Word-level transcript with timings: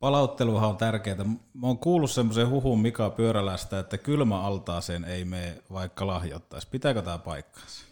Palautteluhan 0.00 0.68
on 0.68 0.76
tärkeää. 0.76 1.24
Mä 1.54 1.66
oon 1.66 1.78
kuullut 1.78 2.10
semmoisen 2.10 2.50
huhun 2.50 2.80
Mika 2.80 3.10
Pyörälästä, 3.10 3.78
että 3.78 3.98
kylmä 3.98 4.40
altaaseen 4.42 5.04
ei 5.04 5.24
mene 5.24 5.62
vaikka 5.72 6.06
lahjoittaisi. 6.06 6.68
Pitääkö 6.70 7.02
tämä 7.02 7.18
paikkaansa? 7.18 7.84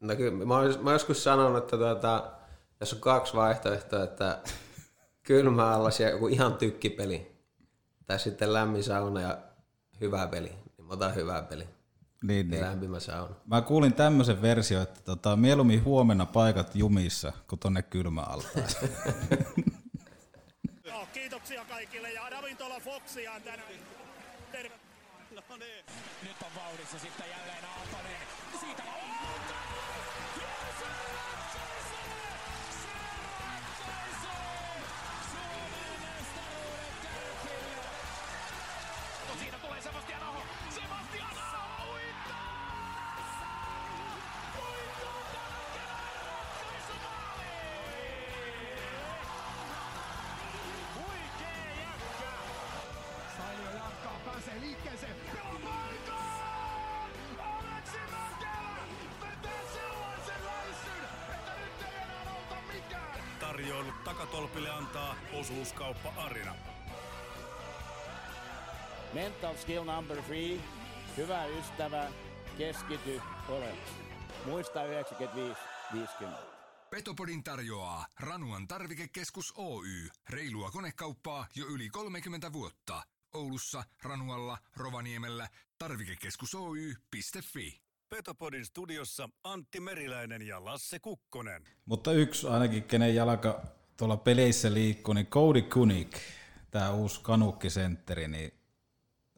No 0.00 0.16
kyllä, 0.16 0.44
mä, 0.44 0.54
oon, 0.54 0.78
mä 0.80 0.92
joskus 0.92 1.24
sanonut, 1.24 1.58
että 1.58 1.76
tuota, 1.76 2.32
jos 2.80 2.92
on 2.92 3.00
kaksi 3.00 3.34
vaihtoehtoa, 3.34 4.04
että 4.04 4.38
kylmä 5.22 5.70
allas 5.70 6.00
ja 6.00 6.10
joku 6.10 6.28
ihan 6.28 6.54
tykkipeli, 6.54 7.36
tai 8.06 8.18
sitten 8.18 8.52
lämmin 8.52 8.84
sauna 8.84 9.20
ja 9.20 9.38
hyvä 10.00 10.26
peli, 10.26 10.48
niin 10.48 10.86
mä 10.86 10.92
otan 10.92 11.14
hyvää 11.14 11.42
peli. 11.42 11.68
Niin, 12.22 12.50
niin. 12.50 12.62
lämpimä 12.62 13.00
sauna. 13.00 13.34
Mä 13.46 13.62
kuulin 13.62 13.94
tämmöisen 13.94 14.42
versio, 14.42 14.82
että 14.82 15.00
tota, 15.04 15.36
mieluummin 15.36 15.84
huomenna 15.84 16.26
paikat 16.26 16.76
jumissa 16.76 17.32
kuin 17.48 17.58
tonne 17.58 17.82
kylmä 17.82 18.20
altaaseen. 18.20 18.90
Kiitoksia 21.44 21.76
kaikille 21.76 22.12
ja 22.12 22.30
ravintola 22.30 22.80
Foxia 22.80 23.32
on 23.32 23.42
tänään. 23.42 23.68
Terve. 24.52 24.74
No 25.30 25.56
niin, 25.56 25.84
nyt 26.22 26.36
on 26.42 26.54
vauhdissa 26.56 26.98
sitten 26.98 27.26
jälleen 27.30 27.64
Aaltonen. 27.64 28.16
Siitä 28.60 28.82
on 28.82 29.13
osuuskauppa 65.44 66.12
Arina. 66.16 66.54
Mental 69.14 69.56
skill 69.56 69.84
number 69.84 70.22
three. 70.22 70.60
Hyvä 71.16 71.44
ystävä, 71.44 72.12
keskity 72.58 73.20
oleellisesti. 73.48 74.04
Muista 74.46 74.80
95-50. 75.94 76.26
Petopodin 76.90 77.44
tarjoaa 77.44 78.06
Ranuan 78.20 78.68
tarvikekeskus 78.68 79.52
Oy. 79.56 80.08
Reilua 80.30 80.70
konekauppaa 80.70 81.46
jo 81.56 81.66
yli 81.66 81.88
30 81.88 82.52
vuotta. 82.52 83.02
Oulussa, 83.34 83.84
Ranualla, 84.02 84.58
Rovaniemellä. 84.76 85.48
Tarvikekeskus 85.78 86.54
Oy.fi. 86.54 87.80
Petopodin 88.08 88.66
studiossa 88.66 89.28
Antti 89.44 89.80
Meriläinen 89.80 90.42
ja 90.42 90.64
Lasse 90.64 90.98
Kukkonen. 90.98 91.64
Mutta 91.84 92.12
yksi 92.12 92.48
ainakin, 92.48 92.82
kenen 92.84 93.14
jalka 93.14 93.62
tuolla 93.96 94.16
peleissä 94.16 94.74
liikkuu, 94.74 95.14
niin 95.14 95.26
Cody 95.26 95.62
Kunik, 95.62 96.16
tämä 96.70 96.92
uusi 96.92 97.20
kanukkisentteri, 97.22 98.28
niin 98.28 98.52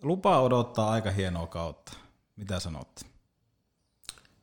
lupaa 0.03 0.43
odottaa 0.43 0.91
aika 0.91 1.11
hienoa 1.11 1.47
kautta. 1.47 1.93
Mitä 2.37 2.61
sanotte? 2.61 3.07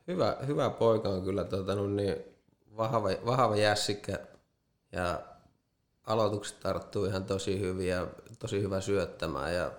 Hyvä, 0.08 0.38
hyvä 0.48 0.70
poika 0.70 1.10
on 1.10 1.24
kyllä 1.24 1.44
tota, 1.44 1.76
no 1.76 1.88
niin, 1.88 2.16
vahva, 2.78 3.10
vahva 3.26 3.56
jässikkä 3.56 4.20
ja 4.92 5.22
aloitukset 6.04 6.60
tarttuu 6.60 7.06
ihan 7.06 7.26
tosi 7.26 7.60
hyvin 7.60 7.88
ja 7.88 8.08
tosi 8.40 8.62
hyvä 8.62 8.82
syöttämään 8.82 9.56
ja 9.56 9.72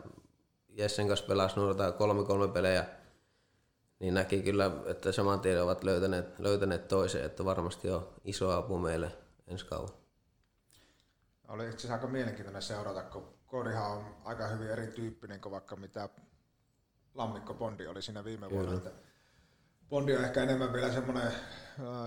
Jessen 0.68 1.08
kanssa 1.08 1.26
pelasi 1.26 1.56
noita 1.56 1.92
kolme 1.92 2.24
kolme 2.24 2.48
pelejä, 2.48 2.86
niin 3.98 4.14
näki 4.14 4.42
kyllä, 4.42 4.70
että 4.86 5.12
saman 5.12 5.40
tien 5.40 5.62
ovat 5.62 5.84
löytäneet, 5.84 6.38
löytäneet 6.38 6.88
toisen, 6.88 7.24
että 7.24 7.44
varmasti 7.44 7.90
on 7.90 8.08
iso 8.24 8.50
apu 8.50 8.78
meille 8.78 9.12
ensi 9.46 9.66
kauan. 9.66 10.03
Oli 11.48 11.64
itse 11.64 11.76
asiassa 11.76 11.94
aika 11.94 12.06
mielenkiintoinen 12.06 12.62
seurata, 12.62 13.02
kun 13.02 13.34
Kodihan 13.46 13.90
on 13.90 14.16
aika 14.24 14.46
hyvin 14.46 14.70
erityyppinen 14.70 15.40
kuin 15.40 15.52
vaikka 15.52 15.76
mitä 15.76 16.08
Lammikko 17.14 17.54
Bondi 17.54 17.86
oli 17.86 18.02
siinä 18.02 18.24
viime 18.24 18.50
vuonna. 18.50 18.74
Että 18.74 18.90
Bondi 19.88 20.16
on 20.16 20.24
ehkä 20.24 20.42
enemmän 20.42 20.72
vielä 20.72 20.92
semmoinen 20.92 21.26
äh, 21.26 21.34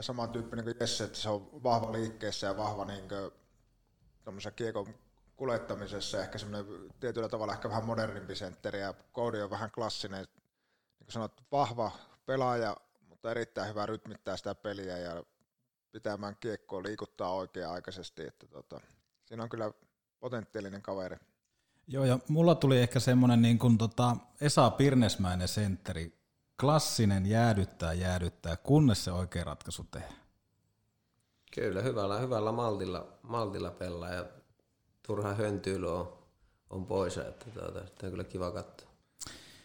samantyyppinen 0.01 0.65
kuin 0.65 0.75
Jesse, 0.79 1.03
että 1.03 1.17
se 1.17 1.29
on 1.29 1.63
vahva 1.63 1.91
liikkeessä 1.91 2.47
ja 2.47 2.57
vahva 2.57 2.85
niin 2.85 3.07
kiekon 4.55 4.95
kuljettamisessa, 5.35 6.21
ehkä 6.21 6.37
semmoinen 6.37 6.91
tietyllä 6.99 7.29
tavalla 7.29 7.53
ehkä 7.53 7.69
vähän 7.69 7.85
modernimpi 7.85 8.35
sentteri 8.35 8.81
ja 8.81 8.93
Cody 9.13 9.41
on 9.41 9.49
vähän 9.49 9.71
klassinen, 9.71 10.19
niin 10.19 11.05
kuin 11.05 11.11
sanot, 11.11 11.43
vahva 11.51 11.91
pelaaja, 12.25 12.77
mutta 13.09 13.31
erittäin 13.31 13.69
hyvä 13.69 13.85
rytmittää 13.85 14.37
sitä 14.37 14.55
peliä 14.55 14.97
ja 14.97 15.23
pitämään 15.91 16.37
kiekkoa 16.39 16.83
liikuttaa 16.83 17.33
oikea-aikaisesti, 17.33 18.27
että 18.27 18.47
tota, 18.47 18.81
siinä 19.27 19.43
on 19.43 19.49
kyllä 19.49 19.71
potentiaalinen 20.19 20.81
kaveri. 20.81 21.17
Joo, 21.87 22.05
ja 22.05 22.19
mulla 22.27 22.55
tuli 22.55 22.79
ehkä 22.79 22.99
semmoinen 22.99 23.41
niin 23.41 23.59
kuin 23.59 23.77
tota 23.77 24.17
Esa 24.41 24.69
Pirnesmäinen 24.69 25.47
sentteri, 25.47 26.19
klassinen 26.59 27.25
jäädyttää, 27.25 27.93
jäädyttää, 27.93 28.57
kunnes 28.57 29.03
se 29.03 29.11
oikea 29.11 29.43
ratkaisu 29.43 29.83
tehdään. 29.91 30.21
Kyllä, 31.55 31.81
hyvällä, 31.81 32.19
hyvällä 32.19 32.51
maltilla, 32.51 33.07
maltilla 33.21 33.71
pelaa 33.71 34.13
ja 34.13 34.25
turha 35.03 35.33
höntyily 35.33 35.97
on, 35.97 36.17
on 36.69 36.85
pois, 36.85 37.17
että 37.17 37.45
tuota, 37.51 37.85
sitä 37.85 38.05
on 38.05 38.11
kyllä 38.11 38.23
kiva 38.23 38.51
katsoa. 38.51 38.89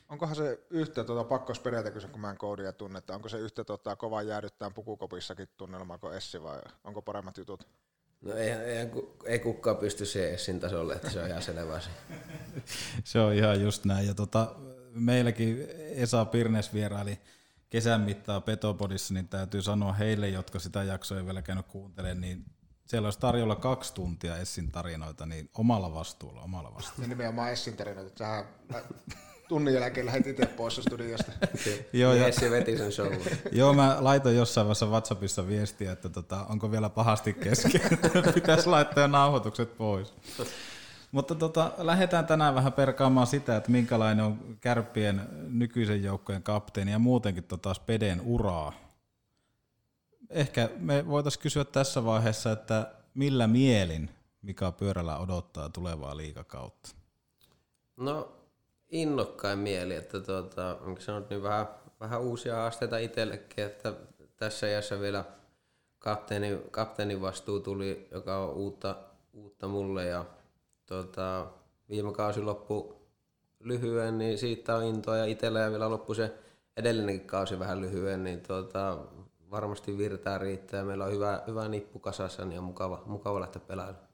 Onkohan 0.09 0.37
se 0.37 0.67
yhtä 0.71 1.05
tuota 1.05 1.25
pakkosperiaate, 1.25 1.91
kun 1.91 2.21
mä 2.21 2.31
en 2.31 2.39
koodia 2.39 2.73
tunne, 2.73 2.99
että 2.99 3.15
onko 3.15 3.29
se 3.29 3.39
yhtä 3.39 3.65
tota, 3.65 3.97
kova 3.97 4.23
jäädyttää 4.23 4.71
pukukopissakin 4.71 5.49
tunnelmaa 5.57 5.99
kuin 5.99 6.15
Essi 6.15 6.43
vai 6.43 6.61
onko 6.85 7.03
paremmat 7.03 7.39
jutut? 7.39 7.69
No 8.23 8.35
ei, 8.35 8.51
ei, 8.51 8.89
ei 9.25 9.39
kukaan 9.39 9.77
pysty 9.77 10.07
siihen 10.07 10.35
Essin 10.35 10.61
tasolle, 10.61 10.95
että 10.95 11.11
se 11.11 11.23
on 11.23 11.29
ihan 11.29 11.43
selvä 11.43 11.81
se. 11.81 11.91
Se 13.05 13.21
on 13.21 13.33
ihan 13.33 13.61
just 13.61 13.85
näin. 13.85 14.07
Ja 14.07 14.15
tota, 14.15 14.55
meilläkin 14.95 15.67
Esa 15.95 16.25
Pirnes 16.25 16.75
vieraili 16.75 17.19
kesän 17.71 18.01
mittaa 18.01 18.41
Petopodissa, 18.41 19.15
niin 19.15 19.29
täytyy 19.29 19.63
sanoa 19.63 19.93
heille, 19.93 20.29
jotka 20.29 20.59
sitä 20.59 20.83
jaksoa 20.83 21.19
ei 21.19 21.27
vielä 21.27 21.43
käynyt 21.43 21.67
kuuntelemaan, 21.67 22.21
niin 22.21 22.45
siellä 22.87 23.07
olisi 23.07 23.19
tarjolla 23.19 23.57
kaksi 23.57 23.95
tuntia 23.95 24.37
Essin 24.37 24.73
tarinoita, 24.73 25.27
niin 25.27 25.51
omalla 25.55 25.95
vastuulla, 25.95 26.41
omalla 26.41 26.75
vastuulla. 26.75 27.05
Ja 27.05 27.09
nimenomaan 27.09 27.53
Essin 27.53 27.77
tarinat, 27.77 28.07
että 28.07 28.19
sähän 28.19 28.45
tunnin 29.53 29.75
jälkeen 29.75 30.07
lähdit 30.07 30.27
itse 30.27 30.47
pois 30.47 30.77
studiosta. 30.77 31.33
Joo, 31.93 32.15
ja, 32.15 32.27
Essi 32.27 32.51
veti 32.51 32.79
sen 32.79 32.93
show. 32.93 33.13
joo, 33.53 33.75
mä 33.75 33.97
laitoin 34.01 34.37
jossain 34.37 34.67
vaiheessa 34.67 34.87
WhatsAppissa 34.87 35.47
viestiä, 35.49 35.93
että 35.93 36.09
tota, 36.09 36.47
onko 36.49 36.71
vielä 36.71 36.89
pahasti 36.89 37.33
kesken, 37.33 37.81
pitäisi 38.35 38.69
laittaa 38.69 39.03
jo 39.03 39.09
nauhoitukset 39.09 39.77
pois. 39.77 40.15
Mutta 41.11 41.35
tota, 41.35 41.73
lähdetään 41.79 42.27
tänään 42.27 42.55
vähän 42.55 42.73
perkaamaan 42.73 43.27
sitä, 43.27 43.57
että 43.57 43.71
minkälainen 43.71 44.25
on 44.25 44.57
kärppien 44.61 45.23
nykyisen 45.49 46.03
joukkojen 46.03 46.43
kapteeni 46.43 46.93
ja 46.93 46.99
muutenkin 46.99 47.45
tota 47.45 47.75
Speden 47.75 48.21
uraa. 48.21 48.73
Ehkä 50.31 50.69
me 50.79 51.07
voitaisiin 51.09 51.43
kysyä 51.43 51.65
tässä 51.65 52.05
vaiheessa, 52.05 52.53
että 52.53 52.93
millä 53.15 53.47
mielin 53.47 54.11
Mika 54.43 54.73
Pyörällä 54.73 55.19
odottaa 55.19 55.69
tulevaa 55.69 56.17
liikakautta? 56.17 56.91
No 57.97 58.42
innokkain 58.93 59.59
mieli, 59.59 59.95
että 59.95 60.21
tuota, 60.21 60.79
onko 60.81 61.01
sanonut, 61.01 61.31
niin 61.31 61.43
vähän, 61.43 61.67
vähän 62.01 62.21
uusia 62.21 62.57
haasteita 62.57 62.99
itsellekin, 62.99 63.65
että 63.65 63.95
tässä 64.37 64.69
iässä 64.69 65.01
vielä 65.01 65.25
kapteeni, 65.99 66.59
kapteenin 66.71 67.21
vastuu 67.21 67.61
tuli, 67.61 68.09
joka 68.11 68.39
on 68.39 68.51
uutta, 68.51 68.97
uutta 69.33 69.69
mulle 69.69 70.05
ja 70.05 70.25
tuota, 70.87 71.47
viime 71.89 72.13
kausi 72.13 72.41
loppu 72.41 73.03
lyhyen, 73.61 74.19
niin 74.19 74.39
siitä 74.39 74.77
on 74.77 74.85
intoa 74.85 75.17
ja 75.17 75.25
itsellä 75.25 75.61
ja 75.61 75.71
vielä 75.71 75.91
loppu 75.91 76.15
se 76.15 76.35
edellinenkin 76.77 77.27
kausi 77.27 77.59
vähän 77.59 77.81
lyhyen, 77.81 78.25
niin 78.25 78.41
tuota, 78.41 78.99
varmasti 79.51 79.99
virtaa 79.99 80.39
riittää 80.39 80.85
meillä 80.85 81.05
on 81.05 81.13
hyvä, 81.13 81.43
hyvä 81.47 81.69
nippu 81.69 81.99
kasassa 81.99 82.45
niin 82.45 82.59
on 82.59 82.65
mukava, 82.65 83.03
mukava 83.07 83.41
lähteä 83.41 83.63
pelaamaan. 83.67 84.12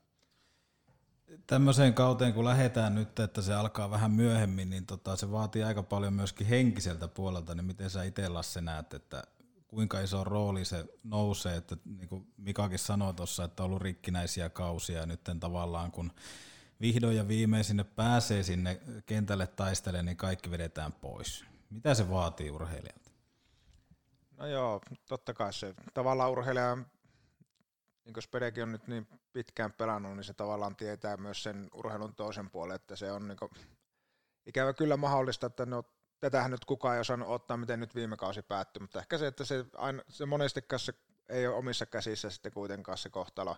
Tämmöiseen 1.46 1.94
kauteen 1.94 2.32
kun 2.32 2.44
lähdetään 2.44 2.94
nyt, 2.94 3.18
että 3.18 3.42
se 3.42 3.54
alkaa 3.54 3.90
vähän 3.90 4.10
myöhemmin, 4.10 4.70
niin 4.70 4.86
tota, 4.86 5.16
se 5.16 5.30
vaatii 5.30 5.62
aika 5.62 5.82
paljon 5.82 6.12
myöskin 6.12 6.46
henkiseltä 6.46 7.08
puolelta, 7.08 7.54
niin 7.54 7.64
miten 7.64 7.90
sä 7.90 8.02
itse 8.02 8.28
Lasse 8.28 8.60
näet, 8.60 8.94
että 8.94 9.22
kuinka 9.68 10.00
iso 10.00 10.24
rooli 10.24 10.64
se 10.64 10.84
nousee, 11.04 11.56
että 11.56 11.76
niin 11.84 12.08
kuin 12.08 12.32
Mikakin 12.36 12.78
sanoi 12.78 13.14
tuossa, 13.14 13.44
että 13.44 13.62
on 13.62 13.66
ollut 13.66 13.82
rikkinäisiä 13.82 14.48
kausia 14.48 15.00
ja 15.00 15.06
nyt 15.06 15.20
tavallaan 15.40 15.92
kun 15.92 16.12
vihdoin 16.80 17.16
ja 17.16 17.28
viimein 17.28 17.64
sinne 17.64 17.84
pääsee 17.84 18.42
sinne 18.42 18.80
kentälle 19.06 19.46
taistelemaan, 19.46 20.06
niin 20.06 20.16
kaikki 20.16 20.50
vedetään 20.50 20.92
pois. 20.92 21.44
Mitä 21.70 21.94
se 21.94 22.10
vaatii 22.10 22.50
urheilijalta? 22.50 23.10
No 24.36 24.46
joo, 24.46 24.80
totta 25.08 25.34
kai 25.34 25.52
se 25.52 25.74
tavallaan 25.94 26.30
urheilijan 26.30 26.86
niin 28.04 28.14
kuin 28.14 28.22
Spedekin 28.22 28.62
on 28.62 28.72
nyt 28.72 28.86
niin 28.86 29.08
pitkään 29.32 29.72
pelannut, 29.72 30.16
niin 30.16 30.24
se 30.24 30.34
tavallaan 30.34 30.76
tietää 30.76 31.16
myös 31.16 31.42
sen 31.42 31.68
urheilun 31.74 32.14
toisen 32.14 32.50
puolen, 32.50 32.76
että 32.76 32.96
se 32.96 33.12
on 33.12 33.28
niin 33.28 33.38
kuin, 33.38 33.50
ikävä 34.46 34.72
kyllä 34.72 34.96
mahdollista, 34.96 35.46
että 35.46 35.66
no, 35.66 35.82
tätähän 36.20 36.50
nyt 36.50 36.64
kukaan 36.64 36.94
ei 36.94 37.00
osannut 37.00 37.28
ottaa, 37.28 37.56
miten 37.56 37.80
nyt 37.80 37.94
viime 37.94 38.16
kausi 38.16 38.42
päättyi, 38.42 38.80
mutta 38.80 38.98
ehkä 38.98 39.18
se, 39.18 39.26
että 39.26 39.44
se, 39.44 39.64
aina, 39.74 40.02
se 40.08 40.26
monesti 40.26 40.60
se 40.76 40.92
ei 41.28 41.46
ole 41.46 41.56
omissa 41.56 41.86
käsissä 41.86 42.30
sitten 42.30 42.52
kuitenkaan 42.52 42.98
se 42.98 43.08
kohtalo, 43.10 43.56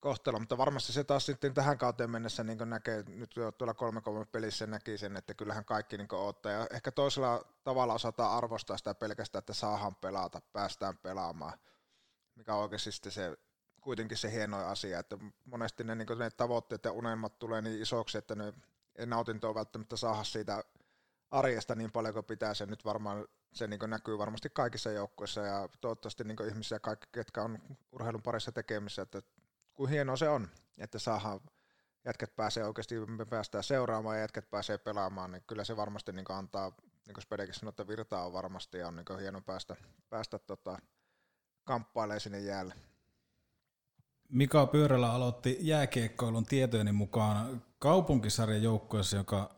kohtalo, 0.00 0.38
mutta 0.38 0.58
varmasti 0.58 0.92
se 0.92 1.04
taas 1.04 1.26
sitten 1.26 1.54
tähän 1.54 1.78
kauteen 1.78 2.10
mennessä 2.10 2.44
niin 2.44 2.58
näkee, 2.64 3.04
nyt 3.08 3.34
tuolla 3.58 3.74
3 3.74 4.00
3 4.00 4.24
pelissä 4.24 4.66
näki 4.66 4.98
sen, 4.98 5.16
että 5.16 5.34
kyllähän 5.34 5.64
kaikki 5.64 5.96
niin 5.96 6.08
ottaa, 6.12 6.52
ja 6.52 6.66
ehkä 6.70 6.92
toisella 6.92 7.44
tavalla 7.64 7.94
osataan 7.94 8.36
arvostaa 8.36 8.78
sitä 8.78 8.94
pelkästään, 8.94 9.38
että 9.38 9.54
saadaan 9.54 9.94
pelata, 9.94 10.40
päästään 10.52 10.98
pelaamaan, 10.98 11.58
mikä 12.34 12.54
on 12.54 12.62
oikeasti 12.62 13.10
se 13.10 13.36
kuitenkin 13.84 14.18
se 14.18 14.32
hieno 14.32 14.66
asia, 14.66 14.98
että 14.98 15.18
monesti 15.44 15.84
ne, 15.84 15.94
niin 15.94 16.18
ne 16.18 16.30
tavoitteet 16.30 16.84
ja 16.84 16.92
unelmat 16.92 17.38
tulee 17.38 17.62
niin 17.62 17.82
isoksi, 17.82 18.18
että 18.18 18.34
ne 18.34 18.52
nautintoa 19.06 19.54
välttämättä 19.54 19.96
saada 19.96 20.24
siitä 20.24 20.64
arjesta 21.30 21.74
niin 21.74 21.92
paljon 21.92 22.14
kuin 22.14 22.24
pitää 22.24 22.54
se 22.54 22.66
nyt 22.66 22.84
varmaan 22.84 23.26
se 23.52 23.66
niin 23.66 23.80
näkyy 23.86 24.18
varmasti 24.18 24.50
kaikissa 24.50 24.90
joukkoissa 24.90 25.40
ja 25.40 25.68
toivottavasti 25.80 26.24
niin 26.24 26.48
ihmisiä 26.48 26.78
kaikki, 26.78 27.06
ketkä 27.12 27.42
on 27.42 27.58
urheilun 27.92 28.22
parissa 28.22 28.52
tekemissä, 28.52 29.02
että 29.02 29.22
kuin 29.74 29.90
hienoa 29.90 30.16
se 30.16 30.28
on, 30.28 30.48
että 30.78 30.98
saadaan 30.98 31.40
jätket 32.04 32.36
pääsee 32.36 32.64
oikeasti, 32.64 33.06
me 33.06 33.24
päästään 33.24 33.64
seuraamaan 33.64 34.16
ja 34.16 34.22
jätket 34.22 34.50
pääsee 34.50 34.78
pelaamaan, 34.78 35.32
niin 35.32 35.42
kyllä 35.46 35.64
se 35.64 35.76
varmasti 35.76 36.12
niin 36.12 36.24
antaa, 36.28 36.72
niin 37.06 37.14
kuin 37.14 37.22
Spedekin 37.22 37.54
sanoi, 37.54 37.68
että 37.68 37.88
virtaa 37.88 38.26
on 38.26 38.32
varmasti 38.32 38.78
ja 38.78 38.88
on 38.88 38.96
niin 38.96 39.20
hieno 39.20 39.40
päästä, 39.40 39.76
päästä 40.08 40.38
tota, 40.38 40.78
kamppailemaan 41.64 42.20
sinne 42.20 42.40
jäälle. 42.40 42.74
Mika 44.28 44.66
Pyörällä 44.66 45.12
aloitti 45.12 45.58
jääkiekkoilun 45.60 46.46
tietojeni 46.46 46.92
mukaan 46.92 47.62
kaupunkisarjan 47.78 48.62
joukkueessa, 48.62 49.16
joka 49.16 49.54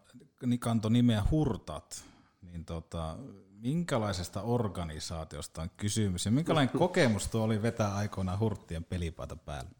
kantoi 0.60 0.90
nimeä 0.90 1.22
Hurtat. 1.30 2.04
Niin 2.42 2.64
tota, 2.64 3.16
minkälaisesta 3.60 4.42
organisaatiosta 4.42 5.62
on 5.62 5.70
kysymys 5.76 6.24
ja 6.24 6.30
minkälainen 6.30 6.78
kokemus 6.78 7.28
tuo 7.28 7.42
oli 7.44 7.62
vetää 7.62 7.94
aikoinaan 7.94 8.38
Hurttien 8.38 8.84
pelipaita 8.84 9.36
päälle? 9.36 9.70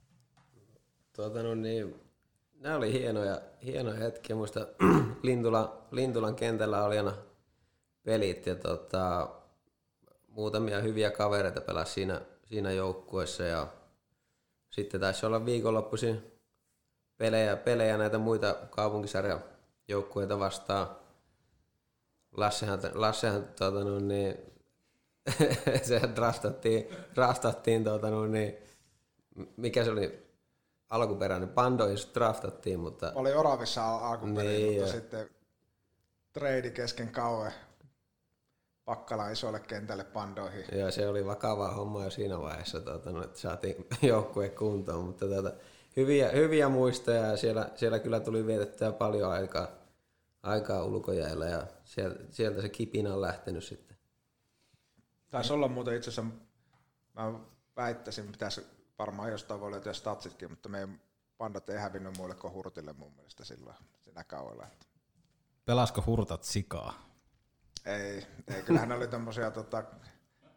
Tuota, 1.16 1.42
no 1.42 1.54
niin, 1.54 1.94
nämä 2.60 2.76
oli 2.76 2.92
hienoja, 2.92 3.40
hienoja 3.64 3.98
hetkiä. 3.98 4.36
Muista 4.36 4.66
Lintula, 5.22 5.86
Lintulan 5.90 6.34
kentällä 6.34 6.84
oli 6.84 6.98
aina 6.98 7.12
pelit 8.04 8.46
ja 8.46 8.54
tota, 8.54 9.30
muutamia 10.28 10.80
hyviä 10.80 11.10
kavereita 11.10 11.60
pelasi 11.60 11.92
siinä, 11.92 12.20
siinä 12.44 12.72
joukkueessa 12.72 13.42
ja 13.42 13.68
sitten 14.76 15.00
taisi 15.00 15.26
olla 15.26 15.44
viikonloppuisin 15.44 16.32
pelejä, 17.16 17.56
pelejä 17.56 17.98
näitä 17.98 18.18
muita 18.18 18.54
kaupunkisarjan 18.70 19.44
joukkueita 19.88 20.38
vastaan. 20.38 20.88
Lassehan, 22.32 22.80
Lassehan 22.94 23.44
tuota, 23.58 23.84
no, 23.84 23.98
niin, 23.98 24.36
se 25.88 26.00
draftattiin, 26.16 26.88
draftattiin 27.14 27.84
tuota, 27.84 28.10
no, 28.10 28.26
niin, 28.26 28.56
mikä 29.56 29.84
se 29.84 29.90
oli 29.90 30.26
alkuperäinen, 30.88 31.48
Pandois 31.48 32.10
draftattiin, 32.14 32.80
mutta... 32.80 33.12
Oli 33.14 33.32
Oravissa 33.32 33.96
alkuperäinen, 33.96 34.56
niin, 34.56 34.80
mutta 34.80 34.96
jo. 34.96 35.00
sitten 35.00 35.30
trade 36.32 36.70
kesken 36.70 37.12
kauan 37.12 37.52
Pakkala 38.86 39.28
isolle 39.28 39.60
kentälle 39.60 40.04
pandoihin. 40.04 40.64
Joo, 40.72 40.90
se 40.90 41.08
oli 41.08 41.26
vakavaa 41.26 41.74
homma 41.74 42.04
jo 42.04 42.10
siinä 42.10 42.40
vaiheessa, 42.40 42.80
tuota, 42.80 43.10
no, 43.10 43.24
että 43.24 43.38
saatiin 43.38 43.86
joukkue 44.02 44.48
kuntoon, 44.48 45.04
mutta 45.04 45.26
tuota, 45.26 45.52
hyviä, 45.96 46.28
hyviä 46.28 46.68
muistoja 46.68 47.26
ja 47.26 47.36
siellä, 47.36 47.70
siellä 47.74 47.98
kyllä 47.98 48.20
tuli 48.20 48.46
vietettyä 48.46 48.92
paljon 48.92 49.32
aikaa, 49.32 49.68
aikaa 50.42 50.84
ulkojäällä 50.84 51.46
ja 51.46 51.66
sieltä, 51.84 52.24
sieltä 52.30 52.62
se 52.62 52.68
kipinä 52.68 53.14
on 53.14 53.20
lähtenyt 53.20 53.64
sitten. 53.64 53.96
Taisi 55.30 55.52
olla 55.52 55.68
muuten 55.68 55.96
itse 55.96 56.10
asiassa, 56.10 56.34
mä 57.14 57.32
väittäisin, 57.76 58.32
pitäisi 58.32 58.66
varmaan 58.98 59.30
jostain 59.30 59.60
voi 59.60 59.70
löytyä 59.70 59.92
statsitkin, 59.92 60.50
mutta 60.50 60.68
meidän 60.68 61.00
pandat 61.38 61.70
ei 61.70 61.78
hävinnyt 61.78 62.16
muille 62.16 62.34
kuin 62.34 62.52
Hurtille 62.52 62.92
mun 62.92 63.12
mielestä 63.16 63.44
silloin 63.44 63.76
siinä 64.00 64.24
kauella. 64.24 64.66
Pelasko 65.64 66.02
Hurtat 66.06 66.42
sikaa? 66.42 67.05
Ei, 67.86 68.26
ei 68.56 68.62
kyllähän 68.62 68.92
oli 68.92 69.08
tommosia 69.08 69.50
tota, 69.50 69.84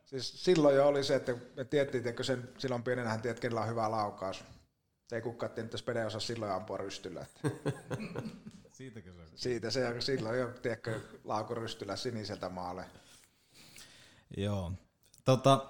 siis 0.06 0.44
silloin 0.44 0.76
jo 0.76 0.88
oli 0.88 1.04
se, 1.04 1.16
että 1.16 1.36
me 1.56 1.66
tiedettiin, 1.66 2.08
että 2.08 2.24
sen, 2.24 2.50
silloin 2.58 2.84
pienenähän 2.84 3.22
tiedät, 3.22 3.40
kenellä 3.40 3.62
on 3.62 3.70
hyvä 3.70 3.92
laukaus. 3.92 4.44
Se 5.08 5.16
ei 5.16 5.22
kukaan 5.22 5.52
tiedä, 5.52 5.66
että 5.66 5.78
Spede 5.78 6.06
osaa 6.06 6.20
silloin 6.20 6.52
ampua 6.52 6.78
rystyllä. 6.78 7.26
Siitäkö 8.78 9.14
se? 9.14 9.22
Siitä 9.36 9.72
se 9.72 10.02
silloin 10.02 10.40
jo, 10.40 10.48
tiedätkö, 10.62 11.00
lauku 11.24 11.56
rystyllä 11.56 11.96
siniseltä 11.96 12.50
maalle. 12.50 12.86
Joo. 14.38 14.72
Tota, 15.26 15.66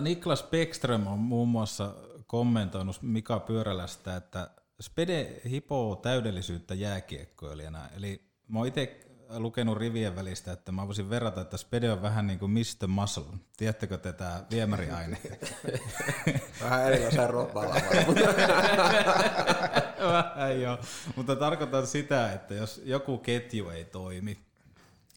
Niklas 0.00 0.42
Beckström 0.42 1.06
on 1.06 1.18
muun 1.18 1.48
muassa 1.48 1.94
kommentoinut 2.26 3.02
Mika 3.02 3.40
Pyörälästä, 3.40 4.16
että 4.16 4.50
Spede 4.80 5.40
hipoo 5.50 5.96
täydellisyyttä 5.96 6.74
jääkiekkoilijana. 6.74 7.88
Eli 7.96 8.32
mä 8.48 8.58
oon 8.58 8.68
itse 8.68 9.11
lukenut 9.38 9.78
rivien 9.78 10.16
välistä, 10.16 10.52
että 10.52 10.72
mä 10.72 10.86
voisin 10.86 11.10
verrata, 11.10 11.40
että 11.40 11.56
Spede 11.56 11.92
on 11.92 12.02
vähän 12.02 12.26
niin 12.26 12.38
kuin 12.38 12.50
Mr. 12.50 12.86
Muscle. 12.86 13.38
Tiedättekö 13.56 13.98
tätä 13.98 14.44
viemäriaine? 14.50 15.18
vähän 16.62 16.84
erilaisen 16.86 17.30
ropalla. 17.30 17.74
vähän 20.12 20.60
joo. 20.60 20.78
Mutta 21.16 21.36
tarkoitan 21.36 21.86
sitä, 21.86 22.32
että 22.32 22.54
jos 22.54 22.82
joku 22.84 23.18
ketju 23.18 23.68
ei 23.68 23.84
toimi, 23.84 24.38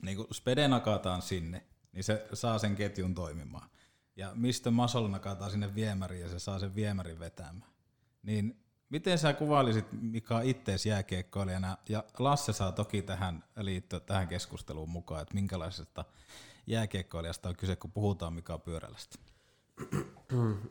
niin 0.02 0.18
kun 0.18 0.28
Spede 0.34 0.68
nakataan 0.68 1.22
sinne, 1.22 1.64
niin 1.92 2.04
se 2.04 2.28
saa 2.34 2.60
sen 2.60 2.76
ketjun 2.76 3.16
toimimaan. 3.16 3.70
Ja 4.16 4.32
Mr. 4.36 4.72
Muscle 4.72 5.10
nakataan 5.10 5.52
sinne 5.52 5.76
viemäriin 5.76 6.22
ja 6.22 6.30
se 6.30 6.40
saa 6.40 6.60
sen 6.60 6.76
viemärin 6.76 7.20
vetämään. 7.20 7.72
Niin 8.24 8.65
Miten 8.90 9.18
sä 9.18 9.34
kuvailisit 9.34 9.86
Mika 10.02 10.42
ittees 10.42 10.86
jääkiekkoilijana, 10.86 11.78
ja 11.90 12.04
Lasse 12.20 12.54
saa 12.54 12.72
toki 12.72 13.02
tähän 13.02 13.44
liittyä 13.58 14.00
tähän 14.00 14.28
keskusteluun 14.28 14.90
mukaan, 14.90 15.22
että 15.22 15.34
minkälaisesta 15.34 16.06
jääkiekkoilijasta 16.68 17.50
on 17.50 17.56
kyse, 17.56 17.76
kun 17.76 17.92
puhutaan 17.92 18.34
Mika 18.34 18.58
Pyörälästä? 18.58 19.20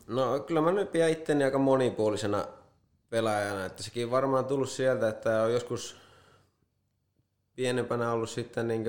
No 0.07 0.41
kyllä 0.41 0.61
mä 0.61 0.73
nyt 0.73 0.93
pidän 0.93 1.11
itteni 1.11 1.45
aika 1.45 1.59
monipuolisena 1.59 2.47
pelaajana, 3.11 3.65
että 3.65 3.83
sekin 3.83 4.11
varmaan 4.11 4.45
tullut 4.45 4.71
sieltä, 4.71 5.09
että 5.09 5.43
on 5.43 5.53
joskus 5.53 5.97
pienempänä 7.57 8.13
ollut 8.13 8.31
sitten 8.31 8.69
niin 8.69 8.85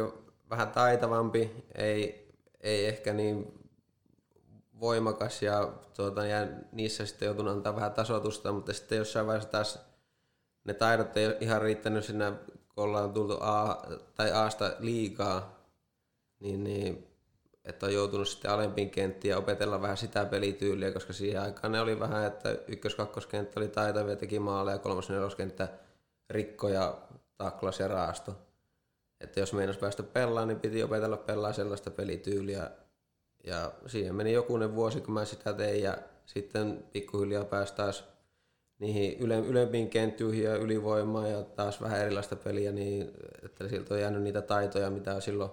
vähän 0.49 0.71
taitavampi, 0.71 1.51
ei, 1.75 2.29
ei 2.61 2.85
ehkä 2.85 3.13
niin 3.13 3.64
voimakas 4.79 5.41
ja, 5.41 5.73
tuota, 5.95 6.25
ja 6.25 6.47
niissä 6.71 7.05
sitten 7.05 7.25
joutunut 7.25 7.53
antaa 7.53 7.75
vähän 7.75 7.93
tasotusta, 7.93 8.51
mutta 8.51 8.73
sitten 8.73 8.97
jossain 8.97 9.27
vaiheessa 9.27 9.51
taas 9.51 9.79
ne 10.63 10.73
taidot 10.73 11.17
ei 11.17 11.37
ihan 11.39 11.61
riittänyt 11.61 12.05
sinne, 12.05 12.31
kun 12.75 12.83
ollaan 12.83 13.13
tultu 13.13 13.37
A, 13.41 13.85
tai 14.15 14.31
Asta 14.31 14.71
liikaa, 14.79 15.59
niin, 16.39 16.63
niin 16.63 17.07
että 17.65 17.85
on 17.85 17.93
joutunut 17.93 18.27
sitten 18.27 18.51
alempiin 18.51 18.89
kenttiin 18.89 19.29
ja 19.29 19.37
opetella 19.37 19.81
vähän 19.81 19.97
sitä 19.97 20.25
pelityyliä, 20.25 20.91
koska 20.91 21.13
siihen 21.13 21.41
aikaan 21.41 21.71
ne 21.71 21.81
oli 21.81 21.99
vähän, 21.99 22.25
että 22.25 22.49
ykkös-kakkoskenttä 22.67 23.59
oli 23.59 23.67
taitavia, 23.67 24.15
teki 24.15 24.39
maaleja 24.39 24.75
ja 24.75 24.79
kolmas-neloskenttä 24.79 25.67
rikkoja, 26.29 26.97
taklas 27.37 27.79
ja 27.79 27.87
raasto. 27.87 28.35
Että 29.21 29.39
jos 29.39 29.53
meinas 29.53 29.77
päästä 29.77 30.03
pelaamaan, 30.03 30.47
niin 30.47 30.59
piti 30.59 30.83
opetella 30.83 31.17
pelaa 31.17 31.53
sellaista 31.53 31.91
pelityyliä, 31.91 32.71
ja 33.45 33.71
siihen 33.87 34.15
meni 34.15 34.33
jokunen 34.33 34.75
vuosi, 34.75 35.01
kun 35.01 35.13
mä 35.13 35.25
sitä 35.25 35.53
tein 35.53 35.83
ja 35.83 35.97
sitten 36.25 36.83
pikkuhiljaa 36.91 37.45
pääsi 37.45 37.75
taas 37.75 38.03
niihin 38.79 39.19
yle, 39.19 39.39
ylempiin 39.39 39.89
kenttyihin 39.89 40.43
ja 40.43 40.55
ylivoimaan 40.55 41.31
ja 41.31 41.43
taas 41.43 41.81
vähän 41.81 42.01
erilaista 42.01 42.35
peliä, 42.35 42.71
niin 42.71 43.11
että 43.43 43.67
siltä 43.67 43.93
on 43.93 43.99
jäänyt 44.01 44.23
niitä 44.23 44.41
taitoja, 44.41 44.89
mitä 44.89 45.15
on 45.15 45.21
silloin, 45.21 45.51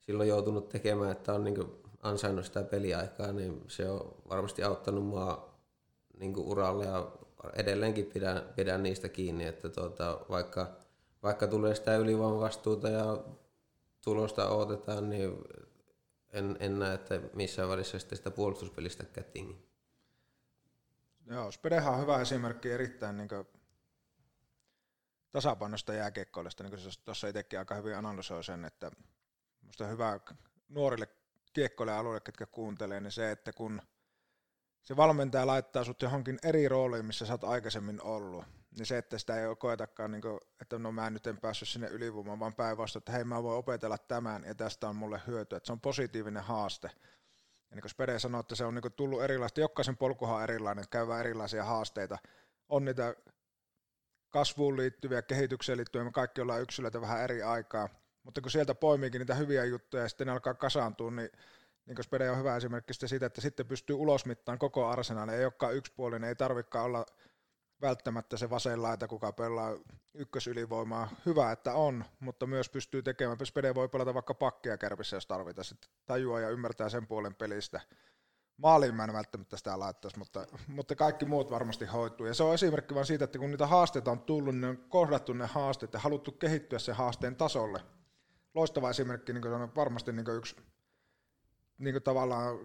silloin 0.00 0.28
joutunut 0.28 0.68
tekemään, 0.68 1.12
että 1.12 1.32
on 1.32 1.44
niin 1.44 1.56
ansainnut 2.02 2.44
sitä 2.44 2.62
peliaikaa, 2.62 3.32
niin 3.32 3.62
se 3.68 3.90
on 3.90 4.14
varmasti 4.28 4.62
auttanut 4.62 5.04
mua 5.04 5.54
niin 6.18 6.36
uralle 6.36 6.84
ja 6.84 7.12
edelleenkin 7.56 8.06
pidän, 8.06 8.42
pidän 8.56 8.82
niistä 8.82 9.08
kiinni, 9.08 9.44
että 9.44 9.68
tuota, 9.68 10.20
vaikka, 10.28 10.68
vaikka 11.22 11.46
tulee 11.46 11.74
sitä 11.74 11.96
ylivoimavastuuta 11.96 12.88
ja 12.88 13.18
tulosta 14.04 14.48
odotetaan, 14.48 15.10
niin 15.10 15.38
en, 16.36 16.56
en 16.60 16.78
näe, 16.78 16.94
että 16.94 17.20
missään 17.34 17.68
välissä 17.68 17.98
sitten 17.98 18.18
sitä 18.18 18.30
puolustuspelistä 18.30 19.04
kätingi. 19.04 19.66
Joo, 21.26 21.50
Spedehan 21.50 21.94
on 21.94 22.00
hyvä 22.00 22.20
esimerkki 22.20 22.70
erittäin 22.70 23.16
niin 23.16 23.28
tasapainosta 25.30 25.94
jääkiekkoilista, 25.94 26.62
niin 26.62 26.70
kuin 26.70 26.82
tuossa 27.04 27.28
itsekin 27.28 27.58
aika 27.58 27.74
hyvin 27.74 27.96
analysoi 27.96 28.44
sen, 28.44 28.64
että 28.64 28.90
minusta 29.62 29.86
hyvä 29.86 30.20
nuorille 30.68 31.08
kiekkoille 31.52 31.92
alueille, 31.92 32.20
ketkä 32.20 32.46
kuuntelee, 32.46 33.00
niin 33.00 33.12
se, 33.12 33.30
että 33.30 33.52
kun 33.52 33.82
se 34.82 34.96
valmentaja 34.96 35.46
laittaa 35.46 35.84
sut 35.84 36.02
johonkin 36.02 36.38
eri 36.42 36.68
rooliin, 36.68 37.06
missä 37.06 37.26
sä 37.26 37.32
oot 37.32 37.44
aikaisemmin 37.44 38.02
ollut, 38.02 38.44
niin 38.76 38.86
se, 38.86 38.98
että 38.98 39.18
sitä 39.18 39.40
ei 39.40 39.56
koetakaan, 39.58 40.10
niin 40.10 40.22
kuin, 40.22 40.40
että 40.60 40.78
no 40.78 40.92
mä 40.92 41.10
nyt 41.10 41.26
en 41.26 41.40
päässyt 41.40 41.68
sinne 41.68 41.88
ylivoimaan, 41.88 42.40
vaan 42.40 42.54
päinvastoin, 42.54 43.00
että 43.00 43.12
hei 43.12 43.24
mä 43.24 43.42
voin 43.42 43.58
opetella 43.58 43.98
tämän 43.98 44.44
ja 44.44 44.54
tästä 44.54 44.88
on 44.88 44.96
mulle 44.96 45.20
hyötyä, 45.26 45.56
että 45.56 45.66
se 45.66 45.72
on 45.72 45.80
positiivinen 45.80 46.42
haaste. 46.42 46.90
Ja 47.70 47.74
niin 47.74 47.82
kuin 47.82 47.90
Spede 47.90 48.18
sanoi, 48.18 48.40
että 48.40 48.54
se 48.54 48.64
on 48.64 48.74
niin 48.74 48.92
tullut 48.96 49.22
erilaista, 49.22 49.60
jokaisen 49.60 49.96
polkuhan 49.96 50.36
on 50.36 50.42
erilainen, 50.42 50.84
käydään 50.90 51.20
erilaisia 51.20 51.64
haasteita. 51.64 52.18
On 52.68 52.84
niitä 52.84 53.14
kasvuun 54.30 54.76
liittyviä, 54.76 55.22
kehitykseen 55.22 55.78
liittyviä, 55.78 56.04
me 56.04 56.12
kaikki 56.12 56.40
ollaan 56.40 56.62
yksilöitä 56.62 57.00
vähän 57.00 57.20
eri 57.20 57.42
aikaa, 57.42 57.88
mutta 58.22 58.40
kun 58.40 58.50
sieltä 58.50 58.74
poimiikin 58.74 59.18
niitä 59.18 59.34
hyviä 59.34 59.64
juttuja 59.64 60.02
ja 60.02 60.08
sitten 60.08 60.26
ne 60.26 60.32
alkaa 60.32 60.54
kasaantua, 60.54 61.10
niin 61.10 61.30
niin 61.86 61.96
kuin 61.96 62.04
Spede 62.04 62.30
on 62.30 62.38
hyvä 62.38 62.56
esimerkki 62.56 62.94
siitä, 62.94 63.26
että 63.26 63.40
sitten 63.40 63.66
pystyy 63.66 63.96
ulosmittaan 63.96 64.58
koko 64.58 64.86
arsenaalin, 64.88 65.34
ei 65.34 65.44
olekaan 65.44 65.74
yksipuolinen, 65.74 66.28
ei 66.28 66.34
tarvikaan 66.34 66.84
olla 66.84 67.06
välttämättä 67.80 68.36
se 68.36 68.50
vasen 68.50 68.82
laita, 68.82 69.08
kuka 69.08 69.32
pelaa 69.32 69.76
ykkösylivoimaa. 70.14 71.08
Hyvä, 71.26 71.52
että 71.52 71.74
on, 71.74 72.04
mutta 72.20 72.46
myös 72.46 72.68
pystyy 72.68 73.02
tekemään. 73.02 73.38
Spede 73.44 73.74
voi 73.74 73.88
pelata 73.88 74.14
vaikka 74.14 74.34
pakkia 74.34 74.78
kärpissä, 74.78 75.16
jos 75.16 75.26
tarvitaan. 75.26 75.64
Sitten 75.64 75.90
tajua 76.06 76.40
ja 76.40 76.50
ymmärtää 76.50 76.88
sen 76.88 77.06
puolen 77.06 77.34
pelistä. 77.34 77.80
Maaliin 78.56 78.94
mä 78.94 79.04
en 79.04 79.12
välttämättä 79.12 79.56
sitä 79.56 79.78
laittaisi, 79.78 80.18
mutta, 80.18 80.46
mutta 80.66 80.94
kaikki 80.94 81.24
muut 81.24 81.50
varmasti 81.50 81.84
hoituu. 81.86 82.26
Ja 82.26 82.34
se 82.34 82.42
on 82.42 82.54
esimerkki 82.54 82.94
vain 82.94 83.06
siitä, 83.06 83.24
että 83.24 83.38
kun 83.38 83.50
niitä 83.50 83.66
haasteita 83.66 84.10
on 84.10 84.20
tullut, 84.20 84.54
niin 84.54 84.64
on 84.64 84.76
kohdattu 84.88 85.32
ne 85.32 85.46
haasteet 85.46 85.92
ja 85.92 85.98
haluttu 85.98 86.32
kehittyä 86.32 86.78
sen 86.78 86.94
haasteen 86.94 87.36
tasolle. 87.36 87.80
Loistava 88.54 88.90
esimerkki, 88.90 89.32
niin 89.32 89.42
kuin 89.42 89.74
varmasti 89.74 90.12
niin 90.12 90.36
yksi 90.36 90.56
niin 91.78 92.02
tavallaan 92.02 92.58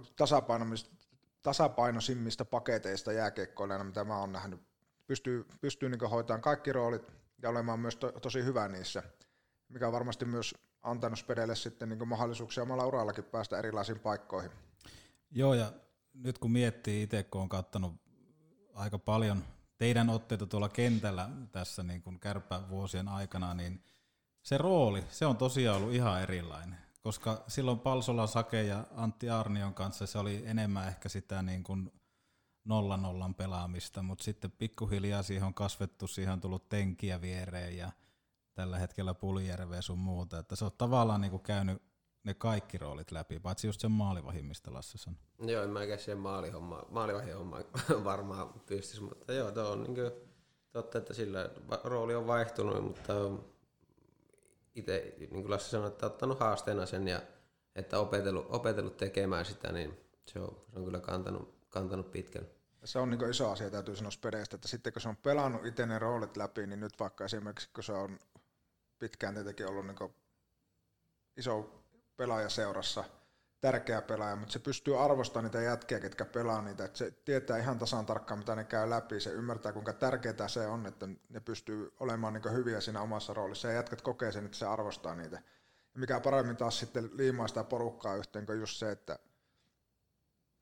tasapainoisimmista 1.41 2.46
paketeista 2.46 3.12
jääkiekkoilijana, 3.12 3.84
mitä 3.84 4.03
mä 4.03 4.20
oon 4.20 4.32
nähnyt. 4.32 4.71
Pystyy, 5.08 5.46
pystyy 5.62 5.89
niin 5.89 6.10
hoitamaan 6.10 6.41
kaikki 6.41 6.74
roolit 6.74 7.12
ja 7.41 7.50
olemaan 7.50 7.79
myös 7.79 7.96
to, 7.96 8.12
tosi 8.12 8.43
hyvä 8.43 8.67
niissä, 8.67 9.03
mikä 9.70 9.88
on 9.88 9.93
varmasti 9.93 10.25
myös 10.25 10.55
antanut 10.81 11.20
Spedelle 11.20 11.55
sitten 11.55 11.89
niin 11.89 12.08
mahdollisuuksia 12.08 12.63
omalla 12.63 12.86
urallakin 12.86 13.24
päästä 13.24 13.60
erilaisiin 13.60 14.00
paikkoihin. 14.00 14.51
Joo, 15.31 15.53
ja 15.53 15.72
nyt 16.13 16.38
kun 16.38 16.51
miettii 16.51 17.03
itse, 17.03 17.24
kun 17.24 17.41
on 17.41 17.50
katsonut 17.50 17.93
aika 18.74 19.00
paljon 19.00 19.43
teidän 19.77 20.10
otteita 20.10 20.46
tuolla 20.46 20.70
kentällä 20.70 21.29
tässä 21.51 21.84
niin 21.84 22.01
kuin 22.01 22.20
kärppävuosien 22.20 23.08
aikana, 23.08 23.53
niin 23.53 23.84
se 24.41 24.58
rooli, 24.58 25.03
se 25.10 25.25
on 25.25 25.38
tosiaan 25.38 25.77
ollut 25.77 25.93
ihan 25.93 26.22
erilainen 26.22 26.81
koska 27.01 27.43
silloin 27.48 27.79
Palsola 27.79 28.27
Sake 28.27 28.63
ja 28.63 28.84
Antti 28.96 29.29
Arnion 29.29 29.74
kanssa 29.74 30.05
se 30.05 30.17
oli 30.17 30.43
enemmän 30.46 30.88
ehkä 30.88 31.10
sitä 31.10 31.41
niin 31.41 31.63
kuin 31.63 31.91
nolla 32.65 32.98
nollan 32.98 33.36
pelaamista, 33.36 34.03
mutta 34.03 34.24
sitten 34.24 34.51
pikkuhiljaa 34.51 35.24
siihen 35.24 35.48
on 35.48 35.53
kasvettu, 35.53 36.08
siihen 36.08 36.34
on 36.34 36.41
tullut 36.41 36.70
tenkiä 36.70 37.22
viereen 37.22 37.77
ja 37.77 37.91
tällä 38.53 38.80
hetkellä 38.80 39.13
Puljärveä 39.13 39.82
sun 39.82 40.00
muuta, 40.00 40.39
että 40.39 40.56
se 40.56 40.65
on 40.65 40.72
tavallaan 40.77 41.22
niin 41.22 41.32
kuin 41.32 41.44
käynyt 41.44 41.82
ne 42.24 42.34
kaikki 42.34 42.77
roolit 42.77 43.12
läpi, 43.12 43.39
paitsi 43.39 43.68
just 43.68 43.82
sen 43.82 43.91
maalivahin, 43.91 44.46
mistä 44.46 44.74
Lasse 44.74 44.98
sanoi. 44.98 45.20
Joo, 45.39 45.63
en 45.63 45.70
mäkään 45.70 46.00
siihen 46.00 46.18
maalihomma, 46.18 46.84
maalivahin 46.89 47.38
homma 47.38 47.60
varmaan 48.03 48.53
pystyisi, 48.65 49.03
mutta 49.03 49.34
joo, 49.34 49.51
tuo 49.51 49.70
on 49.70 49.84
niin 49.84 49.96
kuin 49.96 50.12
totta, 50.72 50.98
että 50.98 51.13
sillä 51.13 51.50
rooli 51.84 52.15
on 52.15 52.27
vaihtunut, 52.27 52.84
mutta 52.84 53.13
itse, 54.75 55.15
niin 55.20 55.30
kuin 55.30 55.50
Lassi 55.50 55.70
sanoi, 55.70 55.88
että 55.88 56.06
ottanut 56.06 56.39
haasteena 56.39 56.86
sen 56.86 57.08
ja 57.08 57.22
että 57.75 58.00
opetellut, 58.00 58.46
opetellut 58.50 58.98
tekemään 58.98 59.46
sitä, 59.46 59.72
niin 59.72 59.98
se 60.25 60.39
on, 60.39 60.62
se 60.72 60.80
on 60.80 60.86
kyllä 60.86 61.00
kantanut, 61.00 61.61
kantanut 61.72 62.12
pitkälle. 62.12 62.50
Se 62.84 63.00
on 63.00 63.10
niin 63.10 63.30
iso 63.30 63.51
asia, 63.51 63.70
täytyy 63.70 63.96
sanoa 63.96 64.12
Spedestä, 64.12 64.56
että 64.56 64.68
sitten 64.68 64.94
kun 64.94 65.01
se 65.01 65.10
on 65.10 65.18
pelannut 65.18 65.66
itse 65.66 65.86
ne 65.86 66.00
roolit 66.00 66.38
läpi, 66.38 66.68
niin 66.68 66.80
nyt 66.80 67.00
vaikka 67.00 67.25
esimerkiksi 67.25 67.70
kun 67.74 67.84
se 67.84 67.94
on 67.94 68.20
pitkään 69.00 69.34
tietenkin 69.34 69.68
ollut 69.68 69.86
niin 69.88 70.16
iso 71.38 71.84
pelaaja 72.18 72.50
seurassa– 72.50 73.04
tärkeä 73.62 74.01
pelaaja, 74.01 74.36
mutta 74.36 74.54
se 74.54 74.60
pystyy 74.60 75.04
arvostamaan 75.04 75.44
niitä 75.44 75.62
jätkiä, 75.62 76.00
ketkä 76.00 76.25
pelaa 76.25 76.62
niitä. 76.62 76.86
Että 76.86 76.98
se 76.98 77.12
tietää 77.12 77.58
ihan 77.58 77.80
tasan 77.80 78.06
tarkkaan, 78.06 78.38
mitä 78.38 78.56
ne 78.56 78.63
käy 78.63 78.90
läpi. 78.90 79.20
Se 79.20 79.30
ymmärtää, 79.30 79.74
kuinka 79.74 79.94
tärkeää 79.94 80.48
se 80.48 80.68
on, 80.68 80.86
että 80.86 81.08
ne 81.30 81.40
pystyy 81.40 81.94
olemaan 82.00 82.34
niin 82.34 82.54
hyviä 82.54 82.82
siinä 82.82 83.01
omassa 83.01 83.34
roolissa. 83.34 83.68
Ja 83.68 83.74
jätkät 83.74 84.01
kokee 84.01 84.32
sen, 84.32 84.46
että 84.46 84.58
se 84.58 84.66
arvostaa 84.66 85.16
niitä. 85.16 85.36
Ja 85.94 86.00
mikä 86.00 86.20
paremmin 86.20 86.58
taas 86.58 86.80
sitten 86.80 87.10
liimaa 87.13 87.48
sitä 87.48 87.63
porukkaa 87.63 88.16
yhteen 88.16 88.46
kuin 88.46 88.60
just 88.60 88.78
se, 88.78 88.92
että 88.92 89.20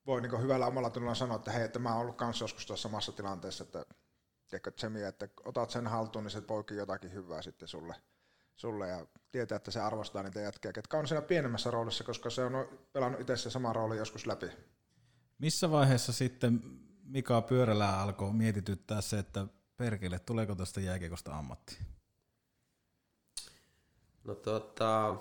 voi 0.05 0.21
niin 0.21 0.41
hyvällä 0.41 0.67
omalla 0.67 0.89
tunnolla 0.89 1.15
sanoa, 1.15 1.35
että 1.35 1.51
hei, 1.51 1.63
että 1.63 1.79
mä 1.79 1.91
oon 1.91 2.01
ollut 2.01 2.17
kanssa 2.17 2.43
joskus 2.43 2.65
tuossa 2.65 2.89
samassa 2.89 3.11
tilanteessa, 3.11 3.63
että, 3.63 3.85
tiedätkö, 4.49 4.71
että, 5.07 5.25
että 5.25 5.41
otat 5.45 5.69
sen 5.69 5.87
haltuun, 5.87 6.23
niin 6.23 6.31
se 6.31 6.41
poikii 6.41 6.77
jotakin 6.77 7.13
hyvää 7.13 7.41
sitten 7.41 7.67
sulle– 7.67 7.95
sulle 8.59 8.87
ja 8.87 9.05
tietää, 9.31 9.55
että 9.55 9.71
se 9.71 9.79
arvostaa 9.79 10.23
niitä 10.23 10.39
jätkiä, 10.39 10.73
ketkä 10.73 10.97
on 10.97 11.07
siinä 11.07 11.21
pienemmässä 11.21 11.71
roolissa, 11.71 12.03
koska 12.03 12.29
se 12.29 12.43
on 12.43 12.79
pelannut 12.93 13.21
itse 13.21 13.37
se 13.37 13.49
sama 13.49 13.73
rooli 13.73 13.97
joskus 13.97 14.25
läpi. 14.25 14.45
Missä 15.37 15.71
vaiheessa 15.71 16.13
sitten 16.13 16.61
Mika 17.03 17.41
Pyörälä 17.41 18.01
alkoi 18.01 18.33
mietityttää 18.33 19.01
se, 19.01 19.19
että 19.19 19.47
perkele, 19.77 20.19
tuleeko 20.19 20.55
tästä 20.55 20.81
jääkiekosta 20.81 21.37
ammatti? 21.37 21.77
No 24.23 24.35
tota, 24.35 25.17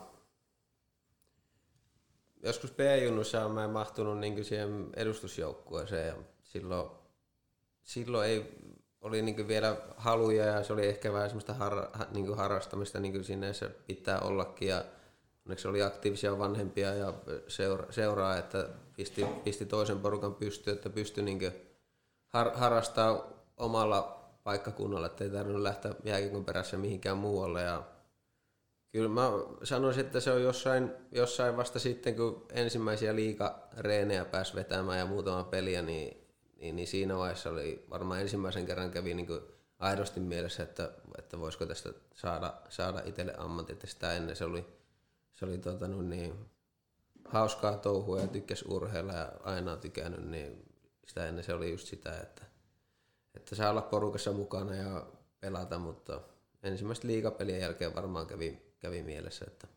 joskus 2.42 2.72
B-junnussa 2.72 3.44
on 3.44 3.50
mä 3.50 3.68
mahtunut 3.68 4.18
niin 4.18 4.44
siihen 4.44 4.90
edustusjoukkueeseen 4.96 6.06
ja 6.06 6.14
silloin, 6.42 6.90
silloin 7.82 8.28
ei 8.28 8.58
oli 9.00 9.22
niin 9.22 9.48
vielä 9.48 9.76
haluja 9.96 10.44
ja 10.44 10.62
se 10.64 10.72
oli 10.72 10.86
ehkä 10.86 11.12
vähän 11.12 11.28
semmoista 11.28 11.54
har, 11.54 11.88
niin 12.14 12.36
harrastamista 12.36 13.00
niin 13.00 13.24
sinne 13.24 13.52
se 13.52 13.68
pitää 13.68 14.20
ollakin 14.20 14.68
ja 14.68 14.84
onneksi 15.46 15.68
oli 15.68 15.82
aktiivisia 15.82 16.38
vanhempia 16.38 16.94
ja 16.94 17.14
seura, 17.48 17.92
seuraa, 17.92 18.38
että 18.38 18.68
pisti, 18.96 19.24
pisti 19.44 19.66
toisen 19.66 20.00
porukan 20.00 20.34
pystyyn, 20.34 20.76
että 20.76 20.90
pystyi 20.90 21.24
niin 21.24 21.52
har, 22.26 22.50
harrastaa 22.54 23.28
omalla 23.56 24.24
paikkakunnalla, 24.44 25.06
että 25.06 25.24
ei 25.24 25.30
tarvinnut 25.30 25.62
lähteä 25.62 25.94
jääkiekon 26.04 26.44
perässä 26.44 26.76
mihinkään 26.76 27.18
muualle 27.18 27.62
ja 27.62 27.82
Kyllä 28.92 29.08
mä 29.08 29.30
sanoisin, 29.62 30.06
että 30.06 30.20
se 30.20 30.32
on 30.32 30.42
jossain, 30.42 30.90
jossain 31.12 31.56
vasta 31.56 31.78
sitten, 31.78 32.16
kun 32.16 32.46
ensimmäisiä 32.52 33.16
liikareenejä 33.16 34.24
pääsi 34.24 34.54
vetämään 34.54 34.98
ja 34.98 35.06
muutama 35.06 35.44
peliä, 35.44 35.82
niin 35.82 36.28
niin, 36.58 36.76
niin 36.76 36.88
siinä 36.88 37.18
vaiheessa 37.18 37.50
oli 37.50 37.84
varmaan 37.90 38.20
ensimmäisen 38.20 38.66
kerran 38.66 38.90
kävi 38.90 39.14
niin 39.14 39.26
kuin 39.26 39.40
aidosti 39.78 40.20
mielessä, 40.20 40.62
että, 40.62 40.92
että 41.18 41.38
voisiko 41.38 41.66
tästä 41.66 41.92
saada, 42.14 42.54
saada 42.68 43.02
itselle 43.04 43.34
ammatit. 43.36 43.72
Että 43.72 43.86
sitä 43.86 44.12
ennen 44.12 44.36
se 44.36 44.44
oli, 44.44 44.66
se 45.32 45.44
oli 45.44 45.58
tota, 45.58 45.88
no 45.88 46.02
niin, 46.02 46.34
hauskaa 47.24 47.76
touhua 47.76 48.20
ja 48.20 48.26
tykkäsi 48.26 48.64
urheilla 48.68 49.12
ja 49.12 49.32
aina 49.40 49.72
on 49.72 49.80
tykännyt, 49.80 50.24
niin 50.24 50.64
sitä 51.06 51.26
ennen 51.26 51.44
se 51.44 51.54
oli 51.54 51.70
just 51.70 51.86
sitä, 51.86 52.20
että, 52.20 52.42
että 53.34 53.54
saa 53.54 53.70
olla 53.70 53.82
porukassa 53.82 54.32
mukana 54.32 54.74
ja 54.74 55.06
pelata, 55.40 55.78
mutta 55.78 56.20
ensimmäistä 56.62 57.06
liikapelien 57.06 57.60
jälkeen 57.60 57.94
varmaan 57.94 58.26
kävi, 58.26 58.67
kävi 58.80 59.02
mielessä, 59.02 59.44
että 59.48 59.68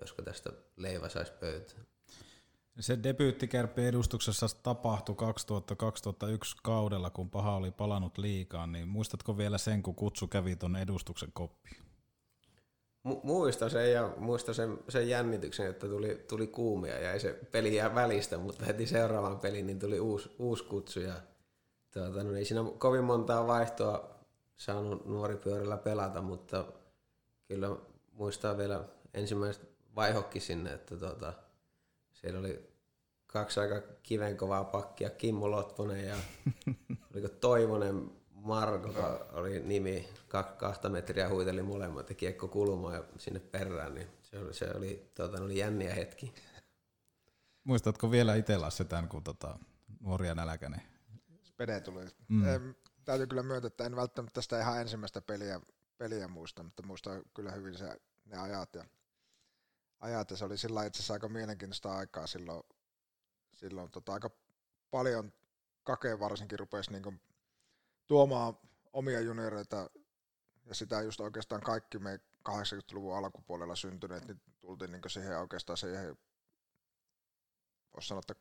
josko 0.00 0.22
tästä 0.22 0.52
leivä 0.76 1.08
saisi 1.08 1.32
pöytään. 1.32 1.86
Se 2.80 3.02
debyyttikärppi 3.02 3.86
edustuksessa 3.86 4.46
tapahtui 4.62 5.14
2000-2001 5.14 6.58
kaudella, 6.62 7.10
kun 7.10 7.30
paha 7.30 7.56
oli 7.56 7.70
palannut 7.70 8.18
liikaan, 8.18 8.72
niin 8.72 8.88
muistatko 8.88 9.38
vielä 9.38 9.58
sen, 9.58 9.82
kun 9.82 9.94
kutsu 9.94 10.28
kävi 10.28 10.56
tuonne 10.56 10.82
edustuksen 10.82 11.28
koppiin? 11.32 11.76
Mu- 13.08 13.20
muista 13.22 13.68
sen 13.68 13.92
ja 13.92 14.14
muista 14.16 14.54
sen, 14.54 14.78
sen 14.88 15.08
jännityksen, 15.08 15.66
että 15.66 15.88
tuli, 15.88 16.24
tuli 16.28 16.46
kuumia 16.46 16.98
ja 16.98 17.12
ei 17.12 17.20
se 17.20 17.40
peli 17.50 17.74
jää 17.74 17.94
välistä, 17.94 18.38
mutta 18.38 18.64
heti 18.64 18.86
seuraavaan 18.86 19.40
peliin 19.40 19.66
niin 19.66 19.78
tuli 19.78 20.00
uusi, 20.00 20.30
uusi 20.38 20.64
kutsu 20.64 21.00
ja 21.00 21.14
tuota, 21.92 22.24
no 22.24 22.34
ei 22.34 22.44
siinä 22.44 22.64
kovin 22.78 23.04
montaa 23.04 23.46
vaihtoa 23.46 24.14
saanut 24.56 25.06
nuori 25.06 25.36
pyörällä 25.36 25.76
pelata, 25.76 26.22
mutta 26.22 26.64
kyllä 27.48 27.76
muistaa 28.12 28.58
vielä 28.58 28.84
ensimmäiset 29.14 29.68
vaihokki 29.96 30.40
sinne, 30.40 30.72
että 30.72 30.96
tuota, 30.96 31.32
siellä 32.12 32.40
oli 32.40 32.72
kaksi 33.26 33.60
aika 33.60 33.82
kivenkovaa 34.02 34.64
pakkia, 34.64 35.10
Kimmo 35.10 35.50
Lotvonen 35.50 36.06
ja 36.06 36.16
oliko 37.14 37.28
Toivonen 37.28 38.10
Marko, 38.30 38.86
joka 38.86 39.26
oli 39.32 39.60
nimi, 39.60 40.08
kahta 40.56 40.88
metriä 40.88 41.28
huiteli 41.28 41.62
molemmat 41.62 42.08
ja 42.08 42.14
kiekko 42.14 42.48
kulumaan 42.48 42.94
ja 42.94 43.04
sinne 43.18 43.40
perään, 43.40 43.94
niin 43.94 44.06
se 44.22 44.38
oli, 44.38 44.54
se 44.54 44.70
oli, 44.76 45.10
tuota, 45.14 45.42
oli 45.42 45.58
jänniä 45.58 45.94
hetki. 45.94 46.34
Muistatko 47.64 48.10
vielä 48.10 48.34
itse 48.34 48.56
Lasse 48.56 48.84
tämän, 48.84 49.08
kun 49.08 49.24
tota, 49.24 49.58
nuoria 50.00 50.34
nälkäinen? 50.34 50.82
Spede 51.42 51.80
tuli. 51.80 52.04
Mm. 52.28 52.48
Ähm, 52.48 52.70
täytyy 53.04 53.26
kyllä 53.26 53.42
myöntää, 53.42 53.66
että 53.66 53.84
en 53.84 53.96
välttämättä 53.96 54.34
tästä 54.34 54.60
ihan 54.60 54.80
ensimmäistä 54.80 55.20
peliä, 55.20 55.60
peliä 55.98 56.28
muista, 56.28 56.62
mutta 56.62 56.86
muistan 56.86 57.22
kyllä 57.34 57.52
hyvin 57.52 57.78
se, 57.78 58.00
ne 58.24 58.38
ajat 58.38 58.74
ja 58.74 58.84
ajat, 60.00 60.30
ja 60.30 60.36
se 60.36 60.44
oli 60.44 60.58
sillä 60.58 60.84
itse 60.84 60.98
asiassa 60.98 61.14
aika 61.14 61.28
mielenkiintoista 61.28 61.96
aikaa 61.96 62.26
silloin, 62.26 62.62
silloin 63.54 63.90
tota, 63.90 64.12
aika 64.12 64.30
paljon 64.90 65.32
Kake 65.84 66.20
varsinkin 66.20 66.58
rupesi 66.58 66.92
niin 66.92 67.20
tuomaan 68.06 68.54
omia 68.92 69.20
junioreita 69.20 69.90
ja 70.64 70.74
sitä 70.74 71.02
just 71.02 71.20
oikeastaan 71.20 71.60
kaikki 71.60 71.98
me 71.98 72.20
80-luvun 72.48 73.16
alkupuolella 73.16 73.76
syntyneet, 73.76 74.26
niin 74.26 74.40
tultiin 74.60 74.92
niin 74.92 75.02
siihen 75.06 75.38
oikeastaan 75.38 75.76
siihen, 75.76 76.16
voisi 77.94 78.08
sanoa, 78.08 78.22
että 78.28 78.34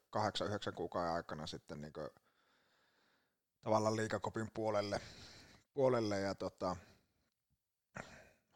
8-9 0.72 0.74
kuukauden 0.75 1.13
aikana 1.13 1.48
sitten 1.48 1.81
niin 1.81 1.93
tavallaan 3.62 3.96
liikakopin 3.96 4.51
puolelle, 4.53 5.01
puolelle 5.74 6.20
ja 6.20 6.36
tota, 6.36 6.75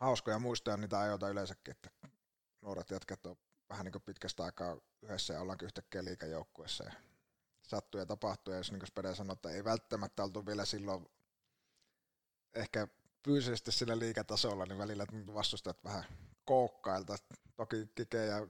hauskoja 0.05 0.39
muistoja 0.39 0.77
niitä 0.77 0.99
ajoita 0.99 1.29
yleensäkin, 1.29 1.71
että 1.71 1.89
nuoret 2.61 2.89
jätkät 2.89 3.25
on 3.25 3.35
vähän 3.69 3.85
niin 3.85 4.01
pitkästä 4.05 4.43
aikaa 4.43 4.77
yhdessä 5.01 5.33
ja 5.33 5.41
ollaankin 5.41 5.65
yhtäkkiä 5.65 6.03
liikajoukkuessa 6.03 6.83
ja 6.83 6.91
sattuu 7.67 7.99
ja 7.99 8.05
tapahtuu, 8.05 8.53
ja 8.53 8.57
jos 8.57 8.71
niin 8.71 8.87
Spede 8.87 9.15
sanoi, 9.15 9.33
että 9.33 9.49
ei 9.49 9.63
välttämättä 9.63 10.23
oltu 10.23 10.45
vielä 10.45 10.65
silloin 10.65 11.07
ehkä 12.53 12.87
fyysisesti 13.25 13.71
sillä 13.71 13.99
liikatasolla, 13.99 14.65
niin 14.65 14.77
välillä 14.77 15.05
vastustajat 15.33 15.83
vähän 15.83 16.03
kookkailta. 16.45 17.15
Toki 17.55 17.89
Kike 17.95 18.25
ja 18.25 18.47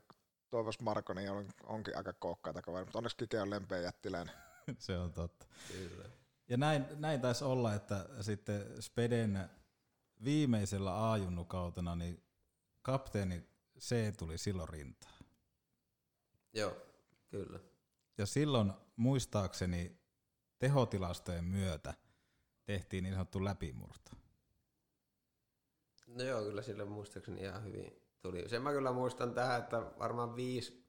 Toivos 0.49 0.79
Marko 0.79 1.13
niin 1.13 1.31
on, 1.31 1.49
onkin 1.63 1.97
aika 1.97 2.13
kookkaita 2.13 2.61
kaveri, 2.61 2.85
mutta 2.85 2.99
onneksi 2.99 3.17
Kike 3.17 3.41
on 3.41 3.49
lempeä 3.49 3.79
jättiläinen. 3.79 4.35
Se 4.79 4.97
on 4.97 5.13
totta. 5.13 5.45
Kyllä. 5.67 6.09
Ja 6.49 6.57
näin, 6.57 6.85
näin 6.95 7.21
taisi 7.21 7.43
olla, 7.43 7.73
että 7.73 8.05
sitten 8.21 8.81
Speden 8.83 9.49
viimeisellä 10.23 11.11
A-junnukautena 11.11 11.95
niin 11.95 12.23
kapteeni 12.81 13.43
C 13.79 14.17
tuli 14.17 14.37
silloin 14.37 14.69
rintaan. 14.69 15.19
Joo, 16.53 16.77
kyllä. 17.29 17.59
Ja 18.17 18.25
silloin 18.25 18.73
muistaakseni 18.95 19.99
tehotilastojen 20.59 21.45
myötä 21.45 21.93
tehtiin 22.65 23.03
niin 23.03 23.13
sanottu 23.13 23.43
läpimurto. 23.43 24.11
No 26.07 26.23
joo, 26.23 26.43
kyllä 26.43 26.61
sille 26.61 26.85
muistaakseni 26.85 27.41
ihan 27.41 27.63
hyvin 27.63 28.01
tuli. 28.21 28.49
Sen 28.49 28.61
mä 28.61 28.71
kyllä 28.71 28.91
muistan 28.91 29.33
tähän, 29.33 29.59
että 29.59 29.77
varmaan 29.99 30.35
viisi 30.35 30.85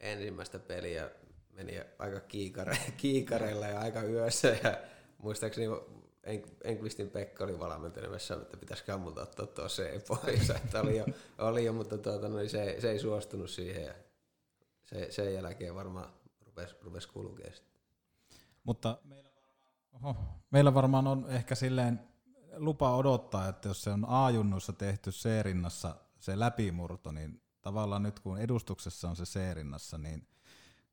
ensimmäistä 0.00 0.58
peliä 0.58 1.10
meni 1.50 1.80
aika 1.98 2.20
kiikare, 2.20 2.78
kiikareilla 2.96 3.66
ja 3.66 3.80
aika 3.80 4.02
yössä. 4.02 4.48
Ja 4.48 4.78
muistaakseni 5.18 5.66
Enqvistin 6.64 7.10
Pekka 7.10 7.44
oli 7.44 7.58
valmentelemassa, 7.58 8.34
että 8.34 8.56
pitäisikö 8.56 8.96
multa 8.96 9.22
ottaa 9.22 9.46
tuo 9.46 9.68
se 9.68 10.02
pois. 10.08 10.50
Että 10.64 10.80
oli 10.80 10.98
jo, 10.98 11.06
oli 11.38 11.64
jo 11.64 11.72
mutta 11.72 11.98
tuota, 11.98 12.28
no, 12.28 12.38
se, 12.48 12.76
se, 12.80 12.90
ei 12.90 12.98
suostunut 12.98 13.50
siihen. 13.50 13.84
Ja 13.84 13.94
se, 14.84 15.06
sen 15.10 15.34
jälkeen 15.34 15.74
varmaan 15.74 16.12
rupesi, 16.46 16.74
rupesi 16.82 17.08
kulkea 17.08 17.52
Mutta 18.64 18.98
meillä 19.04 19.30
varmaan, 19.34 19.62
oho, 19.92 20.16
meillä 20.50 20.74
varmaan 20.74 21.06
on 21.06 21.26
ehkä 21.28 21.54
silleen 21.54 22.00
lupa 22.56 22.96
odottaa, 22.96 23.48
että 23.48 23.68
jos 23.68 23.82
se 23.82 23.90
on 23.90 24.06
A-junnussa 24.08 24.72
tehty 24.72 25.10
C-rinnassa 25.10 25.96
se 26.18 26.38
läpimurto, 26.38 27.12
niin 27.12 27.42
tavallaan 27.62 28.02
nyt 28.02 28.20
kun 28.20 28.38
edustuksessa 28.38 29.08
on 29.08 29.16
se 29.16 29.24
C-rinnassa, 29.24 29.98
niin 29.98 30.28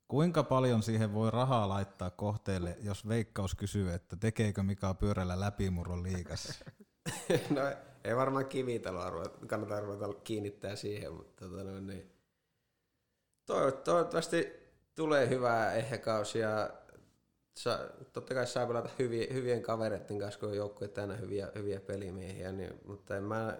kuinka 0.07 0.43
paljon 0.43 0.83
siihen 0.83 1.13
voi 1.13 1.31
rahaa 1.31 1.69
laittaa 1.69 2.09
kohteelle, 2.09 2.77
jos 2.81 3.07
Veikkaus 3.07 3.55
kysyy, 3.55 3.93
että 3.93 4.15
tekeekö 4.15 4.63
Mika 4.63 4.93
Pyörällä 4.93 5.39
läpimurron 5.39 6.03
liikassa? 6.03 6.65
no 7.55 7.61
ei 8.03 8.15
varmaan 8.15 8.45
kivitalo 8.45 9.23
kannata 9.47 9.79
ruveta 9.79 10.13
kiinnittää 10.23 10.75
siihen, 10.75 11.13
mutta 11.13 11.49
tota, 11.49 11.63
no, 11.63 11.79
niin. 11.79 12.11
toivottavasti 13.83 14.53
tulee 14.95 15.29
hyvää 15.29 15.73
ehkäkaus 15.73 16.35
ja 16.35 16.69
sa, 17.57 17.79
totta 18.13 18.33
kai 18.33 18.47
saa 18.47 18.67
pelata 18.67 18.89
hyviä, 18.99 19.27
hyvien 19.33 19.61
kavereiden 19.61 20.19
kanssa, 20.19 20.39
kun 20.39 20.49
on 20.49 20.55
joukkueet 20.55 20.93
täynnä 20.93 21.15
hyviä, 21.15 21.51
hyviä 21.55 21.79
pelimiehiä, 21.79 22.51
niin, 22.51 22.73
mutta 22.85 23.17
en 23.17 23.23
mä 23.23 23.57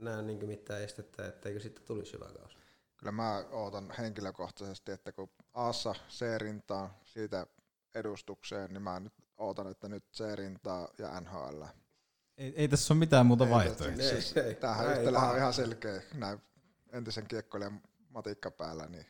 näe 0.00 0.22
niin 0.22 0.46
mitään 0.46 0.82
estettä, 0.82 1.26
etteikö 1.26 1.60
sitten 1.60 1.84
tulisi 1.84 2.12
hyvä 2.12 2.28
kausi. 2.38 2.56
Kyllä 2.96 3.12
mä 3.12 3.44
ootan 3.50 3.94
henkilökohtaisesti, 3.98 4.92
että 4.92 5.12
kun 5.12 5.30
Aassa 5.54 5.94
C-rintaa 6.08 7.00
siitä 7.04 7.46
edustukseen, 7.94 8.72
niin 8.72 8.82
mä 8.82 9.00
nyt 9.00 9.12
ootan, 9.36 9.66
että 9.66 9.88
nyt 9.88 10.04
C-rintaa 10.12 10.88
ja 10.98 11.20
NHL. 11.20 11.62
Ei, 12.36 12.54
ei 12.56 12.68
tässä 12.68 12.94
ole 12.94 12.98
mitään 12.98 13.26
muuta 13.26 13.50
vaihtoehtoja. 13.50 14.08
Siis, 14.08 14.34
tämähän 14.60 14.98
yhtälä 14.98 15.18
on 15.18 15.36
ihan 15.36 15.52
selkeä. 15.52 16.02
Näin 16.14 16.42
entisen 16.92 17.26
kiekkoilijan 17.26 17.82
matikka 18.08 18.50
päällä, 18.50 18.86
niin 18.86 19.06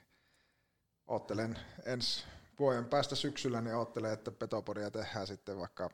oottelen 1.06 1.58
ensi 1.84 2.24
vuoden 2.58 2.84
päästä 2.84 3.14
syksyllä, 3.14 3.60
niin 3.60 3.76
ajattelee, 3.76 4.12
että 4.12 4.30
Petopodia 4.30 4.90
tehdään 4.90 5.26
sitten 5.26 5.58
vaikka 5.58 5.90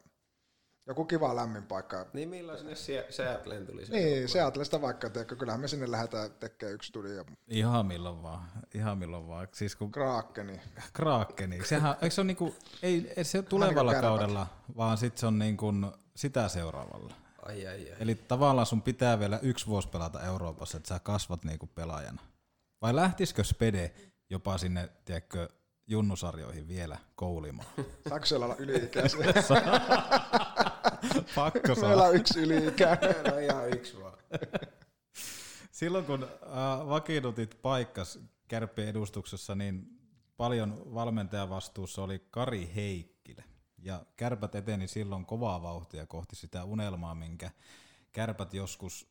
joku 0.90 1.04
kiva 1.04 1.36
lämmin 1.36 1.62
paikka. 1.62 2.06
Niin 2.12 2.28
milloin 2.28 2.58
sinne 2.58 2.74
Seattleen 3.10 3.66
tuli 3.66 3.86
se? 3.86 3.92
Niin, 3.92 4.28
Seattlesta 4.28 4.80
vaikka, 4.80 5.10
teekö, 5.10 5.36
kyllähän 5.36 5.60
me 5.60 5.68
sinne 5.68 5.90
lähdetään 5.90 6.30
tekemään 6.30 6.74
yksi 6.74 6.88
studio. 6.88 7.24
Ihan 7.48 7.86
milloin 7.86 8.22
vaan, 8.22 8.48
ihan 8.74 8.98
milloin 8.98 9.28
vaan. 9.28 9.48
Siis 9.52 9.76
kun... 9.76 9.92
Kraakeni. 9.92 10.60
Kraakeni. 10.92 11.64
Sehän, 11.64 11.94
eikö 12.02 12.14
se 12.14 12.20
ole 12.20 12.26
niinku, 12.26 12.54
ei, 12.82 13.12
ei 13.16 13.24
se 13.24 13.38
ole 13.38 13.44
tulevalla 13.44 13.92
niin 13.92 14.00
kaudella, 14.00 14.46
vaan 14.76 14.98
sitten 14.98 15.20
se 15.20 15.26
on 15.26 15.38
niinku 15.38 15.72
sitä 16.16 16.48
seuraavalla. 16.48 17.14
Ai, 17.42 17.66
ai, 17.66 17.90
ai. 17.90 17.96
Eli 18.00 18.14
tavallaan 18.14 18.66
sun 18.66 18.82
pitää 18.82 19.18
vielä 19.18 19.38
yksi 19.42 19.66
vuosi 19.66 19.88
pelata 19.88 20.22
Euroopassa, 20.22 20.76
että 20.76 20.88
sä 20.88 20.98
kasvat 20.98 21.44
niinku 21.44 21.66
pelaajana. 21.66 22.22
Vai 22.82 22.94
lähtisikö 22.96 23.44
Spede 23.44 23.92
jopa 24.30 24.58
sinne, 24.58 24.88
tiedätkö, 25.04 25.48
junnusarjoihin 25.86 26.68
vielä 26.68 26.98
koulimaan. 27.14 27.68
Saako 28.08 28.26
siellä 28.26 28.46
olla 28.46 28.56
yli-ikäisiä? 28.58 29.26
Pakko 31.34 31.74
saa. 31.74 31.88
Meillä 31.88 32.04
on 32.04 32.16
yksi 32.16 32.40
yli-ikäinen. 32.40 33.14
Meillä 33.22 33.34
on 33.34 33.42
ihan 33.42 33.70
yksi 33.70 34.00
vaan. 34.00 34.18
Silloin 35.70 36.04
kun 36.04 36.22
äh, 36.22 36.88
vakiinnutit 36.88 37.62
paikkas 37.62 38.18
kärppien 38.48 38.88
edustuksessa, 38.88 39.54
niin 39.54 40.00
paljon 40.36 40.94
valmentajavastuussa 40.94 42.02
oli 42.02 42.26
Kari 42.30 42.72
Heikkilä. 42.74 43.44
Ja 43.78 44.04
kärpät 44.16 44.54
eteni 44.54 44.88
silloin 44.88 45.26
kovaa 45.26 45.62
vauhtia 45.62 46.06
kohti 46.06 46.36
sitä 46.36 46.64
unelmaa, 46.64 47.14
minkä 47.14 47.50
kärpät 48.12 48.54
joskus 48.54 49.10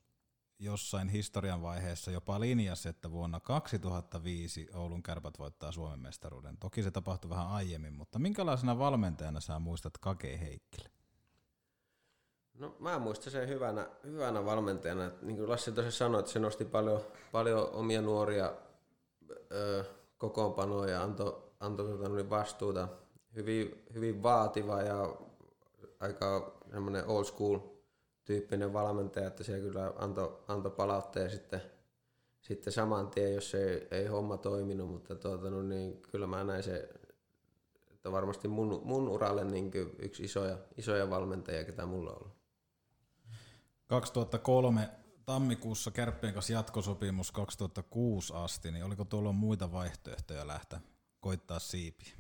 jossain 0.60 1.10
historian 1.10 1.62
vaiheessa 1.62 2.12
jopa 2.12 2.40
linjasi, 2.40 2.90
että 2.90 3.12
vuonna 3.12 3.40
2005 3.40 4.68
Oulun 4.74 5.04
kärpät 5.04 5.40
voittaa 5.40 5.72
Suomen 5.72 6.00
mestaruuden. 6.00 6.58
Toki 6.58 6.84
se 6.84 6.92
tapahtui 6.92 7.30
vähän 7.30 7.48
aiemmin, 7.48 7.94
mutta 7.94 8.20
minkälaisena 8.20 8.80
valmentajana 8.80 9.40
sä 9.40 9.60
muistat 9.60 9.98
Kake 9.98 10.40
Heikkilä? 10.40 10.90
No 12.60 12.76
mä 12.80 13.00
muistan 13.00 13.32
sen 13.32 13.50
hyvänä, 13.50 13.90
hyvänä 14.04 14.46
valmentajana. 14.46 15.12
Niin 15.22 15.38
kuin 15.38 15.50
Lassi 15.50 15.72
tosiaan 15.72 15.92
sanoi, 15.92 16.20
että 16.20 16.32
se 16.32 16.40
nosti 16.40 16.66
paljon, 16.66 17.02
paljon 17.32 17.70
omia 17.74 18.02
nuoria 18.02 18.54
ö, 19.52 19.84
kokoonpanoja 20.18 20.94
ja 20.94 21.04
antoi 21.04 21.44
anto, 21.60 21.84
tota, 21.84 22.10
niin 22.10 22.30
vastuuta. 22.30 22.88
Hyvin, 23.36 23.86
hyvin 23.94 24.24
vaativa 24.24 24.82
ja 24.82 25.16
aika 26.00 26.56
semmoinen 26.72 27.08
old 27.08 27.26
school 27.26 27.60
tyyppinen 28.26 28.74
valmentaja, 28.74 29.28
että 29.28 29.44
se 29.44 29.60
kyllä 29.60 29.94
antoi 29.98 30.38
anto 30.48 30.70
palautteen 30.70 31.30
sitten, 31.30 31.62
sitten 32.42 32.74
saman 32.74 33.10
tien, 33.10 33.34
jos 33.34 33.56
ei, 33.56 33.88
ei 33.92 34.06
homma 34.06 34.38
toiminut, 34.38 34.90
mutta 34.90 35.16
tuota, 35.16 35.50
no 35.50 35.62
niin, 35.62 36.02
kyllä 36.12 36.28
mä 36.28 36.44
näin 36.44 36.64
se, 36.64 36.90
että 37.92 38.12
varmasti 38.12 38.48
mun, 38.48 38.82
mun 38.84 39.08
uralle 39.08 39.44
niin 39.44 39.72
yksi 40.00 40.24
isoja, 40.24 40.58
isoja 40.78 41.10
valmentajia, 41.10 41.64
ketä 41.64 41.86
mulla 41.86 42.10
on 42.12 42.18
ollut. 42.18 42.39
2003 43.90 44.90
tammikuussa 45.26 45.92
Kärppien 45.92 46.34
kanssa 46.34 46.54
jatkosopimus 46.54 47.32
2006 47.32 48.34
asti, 48.36 48.72
niin 48.72 48.86
oliko 48.86 49.06
tuolla 49.06 49.32
muita 49.32 49.72
vaihtoehtoja 49.72 50.48
lähteä 50.48 50.82
koittaa 51.20 51.60
siipiä? 51.60 52.14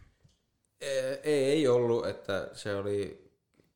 Ei, 0.82 1.45
ei 1.45 1.67
ollut, 1.67 2.08
että 2.08 2.49
se 2.53 2.75
oli, 2.75 3.32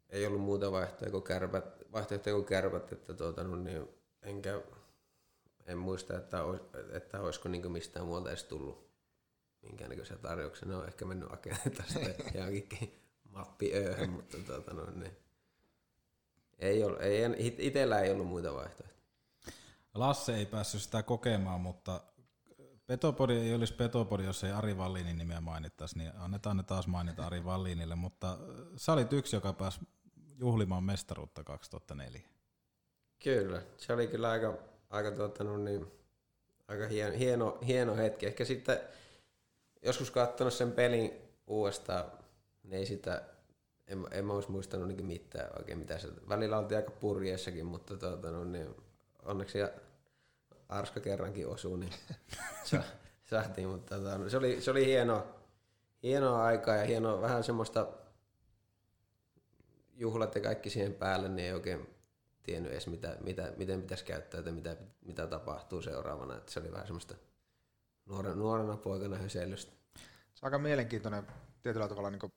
ei 0.10 0.28
ollut 0.28 0.42
muuta 0.42 0.72
vaihtoehtoja 0.72 1.12
kuin 1.12 1.24
kärpät, 1.24 1.66
vaihtoehtoja 1.92 2.36
kuin 2.36 2.46
kärpät, 2.46 2.92
että 2.92 3.14
tuota, 3.14 3.44
no 3.44 3.56
niin, 3.56 3.88
enkä, 4.22 4.62
en 5.66 5.78
muista, 5.78 6.18
että, 6.18 6.44
olis, 6.44 6.62
että 6.92 7.22
olisiko 7.22 7.50
niin 7.50 7.72
mistään 7.72 8.06
muualta 8.06 8.30
edes 8.30 8.44
tullut 8.44 8.90
minkäännäköisiä 9.62 10.18
tarjouksia. 10.18 10.68
Ne 10.68 10.76
on 10.76 10.88
ehkä 10.88 11.06
mennyt 11.06 11.30
hakemaan 11.30 11.72
tästä 11.78 12.00
johonkin 12.38 13.02
mappiööhön, 13.30 14.10
mutta 14.10 14.38
tuota, 14.46 14.74
no, 14.74 14.92
niin. 14.92 15.23
Ei, 16.64 16.84
ole, 16.84 16.98
ei, 17.00 17.56
itsellä 17.58 18.00
ei 18.00 18.12
ollut 18.12 18.28
muita 18.28 18.54
vaihtoehtoja. 18.54 18.90
Lasse 19.94 20.36
ei 20.36 20.46
päässyt 20.46 20.82
sitä 20.82 21.04
kokemaan, 21.04 21.62
mutta 21.62 22.02
Petopodi 22.86 23.34
ei 23.34 23.56
olisi 23.56 23.74
Petopodi, 23.74 24.26
jos 24.26 24.44
ei 24.44 24.52
Ari 24.52 24.78
Vallinin 24.78 25.18
nimeä 25.18 25.42
mainittaisi, 25.42 25.98
niin 25.98 26.12
annetaan 26.16 26.58
ne 26.58 26.64
taas 26.64 26.88
mainita 26.88 27.26
Ari 27.26 27.46
Vallinille, 27.46 27.96
mutta 27.96 28.38
sä 28.78 28.94
olit 28.94 29.14
yksi, 29.14 29.36
joka 29.36 29.54
pääsi 29.54 29.80
juhlimaan 30.40 30.84
mestaruutta 30.84 31.44
2004. 31.44 32.22
Kyllä, 33.24 33.62
se 33.78 33.94
oli 33.94 34.08
kyllä 34.08 34.30
aika, 34.30 34.54
aika, 34.90 35.12
tuota, 35.12 35.44
no 35.44 35.58
niin, 35.58 35.92
aika 36.68 36.88
hieno, 36.88 37.18
hieno, 37.18 37.58
hieno 37.68 37.96
hetki. 37.96 38.26
Ehkä 38.26 38.46
sitten 38.46 38.80
joskus 39.82 40.12
katsonut 40.12 40.54
sen 40.54 40.72
pelin 40.72 41.14
uudestaan, 41.48 42.12
niin 42.64 42.74
ei 42.74 42.86
sitä 42.86 43.22
en, 43.88 44.08
en 44.12 44.26
mä 44.26 44.34
olisi 44.34 44.52
muistanut 44.52 44.88
niin 44.88 45.06
mitään 45.06 45.50
oikein 45.58 45.78
mitä 45.80 45.98
se, 45.98 46.08
välillä 46.30 46.58
oltiin 46.58 46.78
aika 46.78 46.92
purjeessakin, 46.92 47.66
mutta 47.66 47.98
tuota, 47.98 48.32
no, 48.32 48.44
niin 48.44 48.76
onneksi 49.24 49.60
ja 49.60 49.70
Arska 50.70 51.00
kerrankin 51.00 51.48
osui, 51.48 51.80
niin 51.80 51.94
sa, 52.64 52.84
saatiin, 53.24 53.68
mutta 53.68 53.96
tuota, 53.96 54.18
no, 54.18 54.30
se, 54.30 54.38
oli, 54.38 54.62
se 54.62 54.72
oli 54.72 54.86
hieno, 54.86 55.28
hienoa 56.04 56.44
aikaa 56.44 56.76
ja 56.76 56.86
hieno 56.86 57.22
vähän 57.22 57.44
semmoista 57.44 57.88
juhlat 59.96 60.36
ja 60.36 60.42
kaikki 60.42 60.70
siihen 60.70 60.94
päälle, 60.94 61.30
niin 61.30 61.46
ei 61.46 61.54
oikein 61.54 61.90
tiennyt 62.44 62.72
edes, 62.72 62.88
mitä, 62.88 63.18
mitä, 63.24 63.54
miten 63.58 63.82
pitäisi 63.82 64.06
käyttää 64.06 64.42
tai 64.42 64.52
mitä, 64.52 64.78
mitä 65.02 65.28
tapahtuu 65.28 65.82
seuraavana. 65.82 66.38
Että 66.38 66.52
se 66.52 66.60
oli 66.60 66.72
vähän 66.72 66.88
semmoista 66.88 67.16
nuorena, 68.06 68.36
nuorena 68.36 68.78
poikana 68.78 69.18
höseilystä. 69.18 69.72
Se 70.34 70.46
on 70.46 70.48
aika 70.48 70.58
mielenkiintoinen 70.58 71.28
tietyllä 71.62 71.88
tavalla 71.88 72.10
niin 72.10 72.34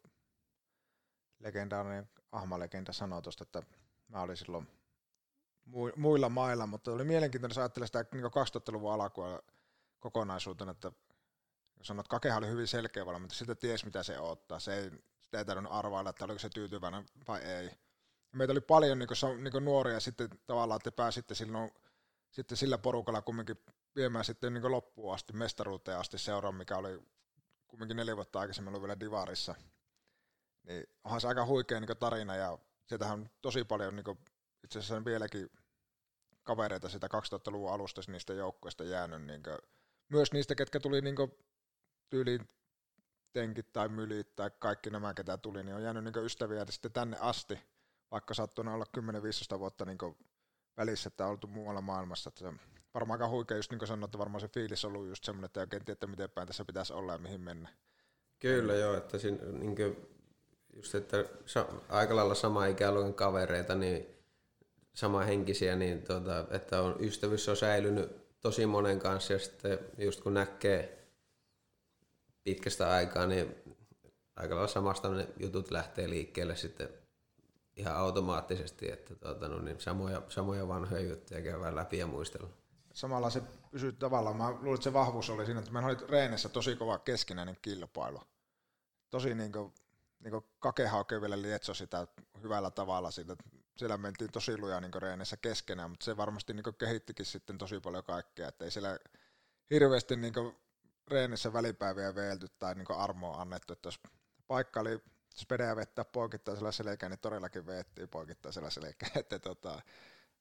legendaarinen 1.39 2.09
Ahma-legenda 2.33 2.93
sanoo 2.93 3.23
tuosta, 3.23 3.43
että 3.43 3.63
mä 4.09 4.23
olin 4.23 4.37
silloin 4.37 4.69
muilla 5.97 6.29
mailla, 6.29 6.67
mutta 6.67 6.93
oli 6.93 7.05
mielenkiintoinen, 7.05 7.51
jos 7.51 7.59
ajattelee 7.59 7.87
sitä 7.87 8.05
niin 8.13 8.25
2000-luvun 8.25 8.93
alkua 8.93 9.43
kokonaisuutena, 10.01 10.71
että 10.71 10.93
jos 11.79 11.87
sanot, 11.87 12.07
että 12.07 12.11
Kakehan 12.11 12.39
oli 12.39 12.53
hyvin 12.53 12.69
selkeä 12.69 13.05
mutta 13.21 13.35
sitä 13.35 13.55
ties 13.55 13.85
mitä 13.85 14.03
se 14.03 14.19
ottaa. 14.19 14.61
Se 14.61 14.75
ei, 14.75 14.91
sitä 15.21 15.39
ei 15.39 15.45
tarvinnut 15.45 15.73
arvailla, 15.73 16.11
että 16.11 16.25
oliko 16.25 16.39
se 16.39 16.49
tyytyväinen 16.49 17.07
vai 17.29 17.41
ei. 17.41 17.71
Meitä 18.33 18.53
oli 18.53 18.61
paljon 18.61 18.99
niin 18.99 19.09
kuin, 19.09 19.45
niin 19.45 19.53
kuin 19.53 19.65
nuoria 19.65 20.01
sitten 20.01 20.29
tavallaan, 20.47 20.77
että 20.77 20.93
pääsitte 20.93 21.35
silloin 21.35 21.71
sitten 22.31 22.57
sillä 22.57 22.79
porukalla 22.79 23.23
kumminkin 23.23 23.57
viemään 23.97 24.25
sitten 24.25 24.55
niin 24.55 24.73
loppuun 24.73 25.15
asti, 25.15 25.33
mestaruuteen 25.33 25.99
asti 25.99 26.19
seuraan, 26.19 26.55
mikä 26.55 26.77
oli 26.77 27.03
kumminkin 27.69 27.97
neljä 27.97 28.17
vuotta 28.17 28.41
aikaisemmin 28.41 28.69
ollut 28.69 28.83
vielä 28.83 29.01
Divarissa. 29.01 29.55
Niin 30.67 30.87
onhan 31.05 31.21
se 31.21 31.29
aika 31.29 31.47
huikea 31.47 31.81
niin 31.81 31.97
tarina 32.01 32.37
ja 32.37 32.59
sieltähän 32.87 33.19
on 33.19 33.31
tosi 33.43 33.65
paljon 33.65 33.97
niin 33.97 34.19
itse 34.65 34.79
asiassa 34.79 35.05
vieläkin 35.05 35.51
kavereita 36.43 36.89
sitä 36.89 37.07
2000-luvun 37.07 37.73
alusta 37.73 38.01
niistä 38.09 38.33
joukkoista 38.33 38.85
jäänyt. 38.85 39.23
Niin 39.23 39.43
kuin, 39.43 39.59
myös 40.09 40.33
niistä, 40.33 40.55
ketkä 40.55 40.81
tuli 40.81 41.01
niin 41.01 41.17
tyyliin 42.11 42.49
tenkit 43.33 43.73
tai 43.73 43.89
mylit 43.89 44.37
tai 44.37 44.51
kaikki 44.59 44.91
nämä, 44.91 45.15
ketä 45.15 45.39
tuli, 45.39 45.63
niin 45.63 45.75
on 45.75 45.83
jäänyt 45.83 46.05
niin 46.05 46.25
ystäviä 46.25 46.67
sitten 46.71 46.93
tänne 46.93 47.17
asti, 47.21 47.59
vaikka 48.11 48.35
saattoi 48.35 48.65
olla 48.69 48.87
10-15 49.57 49.59
vuotta 49.59 49.85
niin 49.85 49.99
välissä, 50.77 51.09
että 51.09 51.25
on 51.25 51.31
oltu 51.31 51.47
muualla 51.47 51.81
maailmassa. 51.81 52.29
Että 52.29 52.41
se 52.41 52.53
varmaan 52.95 53.21
aika 53.21 53.31
huikea, 53.31 53.57
just 53.57 53.71
niin 53.71 53.79
kuin 53.79 53.89
sanoin, 53.89 54.05
että 54.05 54.19
varmaan 54.19 54.41
se 54.41 54.49
fiilis 54.49 54.85
on 54.85 54.93
ollut 54.93 55.09
just 55.09 55.25
semmoinen, 55.25 55.47
että 55.47 55.61
ei 55.61 55.63
oikein 55.63 55.85
tiedä, 55.85 56.07
miten 56.07 56.31
päin 56.31 56.47
tässä 56.47 56.65
pitäisi 56.65 56.93
olla 56.93 57.13
ja 57.13 57.19
mihin 57.19 57.41
mennä. 57.41 57.69
Kyllä 58.39 58.75
joo, 58.75 58.97
että 58.97 59.19
siinä, 59.19 59.39
niin 59.45 59.77
kuin, 59.77 60.16
just 60.77 60.95
että 60.95 61.25
aika 61.89 62.17
lailla 62.17 62.35
sama 62.35 62.67
ikäluokan 62.67 63.15
kavereita, 63.15 63.75
niin 63.75 64.07
sama 64.95 65.21
henkisiä, 65.21 65.77
niin 65.77 66.03
tuota, 66.03 66.45
että 66.51 66.83
on, 66.83 66.97
ystävyys 67.01 67.49
on 67.49 67.57
säilynyt 67.57 68.41
tosi 68.41 68.67
monen 68.67 68.99
kanssa 68.99 69.33
ja 69.33 69.39
sitten 69.39 69.79
just 69.99 70.21
kun 70.21 70.35
näkee 70.35 71.09
pitkästä 72.45 72.91
aikaa, 72.91 73.27
niin 73.27 73.55
aika 74.37 74.55
lailla 74.55 74.69
samasta 74.69 75.09
ne 75.09 75.29
jutut 75.41 75.71
lähtee 75.71 76.11
liikkeelle 76.11 76.57
sitten 76.57 76.89
ihan 77.77 77.97
automaattisesti, 77.97 78.93
että 78.93 79.15
tuota, 79.15 79.49
no 79.49 79.59
niin, 79.59 79.81
samoja, 79.81 80.23
samoja 80.29 80.69
vanhoja 80.69 81.03
juttuja 81.03 81.43
käydään 81.43 81.77
läpi 81.77 81.99
ja 81.99 82.07
muistella. 82.07 82.49
Samalla 82.95 83.31
se 83.31 83.43
pysyy 83.71 83.93
tavallaan, 83.93 84.37
mä 84.37 84.51
luulen, 84.51 84.75
että 84.75 84.85
se 84.85 84.93
vahvuus 84.93 85.31
oli 85.31 85.45
siinä, 85.45 85.61
että 85.61 85.73
meillä 85.73 85.89
oli 85.89 85.97
reenissä 86.09 86.49
tosi 86.49 86.77
kova 86.77 86.99
keskinäinen 86.99 87.57
kilpailu. 87.63 88.23
Tosi 89.11 89.35
niin 89.35 89.53
kuin, 89.53 89.73
niin 90.21 90.43
kakehauke 90.59 91.21
vielä 91.21 91.43
lietso 91.43 91.75
sitä 91.75 92.07
hyvällä 92.43 92.71
tavalla 92.71 93.11
siitä. 93.11 93.37
Siellä 93.77 93.97
mentiin 93.97 94.33
tosi 94.33 94.59
lujaa 94.59 94.81
niin 94.81 95.03
reenissä 95.03 95.37
keskenään, 95.37 95.91
mutta 95.91 96.05
se 96.05 96.17
varmasti 96.17 96.53
niin 96.53 96.77
kehittikin 96.79 97.27
sitten 97.27 97.59
tosi 97.59 97.81
paljon 97.81 98.05
kaikkea, 98.05 98.49
että 98.49 98.65
ei 98.65 98.71
siellä 98.71 98.99
hirveästi 99.71 100.17
niin 100.17 100.35
reenissä 101.09 101.53
välipäiviä 101.53 102.15
veelty 102.15 102.49
tai 102.59 102.75
niin 102.75 102.87
armoa 102.97 103.41
annettu, 103.41 103.73
että 103.73 103.87
jos 103.87 104.01
paikka 104.47 104.81
oli 104.81 105.03
spedejä 105.37 105.77
vettää 105.77 106.05
poikittaisella 106.05 106.73
selkeä, 106.73 107.09
niin 107.09 107.19
todellakin 107.19 107.67
veettiin 107.67 108.09
poikittaisella 108.09 108.71
selkeä. 108.71 109.09
Että 109.21 109.39
tota, 109.39 109.83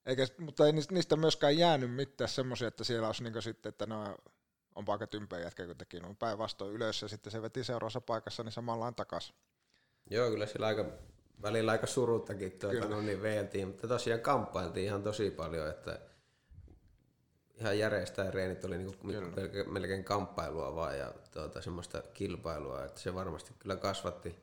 eikä, 0.06 0.28
mutta 0.40 0.66
ei 0.66 0.72
niistä 0.72 1.16
myöskään 1.16 1.58
jäänyt 1.58 1.96
mitään 1.96 2.30
semmoisia, 2.30 2.68
että 2.68 2.84
siellä 2.84 3.08
olisi 3.08 3.24
niin 3.24 3.42
sitten, 3.42 3.70
että 3.70 3.86
no, 3.86 4.18
on 4.76 4.86
aika 4.88 5.08
tympeä 5.08 5.40
jätkä, 5.40 5.66
kun 5.66 5.78
teki 5.78 6.00
no, 6.00 6.16
päinvastoin 6.20 6.74
ylös 6.74 7.02
ja 7.02 7.08
sitten 7.08 7.32
se 7.32 7.42
veti 7.42 7.64
seuraavassa 7.64 8.02
paikassa, 8.02 8.44
niin 8.44 8.52
samallaan 8.52 8.96
takaisin. 8.96 9.36
Joo, 10.10 10.30
kyllä 10.30 10.46
sillä 10.46 10.68
aika, 10.68 10.86
välillä 11.41 11.72
aika 11.72 11.88
suruttakin 11.88 12.52
tuota, 12.52 12.88
no 12.88 13.02
niin 13.02 13.22
veeltiin, 13.22 13.68
mutta 13.68 13.88
tosiaan 13.88 14.22
kamppailtiin 14.22 14.86
ihan 14.86 15.04
tosi 15.04 15.32
paljon, 15.32 15.70
että 15.70 16.00
ihan 17.60 17.80
järjestää 17.80 18.32
reenit 18.32 18.65
oli 18.65 18.78
niinku 18.78 18.96
melkein 19.72 20.04
kamppailua 20.04 20.76
vaan 20.76 20.98
ja 20.98 21.13
tuota, 21.34 21.62
semmoista 21.62 22.02
kilpailua, 22.13 22.86
että 22.86 23.02
se 23.02 23.13
varmasti 23.13 23.54
kyllä 23.60 23.76
kasvatti, 23.76 24.36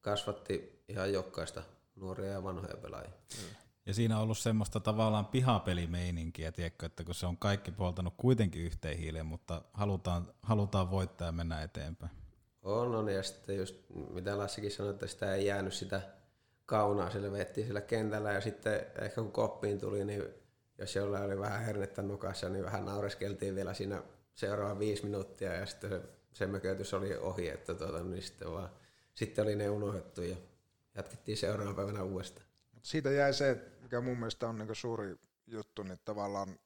kasvatti 0.00 0.82
ihan 0.88 1.12
jokaista 1.12 1.62
nuoria 1.96 2.32
ja 2.32 2.44
vanhoja 2.44 2.76
pelaajia. 2.76 3.10
Mm. 3.10 3.56
Ja 3.86 3.94
siinä 3.94 4.16
on 4.16 4.22
ollut 4.22 4.38
semmoista 4.38 4.80
tavallaan 4.80 5.26
pihapelimeininkiä, 5.26 6.52
tiedätkö, 6.52 6.86
että 6.86 7.04
kun 7.04 7.14
se 7.14 7.26
on 7.26 7.36
kaikki 7.36 7.70
puoltanut 7.70 8.14
kuitenkin 8.16 8.62
yhteen 8.62 8.98
hiileen, 8.98 9.26
mutta 9.26 9.62
halutaan, 9.72 10.34
halutaan 10.42 10.90
voittaa 10.90 11.26
ja 11.28 11.32
mennä 11.32 11.62
eteenpäin. 11.62 12.17
On, 12.62 12.94
on, 12.94 13.08
ja 13.08 13.22
sitten 13.22 13.56
just 13.56 13.76
mitä 14.10 14.38
Lassikin 14.38 14.70
sanoi, 14.70 14.90
että 14.90 15.06
sitä 15.06 15.34
ei 15.34 15.46
jäänyt 15.46 15.74
sitä 15.74 16.00
kaunaa, 16.66 17.10
sille 17.10 17.32
vettiin 17.32 17.66
sillä 17.66 17.80
kentällä, 17.80 18.32
ja 18.32 18.40
sitten 18.40 18.86
ehkä 19.00 19.20
kun 19.20 19.32
koppiin 19.32 19.78
tuli, 19.78 20.04
niin 20.04 20.24
jos 20.78 20.96
jollain 20.96 21.24
oli 21.24 21.38
vähän 21.38 21.64
hernettä 21.64 22.02
nukassa, 22.02 22.48
niin 22.48 22.64
vähän 22.64 22.84
naureskeltiin 22.84 23.54
vielä 23.54 23.74
siinä 23.74 24.02
seuraava 24.34 24.78
viisi 24.78 25.04
minuuttia, 25.04 25.54
ja 25.54 25.66
sitten 25.66 25.90
se, 25.90 26.00
se 26.32 26.46
mökötys 26.46 26.94
oli 26.94 27.16
ohi, 27.16 27.48
että 27.48 27.74
tuota, 27.74 28.02
niin 28.02 28.22
sitten, 28.22 28.52
vaan, 28.52 28.70
sitten 29.14 29.44
oli 29.44 29.56
ne 29.56 29.70
unohdettu, 29.70 30.22
ja 30.22 30.36
jatkettiin 30.94 31.36
seuraavana 31.36 31.76
päivänä 31.76 32.02
uudestaan. 32.02 32.46
Siitä 32.82 33.10
jäi 33.10 33.34
se, 33.34 33.62
mikä 33.82 34.00
mun 34.00 34.18
mielestä 34.18 34.48
on 34.48 34.58
niin 34.58 34.74
suuri 34.74 35.16
juttu, 35.46 35.82
niin 35.82 35.98
tavallaan 36.04 36.58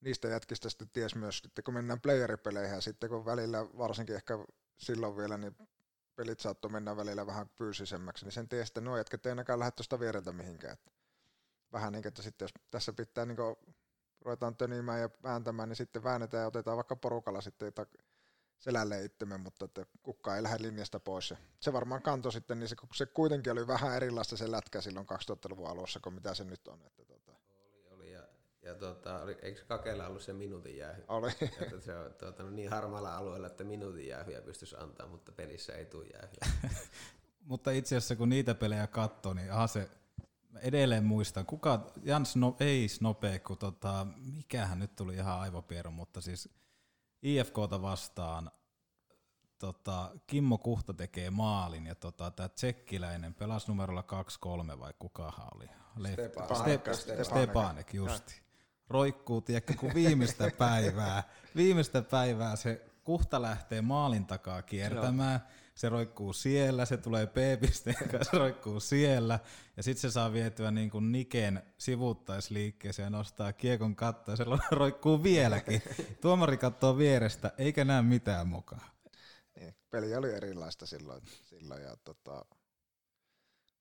niistä 0.00 0.28
jätkistä 0.28 0.68
sitten 0.68 0.88
ties 0.92 1.14
myös, 1.14 1.42
että 1.44 1.62
kun 1.62 1.74
mennään 1.74 2.00
playeripeleihin 2.00 2.74
ja 2.74 2.80
sitten 2.80 3.10
kun 3.10 3.24
välillä, 3.24 3.66
varsinkin 3.78 4.16
ehkä 4.16 4.38
silloin 4.78 5.16
vielä, 5.16 5.38
niin 5.38 5.56
pelit 6.16 6.40
saattoi 6.40 6.70
mennä 6.70 6.96
välillä 6.96 7.26
vähän 7.26 7.48
fyysisemmäksi, 7.48 8.24
niin 8.24 8.32
sen 8.32 8.48
tiesi, 8.48 8.70
että 8.70 8.80
nuo 8.80 8.96
jätkät 8.96 9.26
ei 9.26 9.30
ainakaan 9.30 9.58
lähde 9.58 9.70
tuosta 9.70 10.00
viereltä 10.00 10.32
mihinkään. 10.32 10.76
Vähän 11.72 11.92
niin 11.92 12.08
että 12.08 12.22
sitten 12.22 12.44
jos 12.44 12.54
tässä 12.70 12.92
pitää 12.92 13.26
niin 13.26 13.36
kuin, 13.36 13.56
ruvetaan 14.20 14.56
tönimään 14.56 15.00
ja 15.00 15.10
vääntämään, 15.22 15.68
niin 15.68 15.76
sitten 15.76 16.04
väännetään 16.04 16.40
ja 16.40 16.46
otetaan 16.46 16.76
vaikka 16.76 16.96
porukalla 16.96 17.40
sitten 17.40 17.72
selälle 18.58 19.04
itsemme, 19.04 19.38
mutta 19.38 19.64
että 19.64 19.86
kukka 20.02 20.36
ei 20.36 20.42
lähde 20.42 20.62
linjasta 20.62 21.00
pois. 21.00 21.30
Ja 21.30 21.36
se 21.60 21.72
varmaan 21.72 22.02
kantoi 22.02 22.32
sitten, 22.32 22.58
niin 22.58 22.68
se, 22.68 22.76
se 22.94 23.06
kuitenkin 23.06 23.52
oli 23.52 23.66
vähän 23.66 23.96
erilaista 23.96 24.36
se 24.36 24.50
lätkä 24.50 24.80
silloin 24.80 25.06
2000-luvun 25.06 25.68
alussa 25.68 26.00
kuin 26.00 26.14
mitä 26.14 26.34
se 26.34 26.44
nyt 26.44 26.68
on. 26.68 26.82
Että 26.86 27.04
tota. 27.04 27.17
Ja, 28.68 28.74
tota, 28.74 29.22
oli, 29.22 29.38
eikö 29.42 29.64
Kakella 29.68 30.06
ollut 30.06 30.22
se 30.22 30.32
minuutin 30.32 30.76
jäähy? 30.76 31.04
Oli. 31.08 31.30
Että 31.60 31.80
se 31.80 31.96
on 31.96 32.14
tuota, 32.18 32.42
no 32.42 32.50
niin 32.50 32.70
harmaalla 32.70 33.16
alueella, 33.16 33.46
että 33.46 33.64
minuutin 33.64 34.06
jäähyä 34.06 34.40
pystyisi 34.40 34.76
antaa, 34.78 35.06
mutta 35.06 35.32
pelissä 35.32 35.72
ei 35.72 35.84
tule 35.84 36.06
jäähyä. 36.06 36.70
mutta 37.50 37.70
itse 37.70 37.96
asiassa 37.96 38.16
kun 38.16 38.28
niitä 38.28 38.54
pelejä 38.54 38.86
katsoo, 38.86 39.34
niin 39.34 39.52
aha 39.52 39.66
se 39.66 39.90
edelleen 40.60 41.04
muistan, 41.04 41.46
kuka, 41.46 41.92
Jans 42.02 42.36
no, 42.36 42.56
ei 42.60 42.88
Snope, 42.88 43.38
kun 43.38 43.58
tota, 43.58 44.06
mikähän 44.36 44.78
nyt 44.78 44.96
tuli 44.96 45.14
ihan 45.14 45.40
aivopieru, 45.40 45.90
mutta 45.90 46.20
siis 46.20 46.48
IFKta 47.22 47.82
vastaan 47.82 48.50
tota, 49.58 50.10
Kimmo 50.26 50.58
Kuhta 50.58 50.94
tekee 50.94 51.30
maalin 51.30 51.86
ja 51.86 51.94
tota, 51.94 52.30
tämä 52.30 52.48
tsekkiläinen 52.48 53.34
pelasi 53.34 53.68
numerolla 53.68 54.04
2-3 54.74 54.78
vai 54.78 54.92
kukahan 54.98 55.48
oli? 55.56 55.68
Stepanek. 56.12 56.94
Step, 56.94 57.22
Stepanek, 57.22 57.94
justi. 57.94 58.47
Roikkuu, 58.90 59.40
tiedätkö, 59.40 59.74
kun 59.74 59.94
viimeistä 59.94 60.50
päivää, 60.58 61.22
viimeistä 61.56 62.02
päivää 62.02 62.56
se 62.56 62.88
Kuhta 63.08 63.42
lähtee 63.42 63.82
maalin 63.82 64.26
takaa 64.26 64.62
kiertämään, 64.62 65.40
se 65.74 65.88
roikkuu 65.88 66.32
siellä, 66.32 66.84
se 66.84 66.96
tulee 66.96 67.26
P-pisteen 67.26 68.08
kanssa, 68.10 68.38
roikkuu 68.38 68.80
siellä, 68.80 69.38
ja 69.76 69.82
sitten 69.82 70.00
se 70.00 70.10
saa 70.10 70.32
vietyä 70.32 70.70
niin 70.70 70.90
kuin 70.90 71.12
Niken 71.12 71.62
sivuttaisliikkeeseen 71.78 73.06
ja 73.06 73.10
nostaa 73.10 73.52
kiekon 73.52 73.96
kattoa, 73.96 74.32
ja 74.32 74.36
se 74.36 74.44
roikkuu 74.70 75.22
vieläkin. 75.22 75.82
Tuomari 76.20 76.56
katsoo 76.56 76.98
vierestä, 76.98 77.52
eikä 77.58 77.84
näe 77.84 78.02
mitään 78.02 78.48
mukaan. 78.48 78.90
Niin, 79.60 79.74
peli 79.90 80.16
oli 80.16 80.32
erilaista 80.32 80.86
silloin, 80.86 81.22
silloin 81.44 81.82
ja 81.82 81.96
tota, 81.96 82.44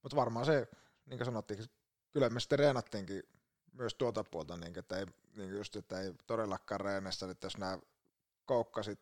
mutta 0.03 0.15
varmaan 0.15 0.45
se, 0.45 0.67
niin 1.05 1.17
kuin 1.17 1.25
sanottiin, 1.25 1.65
kyllä 2.13 2.29
me 2.29 2.39
sitten 2.39 2.59
reenattiinkin 2.59 3.23
myös 3.77 3.95
tuota 3.95 4.23
puolta, 4.23 4.57
niin, 4.57 4.79
että 4.79 4.97
ei, 4.97 5.05
niin 5.35 5.49
just, 5.49 5.75
että 5.75 6.01
ei 6.01 6.13
todellakaan 6.27 6.81
reenessä, 6.81 7.31
että 7.31 7.45
jos 7.45 7.57
nämä 7.57 7.79
koukkasit 8.45 8.99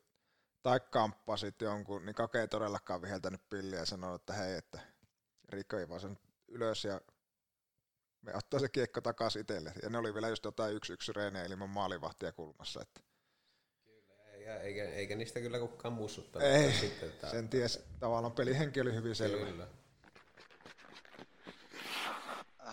tai 0.64 0.80
kamppasit 0.80 1.62
jonkun, 1.62 2.06
niin 2.06 2.16
Kake 2.16 2.40
ei 2.40 2.48
todellakaan 2.48 3.02
viheltänyt 3.02 3.50
pilliä 3.50 3.80
ja 3.80 3.86
sanoi, 3.86 4.16
että 4.16 4.34
hei, 4.34 4.54
että 4.58 4.80
Riikka 5.50 5.80
ei 5.80 5.90
vaan 5.90 6.02
sen 6.02 6.18
ylös 6.48 6.86
ja 6.86 7.02
me 8.22 8.36
ottaa 8.36 8.60
se 8.60 8.70
kiekko 8.70 9.02
takaisin 9.02 9.42
itselle. 9.42 9.74
Ja 9.84 9.90
ne 9.90 9.98
oli 9.98 10.14
vielä 10.14 10.30
just 10.30 10.46
jotain 10.46 10.76
yksi 10.76 10.94
yksi 10.94 11.14
reenejä 11.14 11.46
ilman 11.46 11.70
maalivahtia 11.70 12.32
kulmassa. 12.32 12.82
Että 12.82 13.02
Eikä, 14.34 14.60
eikä, 14.60 14.84
eikä 14.84 15.16
niistä 15.16 15.40
kyllä 15.40 15.60
kukaan 15.60 15.94
mussuttanut. 15.94 16.48
ei, 16.48 16.74
Sitten, 16.74 17.10
että, 17.10 17.30
sen 17.30 17.50
ties, 17.50 17.84
tavallaan 18.00 18.34
pelihenki 18.34 18.82
oli 18.82 18.94
hyvin 18.94 19.16
selvä. 19.16 19.46
Kyllä. 19.46 19.68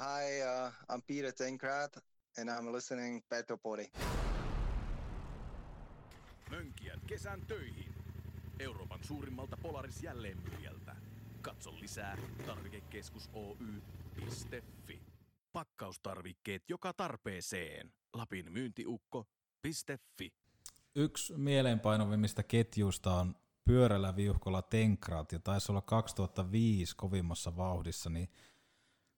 Hi, 0.02 0.42
uh, 0.42 0.72
I'm 0.94 1.02
Peter 1.06 1.32
Tenkrat, 1.32 1.96
and 2.38 2.48
I'm 2.48 2.72
listening 2.72 3.22
Petopodi. 3.28 3.90
Mönkijät 6.50 7.00
kesän 7.06 7.40
töihin. 7.46 7.94
Euroopan 8.60 8.98
suurimmalta 9.04 9.56
Polaris 9.62 10.02
jälleenmyyjältä. 10.02 10.96
Katso 11.42 11.80
lisää 11.80 12.18
tarvikekeskus 12.46 13.30
Oy.fi. 13.32 15.00
Pakkaustarvikkeet 15.52 16.62
joka 16.68 16.92
tarpeeseen. 16.92 17.92
Lapin 18.12 18.52
myyntiukko.fi. 18.52 20.32
Yksi 20.94 21.34
mieleenpainovimmista 21.36 22.42
ketjuista 22.42 23.14
on 23.14 23.34
pyörällä 23.64 24.16
viuhkolla 24.16 24.62
Tenkrat 24.62 25.32
ja 25.32 25.38
taisi 25.38 25.72
olla 25.72 25.82
2005 25.82 26.96
kovimmassa 26.96 27.56
vauhdissa, 27.56 28.10
niin 28.10 28.28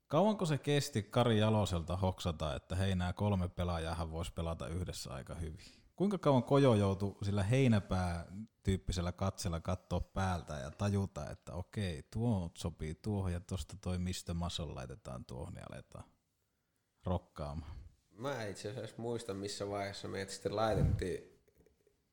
kauanko 0.09 0.47
se 0.47 0.59
kesti 0.59 1.03
Kari 1.03 1.39
Jaloselta 1.39 1.97
hoksata, 1.97 2.57
että 2.57 2.77
hei 2.77 2.95
nämä 2.95 3.13
kolme 3.13 3.49
pelaajaa 3.49 4.11
voisi 4.11 4.33
pelata 4.33 4.69
yhdessä 4.69 5.15
aika 5.15 5.35
hyvin? 5.35 5.59
Kuinka 5.97 6.19
kauan 6.19 6.43
Kojo 6.43 6.75
joutui 6.75 7.17
sillä 7.23 7.43
heinäpää 7.43 8.27
tyyppisellä 8.63 9.13
katsella 9.13 9.61
katsoa 9.61 10.01
päältä 10.01 10.55
ja 10.55 10.71
tajuta, 10.71 11.31
että 11.31 11.53
okei, 11.53 12.03
tuo 12.11 12.51
sopii 12.55 12.95
tuohon 12.95 13.33
ja 13.33 13.41
tuosta 13.41 13.77
toi 13.81 13.99
mistä 13.99 14.35
Muscle 14.35 14.67
laitetaan 14.67 15.25
tuohon 15.25 15.55
ja 15.57 15.63
aletaan 15.73 16.05
rokkaamaan. 17.05 17.77
Mä 18.11 18.45
itse 18.45 18.71
asiassa 18.71 18.97
muista, 18.99 19.35
missä 19.35 19.69
vaiheessa 19.69 20.09
meidät 20.09 20.31
sitten 20.31 20.57
laitettiin. 20.57 21.41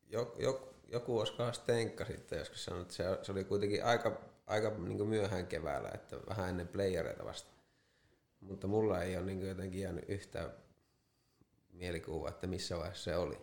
Joku, 0.08 0.42
joku, 0.42 0.76
joku 0.88 1.24
Stenkka 1.52 2.06
sitten 2.06 2.40
joskus 2.40 2.66
sanonut, 2.66 2.88
että 2.88 2.96
se, 2.96 3.20
se 3.22 3.32
oli 3.32 3.44
kuitenkin 3.44 3.86
aika, 3.86 4.22
aika 4.48 4.70
niin 4.70 5.08
myöhään 5.08 5.48
keväällä, 5.48 5.90
että 5.94 6.18
vähän 6.30 6.50
ennen 6.50 6.68
playereita 6.68 7.26
vasta. 7.26 7.61
Mutta 8.42 8.68
mulla 8.68 9.04
ei 9.04 9.18
ole 9.18 9.26
niin 9.26 9.48
jotenkin 9.48 9.82
jäänyt 9.82 10.10
yhtään 10.10 10.52
mielikuvaa, 11.74 12.30
että 12.30 12.48
missä 12.48 12.78
vaiheessa 12.78 13.04
se 13.04 13.16
oli. 13.16 13.38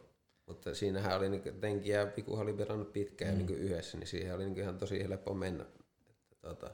Mutta 0.47 0.75
siinähän 0.75 1.17
oli 1.17 1.29
niin 1.29 1.61
Tenki 1.61 1.89
ja 1.89 2.07
Piku 2.07 2.35
oli 2.35 2.53
pelannut 2.53 2.93
pitkään 2.93 3.35
mm. 3.35 3.47
niin 3.47 3.59
yhdessä, 3.59 3.99
niin 3.99 4.07
siihen 4.07 4.35
oli 4.35 4.45
niin 4.45 4.59
ihan 4.59 4.79
tosi 4.79 5.03
helppo 5.03 5.35
mennä. 5.35 5.65
Että, 6.33 6.37
tuota, 6.41 6.71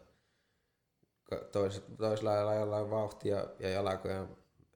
tois, 1.52 1.82
toisella 1.98 2.46
lailla 2.46 2.90
vauhtia 2.90 3.46
ja 3.58 3.68
jalkoja 3.68 4.28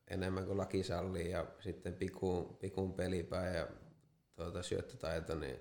enemmän 0.09 0.47
kuin 0.47 0.59
laki 0.59 0.83
sallii 0.83 1.31
ja 1.31 1.47
sitten 1.61 1.95
pikun, 1.95 2.57
pikun 2.57 2.93
pelipää 2.93 3.55
ja 3.55 3.69
tuota, 4.37 4.63
syöttötaito, 4.63 5.35
niin 5.35 5.61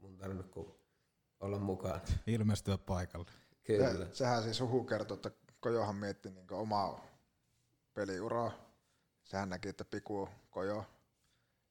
mun 0.00 0.16
tarvinnut 0.18 0.78
olla 1.40 1.58
mukaan. 1.58 2.00
Ilmestyä 2.26 2.78
paikalle. 2.78 3.26
Kyllä. 3.64 3.90
Se, 3.90 4.08
sehän 4.12 4.42
siis 4.42 4.60
huhu 4.60 4.84
kertoo, 4.84 5.14
että 5.14 5.30
Kojohan 5.62 5.96
mietti 5.96 6.30
niin 6.30 6.46
omaa 6.52 7.04
peliuraa. 7.94 8.52
Sehän 9.24 9.48
näki, 9.48 9.68
että 9.68 9.84
Piku 9.84 10.28
Kojo 10.50 10.84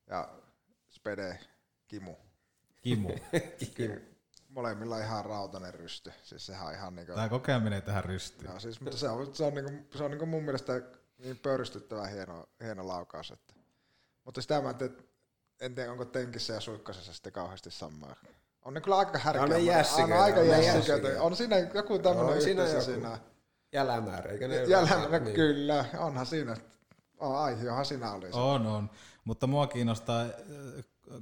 ja 0.09 0.29
Spede 0.89 1.39
Kimu. 1.87 2.15
Kimu. 2.81 3.09
Kimu. 3.75 3.95
Molemmilla 4.49 4.99
ihan 4.99 5.25
rautainen 5.25 5.73
rysty. 5.73 6.11
Siis 6.23 6.45
sehän 6.45 6.67
on 6.67 6.73
ihan 6.73 6.95
niinku... 6.95 7.13
Tämä 7.13 7.29
kokeminen 7.29 7.83
tähän 7.83 8.05
rystiin. 8.05 8.51
No, 8.51 8.59
siis, 8.59 8.81
mutta 8.81 8.97
se 8.97 9.09
on, 9.09 9.35
se 9.35 9.43
on, 9.43 9.53
niinku, 9.53 9.97
se 9.97 10.03
on 10.03 10.11
niinku 10.11 10.25
mun 10.25 10.43
mielestä 10.43 10.81
niin 11.17 11.39
pöyristyttävä 11.39 12.07
hieno, 12.07 12.49
hieno 12.63 12.87
laukaus. 12.87 13.31
Että. 13.31 13.53
Mutta 14.25 14.41
sitä 14.41 14.61
mä 14.61 14.67
ajattelin, 14.67 14.97
en 15.59 15.75
tiedä 15.75 15.91
onko 15.91 16.05
Tenkissä 16.05 16.53
ja 16.53 16.59
Suikkasessa 16.59 17.13
sitten 17.13 17.33
kauheasti 17.33 17.71
samaa. 17.71 18.15
On 18.61 18.73
ne 18.73 18.81
kyllä 18.81 18.97
aika 18.97 19.17
härkää. 19.17 19.43
On 19.43 19.49
ne 19.49 19.59
jässiköitä, 19.59 20.15
On 20.15 20.21
aika 20.21 20.41
jässiköitä. 20.41 21.21
On 21.21 21.35
siinä 21.35 21.57
joku 21.57 21.99
tämmöinen 21.99 22.35
On 22.35 22.41
siinä 22.41 22.67
joku. 22.67 22.81
siinä. 22.81 23.19
Jälämäärä, 23.73 24.31
eikö 24.31 24.47
ne 24.47 24.55
Jäljellä, 24.55 25.19
niin. 25.19 25.35
kyllä, 25.35 25.85
onhan 25.97 26.25
siinä. 26.25 26.57
Oh, 27.19 27.35
aihiohan 27.35 27.85
siinä 27.85 28.11
oli. 28.11 28.31
se. 28.31 28.37
On, 28.37 28.67
on. 28.67 28.89
Mutta 29.23 29.47
mua 29.47 29.67
kiinnostaa, 29.67 30.21
äh, 30.21 30.31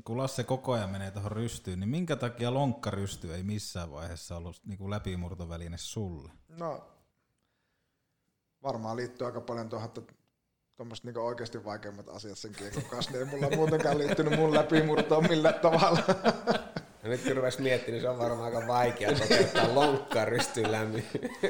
kun 0.04 0.18
Lasse 0.18 0.44
koko 0.44 0.72
ajan 0.72 0.90
menee 0.90 1.12
tuohon 1.12 1.32
rystyyn, 1.32 1.80
niin 1.80 1.90
minkä 1.90 2.16
takia 2.16 2.54
lonkkarysty 2.54 3.36
ei 3.36 3.44
missään 3.44 3.92
vaiheessa 3.92 4.38
ollut 4.38 4.62
niin 4.66 4.78
kuin 4.78 4.90
läpimurtoväline 4.90 5.78
sulle? 5.78 6.32
No, 6.48 6.88
varmaan 8.64 8.98
liittyy 8.98 9.28
aika 9.28 9.42
paljon 9.42 9.70
tuohon, 9.70 9.88
että 9.88 10.02
tuommoiset 10.76 11.06
niinku 11.06 11.20
oikeasti 11.20 11.66
vaikeimmat 11.66 12.10
asiat 12.10 12.38
sen 12.38 12.52
kiekon 12.52 12.84
kanssa, 12.84 13.12
niin 13.12 13.20
ei 13.20 13.40
mulla 13.40 13.56
muutenkaan 13.56 13.98
liittynyt 13.98 14.40
mun 14.40 14.54
läpimurtoon 14.54 15.28
millään 15.30 15.60
tavalla. 15.60 16.04
Ja 17.04 17.10
nyt 17.10 17.24
kun 17.24 17.36
rupesi 17.36 17.62
miettimään, 17.62 17.94
niin 17.94 18.02
se 18.02 18.10
on 18.10 18.18
varmaan 18.18 18.56
aika 18.56 18.68
vaikea 18.68 19.14
toteuttaa 19.14 19.76
lonkkaa 19.76 20.26
rystyyn 20.26 20.72
lämmin. 20.72 21.06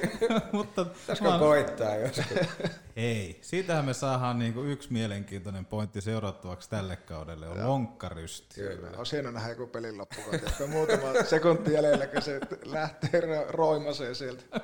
Mutta 0.52 0.86
Pitäisikö 0.86 1.30
koittaa 1.40 1.96
joskus? 1.96 2.26
Ei, 2.96 3.40
siitähän 3.42 3.86
me 3.86 3.94
saadaan 3.94 4.40
niinku 4.40 4.64
yksi 4.64 4.94
mielenkiintoinen 4.94 5.66
pointti 5.66 6.02
seurattavaksi 6.02 6.70
tälle 6.70 6.96
kaudelle, 6.96 7.48
on 7.50 7.68
lonkkarysty. 7.68 8.62
Kyllä. 8.62 8.98
Olisi 8.98 9.12
hieno 9.12 9.32
nähdä 9.32 9.50
joku 9.50 9.68
pelin 9.68 9.98
loppukohta, 9.98 10.68
muutama 10.68 11.24
sekunti 11.30 11.74
jäljellä, 11.74 12.08
kun 12.08 12.22
se 12.22 12.40
lähtee 12.66 13.22
ro- 13.22 13.52
roimaseen 13.52 14.16
sieltä. 14.16 14.62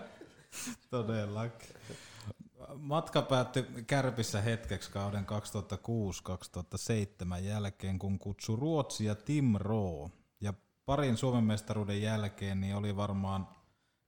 Todellakin. 0.89 1.75
Matka 2.75 3.21
päättyi 3.21 3.65
Kärpissä 3.87 4.41
hetkeksi 4.41 4.91
kauden 4.91 5.25
2006-2007 7.39 7.43
jälkeen, 7.43 7.99
kun 7.99 8.19
kutsui 8.19 8.57
Ruotsi 8.59 9.05
ja 9.05 9.15
Tim 9.15 9.55
Roo. 9.55 10.09
Parin 10.85 11.17
Suomen 11.17 11.43
mestaruuden 11.43 12.01
jälkeen 12.01 12.61
niin 12.61 12.75
oli 12.75 12.95
varmaan 12.95 13.47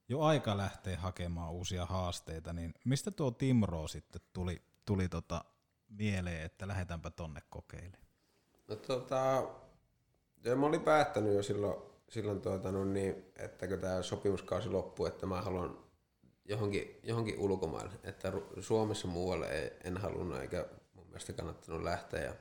jo 0.10 0.22
aika 0.22 0.58
lähteä 0.58 0.98
hakemaan 0.98 1.52
uusia 1.52 1.86
haasteita. 1.86 2.54
Niin 2.54 2.74
mistä 2.86 3.12
tuo 3.12 3.32
Tim 3.32 3.64
Roo 3.64 3.88
sitten 3.88 4.22
tuli, 4.34 4.62
tuli 4.86 5.10
tota 5.10 5.46
mieleen, 5.90 6.42
että 6.46 6.68
lähdetäänpä 6.68 7.10
tonne 7.10 7.42
kokeilemaan? 7.50 8.08
No 8.68 8.76
tota, 8.76 9.48
ja 10.44 10.56
mä 10.56 10.66
olin 10.66 10.82
päättänyt 10.82 11.34
jo 11.34 11.44
silloin, 11.44 11.82
silloin 12.10 12.42
tuota, 12.42 12.72
no 12.72 12.86
niin, 12.86 13.26
että 13.36 13.68
kun 13.68 13.80
tämä 13.80 14.02
sopimuskausi 14.02 14.70
loppuu, 14.70 15.06
että 15.06 15.26
mä 15.26 15.42
haluan 15.42 15.78
johonkin, 16.46 17.00
johonkin 17.04 17.40
ulkomaille. 17.40 17.94
Että 18.04 18.32
Suomessa 18.60 19.08
muualle 19.08 19.48
ei, 19.48 19.72
en 19.84 19.98
halunnut 19.98 20.40
eikä 20.40 20.66
mun 20.94 21.06
mielestä 21.08 21.34
kannattanut 21.34 21.84
lähteä. 21.84 22.22
Ja, 22.22 22.34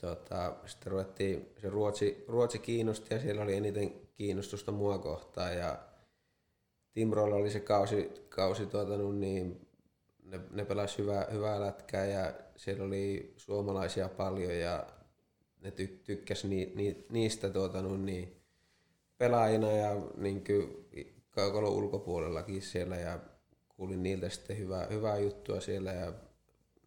tota, 0.00 0.56
sitten 0.66 0.92
ruvettiin, 0.92 1.48
se 1.60 1.70
Ruotsi, 1.70 2.24
Ruotsi 2.28 2.58
kiinnosti 2.58 3.14
ja 3.14 3.20
siellä 3.20 3.42
oli 3.42 3.56
eniten 3.56 3.92
kiinnostusta 4.14 4.72
mua 4.72 4.98
kohtaan. 4.98 5.56
Ja 5.56 5.78
Timrolla 6.92 7.36
oli 7.36 7.50
se 7.50 7.60
kausi, 7.60 8.10
kausi 8.28 8.66
tuota, 8.66 8.96
no 8.96 9.12
niin, 9.12 9.68
ne, 10.22 10.40
ne 10.50 10.64
pelasi 10.64 10.98
hyvää, 10.98 11.26
hyvää 11.32 11.60
lätkää 11.60 12.06
ja 12.06 12.32
siellä 12.56 12.84
oli 12.84 13.34
suomalaisia 13.36 14.08
paljon 14.08 14.58
ja 14.58 14.86
ne 15.60 15.70
ty, 15.70 15.86
tykkäsi 15.86 16.48
ni, 16.48 16.72
ni, 16.74 17.06
niistä 17.10 17.50
tuota, 17.50 17.82
no 17.82 17.96
niin, 17.96 18.36
pelaajina 19.18 19.70
ja 19.70 19.96
niin 20.16 20.44
kaukalon 21.30 21.72
ulkopuolellakin 21.72 22.62
siellä 22.62 22.96
ja 22.96 23.18
kuulin 23.68 24.02
niiltä 24.02 24.28
sitten 24.28 24.58
hyvää, 24.58 24.86
hyvää 24.86 25.18
juttua 25.18 25.60
siellä 25.60 25.92
ja 25.92 26.12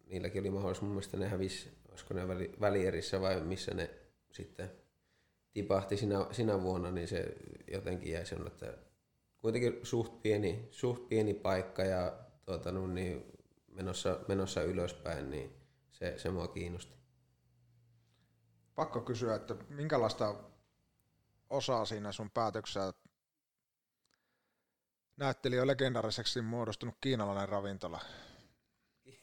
niilläkin 0.06 0.40
oli 0.40 0.50
mahdollisuus, 0.50 0.82
mun 0.82 0.90
mielestä 0.90 1.16
ne 1.16 1.28
hävisi, 1.28 1.68
olisiko 1.94 2.14
ne 2.14 2.28
väli, 2.28 2.52
välierissä 2.60 3.20
vai 3.20 3.40
missä 3.40 3.74
ne 3.74 3.90
sitten 4.32 4.70
tipahti 5.52 5.96
sinä, 5.96 6.26
sinä 6.30 6.62
vuonna, 6.62 6.90
niin 6.90 7.08
se 7.08 7.36
jotenkin 7.72 8.12
jäi 8.12 8.26
sen, 8.26 8.46
että 8.46 8.78
kuitenkin 9.38 9.80
suht 9.82 10.22
pieni, 10.22 10.68
suht 10.70 11.08
pieni 11.08 11.34
paikka 11.34 11.84
ja 11.84 12.18
tuota, 12.44 12.72
niin 12.72 13.32
menossa, 13.72 14.20
menossa 14.28 14.62
ylöspäin, 14.62 15.30
niin 15.30 15.56
se, 15.90 16.18
se 16.18 16.30
mua 16.30 16.48
kiinnosti. 16.48 16.94
Pakko 18.74 19.00
kysyä, 19.00 19.34
että 19.34 19.54
minkälaista 19.68 20.34
osaa 21.50 21.84
siinä 21.84 22.12
sun 22.12 22.30
päätöksessä 22.30 22.92
näytteli 25.16 25.56
jo 25.56 25.66
legendariseksi 25.66 26.42
muodostunut 26.42 26.94
kiinalainen 27.00 27.48
ravintola? 27.48 28.00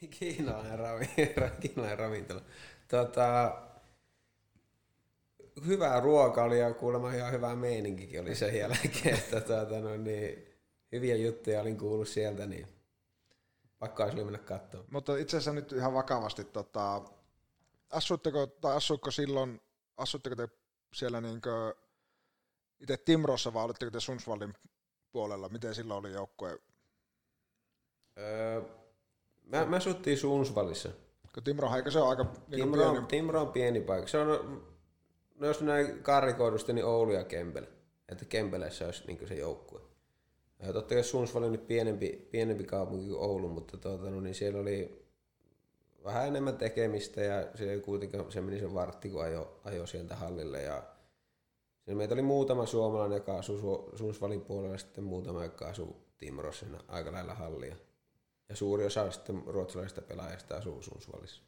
Kiinalainen, 0.20 0.80
ravi, 0.80 1.10
kiinalainen 1.62 2.00
ravintola. 2.00 2.42
Tota, 2.88 3.62
hyvää 5.66 6.00
ruoka 6.00 6.44
oli 6.44 6.60
ja 6.60 6.74
kuulemma 6.74 7.14
ihan 7.14 7.32
hyvää 7.32 7.56
meininkikin 7.56 8.22
oli 8.22 8.36
sen 8.36 8.58
jälkeen. 8.58 9.18
Että, 9.18 9.42
tuota, 9.48 9.80
no, 9.80 9.98
niin, 9.98 10.48
hyviä 10.92 11.16
juttuja 11.16 11.62
olin 11.62 11.78
kuullut 11.78 12.08
sieltä, 12.08 12.46
niin 12.46 12.68
pakko 13.80 14.04
olisi 14.04 14.24
mennä 14.24 14.40
katsomaan. 14.40 14.90
Mutta 14.92 15.18
itse 15.18 15.38
asiassa 15.38 15.54
nyt 15.54 15.72
ihan 15.72 15.94
vakavasti, 15.94 16.44
tota, 16.44 17.02
asuitteko, 17.90 18.48
tai 18.48 18.76
asuitko 18.76 19.12
silloin, 19.12 19.62
asuitteko 19.98 20.36
te 20.36 20.48
siellä 20.94 21.22
niinkö 21.22 21.76
itse 22.80 22.98
Timrossa 22.98 23.54
vai 23.54 23.64
olitteko 23.64 23.92
te 23.92 24.00
Sundsvallin 24.00 24.54
puolella? 25.12 25.50
Miten 25.50 25.76
silloin 25.76 26.00
oli 26.00 26.14
joukkue 26.14 26.60
Öö, 28.18 28.62
mä, 29.52 29.66
mä 29.66 29.76
asuttiin 29.76 30.18
Sunsvallissa. 30.18 30.90
Kun 31.34 31.44
Timro, 31.44 31.76
eikö 31.76 31.92
se 31.92 32.00
ole 32.00 32.10
aika 32.10 32.24
niin 32.24 32.62
Timro, 32.62 32.84
pieni? 32.84 32.98
on, 32.98 33.08
Timro 33.08 33.42
on 33.42 33.48
pieni 33.48 33.82
paikka. 33.82 34.08
Se 34.08 34.18
on, 34.18 34.64
no 35.36 35.48
jos 35.48 35.62
näin 35.62 36.04
karikoidusti, 36.04 36.74
niin 36.74 36.86
Oulu 36.86 37.12
ja 37.12 37.24
Kempele. 37.24 37.68
Että 38.10 38.26
Kempeleissä 38.26 38.86
olisi 38.86 39.04
niin 39.08 39.28
se 39.28 39.36
joukkue. 39.36 39.82
Ja 40.60 40.74
totta 40.74 40.96
kai 40.96 41.04
Sundsvall 41.04 41.44
on 41.44 41.52
nyt 41.52 41.68
pienempi, 41.68 42.28
pienempi 42.32 42.64
kaupunki 42.64 43.08
kuin 43.08 43.22
Oulu, 43.22 43.50
mutta 43.50 43.78
tuota, 43.78 44.10
no, 44.10 44.22
niin 44.22 44.36
siellä 44.36 44.60
oli 44.60 45.06
vähän 46.04 46.28
enemmän 46.28 46.58
tekemistä 46.58 47.22
ja 47.22 47.48
se 47.56 47.80
kuitenkin 47.80 48.32
se 48.32 48.42
meni 48.42 48.60
se 48.60 48.74
vartti, 48.74 49.10
kun 49.10 49.24
ajo, 49.24 49.60
ajo 49.64 49.86
sieltä 49.86 50.16
hallille. 50.16 50.62
Ja 50.62 50.84
siellä 51.82 51.98
meitä 51.98 52.14
oli 52.14 52.22
muutama 52.22 52.66
suomalainen, 52.66 53.16
joka 53.16 53.38
asui 53.38 53.60
Su- 53.60 53.98
Sundsvallin 53.98 54.42
puolella, 54.42 54.76
ja 54.76 54.78
sitten 54.78 55.04
muutama, 55.04 55.44
joka 55.44 55.68
asui 55.68 55.96
Timrossa 56.18 56.66
aika 56.88 57.12
lailla 57.12 57.34
hallia. 57.34 57.76
Ja 58.52 58.56
suuri 58.58 58.86
osa 58.86 59.12
sitten 59.12 59.44
ruotsalaisista 59.48 60.02
pelaajista 60.02 60.56
asuu 60.56 60.82
Sundsvallissa. 60.82 61.42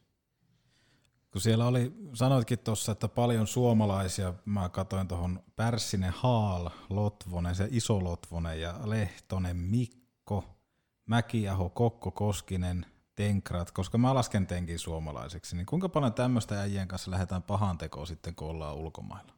Kun 1.31 1.41
siellä 1.41 1.67
oli, 1.67 1.93
sanoitkin 2.13 2.59
tuossa, 2.59 2.91
että 2.91 3.07
paljon 3.07 3.47
suomalaisia, 3.47 4.33
mä 4.45 4.69
katsoin 4.69 5.07
tuohon 5.07 5.39
Pärssinen 5.55 6.13
Haal, 6.15 6.69
Lotvonen, 6.89 7.55
se 7.55 7.67
iso 7.71 8.03
Lotvonen 8.03 8.61
ja 8.61 8.79
Lehtonen, 8.83 9.57
Mikko, 9.57 10.43
Mäkiaho, 11.05 11.69
Kokko, 11.69 12.11
Koskinen, 12.11 12.85
Tenkrat, 13.15 13.71
koska 13.71 13.97
mä 13.97 14.13
lasken 14.13 14.47
Tenkin 14.47 14.79
suomalaiseksi, 14.79 15.55
niin 15.55 15.65
kuinka 15.65 15.89
paljon 15.89 16.13
tämmöistä 16.13 16.61
äijien 16.61 16.87
kanssa 16.87 17.11
lähdetään 17.11 17.43
pahan 17.43 17.77
tekoon 17.77 18.07
sitten, 18.07 18.35
kun 18.35 18.47
ollaan 18.47 18.75
ulkomailla? 18.75 19.33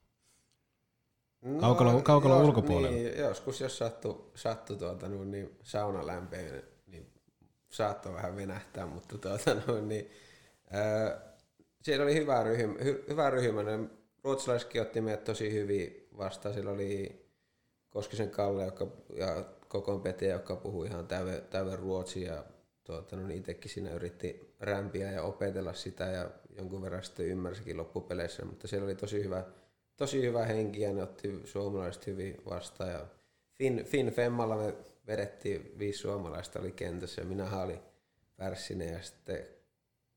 Kaukalo- 1.60 2.02
kaukalo 2.02 2.36
jos- 2.36 2.48
ulkopuolella. 2.48 2.98
Niin, 2.98 3.18
joskus 3.18 3.62
jos 3.62 3.78
sattuu, 3.78 4.32
sattu 4.36 4.76
tuota, 4.76 5.10
no, 5.10 5.24
niin 5.24 5.58
sauna 5.64 6.08
lämpeen, 6.08 6.52
niin 6.52 6.75
saattoi 7.76 8.14
vähän 8.14 8.36
venähtää, 8.36 8.86
mutta 8.86 9.18
tuota, 9.18 9.56
no, 9.68 9.82
niin, 9.82 10.12
ää, 10.72 11.36
siellä 11.82 12.04
oli 12.04 12.16
hyvä 12.16 12.44
ryhmä, 12.44 12.84
hy, 12.84 13.06
hyvä 13.10 13.30
ryhmä. 13.30 13.64
Ne 13.64 13.90
ruotsalaisetkin 14.24 14.82
otti 14.82 15.02
meidät 15.02 15.24
tosi 15.24 15.54
hyvin 15.54 16.08
vastaan. 16.18 16.54
Siellä 16.54 16.72
oli 16.72 17.26
Koskisen 17.90 18.30
Kalle 18.30 18.66
joka, 18.66 18.88
ja 19.16 19.46
Kokon 19.68 20.02
Pete, 20.02 20.28
joka 20.28 20.56
puhui 20.56 20.88
ihan 20.88 21.08
täyden, 21.08 21.42
täyden 21.50 21.80
ruotsia. 21.80 22.44
Tuota, 22.84 23.16
no, 23.16 23.28
niin 23.28 23.40
itsekin 23.40 23.72
siinä 23.72 23.92
yritti 23.92 24.56
rämpiä 24.60 25.12
ja 25.12 25.24
opetella 25.24 25.74
sitä 25.74 26.06
ja 26.06 26.30
jonkun 26.58 26.82
verran 26.82 27.04
sitten 27.04 27.26
ymmärsikin 27.26 27.78
loppupeleissä, 27.78 28.46
mutta 28.46 28.68
siellä 28.68 28.86
oli 28.86 28.96
tosi 28.96 29.24
hyvä, 29.24 29.44
tosi 29.98 30.22
hyvä 30.22 30.46
henki 30.46 30.82
ja 30.82 30.94
ne 30.94 31.04
otti 31.04 31.42
suomalaiset 31.44 32.08
hyvin 32.08 32.38
vastaan. 32.50 32.92
Ja 32.92 33.06
Fin, 33.54 33.86
Fin 33.86 34.12
Femmalla 34.12 34.56
me 34.56 34.74
vedettiin 35.08 35.80
viisi 35.80 36.00
suomalaista 36.00 36.60
oli 36.60 36.72
kentässä 36.72 37.22
ja 37.22 37.28
minä 37.28 37.62
oli 37.62 37.80
Pärssinen 38.38 38.94
ja 38.94 39.02
sitten 39.02 39.48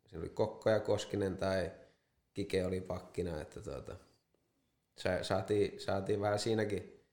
siinä 0.07 0.21
oli 0.21 0.29
Kokko 0.29 0.71
ja 0.71 0.81
Koskinen 0.81 1.37
tai 1.37 1.71
Kike 2.35 2.65
oli 2.65 2.81
pakkina, 2.81 3.41
että 3.41 3.61
tuota, 3.61 3.97
sa- 4.97 5.25
saatiin, 5.25 5.81
saatiin 5.81 6.21
vähän 6.21 6.39
siinäkin 6.39 7.05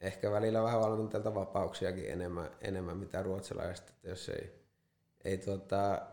ehkä 0.00 0.30
välillä 0.30 0.62
vähän 0.62 0.80
valmentajalta 0.80 1.34
vapauksiakin 1.34 2.10
enemmän, 2.10 2.50
enemmän 2.60 2.96
mitä 2.96 3.22
ruotsalaiset, 3.22 3.88
että 3.88 4.08
jos 4.08 4.28
ei, 4.28 4.52
ei 5.24 5.38
tuota, 5.38 6.06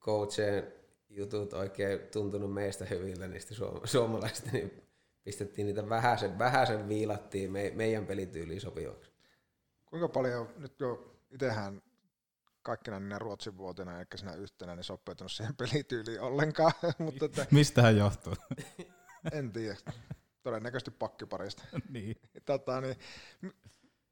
coacheen 0.00 0.72
jutut 1.08 1.52
oikein 1.52 2.00
tuntunut 2.00 2.54
meistä 2.54 2.84
hyvillä 2.84 3.28
niistä 3.28 3.54
suom- 3.54 3.80
suomalaisista, 3.84 4.50
niin 4.52 4.82
pistettiin 5.24 5.66
niitä 5.66 5.88
vähäsen, 5.88 6.38
vähäsen 6.38 6.88
viilattiin 6.88 7.52
me, 7.52 7.72
meidän 7.74 8.06
pelityyliin 8.06 8.60
sopivaksi. 8.60 9.11
Kuinka 9.92 10.08
paljon 10.08 10.48
nyt 10.56 10.80
jo 10.80 11.16
itsehän 11.30 11.82
kaikkina 12.62 13.00
niinä 13.00 13.18
Ruotsin 13.18 13.56
vuotena, 13.56 13.98
eikä 13.98 14.16
sinä 14.16 14.34
yhtenä, 14.34 14.76
niin 14.76 14.84
sopeutunut 14.84 15.32
siihen 15.32 15.56
pelityyliin 15.56 16.20
ollenkaan, 16.20 16.72
mutta 16.98 17.24
että, 17.24 17.46
Mistähän 17.50 17.96
johtuu? 17.96 18.34
en 19.32 19.52
tiedä. 19.52 19.76
Todennäköisesti 20.42 20.90
pakkiparista. 20.90 21.62
niin. 21.88 22.16
Tota, 22.44 22.80
niin, 22.80 22.96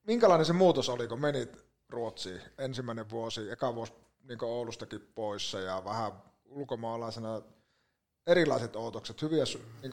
minkälainen 0.07 0.47
se 0.47 0.53
muutos 0.53 0.89
oli, 0.89 1.09
kun 1.09 1.21
menit 1.21 1.65
Ruotsiin 1.89 2.41
ensimmäinen 2.59 3.11
vuosi, 3.11 3.51
eka 3.51 3.75
vuosi 3.75 3.93
niin 4.23 4.45
Oulustakin 4.45 5.13
poissa 5.15 5.61
ja 5.61 5.85
vähän 5.85 6.13
ulkomaalaisena 6.45 7.43
erilaiset 8.27 8.77
ootokset, 8.77 9.23
hyviä 9.23 9.45
niin 9.83 9.93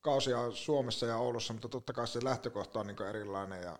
kausia 0.00 0.50
Suomessa 0.50 1.06
ja 1.06 1.16
Oulussa, 1.16 1.52
mutta 1.52 1.68
totta 1.68 1.92
kai 1.92 2.08
se 2.08 2.24
lähtökohta 2.24 2.80
on 2.80 2.86
niin 2.86 3.02
erilainen 3.02 3.62
ja 3.62 3.78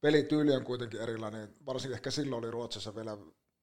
pelityyli 0.00 0.52
on 0.52 0.64
kuitenkin 0.64 1.00
erilainen, 1.00 1.54
varsinkin 1.66 1.94
ehkä 1.94 2.10
silloin 2.10 2.44
oli 2.44 2.50
Ruotsissa 2.50 2.94
vielä 2.94 3.18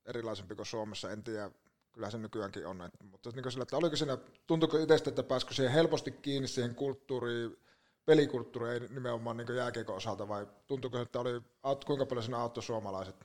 erilaisempi 0.05 0.55
kuin 0.55 0.65
Suomessa, 0.65 1.11
en 1.11 1.23
tiedä, 1.23 1.51
kyllä 1.91 2.09
se 2.09 2.17
nykyäänkin 2.17 2.67
on, 2.67 2.81
että, 2.81 3.03
mutta 3.03 3.29
niin 3.35 3.51
sillä, 3.51 3.63
että 3.63 3.77
oliko 3.77 3.95
siinä, 3.95 4.17
tuntuuko 4.47 4.77
itsestä, 4.77 5.09
että 5.09 5.23
pääsikö 5.23 5.53
siihen 5.53 5.73
helposti 5.73 6.11
kiinni 6.11 6.47
siihen 6.47 6.75
kulttuuriin, 6.75 7.57
pelikulttuuriin, 8.05 8.83
ei 8.83 8.89
nimenomaan 8.89 9.37
niin 9.37 9.55
jääkiekon 9.55 9.95
osalta, 9.95 10.27
vai 10.27 10.47
tuntuuko, 10.67 10.97
että 10.97 11.19
oli, 11.19 11.41
kuinka 11.85 12.05
paljon 12.05 12.23
siinä 12.23 12.37
auttoi 12.37 12.63
suomalaiset? 12.63 13.15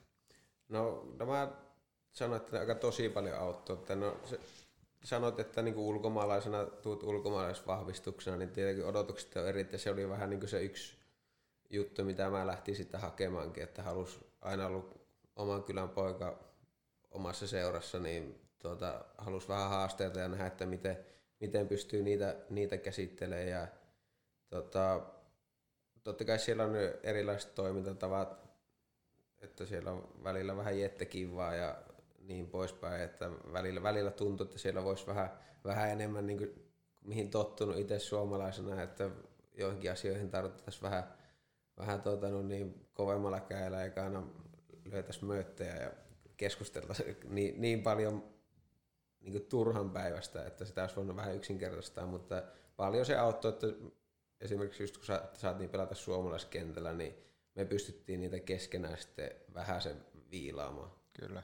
No, 0.69 1.07
no 1.19 1.25
mä 1.25 1.51
sanoin, 2.11 2.41
että 2.41 2.59
aika 2.59 2.75
tosi 2.75 3.09
paljon 3.09 3.37
auttoi. 3.37 3.77
Että 3.77 3.95
no, 3.95 4.17
se, 4.25 4.39
sanoit, 5.03 5.39
että 5.39 5.61
niin 5.61 5.75
ulkomaalaisena 5.75 6.65
tuut 6.65 7.03
ulkomaalaisvahvistuksena, 7.03 8.37
niin 8.37 8.49
tietenkin 8.49 8.85
odotukset 8.85 9.35
on 9.35 9.47
eri, 9.47 9.69
ja 9.71 9.77
se 9.77 9.91
oli 9.91 10.09
vähän 10.09 10.29
niin 10.29 10.39
kuin 10.39 10.49
se 10.49 10.63
yksi 10.63 11.02
juttu, 11.73 12.03
mitä 12.03 12.29
mä 12.29 12.47
lähtin 12.47 12.75
sitten 12.75 12.99
hakemaankin, 12.99 13.63
että 13.63 13.83
halus 13.83 14.25
aina 14.41 14.67
ollut 14.67 15.01
oman 15.35 15.63
kylän 15.63 15.89
poika 15.89 16.39
omassa 17.11 17.47
seurassa, 17.47 17.99
niin 17.99 18.41
tuota, 18.59 19.05
halus 19.17 19.49
vähän 19.49 19.69
haasteita 19.69 20.19
ja 20.19 20.27
nähdä, 20.27 20.47
että 20.47 20.65
miten, 20.65 20.97
miten 21.39 21.67
pystyy 21.67 22.03
niitä, 22.03 22.35
niitä 22.49 22.77
käsittelemään. 22.77 23.47
Ja, 23.47 23.67
tota, 24.49 25.01
totta 26.03 26.25
kai 26.25 26.39
siellä 26.39 26.63
on 26.63 26.75
erilaiset 27.03 27.55
toimintatavat, 27.55 28.43
että 29.41 29.65
siellä 29.65 29.91
on 29.91 30.09
välillä 30.23 30.57
vähän 30.57 30.79
jettekivaa 30.79 31.55
ja 31.55 31.77
niin 32.19 32.47
poispäin, 32.47 33.01
että 33.01 33.29
välillä, 33.53 33.83
välillä 33.83 34.11
tuntuu, 34.11 34.45
että 34.45 34.57
siellä 34.57 34.83
voisi 34.83 35.07
vähän, 35.07 35.29
vähän 35.63 35.89
enemmän, 35.89 36.27
niin 36.27 36.37
kuin, 36.37 36.71
mihin 37.01 37.29
tottunut 37.29 37.77
itse 37.77 37.99
suomalaisena, 37.99 38.81
että 38.81 39.09
joihinkin 39.53 39.91
asioihin 39.91 40.29
tarvittaisiin 40.29 40.83
vähän, 40.83 41.13
vähän 41.77 42.01
tuota, 42.01 42.29
no 42.29 42.41
niin, 42.41 42.87
kovemmalla 42.93 43.39
käellä, 43.39 43.83
eikä 43.83 44.03
aina 44.03 44.27
löytäisi 44.85 45.25
mööttejä 45.25 45.75
ja 45.75 45.91
keskusteltaisiin 46.37 47.17
niin, 47.29 47.61
niin 47.61 47.83
paljon 47.83 48.33
niin 49.19 49.31
kuin 49.31 49.45
turhan 49.45 49.91
päivästä, 49.91 50.45
että 50.45 50.65
sitä 50.65 50.81
olisi 50.81 50.95
voinut 50.95 51.15
vähän 51.15 51.35
yksinkertaistaa, 51.35 52.05
mutta 52.05 52.43
paljon 52.75 53.05
se 53.05 53.17
auttoi, 53.17 53.51
että 53.51 53.67
esimerkiksi 54.41 54.83
just 54.83 54.97
kun 54.97 55.05
sa- 55.05 55.29
saatiin 55.33 55.69
pelata 55.69 55.95
suomalaiskentällä, 55.95 56.93
niin 56.93 57.15
me 57.55 57.65
pystyttiin 57.65 58.21
niitä 58.21 58.39
keskenään 58.39 58.97
sitten 58.97 59.31
vähän 59.53 59.81
sen 59.81 60.05
viilaamaan. 60.31 60.91
Kyllä. 61.13 61.43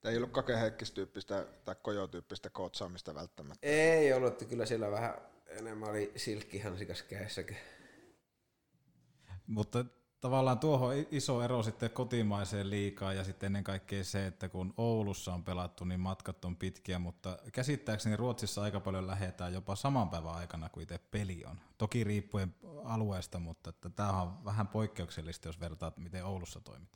Tämä 0.00 0.10
ei 0.10 0.16
ollut 0.16 0.32
Kake 0.32 0.56
Heikkis-tyyppistä 0.60 1.46
tai 1.64 1.76
Kojo-tyyppistä 1.82 2.50
kootsaamista 2.50 3.14
välttämättä. 3.14 3.66
Ei 3.66 4.12
ollut, 4.12 4.32
että 4.32 4.44
kyllä 4.44 4.66
siellä 4.66 4.90
vähän 4.90 5.14
enemmän 5.46 5.90
oli 5.90 6.12
silkkihansikas 6.16 7.02
kädessäkin. 7.02 7.56
Mutta 9.46 9.84
tavallaan 10.20 10.58
tuohon 10.58 10.94
iso 11.10 11.42
ero 11.42 11.62
sitten 11.62 11.90
kotimaiseen 11.90 12.70
liikaan 12.70 13.16
ja 13.16 13.24
sitten 13.24 13.46
ennen 13.46 13.64
kaikkea 13.64 14.04
se, 14.04 14.26
että 14.26 14.48
kun 14.48 14.74
Oulussa 14.76 15.34
on 15.34 15.44
pelattu, 15.44 15.84
niin 15.84 16.00
matkat 16.00 16.44
on 16.44 16.56
pitkiä, 16.56 16.98
mutta 16.98 17.38
käsittääkseni 17.52 18.16
Ruotsissa 18.16 18.62
aika 18.62 18.80
paljon 18.80 19.06
lähetään 19.06 19.52
jopa 19.52 19.76
saman 19.76 20.10
päivän 20.10 20.34
aikana 20.34 20.68
kuin 20.68 20.82
itse 20.82 21.00
peli 21.10 21.44
on. 21.44 21.60
Toki 21.78 22.04
riippuen 22.04 22.54
alueesta, 22.84 23.38
mutta 23.38 23.72
tämä 23.72 24.22
on 24.22 24.44
vähän 24.44 24.68
poikkeuksellista, 24.68 25.48
jos 25.48 25.60
vertaat, 25.60 25.96
miten 25.98 26.24
Oulussa 26.24 26.60
toimit. 26.60 26.88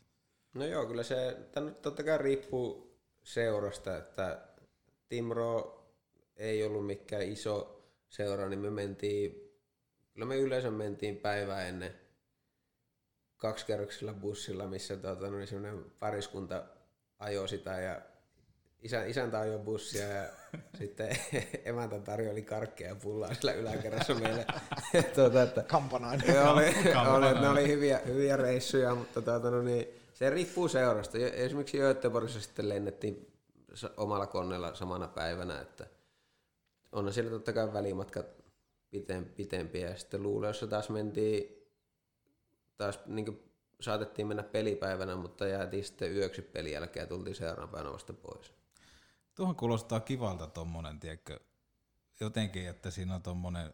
No 0.54 0.64
joo, 0.64 0.86
kyllä 0.86 1.02
se 1.02 1.36
nyt 1.60 1.82
totta 1.82 2.02
kai 2.02 2.18
riippuu 2.18 2.96
seurasta, 3.22 3.96
että 3.96 4.48
Timro 5.08 5.76
ei 6.36 6.64
ollut 6.64 6.86
mikään 6.86 7.22
iso 7.22 7.84
seura, 8.08 8.48
niin 8.48 8.60
me 8.60 8.70
mentiin, 8.70 9.34
kyllä 10.12 10.26
me 10.26 10.36
yleensä 10.36 10.70
mentiin 10.70 11.16
päivää 11.16 11.66
ennen 11.66 11.99
kaksikerroksilla 13.40 14.12
bussilla, 14.14 14.66
missä 14.66 14.96
tuota, 14.96 15.30
no, 15.30 15.36
niin 15.36 15.46
semmoinen 15.48 15.84
pariskunta 15.98 16.64
ajoi 17.18 17.48
sitä 17.48 17.80
ja 17.80 18.00
isä, 18.82 19.04
isäntä 19.04 19.40
ajoi 19.40 19.58
bussia 19.58 20.08
ja 20.08 20.24
sitten 20.78 21.16
emäntä 21.64 21.98
tarjoili 21.98 22.42
karkkeja 22.42 22.90
ja 22.90 22.96
pullaa 22.96 23.34
sillä 23.34 23.52
yläkerrassa 23.52 24.14
meille. 24.14 24.46
tuota, 25.14 25.42
että, 25.42 25.62
Kampanainen. 25.62 26.34
Joo, 26.34 26.52
oli, 26.52 26.72
Kampanainen. 26.92 27.32
oli, 27.32 27.40
ne 27.40 27.48
oli 27.48 27.68
hyviä, 27.68 28.00
hyviä 28.06 28.36
reissuja, 28.36 28.94
mutta 28.94 29.22
tuota, 29.22 29.50
no 29.50 29.62
niin, 29.62 29.88
se 30.14 30.30
riippuu 30.30 30.68
seurasta. 30.68 31.18
Esimerkiksi 31.18 31.78
Göteborgissa 31.78 32.40
sitten 32.40 32.68
lennettiin 32.68 33.32
omalla 33.96 34.26
koneella 34.26 34.74
samana 34.74 35.08
päivänä, 35.08 35.60
että 35.60 35.86
on 36.92 37.12
siellä 37.12 37.30
totta 37.30 37.52
kai 37.52 37.72
välimatkat 37.72 38.26
pitem, 38.90 39.24
pitempiä. 39.24 39.88
Ja 39.88 39.96
sitten 39.96 40.22
Luuleossa 40.22 40.66
taas 40.66 40.90
mentiin 40.90 41.59
taas 42.80 43.00
niin 43.06 43.50
saatettiin 43.80 44.28
mennä 44.28 44.42
pelipäivänä, 44.42 45.16
mutta 45.16 45.46
jäätiin 45.46 45.84
sitten 45.84 46.16
yöksi 46.16 46.42
pelin 46.42 46.72
jälkeen 46.72 47.02
ja 47.02 47.06
tultiin 47.06 47.36
seuraavana 47.36 47.66
päivänä 47.66 47.92
vasta 47.92 48.12
pois. 48.12 48.52
Tuohon 49.34 49.56
kuulostaa 49.56 50.00
kivalta 50.00 50.46
tommonen, 50.46 51.00
tiedätkö, 51.00 51.40
jotenkin, 52.20 52.68
että 52.68 52.90
siinä 52.90 53.14
on 53.14 53.22
tommonen 53.22 53.72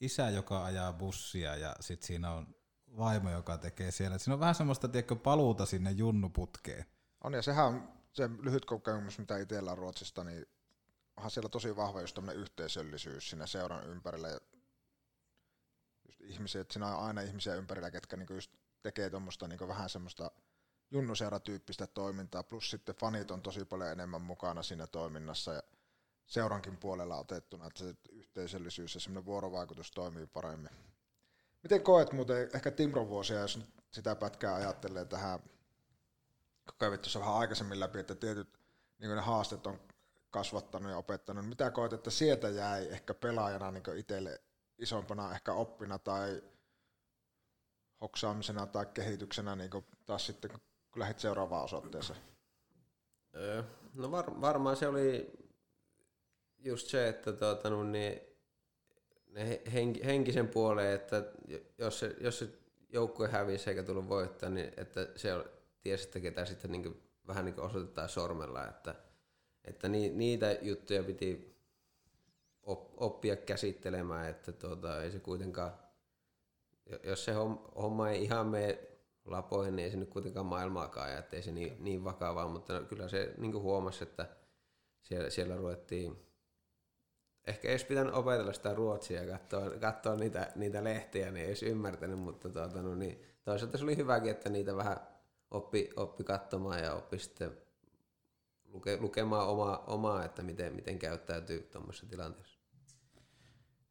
isä, 0.00 0.30
joka 0.30 0.64
ajaa 0.64 0.92
bussia 0.92 1.56
ja 1.56 1.76
sitten 1.80 2.06
siinä 2.06 2.32
on 2.32 2.54
vaimo, 2.96 3.30
joka 3.30 3.58
tekee 3.58 3.90
siellä. 3.90 4.18
Siinä 4.18 4.34
on 4.34 4.40
vähän 4.40 4.54
semmoista, 4.54 4.88
tiedätkö, 4.88 5.16
paluuta 5.16 5.66
sinne 5.66 5.90
junnuputkeen. 5.90 6.84
On, 7.24 7.32
ja 7.34 7.42
sehän 7.42 7.66
on 7.66 7.88
se 8.12 8.30
lyhyt 8.42 8.64
kokemus, 8.64 9.18
mitä 9.18 9.38
itsellä 9.38 9.72
on 9.72 9.78
Ruotsista, 9.78 10.24
niin 10.24 10.46
onhan 11.16 11.30
siellä 11.30 11.48
tosi 11.48 11.76
vahva 11.76 12.00
just 12.00 12.14
tämmöinen 12.14 12.42
yhteisöllisyys 12.42 13.30
siinä 13.30 13.46
seuran 13.46 13.86
ympärillä. 13.86 14.28
Ihmisiä, 16.22 16.60
että 16.60 16.72
siinä 16.72 16.96
on 16.96 17.04
aina 17.06 17.20
ihmisiä 17.20 17.54
ympärillä, 17.54 17.90
ketkä 17.90 18.16
niinku 18.16 18.34
just 18.34 18.52
tekee 18.82 19.10
tuommoista 19.10 19.48
niinku 19.48 19.68
vähän 19.68 19.88
semmoista 19.88 20.30
junnuseuratyyppistä 20.90 21.86
toimintaa, 21.86 22.42
plus 22.42 22.70
sitten 22.70 22.94
fanit 22.94 23.30
on 23.30 23.42
tosi 23.42 23.64
paljon 23.64 23.90
enemmän 23.90 24.22
mukana 24.22 24.62
siinä 24.62 24.86
toiminnassa 24.86 25.52
ja 25.52 25.62
seurankin 26.26 26.76
puolella 26.76 27.16
otettuna, 27.16 27.66
että 27.66 27.78
se 27.78 27.94
yhteisöllisyys 28.12 28.94
ja 28.94 29.00
semmoinen 29.00 29.26
vuorovaikutus 29.26 29.90
toimii 29.90 30.26
paremmin. 30.26 30.70
Miten 31.62 31.82
koet 31.82 32.12
muuten 32.12 32.50
ehkä 32.54 32.70
Timron 32.70 33.08
vuosia, 33.08 33.40
jos 33.40 33.56
nyt 33.56 33.68
sitä 33.90 34.16
pätkää 34.16 34.54
ajattelee 34.54 35.04
tähän, 35.04 35.40
kun 36.64 36.74
kävit 36.78 37.02
tuossa 37.02 37.20
vähän 37.20 37.34
aikaisemmin 37.34 37.80
läpi, 37.80 37.98
että 37.98 38.14
tietyt 38.14 38.58
niin 38.98 39.16
ne 39.16 39.20
haasteet 39.20 39.66
on 39.66 39.80
kasvattanut 40.30 40.90
ja 40.90 40.96
opettanut. 40.96 41.48
Mitä 41.48 41.70
koet, 41.70 41.92
että 41.92 42.10
sieltä 42.10 42.48
jäi 42.48 42.88
ehkä 42.88 43.14
pelaajana 43.14 43.70
niin 43.70 43.96
itselle 43.96 44.40
isompana 44.78 45.34
ehkä 45.34 45.52
oppina 45.52 45.98
tai 45.98 46.42
hoksaamisena 48.00 48.66
tai 48.66 48.86
kehityksenä 48.86 49.56
niin 49.56 49.70
taas 50.06 50.26
sitten, 50.26 50.50
kun 50.50 51.00
lähdit 51.00 51.18
seuraavaan 51.18 51.64
osoitteeseen? 51.64 52.18
No 53.94 54.10
var, 54.10 54.40
varmaan 54.40 54.76
se 54.76 54.88
oli 54.88 55.32
just 56.58 56.86
se, 56.86 57.08
että 57.08 57.32
tuota, 57.32 57.70
no, 57.70 57.84
niin, 57.84 58.20
ne 59.26 59.62
henki, 59.72 60.04
henkisen 60.04 60.48
puoleen, 60.48 60.94
että 60.94 61.24
jos 61.78 61.98
se, 61.98 62.16
jos 62.20 62.38
se 62.38 62.48
joukkue 62.88 63.28
hävisi 63.28 63.70
eikä 63.70 63.82
tullut 63.82 64.08
voittaa, 64.08 64.48
niin 64.48 64.72
että 64.76 65.08
se 65.16 65.30
tiesi, 65.80 66.04
että 66.04 66.20
ketä 66.20 66.44
sitten 66.44 66.72
niin 66.72 66.82
kuin, 66.82 67.02
vähän 67.26 67.44
niin 67.44 67.54
kuin 67.54 67.64
osoitetaan 67.64 68.08
sormella, 68.08 68.66
että, 68.66 68.94
että 69.64 69.88
ni, 69.88 70.10
niitä 70.10 70.58
juttuja 70.62 71.02
piti 71.02 71.51
oppia 72.96 73.36
käsittelemään, 73.36 74.30
että 74.30 74.52
tuota, 74.52 75.02
ei 75.02 75.10
se 75.10 75.18
kuitenkaan, 75.18 75.72
jos 77.02 77.24
se 77.24 77.32
homma 77.76 78.10
ei 78.10 78.24
ihan 78.24 78.46
mene 78.46 78.78
lapoihin, 79.24 79.76
niin 79.76 79.84
ei 79.84 79.90
se 79.90 79.96
nyt 79.96 80.10
kuitenkaan 80.10 80.46
maailmaakaan 80.46 81.10
ja 81.10 81.18
ettei 81.18 81.42
se 81.42 81.52
niin, 81.52 81.84
niin 81.84 82.04
vakavaa, 82.04 82.48
mutta 82.48 82.82
kyllä 82.82 83.08
se 83.08 83.34
niin 83.38 83.52
huomasi, 83.54 84.04
että 84.04 84.26
siellä, 85.02 85.30
siellä 85.30 85.56
ruvettiin 85.56 86.32
ehkä 87.46 87.68
ei 87.68 87.72
olisi 87.72 87.86
pitänyt 87.86 88.14
opetella 88.14 88.52
sitä 88.52 88.74
ruotsia 88.74 89.22
ja 89.22 89.38
katsoa, 89.38 89.70
katsoa 89.70 90.16
niitä, 90.16 90.52
niitä 90.54 90.84
lehtiä, 90.84 91.30
niin 91.30 91.44
ei 91.44 91.50
olisi 91.50 91.66
ymmärtänyt, 91.66 92.18
mutta 92.18 92.48
tuota, 92.48 92.82
no 92.82 92.94
niin, 92.94 93.22
toisaalta 93.44 93.78
se 93.78 93.84
oli 93.84 93.96
hyväkin, 93.96 94.30
että 94.30 94.50
niitä 94.50 94.76
vähän 94.76 94.96
oppi, 95.50 95.90
oppi 95.96 96.24
katsomaan 96.24 96.82
ja 96.82 96.94
oppi 96.94 97.18
sitten 97.18 97.58
luke, 98.72 98.96
lukemaan 99.00 99.48
omaa, 99.48 99.84
omaa, 99.86 100.24
että 100.24 100.42
miten, 100.42 100.74
miten 100.74 100.98
käyttäytyy 100.98 101.60
tuommoisessa 101.60 102.06
tilanteessa. 102.06 102.58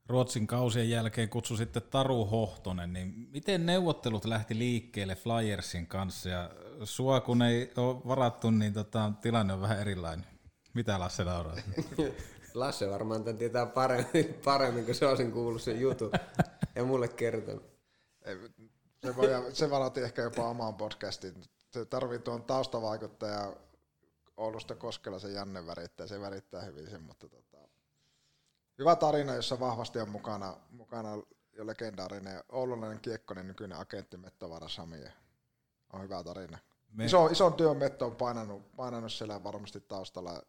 Ruotsin 0.07 0.47
kausien 0.47 0.89
jälkeen 0.89 1.29
kutsu 1.29 1.57
sitten 1.57 1.81
Taru 1.89 2.25
Hohtonen, 2.25 2.93
niin 2.93 3.27
miten 3.31 3.65
neuvottelut 3.65 4.25
lähti 4.25 4.57
liikkeelle 4.57 5.15
Flyersin 5.15 5.87
kanssa 5.87 6.29
ja 6.29 6.51
sua 6.83 7.21
kun 7.21 7.41
ei 7.41 7.71
ole 7.77 7.95
varattu, 8.07 8.51
niin 8.51 8.73
tota, 8.73 9.11
tilanne 9.21 9.53
on 9.53 9.61
vähän 9.61 9.79
erilainen. 9.79 10.25
Mitä 10.73 10.99
Lasse 10.99 11.23
nauraa? 11.23 11.55
Lasse 12.53 12.89
varmaan 12.89 13.23
tämän 13.23 13.37
tietää 13.37 13.65
paremmin, 13.65 14.33
paremmin 14.45 14.85
kun 14.85 14.95
se 14.95 15.07
on 15.07 15.17
sen 15.17 15.31
kuullut 15.31 15.61
sen 15.61 15.81
jutun 15.81 16.11
ja 16.75 16.83
mulle 16.83 17.07
kertonut. 17.07 17.63
Se, 19.03 19.15
voi, 19.15 19.27
se 19.53 19.69
varoitti 19.69 20.01
ehkä 20.01 20.21
jopa 20.21 20.49
omaan 20.49 20.73
podcastiin. 20.73 21.33
Se 21.71 21.85
tarvii 21.85 22.19
tuon 22.19 22.43
taustavaikuttaja 22.43 23.53
Oulusta 24.41 24.75
Koskela 24.75 25.19
se 25.19 25.31
Janne 25.31 25.67
värittää, 25.67 26.07
se 26.07 26.21
värittää 26.21 26.61
hyvin 26.61 26.89
sen, 26.89 27.01
mutta 27.01 27.29
tota, 27.29 27.57
hyvä 28.77 28.95
tarina, 28.95 29.35
jossa 29.35 29.59
vahvasti 29.59 29.99
on 29.99 30.09
mukana, 30.09 30.57
mukana 30.71 31.09
jo 31.53 31.67
legendaarinen 31.67 32.43
oululainen 32.49 32.99
kiekkonen 32.99 33.47
nykyinen 33.47 33.77
agentti 33.77 34.17
Mettovara 34.17 34.67
Sami. 34.67 34.97
On 35.93 36.01
hyvä 36.01 36.23
tarina. 36.23 36.57
Me... 36.91 37.05
Iso, 37.05 37.27
ison 37.27 37.53
työn 37.53 37.77
Metto 37.77 38.05
on 38.05 38.15
painanut, 38.15 38.75
painanut 38.75 39.11
siellä 39.11 39.43
varmasti 39.43 39.81
taustalla, 39.81 40.41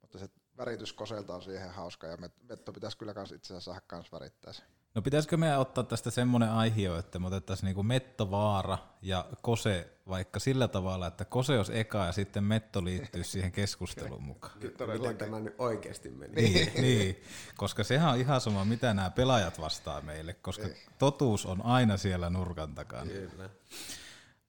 mutta 0.00 0.18
se 0.18 0.28
väritys 0.56 0.92
koselta 0.92 1.34
on 1.34 1.42
siihen 1.42 1.70
hauska 1.70 2.06
ja 2.06 2.16
Metto 2.48 2.72
pitäisi 2.72 2.98
kyllä 2.98 3.14
kans 3.14 3.32
itse 3.32 3.54
asiassa 3.54 3.70
saada 3.70 3.84
kans 3.86 4.12
värittää 4.12 4.52
se. 4.52 4.62
No 4.94 5.02
pitäisikö 5.02 5.36
meidän 5.36 5.58
ottaa 5.58 5.84
tästä 5.84 6.10
semmoinen 6.10 6.50
aihio, 6.50 6.98
että 6.98 7.18
me 7.18 7.26
otettaisiin 7.26 7.66
niinku 7.66 7.82
Metto 7.82 8.30
Vaara 8.30 8.78
ja 9.02 9.26
Kose 9.42 9.92
vaikka 10.08 10.40
sillä 10.40 10.68
tavalla, 10.68 11.06
että 11.06 11.24
Kose 11.24 11.58
olisi 11.58 11.78
eka 11.78 12.06
ja 12.06 12.12
sitten 12.12 12.44
Metto 12.44 12.84
liittyy 12.84 13.24
siihen 13.24 13.52
keskusteluun 13.52 14.22
mukaan. 14.22 14.52
Miten 14.92 15.16
tämä 15.16 15.40
nyt 15.40 15.54
oikeasti 15.58 16.10
meni? 16.10 16.34
Niin, 16.34 16.72
niin, 16.82 17.22
koska 17.56 17.84
sehän 17.84 18.10
on 18.10 18.20
ihan 18.20 18.40
sama, 18.40 18.64
mitä 18.64 18.94
nämä 18.94 19.10
pelaajat 19.10 19.60
vastaa 19.60 20.00
meille, 20.00 20.34
koska 20.34 20.66
niin. 20.66 20.76
totuus 20.98 21.46
on 21.46 21.64
aina 21.64 21.96
siellä 21.96 22.30
nurkan 22.30 22.74
takana. 22.74 23.10
Kyllä. 23.10 23.50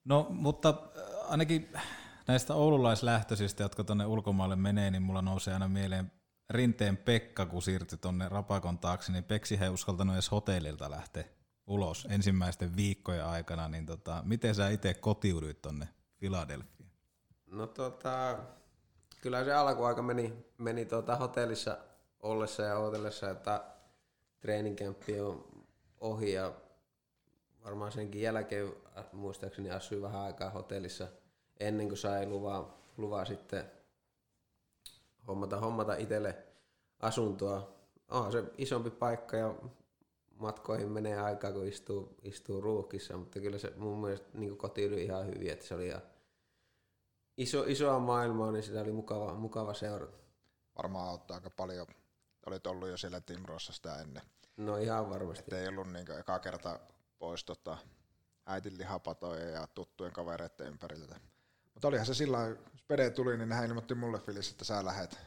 No, 0.05 0.27
mutta 0.29 0.69
äh, 0.69 1.31
ainakin 1.31 1.73
näistä 2.27 2.53
oululaislähtöisistä, 2.53 3.63
jotka 3.63 3.83
tuonne 3.83 4.05
ulkomaille 4.05 4.55
menee, 4.55 4.91
niin 4.91 5.03
mulla 5.03 5.21
nousee 5.21 5.53
aina 5.53 5.67
mieleen 5.67 6.11
Rinteen 6.51 6.97
Pekka, 6.97 7.45
kun 7.45 7.61
siirtyi 7.61 7.97
tuonne 7.97 8.29
Rapakon 8.29 8.77
taakse, 8.77 9.11
niin 9.11 9.23
Peksi 9.23 9.59
ei 9.61 9.69
uskaltanut 9.69 10.15
edes 10.15 10.31
hotellilta 10.31 10.91
lähteä 10.91 11.23
ulos 11.67 12.07
ensimmäisten 12.09 12.75
viikkojen 12.75 13.25
aikana, 13.25 13.67
niin 13.67 13.85
tota, 13.85 14.23
miten 14.25 14.55
sä 14.55 14.69
itse 14.69 14.93
kotiuduit 14.93 15.61
tuonne 15.61 15.87
Philadelphia? 16.19 16.85
No 17.45 17.67
tota, 17.67 18.39
kyllä 19.21 19.43
se 19.43 19.53
alkuaika 19.53 20.01
meni, 20.01 20.33
meni 20.57 20.85
tuota 20.85 21.15
hotellissa 21.15 21.77
ollessa 22.19 22.63
ja 22.63 22.77
odotellessa, 22.77 23.29
että 23.29 23.63
treeninkämppi 24.39 25.19
on 25.19 25.65
ohi 25.99 26.33
ja 26.33 26.53
varmaan 27.63 27.91
senkin 27.91 28.21
jälkeen 28.21 28.73
muistaakseni 29.13 29.71
asui 29.71 30.01
vähän 30.01 30.21
aikaa 30.21 30.49
hotellissa 30.49 31.07
ennen 31.59 31.87
kuin 31.87 31.97
sai 31.97 32.25
luvaa, 32.25 32.77
luvaa 32.97 33.25
sitten 33.25 33.71
hommata, 35.27 35.59
hommata 35.59 35.95
itselle 35.95 36.37
asuntoa. 36.99 37.75
On 38.09 38.31
se 38.31 38.43
isompi 38.57 38.89
paikka 38.89 39.37
ja 39.37 39.55
matkoihin 40.35 40.91
menee 40.91 41.21
aikaa, 41.21 41.51
kun 41.51 41.67
istuu, 41.67 42.15
istuu 42.23 42.61
ruuhkissa, 42.61 43.17
mutta 43.17 43.39
kyllä 43.39 43.57
se 43.57 43.73
mun 43.75 44.01
mielestä 44.01 44.27
niin 44.33 44.57
kotiudui 44.57 45.03
ihan 45.03 45.27
hyvin, 45.27 45.51
että 45.51 45.65
se 45.65 45.75
oli 45.75 45.87
ihan 45.87 46.01
iso, 47.37 47.63
isoa 47.63 47.99
maailmaa, 47.99 48.51
niin 48.51 48.63
sitä 48.63 48.81
oli 48.81 48.91
mukava, 48.91 49.33
mukava 49.33 49.73
seurata. 49.73 50.17
Varmaan 50.77 51.09
auttaa 51.09 51.35
aika 51.35 51.49
paljon. 51.49 51.87
Olit 52.45 52.67
ollut 52.67 52.89
jo 52.89 52.97
siellä 52.97 53.21
Timrossa 53.21 53.73
sitä 53.73 53.95
ennen. 53.95 54.23
No 54.57 54.77
ihan 54.77 55.09
varmasti. 55.09 55.43
Että 55.43 55.59
ei 55.59 55.67
ollut 55.67 55.91
niin 55.91 56.11
eka 56.19 56.39
kerta 56.39 56.79
pois 57.19 57.43
tota, 57.43 57.77
äitin 58.45 58.77
lihapatoja 58.77 59.45
ja 59.45 59.67
tuttujen 59.67 60.13
kavereiden 60.13 60.67
ympäriltä. 60.67 61.19
Mutta 61.81 61.87
olihan 61.87 62.05
se 62.05 62.13
sillä 62.13 62.37
jos 62.73 62.83
Pede 62.87 63.09
tuli, 63.09 63.37
niin 63.37 63.51
hän 63.51 63.65
ilmoitti 63.65 63.95
mulle 63.95 64.19
Filis, 64.19 64.51
että 64.51 64.65
sä 64.65 64.85
lähet. 64.85 65.19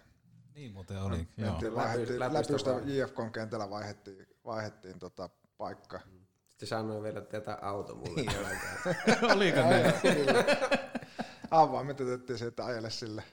Niin 0.55 0.73
muuten 0.73 1.03
oli. 1.03 1.29
No, 1.37 1.47
joo. 1.63 1.75
Vaihdettiin, 1.75 2.21
läpystä 2.21 2.71
JFKn 2.85 3.31
kentällä 3.33 3.71
vaihdettiin, 3.71 4.27
vaihdettiin 4.45 4.99
tota 4.99 5.31
paikka. 5.57 6.01
Sitten 6.49 6.69
sanoin 6.69 7.03
vielä, 7.03 7.19
että 7.19 7.37
jätä 7.37 7.59
auto 7.63 7.95
mulle. 7.95 8.23
Niin. 8.23 8.31
Oliko 9.33 9.61
näin? 9.71 9.95
Avaimet 11.51 12.01
jätettiin 12.01 12.39
siitä 12.39 12.65
ajelle 12.65 12.91
sille. 12.91 13.25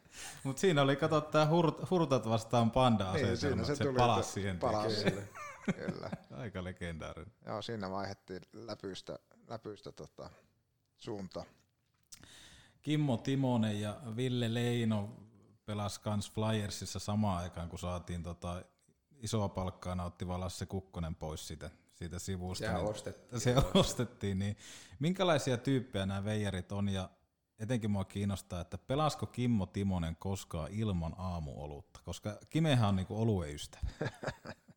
Mut 0.44 0.58
siinä 0.58 0.82
oli, 0.82 0.96
kato, 0.96 1.22
tää 1.22 1.48
hurt, 1.48 1.90
hurtat 1.90 2.30
vastaan 2.30 2.72
panda 2.72 3.14
niin, 3.14 3.38
siinä 3.38 3.64
se, 3.64 3.76
se 3.76 3.84
tuli, 3.84 3.98
palasi 3.98 4.32
siihen. 4.32 4.60
Palasi 4.60 4.96
sille. 4.96 5.30
Kyllä. 5.76 6.10
Aika 6.42 6.64
legendaarinen. 6.64 7.34
Joo, 7.46 7.62
siinä 7.62 7.92
vaihdettiin 7.92 8.42
läpystä, 8.54 9.20
läpystä 9.48 9.92
tota, 9.92 10.30
suunta. 10.98 11.44
Kimmo 12.82 13.18
Timonen 13.18 13.82
ja 13.82 13.98
Ville 14.16 14.54
Leino 14.54 15.10
pelas 15.66 16.00
kans 16.00 16.32
Flyersissa 16.32 17.00
samaan 17.00 17.44
aikaan, 17.44 17.70
kun 17.70 17.80
saatiin 17.80 18.24
tota 18.24 18.64
isoa 19.20 19.50
palkkaa 19.50 19.96
nauttiva 19.96 20.40
Lasse 20.40 20.66
Kukkonen 20.66 21.16
pois 21.16 21.48
siitä, 21.48 21.70
siitä 21.94 22.20
sivusta. 22.20 22.66
Se 22.66 22.74
niin, 22.74 22.86
ostettiin. 22.86 23.42
Se 23.42 23.56
ostettiin, 23.74 24.40
niin 24.40 24.58
minkälaisia 25.00 25.58
tyyppejä 25.58 26.06
nämä 26.06 26.24
veijarit 26.24 26.72
on 26.72 26.90
ja 26.90 27.10
etenkin 27.60 27.92
mua 27.92 28.06
kiinnostaa, 28.06 28.62
että 28.62 28.78
pelasko 28.78 29.26
Kimmo 29.26 29.66
Timonen 29.66 30.16
koskaan 30.16 30.72
ilman 30.72 31.16
aamuolutta, 31.18 32.00
koska 32.06 32.38
Kimehän 32.50 32.90
on 32.90 32.96
niinku 32.96 33.22
oluen 33.22 33.56
ystävä. 33.56 33.90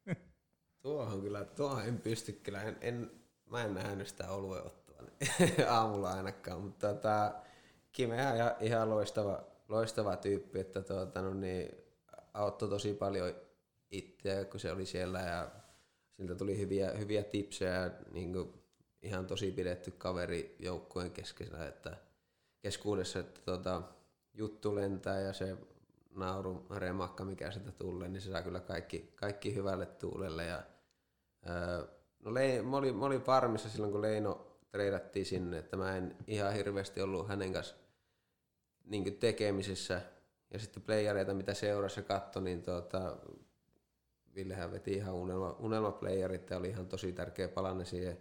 tuohon 0.82 1.20
kyllä, 1.20 1.44
tuohon 1.44 1.84
en 1.84 2.00
pysty 2.00 2.32
kyllä, 2.32 2.62
en, 2.62 2.76
en, 2.80 3.10
mä 3.50 3.62
en 3.62 3.74
nähnyt 3.74 4.08
sitä 4.08 4.30
ottavan. 4.30 5.10
aamulla 5.70 6.10
ainakaan, 6.10 6.60
mutta 6.60 6.94
tota, 6.94 7.34
Kime 7.94 8.16
on 8.26 8.56
ihan, 8.60 8.90
loistava, 8.90 9.44
loistava 9.68 10.16
tyyppi, 10.16 10.60
että 10.60 10.82
tuota, 10.82 11.22
no 11.22 11.34
niin, 11.34 11.74
auttoi 12.34 12.68
tosi 12.68 12.94
paljon 12.94 13.34
itseä, 13.90 14.44
kun 14.44 14.60
se 14.60 14.72
oli 14.72 14.86
siellä 14.86 15.20
ja 15.20 15.50
siltä 16.10 16.34
tuli 16.34 16.58
hyviä, 16.58 16.90
hyviä 16.90 17.22
tipsejä, 17.22 17.90
niin 18.12 18.32
kuin 18.32 18.54
ihan 19.02 19.26
tosi 19.26 19.52
pidetty 19.52 19.90
kaveri 19.90 20.56
joukkueen 20.58 21.10
keskellä, 21.10 21.66
että 21.66 21.96
keskuudessa, 22.60 23.18
että 23.18 23.40
tota, 23.44 23.82
juttu 24.32 24.74
lentää 24.74 25.20
ja 25.20 25.32
se 25.32 25.56
nauru 26.16 26.66
remakka, 26.76 27.24
mikä 27.24 27.50
sitä 27.50 27.72
tulee, 27.72 28.08
niin 28.08 28.20
se 28.20 28.30
saa 28.30 28.42
kyllä 28.42 28.60
kaikki, 28.60 29.12
kaikki 29.14 29.54
hyvälle 29.54 29.86
tuulelle. 29.86 30.44
Ja, 30.44 30.62
ää, 31.44 31.82
no 32.24 32.34
Le, 32.34 32.62
mä, 32.62 32.76
olin, 32.76 32.96
mä 32.96 33.06
olin 33.06 33.26
varmissa 33.26 33.68
silloin, 33.68 33.92
kun 33.92 34.02
Leino 34.02 34.58
treidattiin 34.70 35.26
sinne, 35.26 35.58
että 35.58 35.76
mä 35.76 35.96
en 35.96 36.16
ihan 36.26 36.52
hirveästi 36.52 37.02
ollut 37.02 37.28
hänen 37.28 37.52
kanssa 37.52 37.83
niin 38.84 39.18
tekemisissä. 39.18 40.02
Ja 40.50 40.58
sitten 40.58 40.82
playereita, 40.82 41.34
mitä 41.34 41.54
seurassa 41.54 42.02
katto, 42.02 42.40
niin 42.40 42.62
tuota, 42.62 43.16
Villehän 44.34 44.72
veti 44.72 44.92
ihan 44.92 45.14
unelma, 45.14 45.56
unelmaplayerit 45.58 46.50
ja 46.50 46.56
oli 46.56 46.68
ihan 46.68 46.86
tosi 46.86 47.12
tärkeä 47.12 47.48
palanne 47.48 47.84
siihen, 47.84 48.18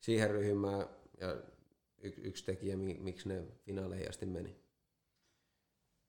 siihen 0.00 0.30
ryhmään 0.30 0.86
ja 1.20 1.32
y, 1.98 2.12
yksi 2.16 2.44
tekijä, 2.44 2.76
miksi 2.76 3.28
ne 3.28 3.44
finaaleihin 3.64 4.08
asti 4.08 4.26
meni. 4.26 4.56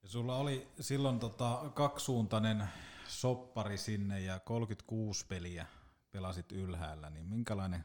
Ja 0.04 0.10
sulla 0.10 0.38
oli 0.38 0.68
silloin 0.80 1.20
tota 1.20 1.72
kaksisuuntainen 1.74 2.64
soppari 3.08 3.78
sinne 3.78 4.22
ja 4.22 4.40
36 4.40 5.26
peliä 5.28 5.66
pelasit 6.12 6.52
ylhäällä, 6.52 7.10
niin 7.10 7.26
minkälainen 7.26 7.84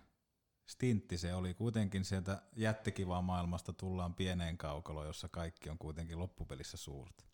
stintti 0.67 1.19
se 1.19 1.35
oli? 1.35 1.55
Kuitenkin 1.55 2.05
sieltä 2.05 2.43
jättikivaa 2.57 3.23
maailmasta 3.23 3.73
tullaan 3.73 4.15
pieneen 4.15 4.59
kaukaloon, 4.59 5.07
jossa 5.07 5.29
kaikki 5.29 5.71
on 5.71 5.79
kuitenkin 5.79 6.19
loppupelissä 6.19 6.77
suurta. 6.77 7.25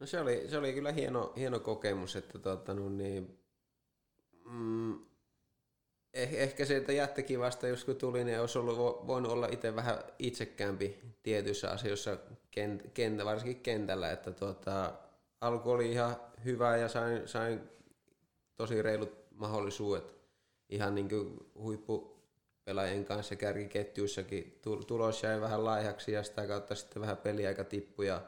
No 0.00 0.06
se 0.06 0.20
oli, 0.20 0.44
se 0.48 0.58
oli 0.58 0.72
kyllä 0.72 0.92
hieno, 0.92 1.32
hieno 1.36 1.60
kokemus, 1.60 2.16
että 2.16 2.38
tuota, 2.38 2.74
no 2.74 2.88
niin, 2.88 3.38
mm, 4.44 4.94
eh, 6.14 6.34
ehkä 6.34 6.64
sieltä 6.64 6.92
jättikivasta, 6.92 7.68
jos 7.68 7.84
kun 7.84 7.96
tuli, 7.96 8.24
niin 8.24 8.40
olisi 8.40 8.58
ollut, 8.58 9.06
voinut 9.06 9.32
olla 9.32 9.46
itse 9.46 9.76
vähän 9.76 9.98
itsekäämpi 10.18 11.00
tietyissä 11.22 11.70
asioissa, 11.70 12.18
kent, 12.50 12.82
kentä, 12.94 13.24
varsinkin 13.24 13.62
kentällä, 13.62 14.10
että 14.10 14.32
tuota, 14.32 14.92
alku 15.40 15.70
oli 15.70 15.92
ihan 15.92 16.16
hyvä 16.44 16.76
ja 16.76 16.88
sain, 16.88 17.28
sain 17.28 17.60
tosi 18.56 18.82
reilut 18.82 19.26
mahdollisuudet 19.30 20.15
ihan 20.68 20.94
niin 20.94 21.08
kuin 21.08 21.50
huippupelaajien 21.58 23.04
kanssa 23.04 23.36
kärkiketjuissakin. 23.36 24.60
Tulos 24.86 25.22
jäi 25.22 25.40
vähän 25.40 25.64
laihaksi 25.64 26.12
ja 26.12 26.22
sitä 26.22 26.46
kautta 26.46 26.74
sitten 26.74 27.02
vähän 27.02 27.16
peliaika 27.16 27.64
tippui 27.64 28.06
ja 28.06 28.22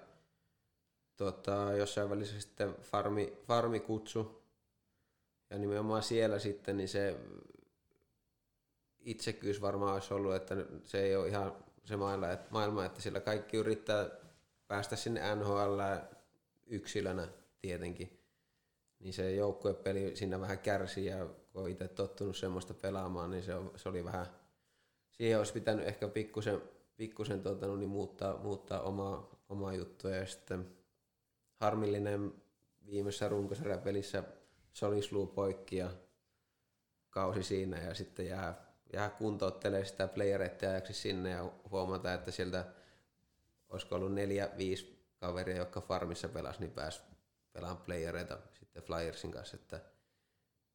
tota, 1.17 1.73
jossain 1.77 2.11
välissä 2.11 2.41
sitten 2.41 2.75
farmi, 2.75 3.33
farmikutsu. 3.47 4.43
Ja 5.51 5.59
nimenomaan 5.59 6.03
siellä 6.03 6.39
sitten 6.39 6.77
niin 6.77 6.89
se 6.89 7.17
itsekyys 9.01 9.61
varmaan 9.61 9.95
olisi 9.95 10.15
ollut, 10.15 10.35
että 10.35 10.57
se 10.85 11.03
ei 11.03 11.17
ole 11.17 11.29
ihan 11.29 11.53
se 11.85 11.97
maailma, 11.97 12.29
että, 12.31 12.47
maailma, 12.51 12.85
että 12.85 13.01
sillä 13.01 13.21
kaikki 13.21 13.57
yrittää 13.57 14.11
päästä 14.67 14.97
sinne 14.97 15.35
NHL 15.35 15.81
yksilönä 16.67 17.29
tietenkin. 17.59 18.21
Niin 18.99 19.15
se 19.15 19.33
joukkuepeli 19.33 20.17
siinä 20.17 20.41
vähän 20.41 20.59
kärsii 20.59 21.07
ja 21.07 21.27
kun 21.53 21.63
on 21.63 21.69
itse 21.69 21.89
tottunut 21.89 22.37
semmoista 22.37 22.75
pelaamaan, 22.75 23.31
niin 23.31 23.43
se, 23.43 23.55
on, 23.55 23.73
se 23.77 23.89
oli 23.89 24.05
vähän, 24.05 24.27
siihen 25.11 25.39
olisi 25.39 25.53
pitänyt 25.53 25.87
ehkä 25.87 26.09
pikkusen, 26.09 26.63
pikkusen 26.97 27.43
tuota, 27.43 27.67
no 27.67 27.77
niin 27.77 27.91
muuttaa, 27.91 28.39
muuttaa 28.39 28.81
omaa, 28.81 29.31
omaa 29.49 29.75
juttua. 29.75 30.11
Ja 30.11 30.27
sitten 30.27 30.69
harmillinen 31.61 32.33
viimeisessä 32.87 33.29
runkosarjan 33.29 33.81
pelissä 33.81 34.23
solisluu 34.73 35.27
poikki 35.27 35.77
ja 35.77 35.91
kausi 37.11 37.43
siinä 37.43 37.79
ja 37.79 37.95
sitten 37.95 38.27
jää, 38.27 38.67
jää 38.93 39.11
kuntouttelee 39.11 39.85
sitä 39.85 40.09
playereiden 40.09 40.71
ajaksi 40.71 40.93
sinne 40.93 41.31
ja 41.31 41.51
huomata, 41.71 42.15
että 42.15 42.31
sieltä 42.31 42.65
olisiko 43.69 43.95
ollut 43.95 44.15
neljä, 44.15 44.51
viisi 44.59 44.99
kaveria, 45.17 45.57
jotka 45.57 45.81
farmissa 45.81 46.29
pelasi, 46.29 46.61
niin 46.61 46.71
pääsi 46.71 47.01
pelaamaan 47.53 47.85
playereita 47.85 48.39
sitten 48.53 48.83
Flyersin 48.83 49.31
kanssa, 49.31 49.57
että 49.57 49.81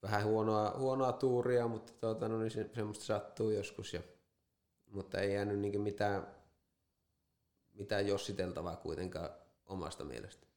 vähän 0.03 0.23
huonoa, 0.23 0.73
huonoa 0.77 1.11
tuuria, 1.11 1.67
mutta 1.67 1.93
tuota, 1.93 2.27
no 2.27 2.39
niin 2.39 2.51
se, 2.51 2.69
semmoista 2.73 3.05
sattuu 3.05 3.49
joskus. 3.49 3.93
Ja, 3.93 4.01
mutta 4.91 5.19
ei 5.19 5.33
jäänyt 5.33 5.59
niin 5.59 5.81
mitään, 5.81 6.27
mitään 7.73 8.07
jossiteltavaa 8.07 8.75
kuitenkaan 8.75 9.29
omasta 9.65 10.03
mielestä. 10.03 10.47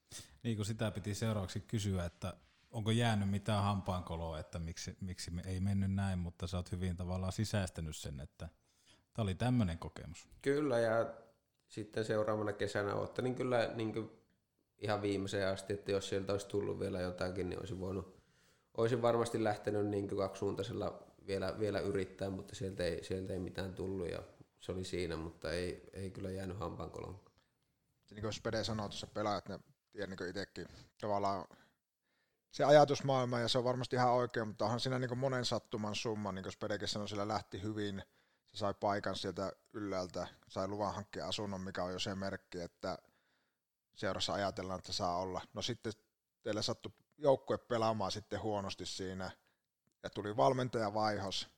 Niin 0.42 0.56
kuin 0.56 0.66
sitä 0.66 0.90
piti 0.90 1.14
seuraavaksi 1.14 1.60
kysyä, 1.60 2.04
että 2.04 2.34
onko 2.70 2.90
jäänyt 2.90 3.30
mitään 3.30 3.62
hampaankoloa, 3.62 4.38
että 4.38 4.58
miksi, 4.58 4.96
miksi 5.00 5.30
me 5.30 5.42
ei 5.46 5.60
mennyt 5.60 5.94
näin, 5.94 6.18
mutta 6.18 6.46
sä 6.46 6.56
oot 6.56 6.72
hyvin 6.72 6.96
tavallaan 6.96 7.32
sisäistänyt 7.32 7.96
sen, 7.96 8.20
että 8.20 8.48
tämä 9.14 9.22
oli 9.22 9.34
tämmöinen 9.34 9.78
kokemus. 9.78 10.28
Kyllä, 10.42 10.78
ja 10.78 11.14
sitten 11.68 12.04
seuraavana 12.04 12.52
kesänä 12.52 12.94
ottelin 12.94 13.34
kyllä 13.34 13.70
niin 13.74 13.92
kuin 13.92 14.10
ihan 14.78 15.02
viimeiseen 15.02 15.48
asti, 15.48 15.72
että 15.72 15.90
jos 15.90 16.08
sieltä 16.08 16.32
olisi 16.32 16.48
tullut 16.48 16.80
vielä 16.80 17.00
jotakin, 17.00 17.48
niin 17.48 17.58
olisin 17.58 17.80
voinut, 17.80 18.15
olisin 18.76 19.02
varmasti 19.02 19.44
lähtenyt 19.44 19.86
niin 19.86 20.08
kaksisuuntaisella 20.08 21.02
vielä, 21.26 21.58
vielä 21.58 21.80
yrittää, 21.80 22.30
mutta 22.30 22.54
sieltä 22.54 22.84
ei, 22.84 23.04
sieltä 23.04 23.32
ei 23.32 23.38
mitään 23.38 23.74
tullut 23.74 24.10
ja 24.10 24.22
se 24.60 24.72
oli 24.72 24.84
siinä, 24.84 25.16
mutta 25.16 25.52
ei, 25.52 25.90
ei 25.92 26.10
kyllä 26.10 26.30
jäänyt 26.30 26.58
hampaankoloon. 26.58 27.20
Niin 28.10 28.22
kuin 28.22 28.32
Spede 28.32 28.64
sanoi 28.64 28.88
tuossa 28.88 29.06
pelaajat, 29.06 29.48
ne 29.48 29.58
tiedän 29.92 30.16
niin 30.18 30.28
itsekin 30.30 30.68
tavallaan 31.00 31.46
se 32.50 32.64
ajatusmaailma, 32.64 33.40
ja 33.40 33.48
se 33.48 33.58
on 33.58 33.64
varmasti 33.64 33.96
ihan 33.96 34.12
oikein, 34.12 34.48
mutta 34.48 34.64
onhan 34.64 34.80
siinä 34.80 34.98
niin 34.98 35.18
monen 35.18 35.44
sattuman 35.44 35.94
summa, 35.94 36.32
niin 36.32 36.42
kuin 36.42 36.52
Spedekin 36.52 36.88
sanoi, 36.88 37.08
sillä 37.08 37.28
lähti 37.28 37.62
hyvin, 37.62 38.02
se 38.46 38.56
sai 38.56 38.74
paikan 38.74 39.16
sieltä 39.16 39.52
ylältä, 39.72 40.26
sai 40.48 40.68
luvan 40.68 40.94
hankkia 40.94 41.26
asunnon, 41.26 41.60
mikä 41.60 41.84
on 41.84 41.92
jo 41.92 41.98
se 41.98 42.14
merkki, 42.14 42.60
että 42.60 42.98
seurassa 43.94 44.32
ajatellaan, 44.32 44.78
että 44.78 44.92
saa 44.92 45.16
olla. 45.16 45.40
No 45.54 45.62
sitten 45.62 45.92
teillä 46.42 46.62
sattui 46.62 46.92
joukkue 47.18 47.58
pelaamaan 47.58 48.12
sitten 48.12 48.42
huonosti 48.42 48.86
siinä, 48.86 49.30
ja 50.02 50.10
tuli 50.10 50.36
valmentaja 50.36 50.94
vaihos, 50.94 51.48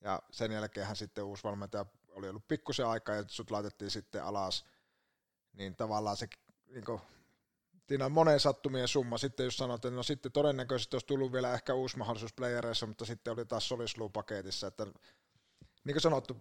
ja 0.00 0.22
sen 0.30 0.52
jälkeen 0.52 0.96
sitten 0.96 1.24
uusi 1.24 1.44
valmentaja 1.44 1.86
oli 2.08 2.28
ollut 2.28 2.48
pikkusen 2.48 2.86
aikaa, 2.86 3.14
ja 3.14 3.24
sut 3.26 3.50
laitettiin 3.50 3.90
sitten 3.90 4.24
alas, 4.24 4.64
niin 5.52 5.76
tavallaan 5.76 6.16
se 6.16 6.28
niin 6.66 6.84
kuin, 6.84 7.00
siinä 7.88 8.04
on 8.04 8.12
monen 8.12 8.40
sattumien 8.40 8.88
summa. 8.88 9.18
Sitten 9.18 9.44
jos 9.44 9.56
sanot, 9.56 9.84
että 9.84 9.96
no 9.96 10.02
sitten 10.02 10.32
todennäköisesti 10.32 10.96
olisi 10.96 11.06
tullut 11.06 11.32
vielä 11.32 11.54
ehkä 11.54 11.74
uusi 11.74 11.98
mahdollisuus 11.98 12.32
playereissa, 12.32 12.86
mutta 12.86 13.04
sitten 13.04 13.32
oli 13.32 13.44
taas 13.44 13.68
Solisluu-paketissa. 13.68 14.66
Että, 14.66 14.86
niin 15.84 15.94
kuin 15.94 16.00
sanottu, 16.00 16.36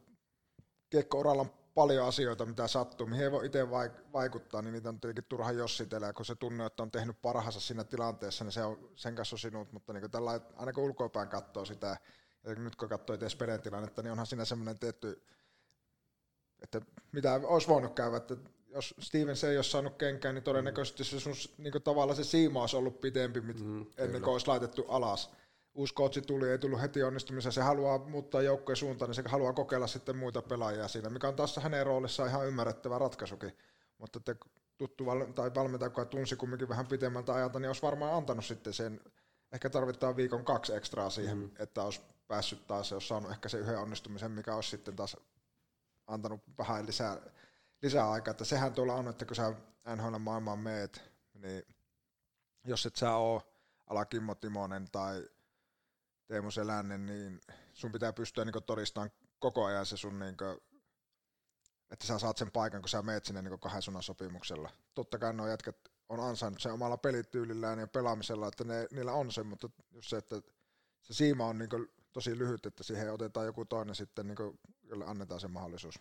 kiekko-uralla 0.90 1.42
on 1.42 1.54
paljon 1.76 2.08
asioita, 2.08 2.46
mitä 2.46 2.68
sattuu, 2.68 3.08
mihin 3.08 3.24
ei 3.24 3.32
voi 3.32 3.46
itse 3.46 3.70
vaikuttaa, 4.14 4.62
niin 4.62 4.74
niitä 4.74 4.90
on 4.90 5.00
tietenkin 5.00 5.26
turha 5.30 5.52
jossitella, 5.52 6.14
kun 6.14 6.26
se 6.26 6.36
tunne, 6.36 6.66
että 6.66 6.84
on 6.84 6.92
tehnyt 6.92 7.22
parhaansa 7.22 7.60
siinä 7.60 7.84
tilanteessa, 7.84 8.44
niin 8.44 8.52
se 8.52 8.64
on, 8.64 8.90
sen 8.96 9.16
kanssa 9.16 9.34
on 9.34 9.40
sinut, 9.40 9.72
mutta 9.72 9.94
niin 9.94 10.12
tällä, 10.12 10.40
aina 10.56 10.74
kun 10.74 10.84
ulkoapäin 10.84 11.30
katsoo 11.30 11.66
sitä, 11.66 11.98
ja 12.44 12.56
nyt 12.56 12.76
kun 12.76 12.90
katsoo 12.90 13.14
itse 13.14 13.30
Speden 13.30 13.62
tilannetta, 13.62 14.02
niin 14.02 14.12
onhan 14.12 14.28
siinä 14.28 14.46
semmoinen 14.46 14.80
tietty, 14.80 15.24
että 16.62 16.82
mitä 17.12 17.42
olisi 17.44 17.68
voinut 17.68 17.94
käydä, 17.94 18.18
että 18.18 18.38
jos 18.70 18.96
Stevens 19.00 19.44
ei 19.44 19.58
olisi 19.58 19.72
saanut 19.72 19.98
kenkään, 19.98 20.36
niin 20.36 20.44
todennäköisesti 20.44 21.04
se 21.04 21.20
sun, 21.20 21.34
niin 21.58 21.84
tavallaan 21.84 22.16
se 22.16 22.24
siima 22.24 22.62
olisi 22.62 22.76
ollut 22.76 23.02
pitempi 23.02 23.42
mm, 23.42 23.86
ennen 23.98 24.22
kuin 24.22 24.34
olisi 24.34 24.48
laitettu 24.48 24.86
alas. 24.88 25.32
Uusi 25.76 25.94
coachi 25.94 26.22
tuli, 26.22 26.50
ei 26.50 26.58
tullut 26.58 26.82
heti 26.82 27.04
onnistumisen, 27.04 27.52
se 27.52 27.62
haluaa 27.62 27.98
muuttaa 27.98 28.42
joukkojen 28.42 28.78
suuntaan, 28.78 29.10
niin 29.10 29.16
se 29.16 29.24
haluaa 29.26 29.54
kokeilla 29.54 29.88
sitten 29.88 30.18
muita 30.18 30.42
pelaajia 30.42 30.88
siinä, 30.88 31.10
mikä 31.10 31.28
on 31.28 31.36
taas 31.36 31.58
hänen 31.58 31.86
roolissaan 31.86 32.30
ihan 32.30 32.48
ymmärrettävä 32.48 33.00
ratkaisukin. 33.00 33.58
Mutta 33.98 34.20
te 34.20 34.36
tuttu 34.78 35.06
val- 35.06 35.26
tai 35.26 35.52
valmentaja, 35.56 35.88
joka 35.88 36.06
tunsi 36.06 36.36
kumminkin 36.36 36.70
vähän 36.70 36.88
pitemmältä 36.88 37.34
ajalta, 37.34 37.60
niin 37.60 37.70
olisi 37.70 37.82
varmaan 37.82 38.14
antanut 38.14 38.46
sitten 38.46 38.74
sen, 38.74 39.02
ehkä 39.52 39.70
tarvitaan 39.70 40.16
viikon 40.16 40.46
kaksi 40.46 40.74
ekstraa 40.74 41.10
siihen, 41.10 41.38
mm. 41.38 41.52
että 41.60 41.84
olisi 41.84 42.02
päässyt 42.28 42.68
taas, 42.68 42.92
jos 42.92 43.08
saanut 43.08 43.32
ehkä 43.32 43.50
se 43.50 43.58
yhden 43.58 43.80
onnistumisen, 43.80 44.32
mikä 44.32 44.56
olisi 44.56 44.70
sitten 44.70 44.96
taas 44.96 45.18
antanut 46.08 46.42
vähän 46.58 46.86
lisää 46.86 47.18
lisää 47.82 48.12
aikaa, 48.12 48.32
että 48.32 48.46
sehän 48.46 48.74
tuolla 48.74 48.94
on, 48.94 49.08
että 49.08 49.26
kun 49.26 49.36
sä 49.36 49.54
NHL 49.96 50.18
maailmaan 50.18 50.60
meet, 50.60 51.02
niin 51.34 51.64
jos 52.64 52.86
et 52.86 52.96
sä 52.96 53.16
oo 53.16 53.42
ala 53.88 54.06
Kimmo 54.06 54.36
Timonen 54.36 54.88
tai 54.92 55.30
Teemu 56.28 56.52
Selänen, 56.52 57.06
niin 57.06 57.42
sun 57.74 57.92
pitää 57.92 58.14
pystyä 58.14 58.46
niin 58.46 58.64
todistamaan 58.66 59.12
koko 59.40 59.66
ajan 59.66 59.86
se 59.86 59.98
sun, 59.98 60.20
niin 60.20 60.38
kuin, 60.38 60.58
että 61.92 62.08
sä 62.08 62.20
saat 62.20 62.38
sen 62.38 62.52
paikan, 62.52 62.82
kun 62.82 62.90
sä 62.90 63.02
meet 63.02 63.26
sinne 63.26 63.42
niin 63.42 63.60
kahden 63.60 63.82
sunan 63.82 64.04
sopimuksella. 64.04 64.70
Totta 64.96 65.20
kai 65.20 65.34
nuo 65.34 65.48
jätkät 65.48 65.78
on 66.10 66.20
ansainnut 66.20 66.62
sen 66.62 66.74
omalla 66.74 66.98
pelityylillään 66.98 67.80
ja 67.80 67.88
pelaamisella, 67.88 68.48
että 68.48 68.64
ne, 68.64 68.88
niillä 68.92 69.14
on 69.14 69.32
se, 69.32 69.44
mutta 69.44 69.70
just 69.92 70.10
se, 70.10 70.18
että 70.18 70.42
se 71.02 71.14
siima 71.14 71.46
on 71.46 71.58
niin 71.58 71.70
tosi 72.14 72.38
lyhyt, 72.38 72.66
että 72.66 72.84
siihen 72.84 73.14
otetaan 73.14 73.46
joku 73.46 73.66
toinen 73.66 73.96
sitten, 73.96 74.28
niin 74.28 74.36
kuin, 74.36 74.60
jolle 74.84 75.06
annetaan 75.06 75.40
se 75.40 75.48
mahdollisuus. 75.48 76.00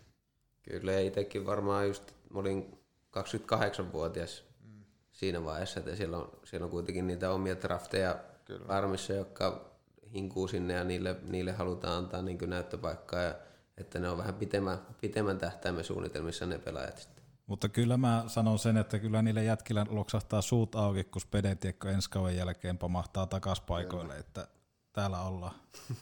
Kyllä 0.62 0.92
ja 0.92 1.00
itsekin 1.00 1.46
varmaan 1.46 1.88
just, 1.88 2.14
mä 2.30 2.40
olin 2.40 2.78
28-vuotias 3.18 4.44
mm. 4.60 4.84
siinä 5.12 5.44
vaiheessa, 5.44 5.80
että 5.80 5.96
siellä 5.96 6.16
on, 6.18 6.38
siellä 6.44 6.64
on 6.64 6.70
kuitenkin 6.70 7.06
niitä 7.06 7.30
omia 7.30 7.60
drafteja 7.60 8.24
Kyllä. 8.44 8.66
armissa, 8.68 9.12
jotka 9.12 9.73
hinkuu 10.14 10.48
sinne 10.48 10.74
ja 10.74 10.84
niille, 10.84 11.16
niille 11.22 11.52
halutaan 11.52 11.96
antaa 11.96 12.22
niin 12.22 12.38
näyttöpaikkaa 12.46 13.20
ja 13.20 13.34
että 13.76 13.98
ne 13.98 14.08
on 14.08 14.18
vähän 14.18 14.34
pitemmän, 14.34 14.78
pitemmän 15.00 15.38
tähtäimen 15.38 15.84
suunnitelmissa 15.84 16.46
ne 16.46 16.58
pelaajat 16.58 16.98
sitten. 16.98 17.24
Mutta 17.46 17.68
kyllä 17.68 17.96
mä 17.96 18.24
sanon 18.26 18.58
sen, 18.58 18.76
että 18.76 18.98
kyllä 18.98 19.22
niille 19.22 19.44
jätkillä 19.44 19.86
loksahtaa 19.88 20.42
suut 20.42 20.74
auki, 20.74 21.04
kun 21.04 21.22
Spedetiekko 21.22 21.88
ensi 21.88 22.10
kauden 22.10 22.36
jälkeen 22.36 22.78
pamahtaa 22.78 23.26
takas 23.26 23.60
paikoille, 23.60 24.16
että 24.16 24.48
täällä 24.92 25.20
ollaan. 25.20 25.54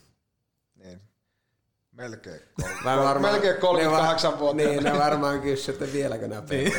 niin. 0.84 1.11
Melkein, 1.92 2.40
kol- 2.84 2.84
varmaan, 2.84 3.32
melkein 3.32 3.56
38 3.56 4.38
vuotta. 4.38 4.56
Niin, 4.56 4.84
ne 4.84 4.98
varmaan 4.98 5.40
kysyvät, 5.40 5.82
että 5.82 5.92
vieläkö 5.92 6.28
nämä 6.28 6.42
niin. 6.50 6.72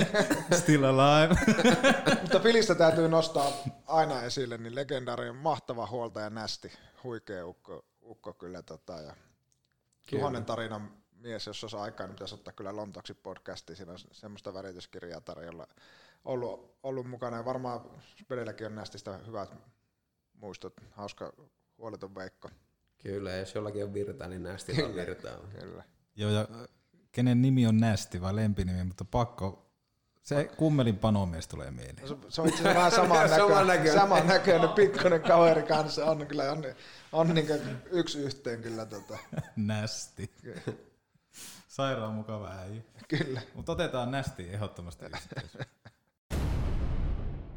Still 0.60 0.84
alive. 0.84 1.34
Mutta 2.22 2.40
Filistä 2.40 2.74
täytyy 2.74 3.08
nostaa 3.08 3.52
aina 3.86 4.22
esille, 4.22 4.58
niin 4.58 4.74
legendaarinen 4.74 5.36
mahtava 5.36 5.86
huoltaja 5.86 6.30
Nästi, 6.30 6.72
huikea 7.04 7.46
ukko, 7.46 7.84
ukko 8.02 8.32
kyllä. 8.32 8.62
Tota, 8.62 8.92
ja 8.92 9.14
tuhannen 10.10 10.44
tarinan 10.44 10.90
mies, 11.12 11.46
jos 11.46 11.64
olisi 11.64 11.76
aikaa, 11.76 12.06
niin 12.06 12.14
pitäisi 12.14 12.34
ottaa 12.34 12.52
kyllä 12.52 12.76
Lontoksi 12.76 13.14
podcastiin. 13.14 13.76
Siinä 13.76 13.92
on 13.92 13.98
semmoista 14.12 14.54
värityskirjaa 14.54 15.20
tarjolla 15.20 15.66
ollut, 16.24 16.78
ollut 16.82 17.06
mukana. 17.06 17.36
Ja 17.36 17.44
varmaan 17.44 17.80
Spedelläkin 18.20 18.66
on 18.66 18.74
Nästistä 18.74 19.18
hyvät 19.26 19.54
muistot. 20.32 20.74
Hauska 20.90 21.32
huoleton 21.78 22.14
Veikko. 22.14 22.50
Kyllä, 23.02 23.32
jos 23.32 23.54
jollakin 23.54 23.84
on 23.84 23.94
virta, 23.94 24.28
niin 24.28 24.42
Nästi 24.42 24.82
on 24.82 24.94
virtaa. 24.94 25.36
Kyllä. 25.60 25.84
Joo, 26.16 26.30
ja 26.30 26.48
kenen 27.12 27.42
nimi 27.42 27.66
on 27.66 27.76
Nästi 27.76 28.20
vai 28.20 28.36
lempinimi, 28.36 28.84
mutta 28.84 29.04
pakko 29.04 29.68
se 30.28 30.50
kummelin 30.56 30.98
panomies 30.98 31.48
tulee 31.48 31.70
mieleen. 31.70 32.08
Se, 32.08 32.16
se 32.28 32.40
on 32.40 32.48
itse 32.48 32.62
asiassa 32.62 32.74
vähän 32.74 32.90
saman 32.90 33.30
näköinen, 33.30 33.66
näköinen. 33.66 33.94
saman 33.94 34.26
näköinen 34.26 34.68
pikkuinen 34.68 35.22
kaveri 35.22 35.62
kanssa. 35.62 36.04
On 36.04 36.26
kyllä 36.26 36.52
on, 36.52 36.64
on 37.12 37.34
niin 37.34 37.46
yksi 37.90 38.18
yhteen 38.18 38.62
kyllä. 38.62 38.86
Tota. 38.86 39.18
Nästi. 39.56 40.30
Sairaan 41.68 42.14
mukava 42.14 42.48
äijä. 42.48 42.82
Kyllä. 43.08 43.40
Mutta 43.54 43.72
otetaan 43.72 44.10
nästi 44.10 44.48
ehdottomasti 44.50 45.04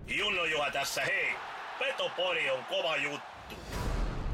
Junno 0.08 0.46
Juha 0.46 0.72
tässä, 0.72 1.02
hei! 1.02 1.36
Petopori 1.80 2.52
on 2.52 2.66
kova 2.66 2.96
juttu. 2.96 3.56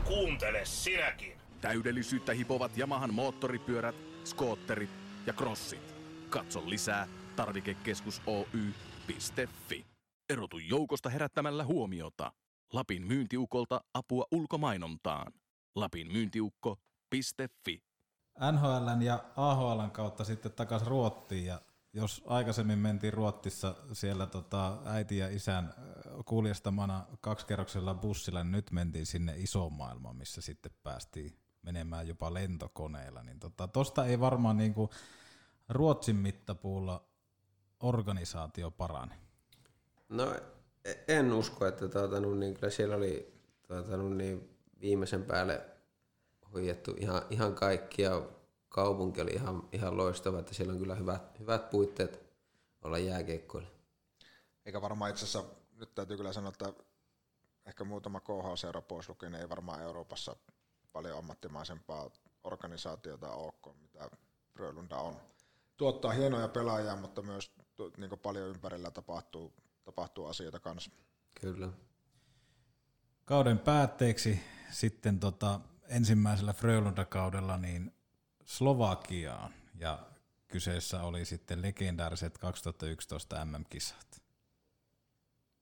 Kuuntele 0.08 0.66
sinäkin. 0.66 1.38
Täydellisyyttä 1.62 2.34
hipovat 2.34 2.78
Yamahan 2.78 3.14
moottoripyörät, 3.14 3.96
skootterit 4.24 4.90
ja 5.26 5.34
crossit. 5.34 5.96
Katso 6.30 6.64
lisää 6.66 7.08
tarvikekeskus 7.36 8.22
Oy.fi. 8.26 9.86
Erotu 10.30 10.58
joukosta 10.58 11.10
herättämällä 11.10 11.64
huomiota. 11.64 12.32
Lapin 12.74 13.08
myyntiukolta 13.08 13.82
apua 13.94 14.26
ulkomainontaan. 14.32 15.34
Lapin 15.76 16.12
myyntiukko.fi. 16.12 17.82
NHLn 18.52 19.02
ja 19.02 19.24
AHLn 19.36 19.92
kautta 19.92 20.24
sitten 20.24 20.52
takaisin 20.52 20.88
Ruottiin 20.88 21.46
ja 21.46 21.62
jos 21.98 22.24
aikaisemmin 22.28 22.80
mentiin 22.80 23.14
Ruottissa 23.14 23.76
siellä 23.94 24.26
tota, 24.26 24.78
äiti 24.86 25.18
ja 25.18 25.30
isän 25.30 25.74
kuljestamana 26.26 27.06
kaksikerroksella 27.22 27.94
bussilla, 27.94 28.44
niin 28.44 28.52
nyt 28.52 28.72
mentiin 28.72 29.06
sinne 29.06 29.34
isoon 29.38 29.74
maailmaan, 29.74 30.16
missä 30.16 30.42
sitten 30.42 30.72
päästiin 30.84 31.40
menemään 31.62 32.08
jopa 32.08 32.34
lentokoneella. 32.34 33.24
Niin 33.24 33.40
tota, 33.40 33.68
tosta 33.68 34.06
ei 34.06 34.20
varmaan 34.20 34.58
niinku 34.58 34.90
Ruotsin 35.70 36.16
mittapuulla 36.16 37.04
organisaatio 37.80 38.72
parane. 38.72 39.16
No 40.10 40.36
e- 40.86 41.04
en 41.08 41.34
usko, 41.34 41.66
että 41.66 41.88
tuota, 41.88 42.20
no, 42.20 42.36
niin 42.36 42.54
kyllä 42.54 42.70
siellä 42.70 42.96
oli 42.96 43.42
tuota, 43.68 43.98
no, 43.98 44.10
niin 44.10 44.58
viimeisen 44.82 45.24
päälle 45.24 45.62
hoidettu 46.54 46.96
ihan, 46.98 47.22
ihan 47.30 47.56
kaikki 47.56 48.02
ja 48.02 48.22
kaupunki 48.70 49.22
oli 49.22 49.32
ihan, 49.32 49.70
ihan 49.72 49.98
loistava, 49.98 50.40
että 50.40 50.54
siellä 50.54 50.74
on 50.74 50.80
kyllä 50.80 50.96
hyvät, 50.96 51.40
hyvät 51.40 51.70
puitteet 51.70 52.24
olla 52.82 52.98
jääkeikkoilla. 52.98 53.70
Eikä 54.66 54.82
varmaan 54.82 55.12
itse 55.12 55.26
asiassa, 55.26 55.50
nyt 55.76 55.96
täytyy 55.96 56.18
kyllä 56.18 56.34
sanoa, 56.34 56.50
että 56.50 56.74
ehkä 57.66 57.84
muutama 57.84 58.20
KH-seura 58.20 58.82
pois 58.82 59.10
lukien, 59.10 59.36
ei 59.36 59.50
varmaan 59.50 59.82
Euroopassa 59.82 60.36
paljon 60.94 61.18
ammattimaisempaa 61.18 62.10
organisaatiota 62.44 63.32
ole 63.32 63.54
kuin 63.62 63.78
mitä 63.78 64.10
Frölunda 64.54 64.98
on. 64.98 65.16
Tuottaa 65.78 66.12
hienoja 66.12 66.48
pelaajia, 66.48 66.96
mutta 66.96 67.22
myös 67.22 67.52
niin 67.98 68.20
paljon 68.24 68.50
ympärillä 68.50 68.92
tapahtuu, 68.92 69.54
tapahtuu 69.84 70.26
asioita 70.26 70.60
kanssa. 70.60 70.92
Kyllä. 71.42 71.70
Kauden 73.26 73.60
päätteeksi 73.60 74.40
sitten 74.72 75.20
tota, 75.20 75.60
ensimmäisellä 75.88 76.54
Frölunda-kaudella 76.54 77.58
niin 77.58 77.97
Slovakiaan 78.48 79.54
ja 79.76 80.00
kyseessä 80.48 81.04
oli 81.04 81.26
sitten 81.26 81.62
legendaariset 81.62 82.38
2011 82.38 83.46
MM-kisat. 83.46 84.22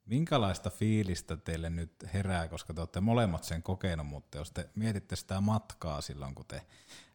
Minkälaista 0.05 0.69
fiilistä 0.69 1.37
teille 1.37 1.69
nyt 1.69 1.91
herää, 2.13 2.47
koska 2.47 2.73
te 2.73 2.81
olette 2.81 3.01
molemmat 3.01 3.43
sen 3.43 3.63
kokenut, 3.63 4.07
mutta 4.07 4.37
jos 4.37 4.51
te 4.51 4.69
mietitte 4.75 5.15
sitä 5.15 5.41
matkaa 5.41 6.01
silloin, 6.01 6.35
kun 6.35 6.45
te 6.45 6.61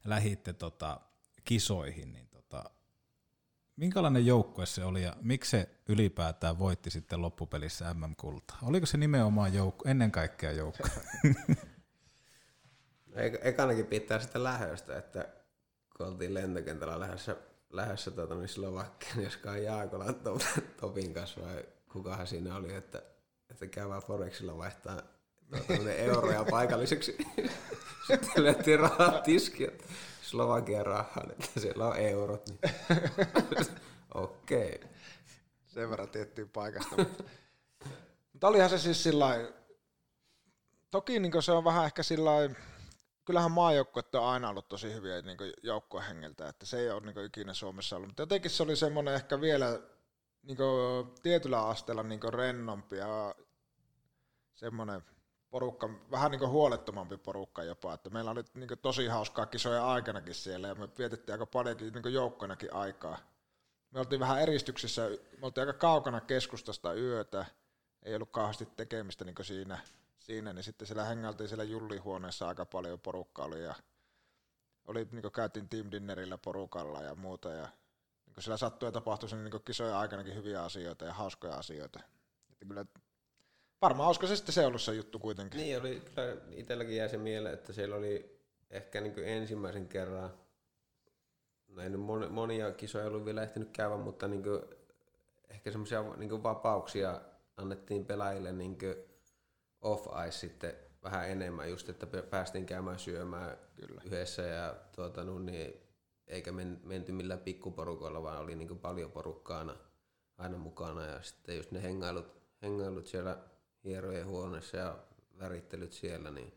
lähitte 0.05 0.53
tota 0.53 1.01
kisoihin, 1.45 2.13
niin 2.13 2.29
tota, 2.29 2.71
minkälainen 3.77 4.27
joukkue 4.27 4.67
se 4.67 4.85
oli 4.85 5.03
ja 5.03 5.17
miksi 5.23 5.51
se 5.51 5.69
ylipäätään 5.89 6.59
voitti 6.59 6.91
sitten 6.91 7.23
loppupelissä 7.23 7.95
MM-kultaa? 7.95 8.59
Oliko 8.63 8.87
se 8.87 8.97
nimenomaan 8.97 9.55
joukko, 9.55 9.89
ennen 9.89 10.13
kaikkea 10.13 10.53
joukko? 10.53 10.89
Ekanakin 13.43 13.87
pitää 13.87 14.19
sitä 14.21 14.43
lähöstä, 14.43 14.99
että 14.99 15.40
kun 16.01 16.09
oltiin 16.09 16.35
lentokentällä 16.35 17.01
lähdössä, 17.01 17.37
lähdössä 17.71 18.11
tuota, 18.11 18.35
niin 18.35 18.49
Slovakian, 18.49 19.17
niin 19.17 19.25
joskaan 19.25 19.63
Jaakolan 19.63 20.15
top, 20.15 20.43
Topin 20.81 21.15
kanssa 21.15 21.41
vai 21.41 21.65
kukahan 21.93 22.27
siinä 22.27 22.57
oli, 22.57 22.75
että, 22.75 23.03
että 23.51 23.67
käy 23.67 23.89
vaan 23.89 24.03
Forexilla 24.03 24.59
vaihtaa 24.59 25.03
tuota, 25.67 25.93
euroja 25.93 26.45
paikalliseksi. 26.51 27.17
Sitten 28.07 28.45
löytiin 28.45 28.81
rahaa 28.81 29.21
tiskiä, 29.21 29.71
Slovakian 30.23 30.87
rahaa, 30.87 31.27
että 31.31 31.61
siellä 31.61 31.87
on 31.87 31.97
eurot. 31.97 32.49
Niin. 32.49 32.61
Okei. 34.15 34.75
Okay. 34.75 34.89
Sen 35.67 35.91
verran 35.91 36.09
tiettyä 36.09 36.47
paikasta. 36.53 36.97
Mutta 38.33 38.49
olihan 38.49 38.71
se 38.71 38.79
siis 38.79 39.03
sillä 39.03 39.53
toki 40.91 41.21
niin 41.21 41.43
se 41.43 41.53
on 41.53 41.65
vähän 41.65 41.85
ehkä 41.85 42.03
sillä 42.03 42.31
kyllähän 43.31 43.53
maajoukkuet 43.53 44.15
on 44.15 44.25
aina 44.25 44.49
ollut 44.49 44.69
tosi 44.69 44.95
hyviä 44.95 45.23
niin 45.23 45.39
joukkohengeltä, 45.63 46.49
että 46.49 46.67
se 46.67 46.79
ei 46.79 46.91
ole 46.91 47.01
niin 47.01 47.27
ikinä 47.27 47.55
Suomessa 47.55 47.97
ollut, 47.97 48.09
mutta 48.09 48.23
jotenkin 48.23 48.51
se 48.51 48.63
oli 48.63 48.77
semmoinen 48.77 49.15
ehkä 49.15 49.41
vielä 49.41 49.81
niin 50.43 50.59
tietyllä 51.23 51.69
asteella 51.69 52.03
niin 52.03 52.21
rennompi 52.33 52.97
ja 52.97 53.35
semmoinen 54.55 55.03
porukka, 55.51 55.91
vähän 56.11 56.31
niin 56.31 56.49
huolettomampi 56.49 57.17
porukka 57.17 57.63
jopa, 57.63 57.95
että 57.95 58.11
meillä 58.11 58.31
oli 58.31 58.45
niin 58.55 58.69
tosi 58.83 59.07
hauskaa 59.07 59.47
kisoja 59.47 59.87
aikanakin 59.87 60.35
siellä 60.35 60.69
ja 60.69 60.75
me 60.75 60.89
vietettiin 60.99 61.35
aika 61.35 61.47
paljonkin 61.47 61.93
niin 61.93 62.15
joukkoinakin 62.15 62.75
aikaa. 62.75 63.19
Me 63.91 64.01
oltiin 64.01 64.21
vähän 64.21 64.43
eristyksissä, 64.43 65.09
me 65.39 65.47
oltiin 65.47 65.67
aika 65.67 65.79
kaukana 65.79 66.21
keskustasta 66.21 66.95
yötä, 66.95 67.47
ei 68.03 68.15
ollut 68.15 68.31
kauheasti 68.31 68.69
tekemistä 68.77 69.25
niin 69.25 69.35
siinä, 69.43 69.79
siinä, 70.21 70.53
niin 70.53 70.65
sitten 70.65 70.87
siellä 70.87 71.05
hengältiin 71.05 71.49
siellä 71.49 71.65
jullihuoneessa 71.65 72.49
aika 72.49 72.67
paljon 72.67 73.01
porukkaa 73.01 73.47
oli 73.47 73.63
ja 73.63 73.75
oli, 74.87 75.09
niin 75.13 75.33
käytiin 75.33 75.69
team 75.69 75.91
dinnerillä 75.91 76.39
porukalla 76.39 77.03
ja 77.03 77.15
muuta 77.15 77.51
ja 77.51 77.69
niin 78.27 78.43
siellä 78.43 78.57
sattui 78.57 78.89
ja 78.89 78.93
tapahtui 78.93 79.29
niin 79.29 79.63
kisojen 79.65 79.95
aikanakin 79.95 80.35
hyviä 80.35 80.63
asioita 80.63 81.05
ja 81.05 81.13
hauskoja 81.13 81.55
asioita. 81.55 82.01
Että 82.53 82.67
kyllä 82.67 82.85
varmaan 83.83 84.07
olisiko 84.07 84.27
se 84.27 84.37
sitten 84.37 84.53
se 84.53 84.67
ollut 84.67 84.83
se 84.83 84.95
juttu 84.95 85.19
kuitenkin. 85.19 85.61
Niin 85.61 85.81
oli, 85.81 86.03
kyllä 86.15 86.37
itselläkin 86.51 86.97
jäi 86.97 87.09
se 87.09 87.19
mieleen, 87.19 87.55
että 87.55 87.73
siellä 87.73 87.97
oli 87.97 88.41
ehkä 88.71 89.01
niin 89.01 89.15
ensimmäisen 89.19 89.89
kerran, 89.89 90.31
no 91.69 91.83
ei 91.83 91.91
nyt 91.91 92.01
monia 92.31 92.73
kisoja 92.73 93.07
ollut 93.07 93.25
vielä 93.25 93.43
ehtinyt 93.43 93.71
käydä, 93.73 93.97
mutta 93.97 94.29
niin 94.29 94.45
ehkä 95.49 95.71
semmoisia 95.71 96.03
niin 96.17 96.43
vapauksia 96.43 97.21
annettiin 97.57 98.07
pelaajille 98.07 98.53
niin 98.53 98.79
off-ice 99.81 100.33
sitten 100.33 100.75
vähän 101.03 101.29
enemmän, 101.29 101.71
just 101.71 101.89
että 101.89 102.07
päästiin 102.31 102.67
käymään 102.67 102.99
syömään 102.99 103.59
Kyllä. 103.77 104.03
yhdessä 104.05 104.43
ja 104.43 104.77
tuota, 104.97 105.25
no, 105.25 105.39
niin, 105.39 105.75
eikä 106.27 106.53
men, 106.53 106.81
menty 106.85 107.13
millään 107.13 107.41
pikkuporukoilla, 107.41 108.23
vaan 108.23 108.41
oli 108.41 108.57
niin 108.57 108.79
paljon 108.79 109.11
porukkaana 109.11 109.77
aina 110.39 110.59
mukana 110.59 111.07
ja 111.07 111.23
sitten 111.23 111.57
just 111.57 111.71
ne 111.71 111.83
hengailut, 111.83 112.43
hengailut 112.63 113.07
siellä 113.07 113.39
hierojen 113.85 114.27
huoneessa 114.27 114.77
ja 114.77 114.99
värittelyt 115.39 115.93
siellä, 115.93 116.31
niin 116.31 116.53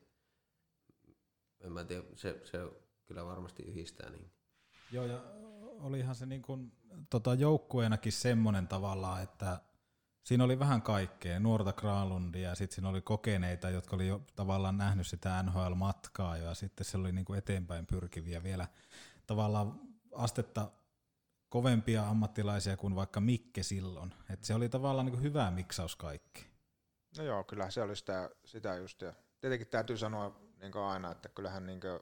en 1.61 1.71
mä 1.71 1.84
tiedä, 1.84 2.03
se, 2.15 2.41
se 2.43 2.57
kyllä 3.05 3.26
varmasti 3.26 3.63
yhdistää 3.63 4.09
niin. 4.09 4.32
Joo, 4.91 5.05
ja 5.05 5.24
olihan 5.80 6.15
se 6.15 6.26
niin 6.26 6.41
kuin, 6.41 6.71
tota, 7.09 7.34
joukkueenakin 7.34 8.11
semmoinen 8.11 8.67
tavallaan, 8.67 9.24
että 9.24 9.61
siinä 10.24 10.43
oli 10.43 10.59
vähän 10.59 10.82
kaikkea, 10.82 11.39
nuorta 11.39 11.74
Kralundia 11.74 12.49
ja 12.49 12.55
sitten 12.55 12.76
siinä 12.76 12.89
oli 12.89 13.01
kokeneita, 13.01 13.69
jotka 13.69 13.95
oli 13.95 14.07
jo 14.07 14.21
tavallaan 14.36 14.78
nähnyt 14.78 15.07
sitä 15.07 15.43
NHL-matkaa 15.43 16.38
ja 16.38 16.53
sitten 16.53 16.86
se 16.86 16.97
oli 16.97 17.11
niin 17.11 17.26
kuin 17.26 17.38
eteenpäin 17.38 17.86
pyrkiviä 17.86 18.43
vielä 18.43 18.67
tavallaan 19.28 19.80
astetta 20.15 20.71
kovempia 21.49 22.07
ammattilaisia 22.07 22.78
kuin 22.78 22.95
vaikka 22.95 23.21
Mikke 23.21 23.63
silloin. 23.63 24.13
Et 24.30 24.43
se 24.43 24.55
oli 24.55 24.69
tavallaan 24.69 25.05
niin 25.05 25.13
kuin 25.13 25.24
hyvä 25.24 25.51
miksaus 25.51 25.95
kaikki. 25.95 26.45
No 27.17 27.24
joo, 27.24 27.43
kyllä 27.43 27.69
se 27.69 27.82
oli 27.82 27.95
sitä, 27.95 28.30
sitä 28.45 28.76
just. 28.76 29.01
Ja 29.01 29.13
tietenkin 29.41 29.67
täytyy 29.67 29.97
sanoa 29.97 30.39
niin 30.61 30.78
aina, 30.78 31.11
että 31.11 31.30
kyllähän 31.30 31.65
niin 31.65 31.80
kuin, 31.80 31.99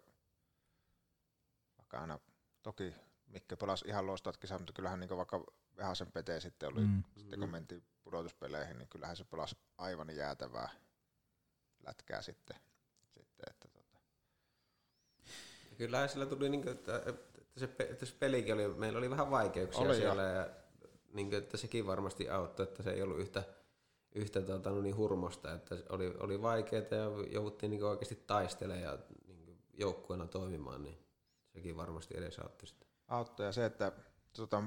vaikka 1.77 1.99
aina 1.99 2.19
toki 2.63 2.95
Mikke 3.27 3.55
pelasi 3.55 3.87
ihan 3.87 4.07
loistavat 4.07 4.37
kisat, 4.37 4.59
mutta 4.59 4.73
kyllähän 4.73 4.99
niin 4.99 5.17
vaikka 5.17 5.45
Vehasen 5.77 6.11
Pete 6.11 6.39
sitten 6.39 6.69
oli, 6.69 6.81
mm. 6.81 7.03
sitten 7.17 7.39
kun 7.39 7.49
mentiin 7.49 7.83
pudotuspeleihin, 8.03 8.77
niin 8.77 8.87
kyllähän 8.87 9.17
se 9.17 9.23
pelasi 9.23 9.55
aivan 9.77 10.15
jäätävää 10.15 10.69
lätkää 11.85 12.21
sitten. 12.21 12.57
sitten 13.13 13.45
että 13.49 13.67
tota. 13.67 13.97
Kyllähän 15.77 16.09
sillä 16.09 16.25
tuli, 16.25 16.49
niin 16.49 16.61
kuin, 16.61 16.71
että, 16.71 17.01
että, 17.05 17.41
se, 17.57 17.69
että 17.79 18.05
se 18.05 18.13
pelikin 18.19 18.53
oli, 18.53 18.67
meillä 18.67 18.97
oli 18.97 19.09
vähän 19.09 19.31
vaikeuksia 19.31 19.81
oli 19.81 19.95
siellä, 19.95 20.23
jo. 20.23 20.29
ja 20.29 20.49
niin 21.13 21.29
kuin, 21.29 21.43
että 21.43 21.57
sekin 21.57 21.87
varmasti 21.87 22.29
auttoi, 22.29 22.63
että 22.63 22.83
se 22.83 22.91
ei 22.91 23.01
ollut 23.01 23.19
yhtä, 23.19 23.43
yhtä 24.15 24.41
tuota, 24.41 24.69
no 24.69 24.81
niin 24.81 24.95
hurmosta, 24.95 25.53
että 25.53 25.75
oli, 25.89 26.15
oli 26.19 26.41
vaikeaa 26.41 26.83
ja 26.91 27.31
jouduttiin 27.31 27.69
niin 27.69 27.83
oikeasti 27.83 28.23
taistelemaan 28.27 28.83
ja 28.83 28.97
niin 29.27 29.59
joukkueena 29.73 30.27
toimimaan, 30.27 30.83
niin 30.83 30.97
sekin 31.53 31.77
varmasti 31.77 32.17
edesauttoi 32.17 32.67
sitä. 32.67 32.85
Auttoi 33.07 33.45
ja 33.45 33.51
se, 33.51 33.65
että 33.65 33.91
tota, 34.33 34.63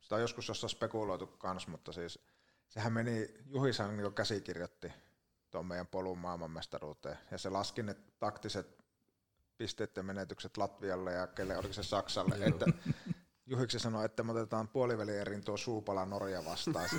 sitä 0.00 0.14
on 0.14 0.20
joskus 0.20 0.48
jossain 0.48 0.70
spekuloitu 0.70 1.26
kans, 1.26 1.66
mutta 1.66 1.92
siis 1.92 2.18
sehän 2.68 2.92
meni, 2.92 3.34
Juhisan 3.46 3.96
niin 3.96 4.14
käsikirjoitti 4.14 4.92
tuon 5.50 5.66
meidän 5.66 5.86
polun 5.86 6.18
maailmanmestaruuteen, 6.18 7.18
ja 7.30 7.38
se 7.38 7.50
laski 7.50 7.82
ne 7.82 7.96
taktiset 8.18 8.78
pisteiden 9.58 10.06
menetykset 10.06 10.56
Latvialle 10.56 11.12
ja 11.12 11.26
kelle 11.26 11.56
oliko 11.56 11.72
se 11.72 11.82
Saksalle, 11.82 12.34
että 12.44 12.66
Juhiksi 13.46 13.78
sanoi, 13.78 14.04
että 14.04 14.22
me 14.22 14.32
otetaan 14.32 14.68
puolivälierin 14.68 15.44
tuo 15.44 15.56
Suupala 15.56 16.06
Norja 16.06 16.44
vastaan 16.44 16.88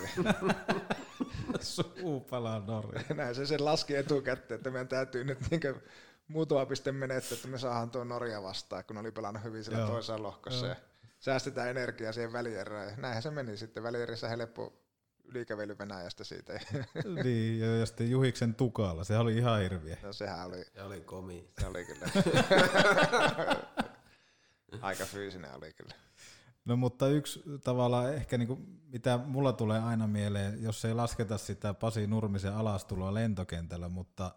Suupala 1.62 2.60
Norja. 2.60 3.04
Näin 3.16 3.36
se 3.36 3.46
sen 3.46 3.66
laski 3.66 3.96
etukäteen, 3.96 4.58
että 4.58 4.72
meidän 4.72 4.88
täytyy 4.88 5.24
nyt 5.24 5.40
niin 5.52 5.62
muutama 6.28 6.66
piste 6.66 6.92
menettää, 6.92 7.36
että 7.36 7.48
me 7.48 7.58
saadaan 7.58 7.92
tuo 7.92 8.04
Norja 8.04 8.44
vastaan, 8.44 8.84
kun 8.86 8.98
oli 8.98 9.12
pelannut 9.12 9.44
hyvin 9.44 9.64
siellä 9.64 9.88
toisessa 9.88 10.24
lohkossa. 10.24 10.66
Joo. 10.66 10.76
Säästetään 11.20 11.70
energiaa 11.70 12.12
siihen 12.12 12.34
välierään. 12.34 12.94
Näinhän 12.98 13.24
se 13.24 13.32
meni 13.32 13.58
sitten. 13.58 13.84
Välierissä 13.84 14.30
helppo 14.30 14.74
ylikävely 15.24 15.78
Venäjästä 15.78 16.24
siitä. 16.24 16.54
niin, 17.24 17.60
ja, 17.60 17.78
ja 17.78 17.86
sitten 17.86 18.12
Juhiksen 18.12 18.56
tukalla, 18.56 19.04
se 19.04 19.18
oli 19.18 19.38
ihan 19.38 19.62
hirviä. 19.62 19.98
No 20.04 20.14
sehän 20.14 20.48
oli. 20.48 20.66
Se 20.74 20.84
oli 20.84 21.02
komi. 21.02 21.50
Se 21.60 21.68
oli 21.68 21.86
kyllä. 21.86 22.06
Aika 24.82 25.06
fyysinen 25.06 25.56
oli 25.56 25.74
kyllä. 25.74 25.94
No 26.66 26.78
mutta 26.78 27.08
yksi 27.08 27.44
tavalla 27.64 28.10
ehkä 28.10 28.38
niinku, 28.38 28.60
mitä 28.82 29.18
mulla 29.18 29.54
tulee 29.54 29.80
aina 29.80 30.08
mieleen, 30.08 30.64
jos 30.64 30.86
ei 30.86 30.94
lasketa 30.94 31.38
sitä 31.38 31.74
Pasi 31.74 32.08
Nurmisen 32.08 32.54
alastuloa 32.54 33.14
lentokentällä, 33.14 33.90
mutta 33.90 34.32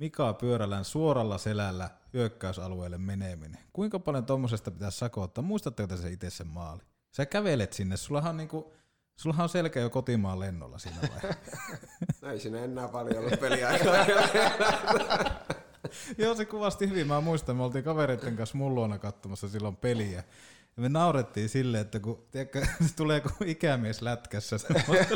Mika 0.00 0.32
Pyörälän 0.32 0.84
suoralla 0.84 1.38
selällä 1.38 1.90
hyökkäysalueelle 2.12 2.98
meneminen. 2.98 3.60
Kuinka 3.72 3.98
paljon 3.98 4.26
tuommoisesta 4.26 4.70
pitäisi 4.70 4.98
sakottaa? 4.98 5.44
Muistatteko 5.44 5.86
te 5.86 5.96
se 5.96 6.10
itse 6.10 6.30
sen 6.30 6.46
maali? 6.46 6.80
Sä 7.10 7.26
kävelet 7.26 7.72
sinne, 7.72 7.96
sullahan 7.96 8.30
on 8.30 8.36
niinku, 8.36 8.72
Sullahan 9.16 9.42
on 9.42 9.48
selkeä 9.48 9.82
jo 9.82 9.90
kotimaan 9.90 10.40
lennolla 10.40 10.78
siinä 10.78 10.98
vai? 11.00 11.30
no 12.22 12.28
ei 12.32 12.40
siinä 12.40 12.64
enää 12.64 12.88
paljon 12.88 13.18
ollut 13.18 13.40
peliaikaa. 13.40 13.94
Joo, 16.18 16.34
se 16.34 16.44
kuvasti 16.44 16.88
hyvin. 16.88 17.06
Mä 17.06 17.20
muistan, 17.20 17.56
me 17.56 17.62
oltiin 17.62 17.84
kavereiden 17.84 18.36
kanssa 18.36 18.58
mulluona 18.58 18.98
katsomassa 18.98 19.48
silloin 19.48 19.76
peliä. 19.76 20.24
Me 20.80 20.88
naurettiin 20.88 21.48
silleen, 21.48 21.80
että 21.80 22.00
kun, 22.00 22.26
tiedätkö, 22.30 22.66
tulee 22.96 23.20
kuin 23.20 23.48
ikämies 23.48 24.02
lätkässä 24.02 24.56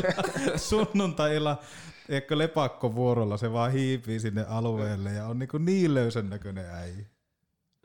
sunnuntailla 0.69 1.61
tiedätkö, 2.07 2.37
lepakkovuorolla, 2.37 3.37
se 3.37 3.51
vaan 3.51 3.71
hiipii 3.71 4.19
sinne 4.19 4.45
alueelle 4.49 5.13
ja 5.13 5.25
on 5.25 5.39
niin, 5.39 5.49
niin 5.59 5.93
löysän 5.93 6.29
näköinen 6.29 6.69
äijä. 6.69 7.05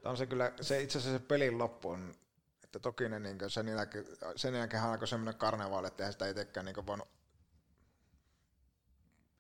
On 0.05 0.17
se 0.17 0.27
kyllä, 0.27 0.53
se 0.61 0.83
itse 0.83 0.99
asiassa 0.99 1.19
se 1.19 1.25
pelin 1.25 1.59
loppu 1.59 1.89
on 1.89 2.15
että 2.71 2.79
toki 2.79 3.09
ne 3.09 3.19
niin 3.19 3.39
sen, 3.49 3.69
jälkeen, 3.69 4.05
sen 4.37 4.55
jälkeen 4.55 4.83
alkoi 4.83 5.09
semmoinen 5.09 5.39
karnevaali, 5.39 5.87
että 5.87 6.03
eihän 6.03 6.13
sitä 6.13 6.29
itsekään 6.29 6.67
niin 6.67 6.87
voinut 6.87 7.09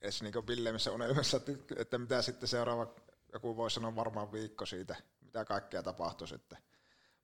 edes 0.00 0.22
niin 0.22 0.46
villeimmissä 0.46 0.92
unelmissa, 0.92 1.36
että, 1.36 1.52
että 1.76 1.98
mitä 1.98 2.22
sitten 2.22 2.48
seuraava, 2.48 2.94
joku 3.32 3.56
voi 3.56 3.70
sanoa 3.70 3.96
varmaan 3.96 4.32
viikko 4.32 4.66
siitä, 4.66 4.96
mitä 5.20 5.44
kaikkea 5.44 5.82
tapahtui 5.82 6.28
sitten. 6.28 6.58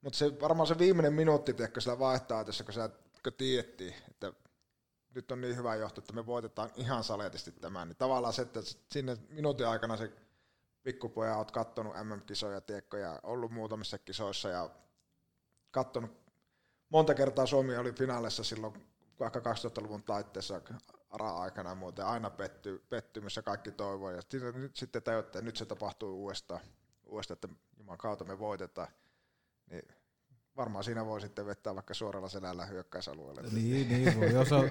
Mutta 0.07 0.19
se, 0.19 0.41
varmaan 0.41 0.67
se 0.67 0.79
viimeinen 0.79 1.13
minuutti, 1.13 1.55
tiedätkö, 1.55 1.81
sillä 1.81 1.99
vaihtaa, 1.99 2.45
kun 2.45 2.75
sä 2.75 2.91
kun 3.23 3.33
tiedettiin, 3.33 3.95
että 4.11 4.33
nyt 5.15 5.31
on 5.31 5.41
niin 5.41 5.57
hyvä 5.57 5.75
johto, 5.75 6.01
että 6.01 6.13
me 6.13 6.27
voitetaan 6.27 6.71
ihan 6.77 7.05
saletisti 7.05 7.53
tämän, 7.53 7.89
niin 7.89 7.97
tavallaan 7.97 8.33
se, 8.33 8.43
että 8.43 8.61
sinne 8.93 9.17
minuutin 9.29 9.67
aikana 9.67 9.97
se 9.97 10.13
pikkupoja 10.83 11.37
oot 11.37 11.51
kattonut 11.51 11.95
MM-kisoja, 12.05 12.61
tiedätkö, 12.61 12.99
ja 12.99 13.21
ollut 13.23 13.53
muutamissa 13.53 13.99
kisoissa 13.99 14.49
ja 14.49 14.71
katsonut 15.71 16.11
monta 16.89 17.15
kertaa 17.15 17.47
Suomi 17.47 17.77
oli 17.77 17.93
finaalissa 17.93 18.45
silloin 18.45 18.87
vaikka 19.21 19.41
2000-luvun 19.41 20.03
taitteessa 20.03 20.61
ARA-aikana 21.11 21.75
muuten 21.75 22.07
aina 22.07 22.31
petty, 22.31 22.85
pettymys 22.89 23.37
ja 23.37 23.43
kaikki 23.43 23.73
toivoi. 23.73 24.15
Ja 24.15 24.23
nyt 24.55 24.77
sitten 24.77 25.03
tajutte, 25.03 25.39
että 25.39 25.43
nyt 25.43 25.57
se 25.57 25.67
tapahtuu 25.67 26.23
uudestaan, 26.23 26.61
uudestaan 27.07 27.37
että 27.37 27.49
Jumalan 27.79 27.99
kautta 27.99 28.25
me 28.25 28.39
voitetaan. 28.39 28.89
Niin 29.71 29.83
varmaan 30.57 30.85
siinä 30.85 31.07
voi 31.07 31.21
sitten 31.21 31.47
vettää 31.47 31.75
vaikka 31.75 31.95
suoralla 31.95 32.29
selällä 32.29 32.67
hyökkäysalueelle. 32.67 33.43
Niin, 33.43 33.89
niin 33.89 34.21
voi. 34.21 34.33
Jos, 34.33 34.53
on, 34.53 34.71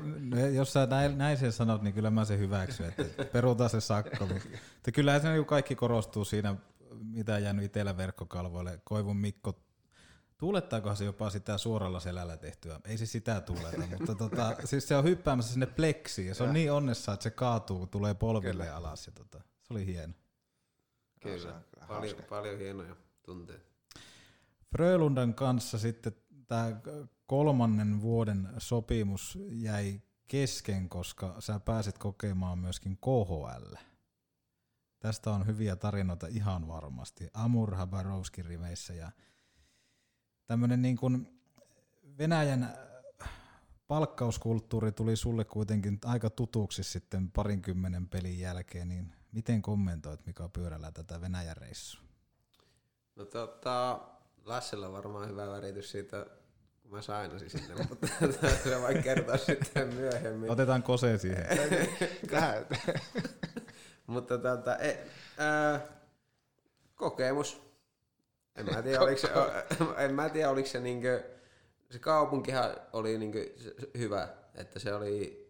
jos 0.54 0.74
sä 0.74 0.86
näin, 0.86 1.18
näin 1.18 1.38
sen 1.38 1.52
sanot, 1.52 1.82
niin 1.82 1.93
kyllä 1.93 2.10
mä 2.10 2.26
sen 2.26 2.39
hyväksyn, 2.39 2.93
että 2.98 3.26
perutaan 3.26 3.70
se 3.70 3.82
sakko. 3.82 4.26
Mutta 4.26 4.91
kyllä 4.93 5.20
se 5.20 5.28
kaikki 5.46 5.76
korostuu 5.76 6.26
siinä, 6.26 6.56
mitä 6.93 7.39
jäänyt 7.39 7.66
itsellä 7.66 7.98
verkkokalvoille. 7.98 8.82
Koivun 8.84 9.18
Mikko 9.18 9.66
Tuulettaako 10.38 10.96
se 10.96 11.06
jopa 11.06 11.30
sitä 11.30 11.58
suoralla 11.58 12.00
selällä 12.00 12.38
tehtyä? 12.38 12.80
Ei 12.86 12.98
se 12.98 13.06
sitä 13.06 13.41
tuuleta, 13.41 13.88
mutta 13.98 14.16
tota, 14.16 14.56
siis 14.64 14.88
se 14.88 14.96
on 14.96 15.04
hyppäämässä 15.04 15.54
sinne 15.54 15.66
pleksiin 15.66 16.28
ja 16.28 16.36
se 16.36 16.43
on 16.43 16.54
niin 16.54 16.72
onnessa, 16.72 17.14
että 17.14 17.24
se 17.24 17.32
kaatuu, 17.32 17.88
tulee 17.88 18.14
polville 18.14 18.64
Kyllä. 18.64 18.76
alas. 18.76 19.08
Ja 19.08 19.14
tota, 19.14 19.41
se 19.62 19.74
oli 19.74 19.86
hieno. 19.86 20.14
Kyllä, 21.20 21.62
paljon, 21.88 22.16
paljon 22.30 22.60
hienoja 22.60 22.96
tunteita. 23.24 23.75
Frölundan 24.72 25.34
kanssa 25.34 25.80
sitten 25.80 26.13
tämä 26.47 26.82
kolmannen 27.26 28.01
vuoden 28.01 28.49
sopimus 28.57 29.38
jäi 29.49 30.01
kesken, 30.28 30.89
koska 30.89 31.36
sä 31.39 31.59
pääsit 31.59 31.97
kokemaan 31.97 32.59
myöskin 32.59 32.97
KHL. 32.97 33.76
Tästä 34.99 35.32
on 35.32 35.47
hyviä 35.47 35.76
tarinoita 35.76 36.28
ihan 36.28 36.68
varmasti. 36.68 37.30
Amur 37.34 37.76
Habarovski 37.76 38.43
riveissä 38.43 38.93
ja 38.93 39.11
tämmöinen 40.45 40.82
niin 40.82 40.97
kuin 40.97 41.41
Venäjän 42.18 42.78
palkkauskulttuuri 43.88 44.91
tuli 44.91 45.16
sulle 45.16 45.45
kuitenkin 45.45 45.99
aika 46.05 46.30
tutuksi 46.30 46.84
sitten 46.84 47.32
parinkymmenen 47.32 48.07
pelin 48.07 48.39
jälkeen, 48.39 48.88
niin 48.88 49.16
miten 49.32 49.61
kommentoit 49.61 50.26
Mika 50.26 50.49
Pyörällä 50.49 50.91
tätä 50.91 51.22
Venäjän 51.22 51.57
reissua? 51.57 52.01
No 53.16 53.26
tota, 53.26 53.99
Lassella 54.46 54.91
varmaan 54.91 55.30
hyvä 55.30 55.48
väritys 55.48 55.91
siitä, 55.91 56.26
kun 56.82 56.91
mä 56.91 57.02
sain 57.02 57.50
sinne, 57.50 57.76
mutta 57.89 58.08
se 58.64 58.82
voi 58.82 58.96
kertoa 58.96 59.38
sitten 59.38 59.93
myöhemmin. 59.93 60.52
Otetaan 60.52 60.84
kose 60.84 61.18
siihen. 61.18 61.48
mutta 64.08 64.38
tota, 64.38 64.78
e, 64.78 65.08
ää, 65.38 65.82
kokemus 66.96 67.66
en 68.56 68.66
mä 68.66 68.82
tiedä, 68.82 69.02
oliko 69.02 69.22
se, 69.22 69.30
en 70.06 70.14
mä 70.14 70.30
tiedä, 70.30 70.50
oliko 70.50 70.68
se 70.68 70.80
niinkö, 70.80 71.24
se 71.91 72.00
kaupunkihan 72.00 72.76
oli 72.93 73.18
niinkö 73.18 73.54
hyvä, 73.98 74.28
että 74.56 74.80
se 74.80 74.93
oli, 74.93 75.50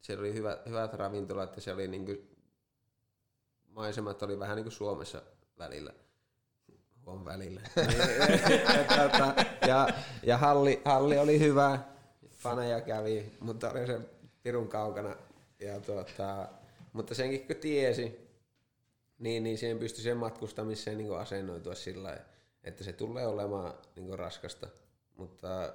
siellä 0.00 0.20
oli 0.20 0.34
hyvä, 0.34 0.58
hyvät 0.68 0.94
ravintolat, 0.94 1.48
että 1.48 1.60
se 1.60 1.72
oli 1.72 1.88
niinkö, 1.88 2.18
maisemat 3.68 4.22
oli 4.22 4.38
vähän 4.38 4.56
niin 4.56 4.64
kuin 4.64 4.72
Suomessa 4.72 5.22
välillä. 5.58 5.92
On 7.06 7.24
välillä. 7.24 7.60
Tota, 8.96 9.34
ja, 9.66 9.88
ja 10.22 10.38
halli, 10.38 10.82
halli, 10.84 11.18
oli 11.18 11.40
hyvä, 11.40 11.78
faneja 12.30 12.80
kävi, 12.80 13.32
mutta 13.40 13.70
oli 13.70 13.86
se 13.86 14.00
pirun 14.42 14.68
kaukana. 14.68 15.16
Ja 15.60 15.80
tuota, 15.80 16.48
mutta 16.92 17.14
senkin 17.14 17.46
kun 17.46 17.56
tiesi, 17.56 18.28
Niin, 19.18 19.42
niin 19.44 19.58
siihen 19.58 19.78
pystyy 19.78 20.02
siihen 20.02 20.16
matkustamiseen 20.16 20.98
niin 20.98 21.16
asennoitua 21.18 21.74
sillä 21.74 22.08
lailla, 22.08 22.22
että 22.64 22.84
se 22.84 22.92
tulee 22.92 23.26
olemaan 23.26 23.74
niin 23.96 24.18
raskasta. 24.18 24.68
Mutta 25.16 25.72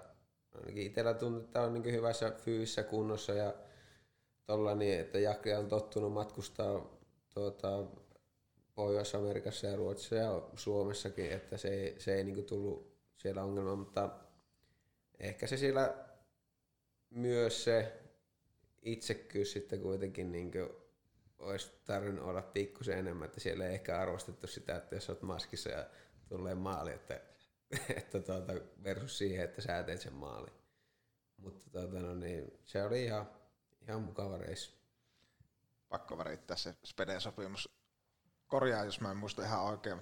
ainakin 0.56 0.88
itsellä 0.88 1.14
tuntuu, 1.14 1.42
että 1.42 1.62
on 1.62 1.74
niin 1.74 1.94
hyvässä 1.94 2.32
fyysisessä 2.32 2.84
kunnossa 2.84 3.34
ja 3.34 3.54
tolla 4.46 4.76
niin, 4.76 5.00
että 5.00 5.20
Jake 5.20 5.58
on 5.58 5.68
tottunut 5.68 6.14
matkustaa 6.14 6.86
tuota, 7.34 7.84
Pohjois-Amerikassa 8.78 9.68
ja 9.68 9.76
Ruotsissa 9.76 10.16
ja 10.16 10.42
Suomessakin, 10.56 11.32
että 11.32 11.58
se 11.58 11.68
ei, 11.68 11.96
se 12.00 12.16
ei 12.16 12.24
niin 12.24 12.46
tullut 12.46 12.98
siellä 13.16 13.44
ongelma, 13.44 13.76
mutta 13.76 14.10
ehkä 15.20 15.48
se 15.48 15.58
siellä 15.58 16.06
myös 17.10 17.64
se 17.64 18.04
itsekkyys 18.82 19.52
sitten 19.52 19.82
kuitenkin 19.82 20.32
niin 20.32 20.52
olisi 21.40 21.72
tarvinnut 21.86 22.26
olla 22.26 22.42
pikkusen 22.42 22.98
enemmän, 22.98 23.26
että 23.26 23.40
siellä 23.40 23.68
ei 23.68 23.74
ehkä 23.74 24.00
arvostettu 24.00 24.48
sitä, 24.48 24.76
että 24.76 24.96
jos 24.96 25.10
olet 25.10 25.22
maskissa 25.22 25.70
ja 25.70 25.86
tulee 26.30 26.56
maali, 26.56 26.92
että, 26.92 27.22
että 27.98 28.20
tuota, 28.20 28.54
versus 28.84 29.18
siihen, 29.18 29.46
että 29.46 29.62
sä 29.62 29.84
teet 29.84 30.02
sen 30.02 30.14
maali. 30.14 30.52
Mutta 31.38 31.70
tuota, 31.72 32.00
no 32.00 32.16
niin, 32.16 32.60
se 32.66 32.84
oli 32.84 33.04
ihan, 33.04 33.30
ihan 33.82 34.02
mukava 34.02 34.38
reissu. 34.38 34.72
Pakko 35.90 36.18
värittää 36.18 36.58
se 36.58 36.76
Spede-sopimus. 36.84 37.77
Korjaa, 38.48 38.84
jos 38.86 39.02
mä 39.02 39.12
en 39.12 39.18
muista 39.18 39.44
ihan 39.44 39.62
oikein. 39.62 39.98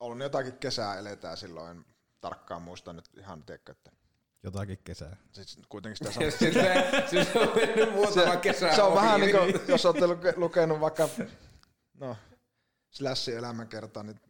Ollut 0.00 0.20
jotakin 0.20 0.52
kesää 0.52 0.98
eletään 0.98 1.36
silloin, 1.36 1.70
en 1.70 1.84
tarkkaan 2.20 2.62
muista 2.62 2.92
nyt 2.92 3.04
ihan, 3.16 3.42
tiedätkö, 3.42 3.72
että 3.72 3.90
Jotakin 4.42 4.78
kesää. 4.84 5.16
Siis 5.32 5.58
kuitenkin 5.68 5.96
sitä 5.96 6.12
sanoo. 6.12 6.30
siis 7.10 7.36
on 7.36 7.56
mennyt 7.56 7.92
muutama 7.94 8.36
kesä 8.36 8.74
Se 8.74 8.82
on 8.82 8.94
vähän 8.94 9.20
niin 9.20 9.36
kuin, 9.36 9.60
jos 9.68 9.86
olette 9.86 10.32
lukenut 10.36 10.80
vaikka, 10.80 11.08
no, 11.94 12.16
Slashin 12.90 13.36
elämänkertaa, 13.36 14.02
niin 14.02 14.20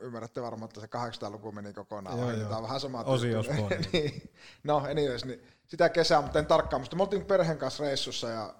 ymmärrätte 0.00 0.42
varmaan, 0.42 0.68
että 0.68 0.80
se 0.80 0.86
800-luku 0.86 1.52
meni 1.52 1.72
kokonaan 1.72 2.18
joo, 2.18 2.30
joo. 2.30 2.44
Tämä 2.44 2.56
on 2.56 2.62
vähän 2.62 2.80
sama 2.80 3.00
Osi 3.00 3.28
niin. 3.92 4.30
No, 4.64 4.76
anyways, 4.76 5.24
niin 5.24 5.42
sitä 5.66 5.88
kesää, 5.88 6.22
mutta 6.22 6.38
en 6.38 6.46
tarkkaan 6.46 6.80
muista. 6.80 6.96
Me 6.96 7.02
oltiin 7.02 7.24
perheen 7.24 7.58
kanssa 7.58 7.84
reissussa 7.84 8.28
ja 8.28 8.54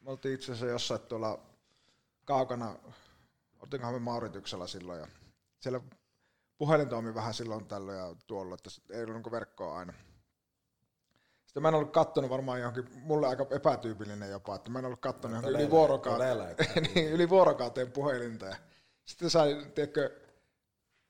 me 0.00 0.10
oltiin 0.10 0.34
itse 0.34 0.52
asiassa 0.52 0.66
jossain 0.66 1.00
tuolla 1.00 1.38
kaukana, 2.24 2.76
oltiinkohan 3.62 3.94
me 3.94 3.98
Mauritiuksella 3.98 4.66
silloin 4.66 5.00
ja 5.00 5.08
siellä 5.60 5.80
puhelin 6.58 6.88
toimi 6.88 7.14
vähän 7.14 7.34
silloin 7.34 7.66
tällöin 7.66 7.98
ja 7.98 8.14
tuolla, 8.26 8.54
että 8.54 8.70
ei 8.90 9.04
ollut 9.04 9.22
niin 9.22 9.32
verkkoa 9.32 9.78
aina. 9.78 9.92
Sitten 11.44 11.62
mä 11.62 11.68
en 11.68 11.74
ollut 11.74 11.92
kattonut 11.92 12.30
varmaan 12.30 12.60
johonkin, 12.60 12.88
mulle 13.00 13.26
aika 13.26 13.46
epätyypillinen 13.50 14.30
jopa, 14.30 14.54
että 14.56 14.70
mä 14.70 14.78
en 14.78 14.84
ollut 14.84 15.00
kattonut 15.00 15.36
johonkin 15.36 15.60
yli 15.60 15.70
vuorokauteen, 15.70 16.56
niin, 16.94 17.12
yli 17.14 17.28
vuorokauteen 17.28 17.92
puhelinta. 17.92 18.46
Ja 18.46 18.56
sitten 19.04 19.30
sai, 19.30 19.66
tiedätkö, 19.74 20.20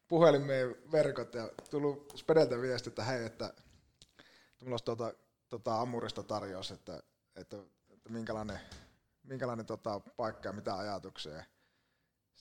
puhelimeen 0.08 0.76
verkot 0.92 1.34
ja 1.34 1.50
tullut 1.70 2.12
Spedeltä 2.16 2.60
viesti, 2.60 2.88
että 2.88 3.04
hei, 3.04 3.24
että 3.26 3.54
mulla 4.60 4.72
olisi 4.72 4.84
tuota, 4.84 5.14
tuota 5.48 5.80
Amurista 5.80 6.22
tarjous, 6.22 6.70
että, 6.70 7.02
että, 7.36 7.56
että 7.90 8.10
minkälainen, 8.12 8.60
minkälainen 9.22 9.66
tota, 9.66 10.00
paikka 10.00 10.48
ja 10.48 10.52
mitä 10.52 10.74
ajatuksia. 10.74 11.44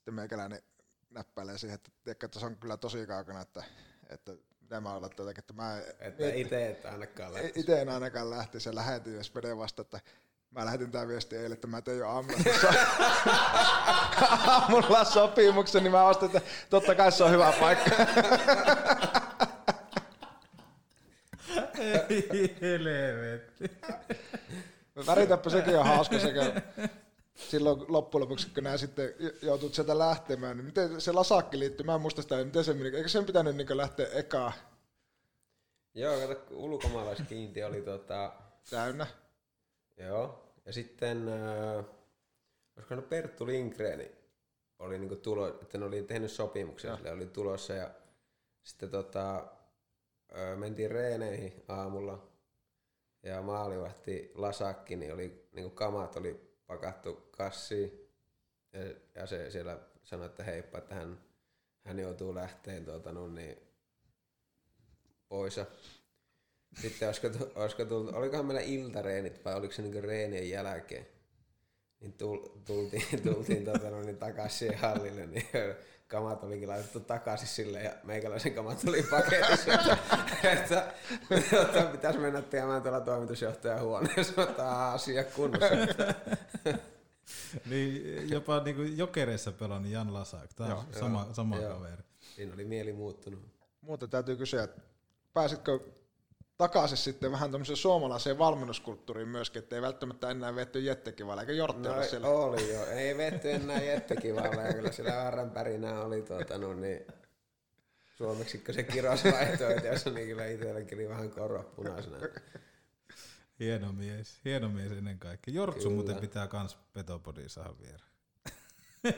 Sitten 0.06 0.16
meikäläinen 0.16 0.62
näppäilee 1.10 1.58
siihen, 1.58 1.76
että, 1.76 1.92
tiedätkö, 2.04 2.26
että 2.26 2.40
se 2.40 2.46
on 2.46 2.56
kyllä 2.56 2.78
tosi 2.78 3.08
kaukana, 3.08 3.42
että, 3.42 3.64
että 4.10 4.32
mitä 4.62 4.82
mä 4.82 4.94
olen 4.94 5.10
jotenkin, 5.18 5.40
että 5.42 5.54
mä... 5.54 5.78
Että 6.00 6.34
itse 6.34 6.68
et 6.68 6.86
ainakaan 6.86 7.34
lähtisi. 7.34 7.60
Itse 7.60 7.82
en 7.82 7.90
ainakaan 7.90 8.30
lähtisi 8.30 8.70
ja 8.70 8.76
lähetin 8.76 9.16
ja 9.16 9.24
Spede 9.24 9.58
vasta, 9.58 9.82
että 9.82 10.00
mä 10.52 10.66
lähetin 10.66 10.92
tämän 10.92 11.08
viestin 11.08 11.40
eilen, 11.40 11.52
että 11.54 11.68
mä 11.68 11.82
tein 11.82 11.98
jo 11.98 12.10
aamulla, 12.10 12.40
aamulla 14.48 15.04
sopimuksen, 15.04 15.84
niin 15.84 15.92
mä 15.92 16.04
ostin, 16.04 16.26
että 16.26 16.42
totta 16.70 16.96
kai 16.96 17.12
se 17.12 17.24
on 17.24 17.32
hyvä 17.32 17.54
paikka. 17.60 17.92
Ei 22.10 22.58
helvetti. 22.62 23.72
Väritäpä 25.08 25.50
sekin 25.50 25.80
on 25.80 25.86
hauska 25.86 26.20
sekä 26.20 26.62
silloin 27.36 27.86
loppujen 27.88 28.22
lopuksi, 28.22 28.50
kun 28.54 28.64
nämä 28.64 28.78
sitten 28.78 29.14
joutuit 29.42 29.74
sieltä 29.74 30.00
lähtemään, 30.00 30.58
niin 30.58 30.66
miten 30.66 31.02
se 31.02 31.12
lasakki 31.12 31.60
liittyy, 31.60 31.86
mä 31.86 31.96
en 31.96 32.02
muista 32.02 32.22
sitä, 32.22 32.44
miten 32.44 32.64
se 32.64 32.74
meni, 32.74 32.98
eikö 32.98 33.10
sen 33.10 33.26
pitänyt 33.26 33.56
niin 33.56 33.78
lähteä 33.78 34.08
ekaa? 34.14 34.54
Joo, 35.94 36.28
kato, 36.28 36.42
ulkomaalaiskiinti 36.52 37.64
oli 37.64 37.82
tota... 37.82 38.34
Täynnä. 38.70 39.08
Joo, 39.98 40.54
ja 40.66 40.74
sitten, 40.74 41.28
äh, 41.28 41.86
olisiko 42.78 43.02
Perttu 43.02 43.48
Lindgren 43.48 44.10
oli 44.80 45.00
niinku 45.00 45.16
tulo, 45.16 45.48
että 45.48 45.78
ne 45.78 45.86
oli 45.86 46.04
tehnyt 46.04 46.32
sopimuksen, 46.32 46.90
ja. 46.90 46.96
sille 46.96 47.12
oli 47.12 47.26
tulossa 47.26 47.74
ja 47.74 47.90
sitten 48.64 48.90
tota, 48.90 49.36
äh, 50.38 50.58
mentiin 50.58 50.92
reeneihin 50.92 51.64
aamulla 51.68 52.28
ja 53.24 53.42
maalivahti 53.42 54.32
Lasakki, 54.36 54.96
niin 54.96 55.14
oli 55.14 55.48
niinku 55.52 55.70
kamat 55.70 56.16
oli 56.16 56.45
pakattu 56.68 57.14
kassiin 57.32 58.10
ja, 58.74 58.80
ja 59.16 59.28
se 59.28 59.52
siellä 59.52 59.80
sanoi, 60.04 60.26
että 60.26 60.44
heippa, 60.44 60.78
että 60.78 60.96
hän, 60.96 61.20
hän 61.84 62.00
joutuu 62.00 62.36
lähteen 62.36 62.86
tuota, 62.86 63.12
no, 63.12 63.28
niin, 63.28 63.58
pois. 65.30 65.60
Sitten 66.82 67.08
olisiko, 67.08 67.28
olisiko 67.56 67.86
tullut, 67.86 68.16
olikohan 68.16 68.46
meillä 68.46 68.62
iltareenit 68.62 69.46
vai 69.46 69.56
oliko 69.56 69.74
se 69.74 69.82
niin 69.82 70.04
reenien 70.04 70.50
jälkeen? 70.50 71.08
Niin 72.00 72.14
tultiin, 72.66 73.24
tultiin 73.24 73.66
tuota, 73.66 73.90
no, 73.90 74.02
niin 74.02 74.18
takaisin 74.18 74.78
hallille, 74.78 75.26
niin 75.26 75.48
kamat 76.08 76.44
olikin 76.44 76.70
laitettu 76.70 77.00
takaisin 77.00 77.48
sille 77.48 77.84
ja 77.84 77.92
meikäläisen 78.04 78.54
kamat 78.54 78.80
tuli 78.86 79.04
paketissa, 79.04 79.74
että, 79.74 79.98
että, 80.52 80.94
että 81.62 81.90
pitäisi 81.92 82.20
mennä 82.20 82.42
tekemään 82.42 82.82
tuolla 82.82 83.02
toimitusjohtajan 83.02 83.82
huoneessa, 83.82 84.42
ottaa 84.42 84.94
asia 84.94 85.24
kunnossa. 85.24 85.76
niin 87.70 88.30
jopa 88.30 88.60
niin 88.60 88.76
kuin 88.76 88.98
jokereissa 88.98 89.52
pelannut 89.52 89.92
Jan 89.92 90.14
Lasak, 90.14 90.54
tämä 90.54 90.76
on 90.76 90.86
joo, 90.92 91.00
sama, 91.00 91.22
joo, 91.22 91.34
sama 91.34 91.58
joo. 91.58 91.74
kaveri. 91.74 92.04
Siinä 92.36 92.54
oli 92.54 92.66
mieli 92.66 92.94
muuttunut. 92.94 93.40
Muuten 93.82 94.10
täytyy 94.10 94.36
kysyä, 94.36 94.64
että 94.64 94.82
pääsitkö 95.34 95.80
takaisin 96.58 96.98
sitten 96.98 97.32
vähän 97.32 97.52
tämmöiseen 97.52 97.78
suomalaiseen 97.78 98.38
valmennuskulttuuriin 98.38 99.28
myöskin, 99.28 99.60
että 99.64 99.76
ei 99.76 99.82
välttämättä 99.82 100.30
enää 100.30 100.56
vetty 100.56 100.80
jettekivalla, 100.80 101.42
eikä 101.42 101.54
Jortti 101.54 101.88
no, 101.88 102.04
siellä? 102.04 102.28
oli 102.28 102.74
jo, 102.74 102.86
ei 102.86 103.18
vetty 103.18 103.52
enää 103.52 103.82
jettekivalla, 103.82 104.62
ja 104.62 104.74
kyllä 104.74 104.92
siellä 104.92 105.16
värrän 105.16 105.52
pärinää 105.52 106.02
oli 106.02 106.22
tuota, 106.22 106.58
no 106.58 106.74
niin, 106.74 107.08
suomeksi 108.18 108.64
se 108.72 108.84
kiros 108.84 109.24
vaihtoehto, 109.24 110.10
niin 110.10 110.28
kyllä 110.28 110.46
itselläkin 110.46 110.98
oli 110.98 111.10
vähän 111.10 111.30
korvat 111.30 111.76
punaisena. 111.76 112.18
Hieno 113.60 113.94
mies, 113.94 114.40
hieno 114.46 114.70
mies 114.70 114.92
ennen 114.92 115.20
kaikkea. 115.20 115.54
Jortsu 115.54 115.82
kyllä. 115.82 115.96
muuten 115.96 116.16
pitää 116.16 116.48
kans 116.48 116.78
Petopodiin 116.94 117.50
saada 117.50 117.74
vieraan. 117.80 118.12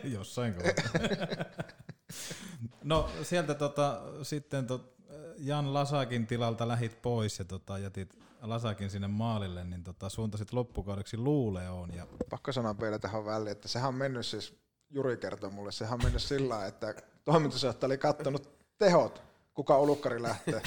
Jossain 0.15 0.53
kohtaa. 0.53 1.01
no 2.83 3.09
sieltä 3.23 3.53
tota, 3.53 4.01
sitten 4.23 4.67
tot, 4.67 4.96
Jan 5.37 5.73
Lasakin 5.73 6.27
tilalta 6.27 6.67
lähit 6.67 7.01
pois 7.01 7.39
ja 7.39 7.45
tota, 7.45 7.77
jätit 7.77 8.17
Lasakin 8.41 8.89
sinne 8.89 9.07
maalille, 9.07 9.63
niin 9.63 9.83
tota, 9.83 10.09
suuntasit 10.09 10.53
loppukaudeksi 10.53 11.17
Luuleoon. 11.17 11.93
Ja... 11.95 12.07
Pakko 12.29 12.51
sanoa 12.51 12.79
vielä 12.79 12.99
tähän 12.99 13.25
väliin, 13.25 13.51
että 13.51 13.67
sehän 13.67 13.87
on 13.87 13.95
mennyt 13.95 14.25
siis, 14.25 14.55
Juri 14.89 15.17
kertoi 15.17 15.51
mulle, 15.51 15.71
sehän 15.71 15.93
on 15.93 16.03
mennyt 16.03 16.21
sillä 16.21 16.65
että 16.65 16.95
toimitusjohtaja 17.25 17.87
oli 17.87 17.97
kattonut 17.97 18.49
tehot 18.77 19.23
kuka 19.57 19.79
ulukkari 19.79 20.21
lähtee. 20.21 20.61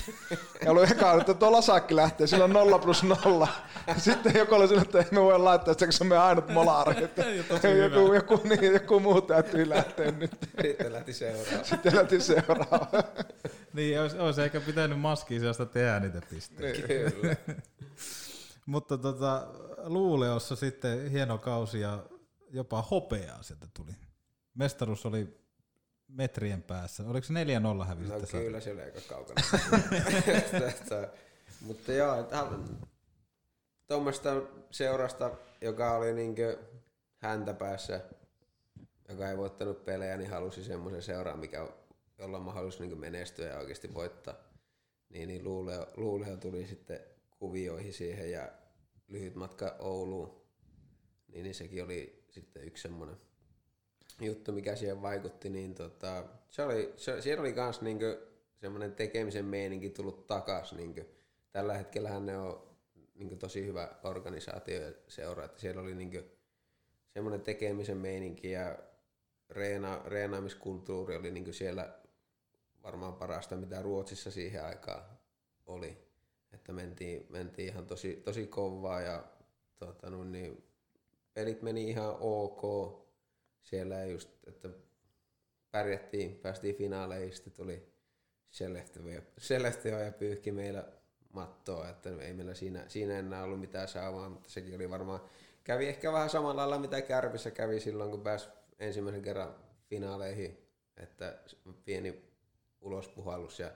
Ja 0.64 0.70
ollut 0.70 0.90
eka, 0.90 1.14
että 1.14 1.34
tuo 1.34 1.52
lasakki 1.52 1.96
lähtee, 1.96 2.26
sillä 2.26 2.44
on 2.44 2.52
nolla 2.52 2.78
plus 2.78 3.02
nolla. 3.02 3.48
Sitten 3.96 4.32
joku 4.34 4.54
oli 4.54 4.68
sillä, 4.68 4.82
että 4.82 4.98
ei 4.98 5.04
me 5.10 5.20
voi 5.20 5.38
laittaa, 5.38 5.72
että 5.72 5.90
se 5.90 6.04
on 6.04 6.08
meidän 6.08 6.24
ainut 6.24 6.48
molari. 6.48 7.04
Että 7.04 7.68
joku, 7.68 8.12
joku, 8.14 8.40
niin, 8.44 8.72
joku 8.72 9.00
muu 9.00 9.20
täytyy 9.20 9.68
lähteä 9.68 10.10
nyt. 10.10 10.30
Sitten 10.62 10.92
lähti 10.92 11.12
seuraava. 11.12 11.64
Sitten 11.64 11.96
lähti 11.96 12.20
seuraava. 12.20 12.86
niin, 13.72 14.00
olisi, 14.00 14.18
olisi 14.18 14.42
ehkä 14.42 14.60
pitänyt 14.60 15.00
maskiin 15.00 15.40
sellaista 15.40 15.66
tehdä 15.66 16.00
niitä 16.00 16.20
pisteitä. 16.30 16.86
Niin. 16.86 17.12
Kyllä. 17.12 17.36
Mutta 18.66 18.98
tota, 18.98 19.46
Luuleossa 19.84 20.56
sitten 20.56 21.10
hieno 21.10 21.38
kausi 21.38 21.80
ja 21.80 22.02
jopa 22.50 22.82
hopeaa 22.82 23.42
sieltä 23.42 23.66
tuli. 23.76 23.92
Mestaruus 24.54 25.06
oli 25.06 25.39
metrien 26.12 26.62
päässä. 26.62 27.02
Oliko 27.06 27.26
se 27.26 27.34
4-0 27.34 27.86
hävisitte? 27.86 28.20
No 28.20 28.42
kyllä 28.42 28.60
se 28.60 28.72
oli 28.72 28.82
aika 28.82 29.00
kaukana. 29.08 29.42
Mutta 31.66 31.92
joo, 31.92 32.28
tuommoista 33.86 34.42
seurasta, 34.70 35.30
joka 35.60 35.96
oli 35.96 36.12
niinkö 36.12 36.58
häntä 37.16 37.54
päässä, 37.54 38.00
joka 39.08 39.30
ei 39.30 39.36
voittanut 39.36 39.84
pelejä, 39.84 40.16
niin 40.16 40.30
halusi 40.30 40.64
semmoisen 40.64 41.02
seuraan, 41.02 41.38
mikä, 41.38 41.68
jolla 42.18 42.36
on 42.36 42.42
mahdollisuus 42.42 42.80
niin 42.80 43.00
menestyä 43.00 43.48
ja 43.48 43.58
oikeasti 43.58 43.94
voittaa. 43.94 44.34
Niin, 45.08 45.28
niin 45.28 45.44
Luuleo, 45.44 45.86
Luuleo 45.96 46.36
tuli 46.36 46.66
sitten 46.66 47.00
kuvioihin 47.38 47.92
siihen 47.92 48.30
ja 48.30 48.52
lyhyt 49.08 49.34
matka 49.34 49.76
Ouluun. 49.78 50.40
Niin, 51.28 51.42
niin 51.42 51.54
sekin 51.54 51.84
oli 51.84 52.24
sitten 52.30 52.64
yksi 52.64 52.82
semmoinen 52.82 53.16
juttu, 54.20 54.52
mikä 54.52 54.76
siihen 54.76 55.02
vaikutti, 55.02 55.48
niin 55.48 55.74
tota, 55.74 56.24
se 56.50 56.62
oli, 56.62 56.94
se, 56.96 57.20
siellä 57.20 57.40
oli 57.40 57.52
kans 57.52 57.80
niinku 57.80 58.04
semmoinen 58.60 58.92
tekemisen 58.92 59.44
meininki 59.44 59.90
tullut 59.90 60.26
takas. 60.26 60.72
Niinku. 60.72 61.00
Tällä 61.52 61.74
hetkellä 61.74 62.20
ne 62.20 62.38
on 62.38 62.70
niinku 63.14 63.36
tosi 63.36 63.66
hyvä 63.66 63.88
organisaatio 64.04 64.82
ja 64.82 64.92
seura, 65.08 65.44
että 65.44 65.60
siellä 65.60 65.82
oli 65.82 65.94
niinku 65.94 66.18
semmoinen 67.08 67.40
tekemisen 67.40 67.96
meininki 67.96 68.50
ja 68.50 68.78
reena, 69.50 70.02
reenaamiskulttuuri 70.06 71.16
oli 71.16 71.30
niinku 71.30 71.52
siellä 71.52 71.98
varmaan 72.82 73.14
parasta, 73.14 73.56
mitä 73.56 73.82
Ruotsissa 73.82 74.30
siihen 74.30 74.64
aikaan 74.64 75.02
oli. 75.66 75.98
Että 76.52 76.72
mentiin, 76.72 77.26
mentiin 77.28 77.68
ihan 77.68 77.86
tosi, 77.86 78.16
tosi 78.24 78.46
kovaa 78.46 79.00
ja 79.00 79.24
tota, 79.78 80.10
niin, 80.10 80.64
pelit 81.34 81.62
meni 81.62 81.88
ihan 81.88 82.16
ok. 82.20 82.62
Siellä 83.62 84.04
just, 84.04 84.30
että 84.46 84.68
pärjättiin, 85.70 86.34
päästiin 86.34 86.74
finaaleihin, 86.74 87.32
sitten 87.32 87.52
tuli 87.52 87.90
Selehtiö 89.38 90.04
ja 90.04 90.12
pyyhki 90.12 90.52
meillä 90.52 90.88
mattoa, 91.32 91.88
että 91.88 92.10
ei 92.20 92.32
meillä 92.32 92.54
siinä, 92.54 92.84
siinä 92.88 93.18
enää 93.18 93.42
ollut 93.42 93.60
mitään 93.60 93.88
saavaa, 93.88 94.28
mutta 94.28 94.50
sekin 94.50 94.74
oli 94.74 94.90
varmaan, 94.90 95.20
kävi 95.64 95.88
ehkä 95.88 96.12
vähän 96.12 96.30
samalla 96.30 96.56
lailla 96.56 96.78
mitä 96.78 97.02
Kärpissä 97.02 97.50
kävi 97.50 97.80
silloin, 97.80 98.10
kun 98.10 98.22
pääsi 98.22 98.48
ensimmäisen 98.78 99.22
kerran 99.22 99.54
finaaleihin, 99.86 100.58
että 100.96 101.38
pieni 101.84 102.24
ulospuhallus 102.80 103.58
ja 103.58 103.70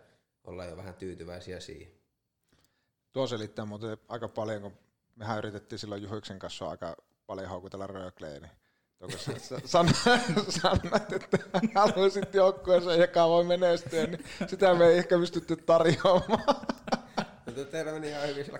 ollaan 0.45 0.68
jo 0.68 0.76
vähän 0.76 0.95
tyytyväisiä 0.95 1.61
siihen. 1.61 1.93
Tuo 3.12 3.26
selittää 3.26 3.64
muuten 3.64 3.99
aika 4.09 4.28
paljon, 4.28 4.62
kun 4.62 4.78
mehän 5.16 5.39
yritettiin 5.39 5.78
silloin 5.78 6.03
Juhiksen 6.03 6.39
kanssa 6.39 6.68
aika 6.68 6.97
paljon 7.26 7.49
houkutella 7.49 7.87
Röökleen, 7.87 8.43
niin 8.43 8.53
sanoit, 10.62 11.12
että 11.12 11.38
haluaisit 11.74 12.34
joukkueeseen, 12.34 13.00
joka 13.00 13.28
voi 13.28 13.44
menestyä, 13.44 14.07
niin 14.07 14.24
sitä 14.46 14.74
me 14.74 14.86
ei 14.86 14.98
ehkä 14.98 15.18
pystytty 15.18 15.57
tarjoamaan. 15.57 16.66
Mutta 17.46 17.64
teillä 17.64 17.92
meni 17.92 18.09
ihan 18.09 18.28
hyvin 18.28 18.44
sillä 18.44 18.59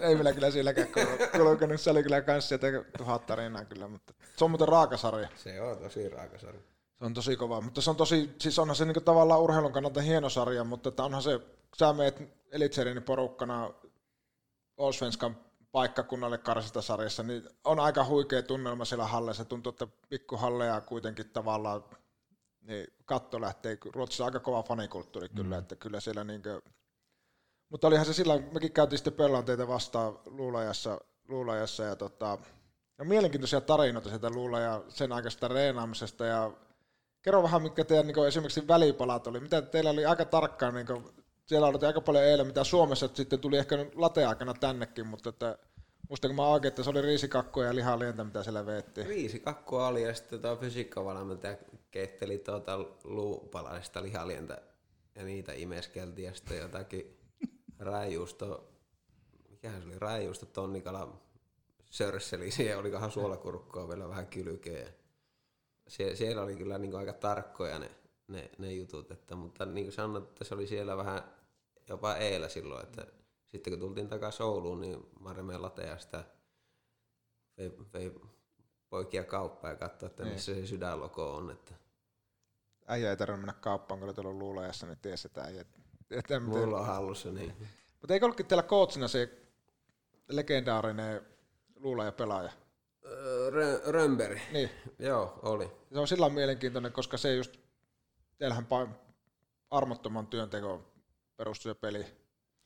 Ei 0.00 0.14
meillä 0.14 0.32
kyllä 0.32 0.50
silläkään 0.50 0.88
kulkenut, 1.36 1.80
se 1.80 1.90
oli 1.90 2.02
kyllä 2.02 2.20
kans 2.20 2.48
sieltä 2.48 2.66
tuhat 2.98 3.26
tarinaa 3.26 3.64
kyllä, 3.64 3.88
mutta 3.88 4.14
se 4.36 4.44
on 4.44 4.50
muuten 4.50 4.68
raakasarja. 4.68 5.28
Se 5.36 5.60
on 5.60 5.78
tosi 5.78 6.08
raakasarja. 6.08 6.60
Se 6.98 7.04
on 7.04 7.14
tosi 7.14 7.36
kova, 7.36 7.60
mutta 7.60 7.80
se 7.80 7.90
on 7.90 7.96
tosi, 7.96 8.34
siis 8.38 8.58
onhan 8.58 8.76
se 8.76 8.84
niinku 8.84 9.00
tavallaan 9.00 9.40
urheilun 9.40 9.72
kannalta 9.72 10.00
hieno 10.00 10.30
sarja, 10.30 10.64
mutta 10.64 10.88
että 10.88 11.04
onhan 11.04 11.22
se, 11.22 11.40
sä 11.78 11.92
meet 11.92 12.22
Elitserinin 12.52 13.02
porukkana 13.02 13.70
Allsvenskan 14.78 15.36
paikkakunnalle 15.72 16.40
sarjassa, 16.80 17.22
niin 17.22 17.48
on 17.64 17.80
aika 17.80 18.04
huikea 18.04 18.42
tunnelma 18.42 18.84
siellä 18.84 19.06
halleissa. 19.06 19.44
Tuntuu, 19.44 19.70
että 19.70 19.86
pikkuhalleja 20.08 20.80
kuitenkin 20.80 21.30
tavallaan 21.30 21.84
niin 22.60 22.86
katto 23.04 23.40
lähtee, 23.40 23.78
Ruotsissa 23.94 24.24
on 24.24 24.28
aika 24.28 24.40
kova 24.40 24.62
fanikulttuuri 24.62 25.28
kyllä, 25.28 25.56
mm. 25.56 25.58
että 25.58 25.76
kyllä 25.76 26.00
siellä 26.00 26.24
niinkö, 26.24 26.62
mutta 27.68 27.86
olihan 27.86 28.06
se 28.06 28.12
silloin, 28.12 28.48
mekin 28.52 28.72
käytiin 28.72 28.98
sitten 28.98 29.12
Pöllan 29.12 29.44
teitä 29.44 29.68
vastaan 29.68 30.18
Luulajassa, 30.26 31.00
Luulajassa 31.28 31.82
ja 31.82 31.96
tota, 31.96 32.38
ja 32.98 33.04
mielenkiintoisia 33.04 33.60
tarinoita 33.60 34.08
sieltä 34.08 34.30
Luula 34.30 34.60
ja 34.60 34.82
sen 34.88 35.12
aikaisesta 35.12 35.48
reenaamisesta 35.48 36.26
ja 36.26 36.50
kerro 37.22 37.42
vähän, 37.42 37.62
mitkä 37.62 37.84
teidän 37.84 38.06
niin 38.06 38.26
esimerkiksi 38.26 38.68
välipalat 38.68 39.26
oli. 39.26 39.40
Mitä 39.40 39.62
teillä 39.62 39.90
oli 39.90 40.06
aika 40.06 40.24
tarkkaan 40.24 40.74
niin 40.74 40.86
siellä 41.48 41.66
oli 41.66 41.86
aika 41.86 42.00
paljon 42.00 42.24
eilen, 42.24 42.46
mitä 42.46 42.64
Suomessa 42.64 43.06
että 43.06 43.16
sitten 43.16 43.40
tuli 43.40 43.58
ehkä 43.58 43.86
late-aikana 43.94 44.54
tännekin, 44.54 45.06
mutta 45.06 45.28
että 45.28 45.58
Muistanko 46.08 46.34
mä 46.34 46.48
oikein, 46.48 46.68
että 46.68 46.82
se 46.82 46.90
oli 46.90 47.02
riisikakkoa 47.02 47.64
ja 47.64 47.74
lihalientä, 47.74 48.24
mitä 48.24 48.42
siellä 48.42 48.66
veettiin? 48.66 49.06
Riisikakkoa 49.06 49.88
oli 49.88 50.02
ja 50.02 50.14
sitten 50.14 50.40
tuo 50.40 50.56
fysiikkavalmentaja 50.56 51.56
keitteli 51.90 52.38
tuota 52.38 52.78
luupalaista 53.04 54.02
lihalientä 54.02 54.62
ja 55.14 55.24
niitä 55.24 55.52
imeskeltiin 55.52 56.26
ja 56.26 56.34
sitten 56.34 56.58
jotakin 56.58 57.18
räijuusto, 57.78 58.72
mikähän 59.50 59.82
se 59.82 59.88
oli, 59.88 59.98
räijuusto 59.98 60.46
tonnikala 60.46 61.20
sörsseli 61.90 62.50
siihen, 62.50 62.78
olikohan 62.78 63.10
suolakurkkoa 63.10 63.88
vielä 63.88 64.08
vähän 64.08 64.26
kylkeä. 64.26 64.88
Sie- 65.88 66.16
siellä 66.16 66.42
oli 66.42 66.56
kyllä 66.56 66.78
niin 66.78 66.96
aika 66.96 67.12
tarkkoja 67.12 67.78
ne, 67.78 67.90
ne, 68.28 68.50
ne 68.58 68.72
jutut, 68.72 69.10
että, 69.10 69.34
mutta 69.34 69.66
niin 69.66 69.86
kuin 69.86 69.94
sanoin, 69.94 70.24
että 70.24 70.44
se 70.44 70.54
oli 70.54 70.66
siellä 70.66 70.96
vähän 70.96 71.22
jopa 71.88 72.16
eellä 72.16 72.48
silloin, 72.48 72.84
että 72.84 73.06
sitten 73.46 73.72
kun 73.72 73.80
tultiin 73.80 74.08
takaisin 74.08 74.46
Ouluun, 74.46 74.80
niin 74.80 75.06
Maremme 75.20 75.58
Latea 75.58 75.98
sitä 75.98 76.24
vei, 77.58 77.72
vei 77.92 78.12
poikia 78.90 79.24
kauppaa 79.24 79.70
ja 79.70 79.76
katsoi, 79.76 80.06
että 80.06 80.22
niin. 80.22 80.32
missä 80.32 80.54
se 80.54 80.66
sydänloko 80.66 81.34
on. 81.34 81.50
Että. 81.50 81.74
Äijä 82.86 83.10
ei 83.10 83.16
tarvinnut 83.16 83.46
mennä 83.46 83.60
kauppaan, 83.60 84.00
kun 84.00 84.08
oli 84.08 84.14
tullut 84.14 84.36
luulajassa, 84.36 84.86
niin 84.86 84.98
tiesi, 84.98 85.28
että 85.28 85.42
äijä... 85.42 85.64
Että 86.10 86.40
Mulla 86.40 86.80
on 86.80 86.86
hallussa, 86.86 87.30
niin. 87.30 87.56
Mutta 88.00 88.14
eikö 88.14 88.26
ollutkin 88.26 88.46
teillä 88.46 88.62
coachina 88.62 89.08
se 89.08 89.30
legendaarinen 90.28 91.26
luulaja 91.76 92.12
pelaaja? 92.12 92.52
Rö- 93.50 93.90
Römberi. 93.90 94.42
Niin. 94.52 94.70
Joo, 94.98 95.38
oli. 95.42 95.70
Se 95.92 95.98
on 95.98 96.08
sillä 96.08 96.28
mielenkiintoinen, 96.28 96.92
koska 96.92 97.16
se 97.16 97.34
just, 97.34 97.56
teillähän 98.38 98.66
armottoman 99.70 100.26
työnteko 100.26 100.92
perustui 101.38 101.74
se 101.74 101.80
peli 101.80 102.06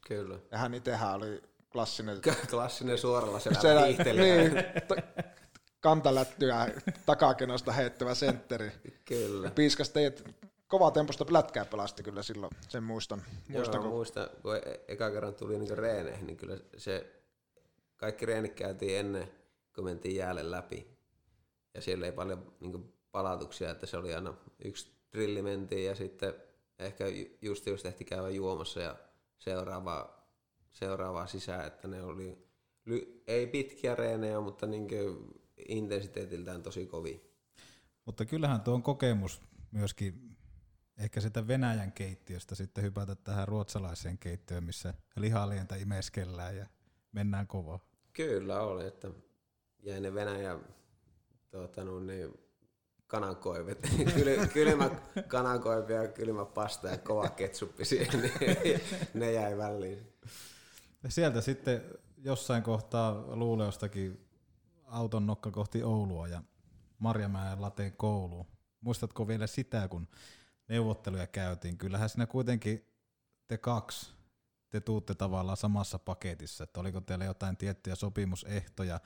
Kyllä. 0.07 0.39
Ja 0.51 0.59
hän 0.59 0.75
itsehän 0.75 1.15
oli 1.15 1.43
klassinen... 1.73 2.21
klassinen 2.51 2.99
suoralla 2.99 3.39
selä 3.39 3.87
niin, 3.87 4.53
t- 4.89 5.33
kantalättyä 5.81 6.69
takakenosta 7.07 7.73
heittävä 7.73 8.15
sentteri. 8.15 8.73
Kyllä. 9.05 9.51
Piiskas 9.51 9.91
teidät 9.91 10.25
kovaa 10.67 10.91
temposta 10.91 11.25
plätkää 11.25 11.65
pelasti 11.65 12.03
kyllä 12.03 12.23
silloin, 12.23 12.53
sen 12.69 12.83
muistan. 12.83 13.23
muistan 13.49 13.75
Joo, 13.75 13.83
kun... 13.83 13.93
muistan, 13.93 14.29
kun 14.43 14.57
e- 14.57 14.81
eka 14.89 15.11
kerran 15.11 15.35
tuli 15.35 15.59
niin 15.59 15.79
reeneihin, 15.79 16.27
niin 16.27 16.37
kyllä 16.37 16.59
se, 16.77 17.23
kaikki 17.97 18.27
reenit 18.27 18.55
käytiin 18.55 18.99
ennen, 18.99 19.33
kun 19.75 19.85
mentiin 19.85 20.17
jäälle 20.17 20.51
läpi. 20.51 20.99
Ja 21.75 21.81
siellä 21.81 22.07
ei 22.07 22.13
paljon 22.13 22.53
niin 22.61 22.95
palautuksia, 23.13 23.71
että 23.71 23.87
se 23.87 23.97
oli 23.97 24.15
aina 24.15 24.35
yksi 24.65 24.93
drilli 25.13 25.43
mentiin 25.43 25.85
ja 25.85 25.95
sitten 25.95 26.35
ehkä 26.83 27.05
just 27.43 27.67
just 27.67 27.83
tehtiin 27.83 28.09
käydä 28.09 28.29
juomassa 28.29 28.81
ja 28.81 28.97
seuraavaa, 29.39 30.29
seuraavaa 30.71 31.27
sisään, 31.27 31.67
että 31.67 31.89
ne 31.89 32.03
oli 32.03 32.53
ei 33.27 33.47
pitkiä 33.47 33.95
reenejä, 33.95 34.41
mutta 34.41 34.67
niin 34.67 34.89
intensiteetiltään 35.69 36.63
tosi 36.63 36.87
kovin. 36.87 37.21
Mutta 38.05 38.25
kyllähän 38.25 38.61
tuo 38.61 38.75
on 38.75 38.83
kokemus 38.83 39.43
myöskin 39.71 40.37
ehkä 40.99 41.21
sitä 41.21 41.49
Venäjän 41.49 41.93
keittiöstä 41.93 42.55
sitten 42.55 42.85
hypätä 42.85 43.15
tähän 43.15 43.49
ruotsalaiseen 43.49 44.19
keittiöön, 44.19 44.65
missä 44.65 44.95
lihalientä 45.17 45.77
imeskellään 45.77 46.57
ja 46.57 46.67
mennään 47.13 47.47
kovaa. 47.47 47.79
Kyllä 48.13 48.61
oli, 48.61 48.87
että 48.87 49.11
jäi 49.83 50.01
ne 50.01 50.15
Venäjän 50.15 50.75
tuota, 51.51 51.85
no, 51.85 52.01
niin, 52.01 52.35
kanankoivet, 53.13 53.79
Kyl, 54.15 54.47
kylmä 54.53 54.91
kanankoivi 55.29 55.93
ja 55.93 56.09
kylmä 56.09 56.45
pasta 56.45 56.89
ja 56.89 56.99
kova 56.99 57.29
ketsuppi 57.29 57.85
siihen, 57.85 58.21
niin 58.21 58.81
ne 59.15 59.33
jäi 59.33 59.57
väliin. 59.57 60.13
Ja 61.03 61.11
sieltä 61.11 61.41
sitten 61.41 61.83
jossain 62.19 62.63
kohtaa 62.63 63.37
Luuleostakin 63.37 64.27
auton 64.87 65.27
nokka 65.27 65.51
kohti 65.51 65.83
Oulua 65.83 66.29
ja 66.29 66.43
Marjamäen 66.99 67.61
lateen 67.61 67.93
kouluun. 67.97 68.47
Muistatko 68.81 69.29
vielä 69.29 69.47
sitä, 69.47 69.89
kun 69.89 70.09
neuvotteluja 70.69 71.27
käytiin? 71.27 71.79
Kyllähän 71.79 72.09
siinä 72.09 72.27
kuitenkin 72.27 72.87
te 73.49 73.59
kaksi, 73.59 74.13
te 74.71 74.81
tuutte 74.81 75.15
tavallaan 75.15 75.57
samassa 75.57 75.99
paketissa, 75.99 76.65
että 76.65 76.81
oliko 76.81 77.01
teillä 77.01 77.25
jotain 77.25 77.57
tiettyjä 77.57 77.95
sopimusehtoja, 77.95 79.01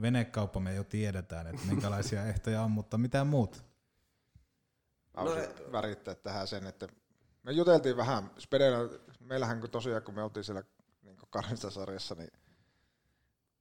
venekauppa 0.00 0.60
me 0.60 0.74
jo 0.74 0.84
tiedetään, 0.84 1.46
että 1.46 1.66
minkälaisia 1.66 2.26
ehtoja 2.32 2.62
on, 2.62 2.70
mutta 2.70 2.98
mitä 2.98 3.24
muut? 3.24 3.64
Mä 5.16 5.24
no, 5.24 5.30
värittää 5.72 6.14
tähän 6.14 6.48
sen, 6.48 6.66
että 6.66 6.88
me 7.42 7.52
juteltiin 7.52 7.96
vähän, 7.96 8.30
Spedellä, 8.38 8.98
meillähän 9.20 9.60
kun 9.60 9.70
tosiaan 9.70 10.02
kun 10.02 10.14
me 10.14 10.22
oltiin 10.22 10.44
siellä 10.44 10.62
niin 11.02 11.18
sarjassa, 11.70 12.14
niin 12.14 12.30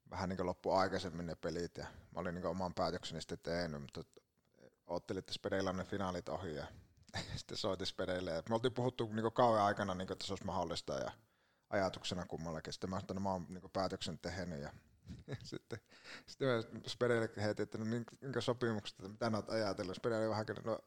vähän 0.10 0.30
niin 0.30 0.46
loppu 0.46 0.72
aikaisemmin 0.72 1.26
ne 1.26 1.36
pelit 1.36 1.78
ja 1.78 1.86
mä 1.86 2.20
olin 2.20 2.36
niin 2.36 2.46
oman 2.46 2.74
päätökseni 2.74 3.22
sitten 3.22 3.40
tehnyt, 3.40 3.82
mutta 3.82 4.04
oottelin, 4.88 5.20
että 5.20 5.34
Spedeillä 5.34 5.74
ne 5.74 5.84
finaalit 5.84 6.30
ohi 6.30 6.56
ja 6.56 6.66
sitten 7.36 7.58
soitin 7.58 7.88
Spedeille. 7.88 8.44
Me 8.50 8.56
oltiin 8.56 8.74
puhuttu 8.74 9.10
niin 9.14 9.32
kauan 9.34 9.62
aikana, 9.62 9.96
niin 9.96 10.08
kuin, 10.08 10.16
että 10.16 10.28
se 10.28 10.34
olisi 10.34 10.46
mahdollista 10.46 10.94
ja 10.94 11.12
ajatuksena 11.70 12.26
kummallakin. 12.26 12.74
Sitten 12.74 12.90
mä 12.90 12.96
sanoin, 12.96 13.04
että 13.04 13.20
mä 13.20 13.32
oon 13.32 13.46
niin 13.50 13.72
päätöksen 13.74 14.20
tehnyt 14.20 14.60
ja 14.60 14.74
sitten, 15.44 15.80
sitten 16.26 16.48
mä 16.48 16.64
Spedeille 16.88 17.30
heitin, 17.38 17.64
että 17.64 17.78
no 17.78 17.86
minkä 18.22 18.42
sopimukset, 18.42 19.00
että 19.00 19.10
mitä 19.10 19.38
olet 19.38 19.50
ajatellut. 19.50 19.96
Spede 19.96 20.18
oli 20.18 20.30
vähän, 20.30 20.46
no 20.64 20.80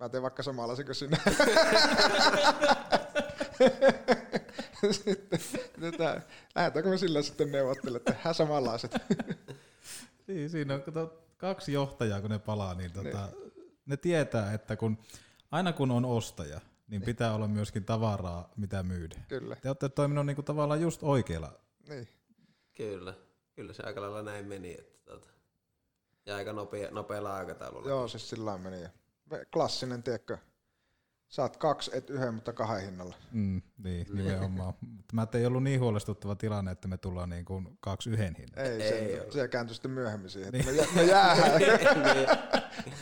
mä 0.00 0.08
teen 0.08 0.22
vaikka 0.22 0.42
samanlaisen 0.42 0.86
kuin 0.86 0.94
sinä. 0.94 1.16
sitten, 4.90 5.40
tätä, 5.80 6.22
lähdetäänkö 6.54 6.90
me 6.90 6.98
sillä 6.98 7.22
sitten 7.22 7.52
neuvottelemaan, 7.52 7.96
että 7.96 8.12
tehdään 8.12 8.34
samanlaiset. 8.34 8.92
niin, 10.26 10.50
siinä 10.50 10.74
on 10.74 10.82
kato, 10.82 11.24
kaksi 11.36 11.72
johtajaa, 11.72 12.20
kun 12.20 12.30
ne 12.30 12.38
palaa, 12.38 12.74
niin, 12.74 12.92
tota, 12.92 13.28
ne 13.86 13.96
tietää, 13.96 14.52
että 14.52 14.76
kun, 14.76 14.98
aina 15.50 15.72
kun 15.72 15.90
on 15.90 16.04
ostaja, 16.04 16.60
niin 16.88 17.02
pitää 17.02 17.34
olla 17.34 17.48
myöskin 17.48 17.84
tavaraa, 17.84 18.52
mitä 18.56 18.82
myydä. 18.82 19.16
Kyllä. 19.28 19.56
Te 19.56 19.68
olette 19.68 19.88
toiminut 19.88 20.26
niinku 20.26 20.42
tavallaan 20.42 20.80
just 20.80 21.02
oikealla. 21.02 21.52
Niin. 21.88 22.08
Kyllä, 22.76 23.14
kyllä 23.54 23.72
se 23.72 23.82
aika 23.82 24.00
lailla 24.00 24.22
näin 24.22 24.46
meni. 24.48 24.72
Että 24.78 25.00
tota, 25.04 25.28
ja 26.26 26.36
aika 26.36 26.52
nopea, 26.52 26.90
nopealla 26.90 27.36
aikataululla. 27.36 27.88
Joo, 27.88 28.08
siis 28.08 28.30
sillä 28.30 28.44
lailla 28.44 28.70
meni. 28.70 28.86
Me- 29.30 29.44
Klassinen, 29.52 30.02
tiedätkö, 30.02 30.38
saat 31.28 31.56
kaksi, 31.56 31.90
et 31.94 32.10
yhden, 32.10 32.34
mutta 32.34 32.52
kahden 32.52 32.84
hinnalla. 32.84 33.14
Mm, 33.32 33.62
niin, 33.78 34.06
nimenomaan. 34.16 34.74
Mutta 34.80 35.14
mä 35.14 35.22
että 35.22 35.38
ei 35.38 35.46
ollut 35.46 35.62
niin 35.62 35.80
huolestuttava 35.80 36.34
tilanne, 36.36 36.70
että 36.70 36.88
me 36.88 36.96
tullaan 36.96 37.28
niin 37.30 37.44
kuin 37.44 37.78
kaksi 37.80 38.10
yhden 38.10 38.34
hinnan. 38.38 38.66
Ei, 38.66 38.82
Ei 38.82 38.88
se, 39.12 39.20
ole. 39.22 39.32
se 39.32 39.48
kääntyi 39.48 39.74
sitten 39.74 39.90
myöhemmin 39.90 40.30
siihen, 40.30 40.54
että 40.54 40.70
Niin. 40.72 40.76
me, 40.76 40.82
jä, 40.82 40.88
me 40.94 41.02
jäähän. 41.04 41.60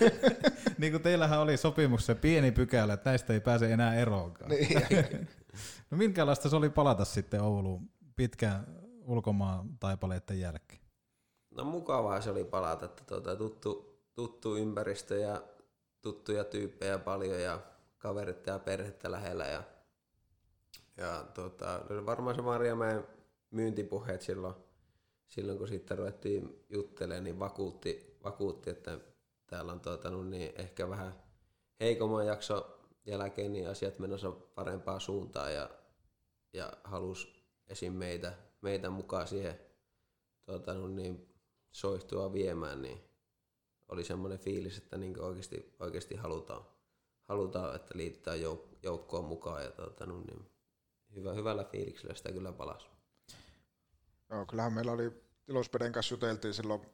niin 0.79 0.93
kuin 0.93 1.03
teillähän 1.03 1.41
oli 1.41 1.57
sopimuksessa 1.57 2.15
pieni 2.15 2.53
pykälä, 2.53 2.93
että 2.93 3.11
näistä 3.11 3.33
ei 3.33 3.41
pääse 3.41 3.73
enää 3.73 3.95
eroonkaan. 3.95 4.51
niin. 4.51 5.29
No 5.91 5.97
minkälaista 5.99 6.49
se 6.49 6.57
oli 6.57 6.71
palata 6.71 7.05
sitten 7.05 7.43
Ouluun 7.43 7.91
pitkän 8.17 8.67
ulkomaan 9.07 9.79
taipaleiden 9.79 10.41
jälkeen? 10.41 10.81
No 11.51 11.65
mukavaa 11.65 12.21
se 12.21 12.31
oli 12.31 12.45
palata, 12.45 12.85
että 12.85 13.05
tuota, 13.05 13.37
tuttu, 13.37 13.99
tuttu 14.15 14.57
ympäristö 14.57 15.19
ja 15.19 15.43
tuttuja 16.03 16.45
tyyppejä 16.45 16.99
paljon 16.99 17.41
ja 17.41 17.61
kaverit 17.99 18.47
ja 18.47 18.59
perhettä 18.59 19.11
lähellä. 19.11 19.45
Ja, 19.45 19.63
ja 20.97 21.25
tuota, 21.35 21.81
varmaan 22.07 22.37
se 22.37 22.43
Marjamäen 22.43 23.07
myyntipuheet 23.51 24.23
silloin, 24.23 24.55
silloin 25.29 25.59
kun 25.59 25.69
sitten 25.69 25.99
ruvettiin 25.99 26.65
juttelemaan, 26.71 27.25
niin 27.25 27.39
vakuutti, 27.39 28.19
vakuutti 28.25 28.71
että 28.71 28.99
täällä 29.47 29.73
on 29.73 29.81
tuota, 29.81 30.11
no 30.11 30.25
niin 30.25 30.53
ehkä 30.57 30.89
vähän 30.89 31.15
heikomman 31.81 32.27
jakso 32.27 32.79
jälkeen 33.07 33.53
niin 33.53 33.69
asiat 33.69 33.99
menossa 33.99 34.31
parempaan 34.31 35.01
suuntaan 35.01 35.55
ja, 35.55 35.71
ja 36.53 36.73
halusi 36.85 37.45
esim. 37.69 37.93
meitä, 37.93 38.33
meitä 38.63 38.91
mukaan 38.91 39.29
siihen 39.29 39.61
tuota, 40.47 40.75
niin, 40.75 41.29
soihtua 41.73 42.33
viemään, 42.33 42.83
niin 42.83 43.01
oli 43.89 44.05
semmoinen 44.05 44.39
fiilis, 44.39 44.79
että 44.79 44.99
niin 44.99 45.21
oikeasti, 45.21 45.75
oikeasti 45.81 46.17
halutaan, 46.17 46.67
halutaan, 47.23 47.77
että 47.77 47.99
liitetään 47.99 48.39
jouk- 48.39 48.77
joukkoon 48.83 49.25
mukaan 49.25 49.65
ja 49.65 49.71
tuota, 49.71 50.07
niin, 50.07 50.51
hyvä, 51.15 51.33
hyvällä 51.33 51.65
fiiliksellä 51.65 52.15
sitä 52.15 52.33
kyllä 52.33 52.53
palasi. 52.53 52.87
Joo, 54.31 54.47
kyllähän 54.47 54.73
meillä 54.73 54.93
oli 54.93 55.23
Tilospeden 55.47 55.93
kanssa 55.93 56.15
juteltiin 56.15 56.55
silloin, 56.55 56.87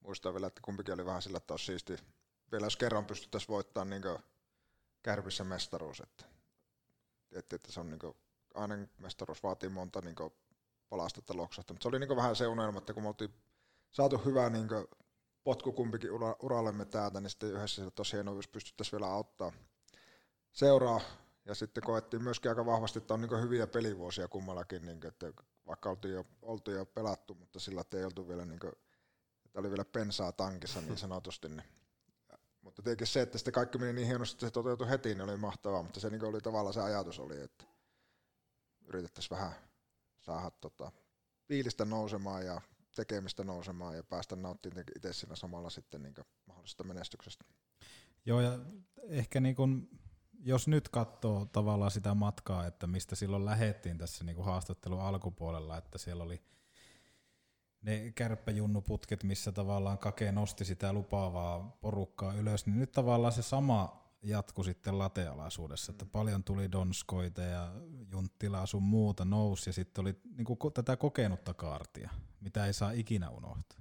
muistan 0.00 0.34
vielä, 0.34 0.46
että 0.46 0.60
kumpikin 0.64 0.94
oli 0.94 1.06
vähän 1.06 1.22
sillä, 1.22 1.36
että 1.36 1.54
olisi 1.54 1.66
siisti. 1.66 1.96
Vielä 2.52 2.66
jos 2.66 2.76
kerran 2.76 3.06
pystyttäisiin 3.06 3.48
voittamaan 3.48 3.90
niin 3.90 4.18
kärpissä 5.02 5.44
mestaruus, 5.44 6.00
että 6.00 6.24
tiettiin, 7.28 7.56
että 7.56 7.72
se 7.72 7.80
on 7.80 7.90
niin 7.90 8.14
aina 8.54 8.74
mestaruus 8.98 9.42
vaatii 9.42 9.68
monta 9.68 10.00
niin 10.00 10.16
palastetta 10.96 11.34
mutta 11.34 11.74
se 11.80 11.88
oli 11.88 11.98
niin 11.98 12.16
vähän 12.16 12.36
se 12.36 12.46
unelma, 12.46 12.78
että 12.78 12.94
kun 12.94 13.02
me 13.02 13.08
oltiin 13.08 13.34
saatu 13.90 14.18
hyvä 14.18 14.50
niin 14.50 14.68
potku 15.44 15.72
kumpikin 15.72 16.12
ura, 16.12 16.36
urallemme 16.42 16.84
täältä, 16.84 17.20
niin 17.20 17.30
sitten 17.30 17.50
yhdessä 17.50 17.84
se 17.84 17.90
tosi 17.90 18.12
hienoa, 18.12 18.34
jos 18.34 18.48
pystyttäisiin 18.48 19.00
vielä 19.00 19.12
auttaa 19.12 19.52
seuraa. 20.52 21.00
Ja 21.44 21.54
sitten 21.54 21.82
koettiin 21.82 22.22
myöskin 22.22 22.50
aika 22.50 22.66
vahvasti, 22.66 22.98
että 22.98 23.14
on 23.14 23.20
niin 23.20 23.42
hyviä 23.42 23.66
pelivuosia 23.66 24.28
kummallakin, 24.28 24.86
niin 24.86 25.00
kuin, 25.00 25.08
että 25.08 25.32
vaikka 25.66 25.90
oltiin 25.90 26.14
jo, 26.14 26.24
oltiin 26.42 26.76
jo 26.76 26.86
pelattu, 26.86 27.34
mutta 27.34 27.60
sillä 27.60 27.80
että 27.80 27.98
ei 27.98 28.04
oltu 28.04 28.28
vielä, 28.28 28.44
niin 28.44 28.60
kuin, 28.60 28.72
että 29.44 29.60
oli 29.60 29.70
vielä 29.70 29.84
pensaa 29.84 30.32
tankissa 30.32 30.80
niin 30.80 30.98
sanotusti. 30.98 31.48
Niin. 31.48 31.64
Mutta 32.60 32.82
tietenkin 32.82 33.06
se, 33.06 33.20
että 33.22 33.38
sitten 33.38 33.54
kaikki 33.54 33.78
meni 33.78 33.92
niin 33.92 34.06
hienosti, 34.06 34.34
että 34.34 34.46
se 34.46 34.50
toteutui 34.50 34.88
heti, 34.88 35.08
niin 35.08 35.20
oli 35.20 35.36
mahtavaa, 35.36 35.82
mutta 35.82 36.00
se 36.00 36.10
niin 36.10 36.24
oli 36.24 36.40
tavallaan 36.40 36.74
se 36.74 36.80
ajatus 36.80 37.18
oli, 37.18 37.40
että 37.40 37.64
yritettäisiin 38.86 39.38
vähän 39.38 39.54
saada 40.26 40.50
tota, 40.50 40.92
fiilistä 41.48 41.84
nousemaan 41.84 42.46
ja 42.46 42.60
tekemistä 42.96 43.44
nousemaan 43.44 43.96
ja 43.96 44.04
päästä 44.04 44.36
nauttimaan 44.36 44.84
itse 44.96 45.12
siinä 45.12 45.36
samalla 45.36 45.70
sitten 45.70 46.02
niin 46.02 46.14
mahdollisesta 46.46 46.84
menestyksestä. 46.84 47.44
Joo, 48.26 48.40
ja 48.40 48.58
ehkä 49.08 49.40
niin 49.40 49.56
kun, 49.56 49.88
jos 50.40 50.68
nyt 50.68 50.88
katsoo 50.88 51.46
tavallaan 51.46 51.90
sitä 51.90 52.14
matkaa, 52.14 52.66
että 52.66 52.86
mistä 52.86 53.16
silloin 53.16 53.44
lähettiin 53.44 53.98
tässä 53.98 54.24
niin 54.24 54.36
kuin 54.36 54.46
haastattelun 54.46 55.00
alkupuolella, 55.00 55.76
että 55.76 55.98
siellä 55.98 56.24
oli 56.24 56.42
ne 57.82 58.12
kärppäjunnuputket, 58.14 59.24
missä 59.24 59.52
tavallaan 59.52 59.98
Kake 59.98 60.32
nosti 60.32 60.64
sitä 60.64 60.92
lupaavaa 60.92 61.76
porukkaa 61.80 62.34
ylös, 62.34 62.66
niin 62.66 62.78
nyt 62.78 62.92
tavallaan 62.92 63.32
se 63.32 63.42
sama 63.42 64.03
jatku 64.24 64.64
sitten 64.64 64.98
latealaisuudessa, 64.98 65.92
että 65.92 66.06
paljon 66.06 66.44
tuli 66.44 66.72
Donskoita 66.72 67.42
ja 67.42 67.72
Junttilaa 68.12 68.66
sun 68.66 68.82
muuta 68.82 69.24
nousi 69.24 69.70
ja 69.70 69.74
sitten 69.74 70.02
oli 70.02 70.20
niin 70.36 70.44
kuin 70.44 70.72
tätä 70.74 70.96
kokenutta 70.96 71.54
kaartia, 71.54 72.10
mitä 72.40 72.66
ei 72.66 72.72
saa 72.72 72.90
ikinä 72.90 73.30
unohtaa. 73.30 73.78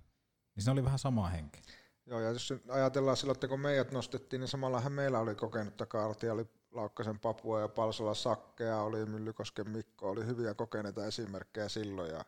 Niin 0.55 0.63
se 0.63 0.71
oli 0.71 0.83
vähän 0.83 0.99
sama 0.99 1.29
henki. 1.29 1.61
Joo, 2.05 2.19
ja 2.19 2.29
jos 2.29 2.53
ajatellaan 2.69 3.17
silloin, 3.17 3.35
että 3.35 3.47
kun 3.47 3.59
meidät 3.59 3.91
nostettiin, 3.91 4.39
niin 4.39 4.47
samallahan 4.47 4.91
meillä 4.91 5.19
oli 5.19 5.35
kokenutta 5.35 5.85
kaartia, 5.85 6.33
oli 6.33 6.45
Laukkasen 6.71 7.19
Papua 7.19 7.61
ja 7.61 7.67
Palsola 7.67 8.13
Sakkea, 8.13 8.81
oli 8.81 9.05
Myllykosken 9.05 9.69
Mikko, 9.69 10.09
oli 10.09 10.25
hyviä 10.25 10.53
kokeneita 10.53 11.05
esimerkkejä 11.05 11.69
silloin, 11.69 12.11
ja 12.11 12.25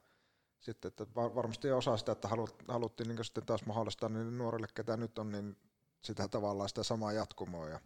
sitten 0.59 0.89
että 0.89 1.05
varmasti 1.15 1.71
osa 1.71 1.97
sitä, 1.97 2.11
että 2.11 2.29
haluttiin 2.67 3.09
niin 3.09 3.25
sitten 3.25 3.45
taas 3.45 3.65
mahdollistaa 3.65 4.09
niin 4.09 4.37
nuorille, 4.37 4.67
ketä 4.73 4.97
nyt 4.97 5.19
on, 5.19 5.31
niin 5.31 5.57
sitä 6.01 6.27
tavallaan 6.27 6.69
sitä 6.69 6.83
samaa 6.83 7.13
jatkumoa, 7.13 7.69
ja, 7.69 7.79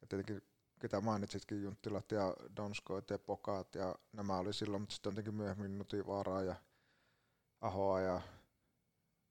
ja 0.00 0.06
tietenkin 0.06 0.42
ketä 0.80 1.00
mainitsitkin, 1.00 1.62
Junttilat 1.62 2.12
ja 2.12 2.34
Donskoit 2.56 3.10
ja 3.10 3.18
Pokaat, 3.18 3.74
ja 3.74 3.94
nämä 4.12 4.36
oli 4.36 4.52
silloin, 4.52 4.82
mutta 4.82 4.94
sitten 4.94 5.10
jotenkin 5.10 5.34
myöhemmin 5.34 5.78
Nutivaaraa 5.78 6.42
ja 6.42 6.54
Ahoa 7.60 8.00
ja 8.00 8.20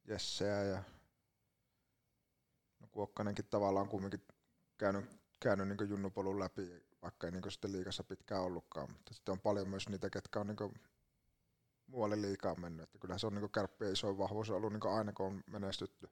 Jesseä 0.07 0.63
ja 0.63 0.84
no 2.80 2.88
Kuokkanenkin 2.91 3.45
tavallaan 3.45 3.89
kumminkin 3.89 4.22
käynyt, 4.78 5.05
käynyt 5.39 5.67
niin 5.67 5.89
junnupolun 5.89 6.39
läpi, 6.39 6.84
vaikka 7.01 7.28
ei 7.28 7.32
niin 7.32 7.51
sitten 7.51 7.72
liikassa 7.72 8.03
pitkään 8.03 8.41
ollutkaan, 8.41 8.91
mutta 8.91 9.13
sitten 9.13 9.32
on 9.32 9.39
paljon 9.39 9.70
myös 9.70 9.89
niitä, 9.89 10.09
ketkä 10.09 10.39
on 10.39 10.47
niin 10.47 10.74
muualle 11.88 12.22
liikaa 12.22 12.55
mennyt, 12.55 12.84
että 12.84 12.97
kyllähän 12.97 13.20
se 13.20 13.28
on 13.28 13.36
niin 13.36 13.51
kärppien 13.51 13.93
iso 13.93 14.17
vahvuus 14.17 14.49
ollut 14.49 14.74
niin 14.74 14.97
aina 14.97 15.13
kun 15.13 15.26
on 15.26 15.43
menestytty, 15.47 16.09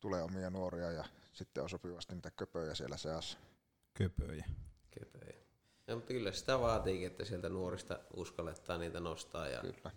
tulee 0.00 0.22
omia 0.22 0.50
nuoria 0.50 0.90
ja 0.90 1.04
sitten 1.32 1.62
on 1.62 1.70
sopivasti 1.70 2.14
niitä 2.14 2.30
köpöjä 2.30 2.74
siellä 2.74 2.96
seassa. 2.96 3.38
Köpöjä. 3.94 4.44
Köpöjä. 4.90 5.34
Ja, 5.86 5.94
mutta 5.94 6.12
kyllä 6.12 6.32
sitä 6.32 6.60
vaatiikin, 6.60 7.06
että 7.06 7.24
sieltä 7.24 7.48
nuorista 7.48 7.98
uskallettaa 8.14 8.78
niitä 8.78 9.00
nostaa. 9.00 9.48
Ja, 9.48 9.60
kyllä. 9.60 9.90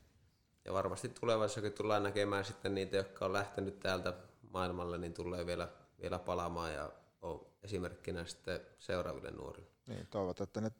ja 0.66 0.74
varmasti 0.74 1.10
tulevaisuudessakin 1.10 1.78
tullaan 1.78 2.04
näkemään 2.04 2.46
sitten 2.46 2.76
niitä, 2.76 2.98
jotka 2.98 3.26
on 3.26 3.34
lähtenyt 3.34 3.80
täältä 3.80 4.14
maailmalle, 4.52 4.98
niin 4.98 5.14
tulee 5.14 5.46
vielä, 5.46 5.70
vielä 6.02 6.20
palaamaan 6.20 6.74
ja 6.74 6.92
on 7.22 7.48
esimerkkinä 7.64 8.26
sitten 8.26 8.60
seuraaville 8.80 9.32
nuorille. 9.32 9.70
Niin, 9.88 10.08
toivotaan, 10.08 10.44
että 10.44 10.62
ne, 10.62 10.72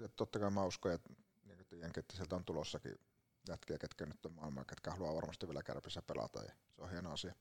ja 0.00 0.08
totta 0.08 0.38
kai 0.38 0.50
mä 0.50 0.64
uskon, 0.64 0.92
että, 0.92 1.12
niin 1.44 1.66
tiedänkin, 1.68 2.00
että 2.00 2.16
sieltä 2.16 2.36
on 2.36 2.44
tulossakin 2.44 2.98
jätkiä, 3.48 3.78
ketkä 3.78 4.06
nyt 4.06 4.26
on 4.26 4.32
maailmaa, 4.32 4.64
ketkä 4.64 4.90
haluaa 4.90 5.14
varmasti 5.14 5.46
vielä 5.46 5.62
kärpissä 5.62 6.02
pelata, 6.02 6.42
ja 6.42 6.52
se 6.76 6.82
on 6.82 6.90
hieno 6.90 7.12
asia. 7.12 7.34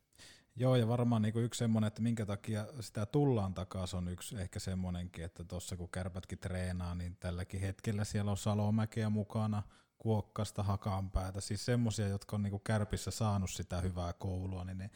Joo, 0.60 0.76
ja 0.76 0.88
varmaan 0.88 1.22
niin 1.22 1.38
yksi 1.38 1.57
semmoinen, 1.57 1.88
että 1.88 2.02
minkä 2.02 2.26
takia 2.26 2.65
sitä 2.80 3.06
tullaan 3.06 3.53
takaisin, 3.53 3.98
on 3.98 4.07
yksi 4.07 4.36
ehkä 4.36 4.60
semmoinenkin, 4.60 5.26
että 5.26 5.44
tuossa 5.44 5.77
kun 5.77 5.90
kärpätkin 5.90 6.40
treenaa, 6.40 6.95
niin 6.95 7.18
tälläkin 7.19 7.61
hetkellä 7.61 8.03
siellä 8.03 8.31
on 8.31 8.38
Salomäkeä 8.38 9.10
mukana, 9.10 9.64
Kuokkasta, 9.98 10.64
Hakanpäätä, 10.64 11.41
siis 11.41 11.65
semmoisia, 11.65 12.07
jotka 12.07 12.36
on 12.36 12.44
niin 12.44 12.61
kärpissä 12.64 13.11
saanut 13.11 13.49
sitä 13.49 13.81
hyvää 13.81 14.14
koulua, 14.14 14.64
niin 14.64 14.77
ne 14.77 14.90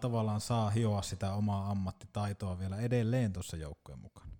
tavallaan 0.00 0.40
saa 0.40 0.70
hioa 0.70 1.02
sitä 1.02 1.32
omaa 1.32 1.70
ammattitaitoa 1.70 2.58
vielä 2.58 2.76
edelleen 2.76 3.32
tuossa 3.32 3.56
joukkojen 3.56 3.98
mukana. 3.98 4.30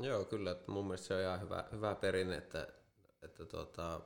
Joo, 0.00 0.24
kyllä. 0.24 0.50
Että 0.50 0.72
mun 0.72 0.84
mielestä 0.84 1.06
se 1.06 1.14
on 1.14 1.22
ihan 1.22 1.40
hyvä, 1.40 1.64
hyvä 1.72 1.94
perinne, 1.94 2.36
että, 2.36 2.68
että 3.22 3.44
tuota, 3.44 4.00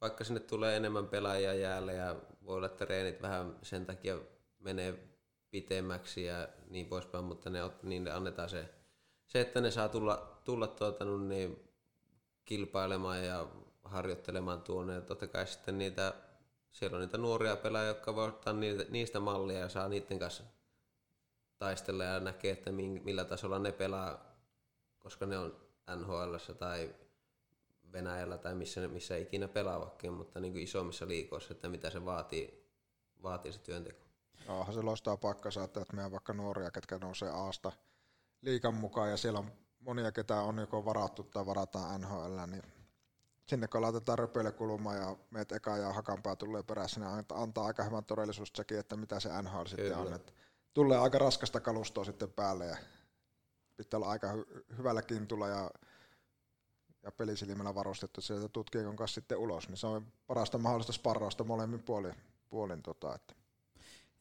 vaikka 0.00 0.24
sinne 0.24 0.40
tulee 0.40 0.76
enemmän 0.76 1.06
pelaajia 1.06 1.54
jäälle 1.54 1.94
ja 1.94 2.16
voi 2.44 2.56
olla, 2.56 2.66
että 2.66 2.84
treenit 2.84 3.22
vähän 3.22 3.56
sen 3.62 3.86
takia 3.86 4.18
menee 4.64 5.08
pitemmäksi 5.50 6.24
ja 6.24 6.48
niin 6.70 6.86
poispäin, 6.86 7.24
mutta 7.24 7.50
ne, 7.50 7.60
niille 7.82 8.10
annetaan 8.10 8.48
se, 8.48 8.68
se, 9.26 9.40
että 9.40 9.60
ne 9.60 9.70
saa 9.70 9.88
tulla, 9.88 10.40
tulla 10.44 10.66
tuota, 10.66 11.04
niin, 11.04 11.64
kilpailemaan 12.44 13.24
ja 13.24 13.48
harjoittelemaan 13.84 14.62
tuonne. 14.62 14.94
Ja 14.94 15.00
totta 15.00 15.26
kai 15.26 15.46
sitten 15.46 15.78
niitä, 15.78 16.14
siellä 16.72 16.96
on 16.96 17.00
niitä 17.00 17.18
nuoria 17.18 17.56
pelaajia, 17.56 17.88
jotka 17.88 18.14
voi 18.14 18.28
ottaa 18.28 18.52
niitä, 18.52 18.84
niistä 18.88 19.20
mallia 19.20 19.58
ja 19.58 19.68
saa 19.68 19.88
niiden 19.88 20.18
kanssa 20.18 20.44
taistella 21.58 22.04
ja 22.04 22.20
näkee, 22.20 22.52
että 22.52 22.72
millä 22.72 23.24
tasolla 23.24 23.58
ne 23.58 23.72
pelaa, 23.72 24.36
koska 24.98 25.26
ne 25.26 25.38
on 25.38 25.56
NHL 25.96 26.36
tai 26.58 26.94
Venäjällä 27.92 28.38
tai 28.38 28.54
missä, 28.54 28.88
missä 28.88 29.16
ikinä 29.16 29.48
pelaavatkin, 29.48 30.12
mutta 30.12 30.40
niin 30.40 30.52
kuin 30.52 30.62
isommissa 30.62 31.08
liikoissa, 31.08 31.54
että 31.54 31.68
mitä 31.68 31.90
se 31.90 32.04
vaatii, 32.04 32.68
vaatii 33.22 33.52
se 33.52 33.58
työnteko. 33.58 34.03
Onhan 34.48 34.74
se 34.74 34.82
loistaa 34.82 35.16
paikkansa, 35.16 35.64
että 35.64 35.84
meidän 35.92 36.12
vaikka 36.12 36.32
nuoria, 36.32 36.70
ketkä 36.70 36.98
nousee 36.98 37.30
Aasta 37.30 37.72
liikan 38.42 38.74
mukaan 38.74 39.10
ja 39.10 39.16
siellä 39.16 39.38
on 39.38 39.52
monia, 39.80 40.12
ketä 40.12 40.40
on 40.40 40.58
joko 40.58 40.84
varattu 40.84 41.22
tai 41.22 41.46
varataan 41.46 42.00
NHL, 42.00 42.38
niin 42.46 42.62
sinne 43.46 43.68
kun 43.68 43.82
laitetaan 43.82 44.18
röpöilykulma 44.18 44.94
ja 44.94 45.16
meet 45.30 45.52
eka 45.52 45.76
ja 45.76 45.92
hakanpää 45.92 46.36
tulee 46.36 46.62
perässä, 46.62 47.00
niin 47.00 47.24
antaa, 47.34 47.66
aika 47.66 47.82
hyvän 47.84 48.04
todellisuustekin, 48.04 48.78
että 48.78 48.96
mitä 48.96 49.20
se 49.20 49.42
NHL 49.42 49.64
sitten 49.66 49.86
Kyllä. 49.86 49.98
on. 49.98 50.14
Että 50.14 50.32
tulee 50.74 50.98
aika 50.98 51.18
raskasta 51.18 51.60
kalustoa 51.60 52.04
sitten 52.04 52.32
päälle 52.32 52.66
ja 52.66 52.76
pitää 53.76 53.98
olla 53.98 54.10
aika 54.10 54.32
hy- 54.32 54.76
hyvällä 54.78 55.02
kintulla 55.02 55.48
ja, 55.48 55.70
ja 57.02 57.12
pelisilmällä 57.12 57.74
varustettu 57.74 58.20
sieltä 58.20 58.48
tutkijan 58.48 58.96
kanssa 58.96 59.14
sitten 59.14 59.38
ulos, 59.38 59.68
niin 59.68 59.76
se 59.76 59.86
on 59.86 60.06
parasta 60.26 60.58
mahdollista 60.58 60.92
sparrausta 60.92 61.44
molemmin 61.44 61.82
puolin. 61.82 62.14
puolin 62.48 62.82
tota, 62.82 63.14
että. 63.14 63.43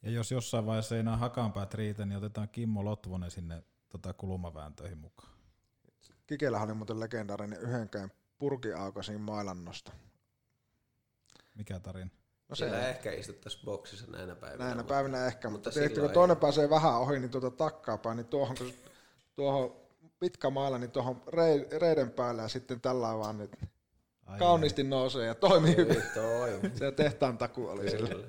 Ja 0.03 0.11
jos 0.11 0.31
jossain 0.31 0.65
vaiheessa 0.65 0.95
ei 0.95 0.99
enää 0.99 1.17
hakanpäät 1.17 1.73
riitä, 1.73 2.05
niin 2.05 2.17
otetaan 2.17 2.49
Kimmo 2.49 2.85
Lotvonen 2.85 3.31
sinne 3.31 3.63
tota 3.89 4.13
kulmavääntöihin 4.13 4.97
mukaan. 4.97 5.33
Kikellähän 6.27 6.67
oli 6.69 6.77
muuten 6.77 6.99
legendaarinen 6.99 7.59
yhdenkään 7.61 8.11
purkiaukasin 8.37 9.21
mailannosta. 9.21 9.91
Mikä 11.55 11.79
tarina? 11.79 12.09
No 12.49 12.55
se 12.55 12.89
ehkä 12.89 13.11
istuttaisiin 13.11 13.65
boksissa 13.65 14.11
näinä 14.11 14.35
päivinä. 14.35 14.63
näinä 14.65 14.77
mutta- 14.81 14.93
päivinä 14.93 15.25
ehkä, 15.25 15.49
mutta, 15.49 15.49
mutta 15.49 15.69
mutta 15.69 15.79
tiedätkö, 15.79 16.01
kun 16.01 16.11
toinen 16.11 16.37
pääsee 16.37 16.69
vähän 16.69 16.95
ohi, 16.95 17.19
niin 17.19 17.31
tuota 17.31 17.51
takaapäin, 17.51 18.17
niin 18.17 18.25
tuohon, 18.27 18.57
kun, 18.57 18.73
tuohon 19.35 19.75
pitkä 20.19 20.49
mailla, 20.49 20.77
niin 20.77 20.91
tuohon 20.91 21.21
rei- 21.27 21.79
reiden 21.79 22.11
päälle 22.11 22.41
ja 22.41 22.47
sitten 22.47 22.81
tällä 22.81 23.17
vaan 23.17 23.37
nyt 23.37 23.55
Ai 24.25 24.39
kauniisti 24.39 24.83
nousee 24.83 25.27
ja 25.27 25.35
toimii 25.35 25.75
hyvin. 25.77 25.95
Ei 26.01 26.09
toi. 26.13 26.71
Se 26.75 26.91
tehtaan 26.91 27.37
taku 27.37 27.67
oli 27.67 27.89
sillä. 27.89 28.25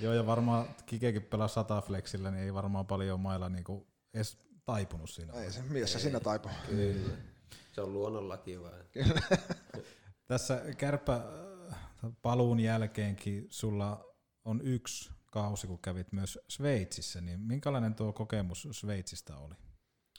Joo, 0.00 0.12
ja 0.12 0.26
varmaan 0.26 0.74
Kikekin 0.86 1.22
pelaa 1.22 1.48
sataflexillä, 1.48 2.30
niin 2.30 2.44
ei 2.44 2.54
varmaan 2.54 2.86
paljon 2.86 3.20
mailla 3.20 3.48
niinku 3.48 3.86
edes 4.14 4.38
taipunut 4.64 5.10
siinä. 5.10 5.32
Ei 5.32 5.52
se 5.52 5.62
mies 5.62 5.92
se 5.92 5.98
siinä 5.98 6.20
taipuu. 6.20 6.52
Kyllä. 6.66 7.16
Se 7.72 7.80
on 7.80 7.92
luonnonlaki 7.92 8.60
vaan. 8.60 8.72
Tässä 10.26 10.62
kärpä 10.76 11.14
äh, 11.14 11.76
paluun 12.22 12.60
jälkeenkin 12.60 13.46
sulla 13.50 14.04
on 14.44 14.60
yksi 14.64 15.10
kausi, 15.26 15.66
kun 15.66 15.78
kävit 15.78 16.12
myös 16.12 16.38
Sveitsissä, 16.48 17.20
niin 17.20 17.40
minkälainen 17.40 17.94
tuo 17.94 18.12
kokemus 18.12 18.68
Sveitsistä 18.70 19.36
oli? 19.36 19.54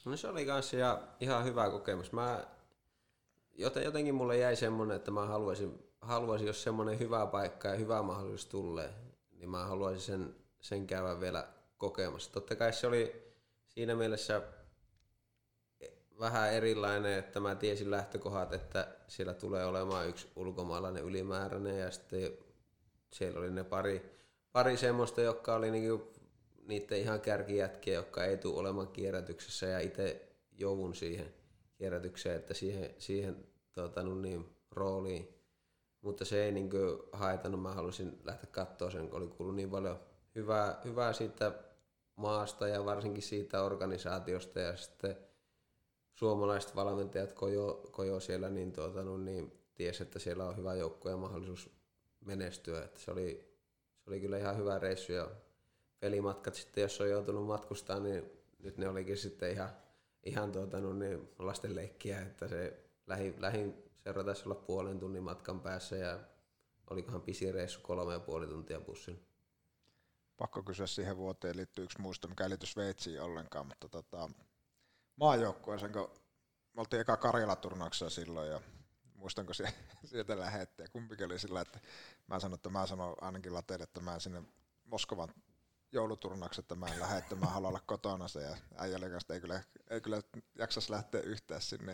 No 0.05 0.17
se 0.17 0.27
oli 0.27 0.45
kans 0.45 0.73
ihan, 0.73 0.97
ihan 1.19 1.45
hyvä 1.45 1.69
kokemus. 1.69 2.11
Mä, 2.11 2.47
joten, 3.53 3.83
jotenkin 3.83 4.15
mulle 4.15 4.37
jäi 4.37 4.55
semmonen, 4.55 4.97
että 4.97 5.11
mä 5.11 5.25
haluaisin, 5.25 5.79
haluaisin, 6.01 6.47
jos 6.47 6.63
semmonen 6.63 6.99
hyvä 6.99 7.25
paikka 7.25 7.67
ja 7.67 7.75
hyvä 7.75 8.01
mahdollisuus 8.01 8.45
tulee, 8.45 8.93
niin 9.35 9.49
mä 9.49 9.65
haluaisin 9.65 10.01
sen, 10.01 10.35
sen 10.61 10.87
käydä 10.87 11.19
vielä 11.19 11.47
kokemassa. 11.77 12.31
Totta 12.31 12.55
kai 12.55 12.73
se 12.73 12.87
oli 12.87 13.33
siinä 13.67 13.95
mielessä 13.95 14.41
vähän 16.19 16.53
erilainen, 16.53 17.19
että 17.19 17.39
mä 17.39 17.55
tiesin 17.55 17.91
lähtökohdat, 17.91 18.53
että 18.53 18.87
siellä 19.07 19.33
tulee 19.33 19.65
olemaan 19.65 20.07
yksi 20.07 20.27
ulkomaalainen 20.35 21.03
ylimääräinen 21.03 21.79
ja 21.79 21.91
sitten 21.91 22.37
siellä 23.13 23.39
oli 23.39 23.51
ne 23.51 23.63
pari, 23.63 24.11
pari 24.51 24.77
semmoista, 24.77 25.21
jotka 25.21 25.55
oli 25.55 25.71
niinku 25.71 26.13
niiden 26.67 26.99
ihan 26.99 27.21
kärkijätkiä, 27.21 27.93
jotka 27.93 28.25
ei 28.25 28.37
tule 28.37 28.59
olemaan 28.59 28.87
kierrätyksessä 28.87 29.65
ja 29.65 29.79
itse 29.79 30.29
joudun 30.51 30.95
siihen 30.95 31.33
kierrätykseen, 31.77 32.35
että 32.35 32.53
siihen, 32.53 32.95
siihen 32.97 33.47
tota, 33.73 34.03
no 34.03 34.15
niin, 34.15 34.55
rooliin. 34.71 35.34
Mutta 36.05 36.25
se 36.25 36.45
ei 36.45 36.51
niin 36.51 36.69
haitannut, 37.11 37.61
mä 37.61 37.73
halusin 37.73 38.19
lähteä 38.23 38.49
katsoa 38.51 38.91
sen, 38.91 39.09
kun 39.09 39.17
oli 39.17 39.27
kuullut 39.27 39.55
niin 39.55 39.69
paljon 39.69 39.99
hyvää, 40.35 40.81
hyvää 40.83 41.13
siitä 41.13 41.51
maasta 42.15 42.67
ja 42.67 42.85
varsinkin 42.85 43.23
siitä 43.23 43.63
organisaatiosta 43.63 44.59
ja 44.59 44.77
sitten 44.77 45.17
suomalaiset 46.13 46.75
valmentajat 46.75 47.33
kojo, 47.33 47.89
kojo 47.91 48.19
siellä, 48.19 48.49
niin, 48.49 48.71
tuota, 48.71 49.03
no, 49.03 49.17
niin 49.17 49.51
tiesi, 49.75 50.03
että 50.03 50.19
siellä 50.19 50.45
on 50.45 50.57
hyvä 50.57 50.73
joukko 50.73 51.09
ja 51.09 51.17
mahdollisuus 51.17 51.69
menestyä. 52.25 52.83
Että 52.83 52.99
se, 52.99 53.11
oli, 53.11 53.55
se 53.99 54.09
oli 54.09 54.19
kyllä 54.19 54.37
ihan 54.37 54.57
hyvä 54.57 54.79
reissu 54.79 55.11
ja 55.11 55.31
pelimatkat 55.99 56.55
sitten, 56.55 56.81
jos 56.81 57.01
on 57.01 57.09
joutunut 57.09 57.47
matkustaa, 57.47 57.99
niin 57.99 58.31
nyt 58.59 58.77
ne 58.77 58.89
olikin 58.89 59.17
sitten 59.17 59.51
ihan, 59.51 59.69
ihan 60.23 60.51
tuota, 60.51 60.79
no, 60.79 60.93
niin 60.93 61.29
lasten 61.39 61.75
leikkiä, 61.75 62.21
että 62.21 62.47
se 62.47 62.83
lähin, 63.07 63.35
lähin 63.39 63.84
seura 64.05 64.23
taisi 64.23 64.43
olla 64.45 64.55
puolen 64.55 64.99
tunnin 64.99 65.23
matkan 65.23 65.61
päässä 65.61 65.95
ja 65.95 66.19
olikohan 66.89 67.21
pisin 67.21 67.53
reissu 67.53 67.79
kolme 67.81 68.13
ja 68.13 68.19
puoli 68.19 68.47
tuntia 68.47 68.81
bussin. 68.81 69.27
Pakko 70.37 70.63
kysyä 70.63 70.87
siihen 70.87 71.17
vuoteen 71.17 71.57
liittyy 71.57 71.83
yksi 71.83 72.01
muisto, 72.01 72.27
mikä 72.27 72.49
liity 72.49 72.65
Sveitsiin 72.65 73.21
ollenkaan, 73.21 73.67
mutta 73.67 73.89
tota, 73.89 74.29
maajoukkueeseen, 75.15 75.91
kun 75.91 76.11
me 76.73 76.81
oltiin 76.81 77.01
eka 77.01 77.17
Karjala-turnauksessa 77.17 78.09
silloin 78.09 78.49
ja 78.49 78.61
muistanko 79.15 79.53
sie- 79.53 79.73
sieltä 80.09 80.39
lähetti 80.39 80.81
ja 80.81 80.89
kumpikin 80.89 81.25
oli 81.25 81.39
sillä, 81.39 81.61
että 81.61 81.79
mä 82.27 82.39
sanoin, 82.39 82.55
että 82.57 82.69
mä 82.69 82.85
sanoin 82.85 83.15
ainakin 83.21 83.53
lateille, 83.53 83.83
että 83.83 84.01
mä 84.01 84.19
sinne 84.19 84.43
Moskovan 84.83 85.29
jouluturnauksen, 85.91 86.61
että 86.61 86.75
mä 86.75 86.87
en 86.87 86.99
lähde, 86.99 87.17
että 87.17 87.35
mä 87.35 87.45
haluan 87.45 87.69
olla 87.69 87.81
kotona 87.85 88.27
se 88.27 88.41
ja 88.41 88.57
äijälle 88.77 89.09
kanssa 89.09 89.33
ei 89.33 89.41
kyllä, 89.41 89.63
ei 89.89 90.01
kyllä 90.01 90.21
jaksas 90.57 90.89
lähteä 90.89 91.21
yhtään 91.21 91.61
sinne. 91.61 91.93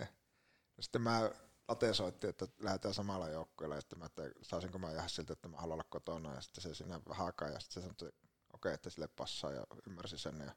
Ja 0.78 0.84
sitten 0.84 1.02
mä 1.02 1.32
Late 1.72 1.94
soitti, 1.94 2.28
että 2.28 2.48
lähdetään 2.60 2.94
samalla 2.94 3.30
joukkueella, 3.30 3.76
ja 3.76 3.82
sitten 3.82 4.00
mä, 4.00 4.06
että 4.06 4.22
saisinko 4.42 4.78
mä 4.78 4.92
jäädä 4.92 5.08
siltä, 5.08 5.34
että 5.34 5.48
mä 5.48 5.58
haluan 5.58 5.74
olla 5.74 5.86
kotona, 5.90 6.36
ja 6.36 6.42
sitten 6.42 6.62
se 6.62 6.76
siinä 6.76 7.00
vähän 7.10 7.26
aikaa, 7.26 7.50
ja 7.50 7.60
sitten 7.60 7.84
se 7.84 7.88
sanoi, 7.88 8.10
että 8.10 8.28
okei, 8.54 8.74
että 8.74 8.90
sille 8.90 9.08
passaa, 9.08 9.52
ja 9.52 9.64
ymmärsi 9.88 10.18
sen, 10.18 10.40
ja 10.40 10.52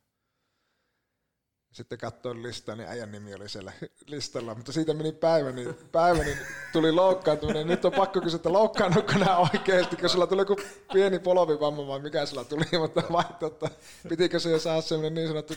sitten 1.72 1.98
katsoin 1.98 2.42
listaa, 2.42 2.76
niin 2.76 2.88
äijän 2.88 3.12
nimi 3.12 3.34
oli 3.34 3.48
siellä 3.48 3.72
listalla, 4.06 4.54
mutta 4.54 4.72
siitä 4.72 4.94
meni 4.94 5.12
päivä, 5.12 5.52
niin, 5.52 5.74
päivä, 5.92 6.24
niin 6.24 6.38
tuli 6.72 6.92
loukkaantuminen. 6.92 7.66
Nyt 7.66 7.84
on 7.84 7.92
pakko 7.92 8.20
kysyä, 8.20 8.36
että 8.36 8.52
loukkaannutko 8.52 9.12
nämä 9.12 9.36
oikeasti, 9.36 9.96
kun 9.96 10.08
sulla 10.08 10.26
tuli 10.26 10.40
joku 10.40 10.56
pieni 10.92 11.18
polovivamma 11.18 11.86
vai 11.86 11.98
mikä 11.98 12.26
sulla 12.26 12.44
tuli, 12.44 12.64
mutta 12.80 13.02
vaihto, 13.12 13.46
että 13.46 13.70
pitikö 14.08 14.40
se 14.40 14.58
saada 14.58 14.82
semmoinen 14.82 15.14
niin 15.14 15.28
sanottu, 15.28 15.54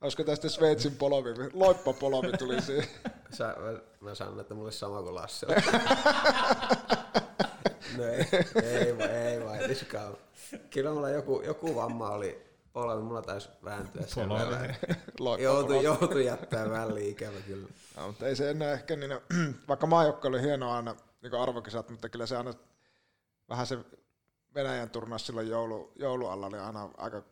olisiko 0.00 0.24
tästä 0.24 0.48
Sveitsin 0.48 0.96
polovi, 0.96 1.30
loippapolovi 1.52 2.32
tuli 2.32 2.62
siihen. 2.62 2.88
Sä, 3.30 3.56
mä, 3.58 3.80
mä 4.00 4.14
sanon, 4.14 4.40
että 4.40 4.54
mulle 4.54 4.72
sama 4.72 5.02
kuin 5.02 5.14
Lasse. 5.14 5.46
no 7.96 8.04
ei, 8.04 8.26
ei, 8.62 8.98
vai- 8.98 9.08
ei 9.08 9.44
vaitiskaan. 9.44 10.16
Kyllä 10.70 10.90
mulla 10.90 11.08
joku, 11.10 11.42
joku 11.44 11.74
vamma 11.74 12.10
oli 12.10 12.44
polvi, 12.72 13.02
mulla 13.02 13.22
taisi 13.22 13.48
vääntyä 13.64 14.02
sen 14.06 14.28
verran. 14.28 14.76
Joutui, 15.40 15.84
joutui 15.84 16.26
jättää 16.26 16.70
väliin 16.70 17.10
ikävä 17.10 17.40
kyllä. 17.46 17.68
No, 17.96 18.06
mutta 18.06 18.26
ei 18.26 18.36
se 18.36 18.50
enää 18.50 18.72
ehkä 18.72 18.96
niin, 18.96 19.10
vaikka 19.68 19.86
maajoukko 19.86 20.28
oli 20.28 20.42
hieno 20.42 20.72
aina 20.72 20.96
niin 21.22 21.34
arvokisat, 21.34 21.90
mutta 21.90 22.08
kyllä 22.08 22.26
se 22.26 22.36
aina 22.36 22.54
vähän 23.48 23.66
se 23.66 23.78
Venäjän 24.54 24.90
turnaus 24.90 25.26
silloin 25.26 25.48
joulu, 25.48 25.92
joulualla 25.96 26.46
oli 26.46 26.58
aina 26.58 26.90
aika 26.96 27.22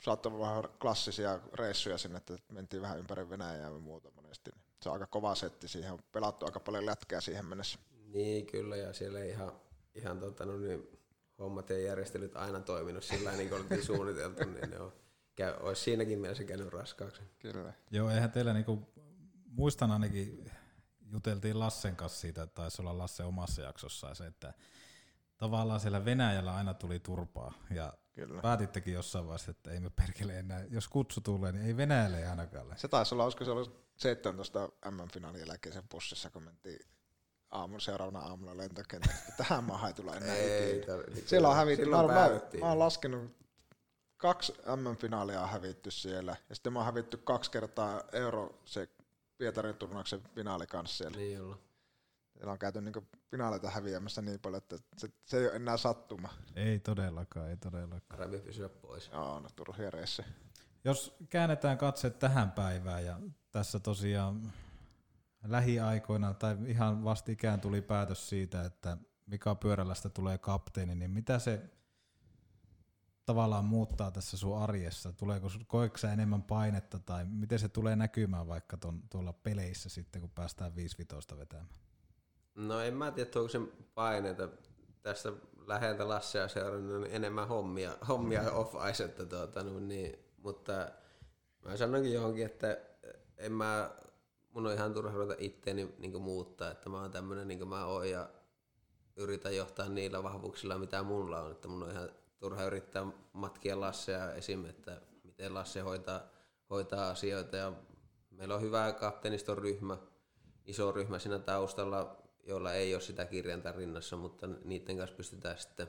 saattoi 0.00 0.32
olla 0.32 0.46
vähän 0.46 0.64
klassisia 0.80 1.40
reissuja 1.54 1.98
sinne, 1.98 2.16
että 2.16 2.36
mentiin 2.52 2.82
vähän 2.82 2.98
ympäri 2.98 3.30
Venäjää 3.30 3.56
ja 3.56 3.70
muuta 3.70 4.10
monesti. 4.10 4.50
Se 4.82 4.88
on 4.88 4.92
aika 4.92 5.06
kova 5.06 5.34
setti 5.34 5.68
siihen, 5.68 5.92
on 5.92 5.98
pelattu 6.12 6.46
aika 6.46 6.60
paljon 6.60 6.86
lätkää 6.86 7.20
siihen 7.20 7.46
mennessä. 7.46 7.78
Niin 8.06 8.46
kyllä, 8.46 8.76
ja 8.76 8.92
siellä 8.92 9.20
ei 9.20 9.30
ihan, 9.30 9.52
ihan 9.94 10.20
tota, 10.20 10.46
no 10.46 10.56
niin, 10.56 11.00
hommat 11.38 11.70
ja 11.70 11.78
järjestelyt 11.78 12.36
aina 12.36 12.60
toiminut 12.60 13.04
sillä 13.04 13.32
niin 13.32 13.48
kuin 13.48 13.62
oltiin 13.62 13.84
suunniteltu, 13.84 14.44
niin 14.44 14.70
ne 14.70 14.80
on, 14.80 14.92
käy, 15.34 15.54
olisi 15.60 15.82
siinäkin 15.82 16.18
mielessä 16.18 16.44
käynyt 16.44 16.68
raskaaksi. 16.68 17.22
Kyllä. 17.38 17.72
Joo, 17.90 18.10
eihän 18.10 18.30
teillä 18.30 18.52
niinku, 18.52 18.92
muistan 19.46 19.90
ainakin, 19.90 20.50
juteltiin 21.12 21.58
Lassen 21.58 21.96
kanssa 21.96 22.20
siitä, 22.20 22.42
että 22.42 22.54
taisi 22.54 22.82
olla 22.82 22.98
Lasse 22.98 23.24
omassa 23.24 23.62
jaksossaan 23.62 24.16
se, 24.16 24.26
että 24.26 24.54
tavallaan 25.40 25.80
siellä 25.80 26.04
Venäjällä 26.04 26.54
aina 26.54 26.74
tuli 26.74 27.00
turpaa 27.00 27.52
ja 27.70 27.92
Kyllä. 28.14 28.42
päätittekin 28.42 28.94
jossain 28.94 29.26
vaiheessa, 29.26 29.50
että 29.50 29.70
ei 29.70 29.80
me 29.80 29.90
perkele 29.90 30.38
enää, 30.38 30.64
jos 30.70 30.88
kutsu 30.88 31.20
tulee, 31.20 31.52
niin 31.52 31.66
ei 31.66 31.76
Venäjälle 31.76 32.18
ei 32.18 32.24
ainakaan 32.26 32.68
lähde. 32.68 32.80
Se 32.80 32.88
taisi 32.88 33.14
olla, 33.14 33.24
olisiko 33.24 33.44
se 33.44 33.50
ollut 33.50 33.90
17 33.96 34.68
MM-finaalin 34.90 35.40
jälkeen 35.40 35.72
sen 35.72 35.88
bussissa, 35.90 36.30
kun 36.30 36.42
mentiin 36.42 36.80
aamun, 37.50 37.80
seuraavana 37.80 38.18
aamulla 38.18 38.56
lentokentälle. 38.56 39.14
että 39.28 39.44
Tähän 39.44 39.64
maahan 39.64 39.88
ei 39.88 39.94
tule 39.94 40.16
enää 40.16 40.34
Ei, 40.34 40.78
ikinä. 40.78 40.94
Siellä 41.26 41.48
on 41.48 41.56
hävitty. 41.56 41.86
Mä, 41.86 41.96
mä, 41.96 42.30
mä 42.60 42.68
oon 42.68 42.78
laskenut 42.78 43.36
kaksi 44.16 44.52
MM-finaalia 44.52 45.42
on 45.42 45.48
hävitty 45.48 45.90
siellä. 45.90 46.36
Ja 46.48 46.54
sitten 46.54 46.72
mä 46.72 46.78
oon 46.78 46.86
hävitty 46.86 47.16
kaksi 47.16 47.50
kertaa 47.50 48.02
euro 48.12 48.58
se 48.64 48.88
Pietarin 49.38 49.74
turnauksen 49.74 50.22
finaali 50.34 50.66
kanssa 50.66 50.96
siellä. 50.96 51.18
Niin. 51.18 51.54
Siellä 52.40 52.52
on 52.52 52.58
käyty 52.58 52.80
niin 52.80 53.08
finaaleita 53.30 53.70
häviämässä 53.70 54.22
niin 54.22 54.40
paljon, 54.40 54.58
että 54.58 54.78
se, 54.96 55.08
se 55.24 55.38
ei 55.38 55.46
ole 55.46 55.56
enää 55.56 55.76
sattuma. 55.76 56.28
Ei 56.56 56.78
todellakaan, 56.78 57.50
ei 57.50 57.56
todellakaan. 57.56 58.18
Parempi 58.18 58.38
pysyä 58.38 58.68
pois. 58.68 59.10
Joo, 59.12 59.40
no 59.40 59.48
turhia 59.56 59.90
reissejä. 59.90 60.28
Jos 60.84 61.16
käännetään 61.30 61.78
katse 61.78 62.10
tähän 62.10 62.52
päivään 62.52 63.04
ja 63.04 63.20
tässä 63.50 63.80
tosiaan 63.80 64.52
lähiaikoina 65.44 66.34
tai 66.34 66.56
ihan 66.66 67.04
vastikään 67.04 67.60
tuli 67.60 67.82
päätös 67.82 68.28
siitä, 68.28 68.64
että 68.64 68.96
Mika 69.26 69.54
Pyörälästä 69.54 70.08
tulee 70.08 70.38
kapteeni, 70.38 70.94
niin 70.94 71.10
mitä 71.10 71.38
se 71.38 71.70
tavallaan 73.26 73.64
muuttaa 73.64 74.10
tässä 74.10 74.36
sun 74.36 74.58
arjessa? 74.58 75.12
Tuleeko, 75.12 75.48
koetko 75.66 75.98
sä 75.98 76.12
enemmän 76.12 76.42
painetta 76.42 76.98
tai 76.98 77.24
miten 77.24 77.58
se 77.58 77.68
tulee 77.68 77.96
näkymään 77.96 78.48
vaikka 78.48 78.76
ton, 78.76 79.02
tuolla 79.10 79.32
peleissä 79.32 79.88
sitten, 79.88 80.20
kun 80.20 80.30
päästään 80.30 80.72
5-5 81.34 81.38
vetämään? 81.38 81.68
No 82.66 82.80
en 82.80 82.94
mä 82.94 83.10
tiedä, 83.10 83.30
onko 83.36 83.48
se 83.48 83.60
paineita. 83.94 84.48
Tästä 85.02 85.32
läheltä 85.66 86.08
Lassea 86.08 86.48
seurannut 86.48 87.00
niin 87.00 87.14
enemmän 87.14 87.48
hommia, 87.48 87.92
hommia 88.08 88.52
off-ice, 88.52 89.04
että 89.04 89.26
tuota, 89.26 89.62
no 89.62 89.80
niin, 89.80 90.18
mutta 90.36 90.90
mä 91.64 91.76
sanoinkin 91.76 92.12
johonkin, 92.12 92.46
että 92.46 92.78
en 93.36 93.52
mä, 93.52 93.90
mun 94.50 94.66
on 94.66 94.72
ihan 94.72 94.94
turha 94.94 95.16
ruveta 95.16 95.34
itteeni 95.38 95.94
niin 95.98 96.22
muuttaa, 96.22 96.70
että 96.70 96.88
mä 96.88 97.00
oon 97.00 97.10
tämmönen 97.10 97.48
niin 97.48 97.58
kuin 97.58 97.68
mä 97.68 97.86
oon 97.86 98.10
ja 98.10 98.28
yritän 99.16 99.56
johtaa 99.56 99.88
niillä 99.88 100.22
vahvuuksilla, 100.22 100.78
mitä 100.78 101.02
mulla 101.02 101.40
on, 101.40 101.50
että 101.50 101.68
mun 101.68 101.82
on 101.82 101.90
ihan 101.90 102.08
turha 102.38 102.64
yrittää 102.64 103.06
matkia 103.32 103.80
Lassea 103.80 104.32
esim. 104.32 104.64
että 104.64 105.00
miten 105.24 105.54
Lasse 105.54 105.80
hoitaa, 105.80 106.20
hoitaa 106.70 107.10
asioita. 107.10 107.56
Ja 107.56 107.72
meillä 108.30 108.54
on 108.54 108.60
hyvä 108.60 108.92
kapteeniston 108.92 109.58
ryhmä, 109.58 109.98
iso 110.64 110.92
ryhmä 110.92 111.18
siinä 111.18 111.38
taustalla, 111.38 112.22
joilla 112.44 112.72
ei 112.72 112.94
ole 112.94 113.02
sitä 113.02 113.24
kirjainta 113.24 113.72
rinnassa, 113.72 114.16
mutta 114.16 114.46
niiden 114.64 114.96
kanssa 114.96 115.16
pystytään 115.16 115.58
sitten 115.58 115.88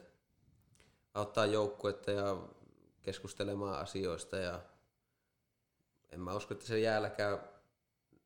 auttaa 1.13 1.45
joukkuetta 1.45 2.11
ja 2.11 2.37
keskustelemaan 3.01 3.79
asioista 3.79 4.37
ja 4.37 4.61
en 6.11 6.19
mä 6.19 6.35
usko, 6.35 6.53
että 6.53 6.65
se 6.65 6.79
jäälläkään 6.79 7.39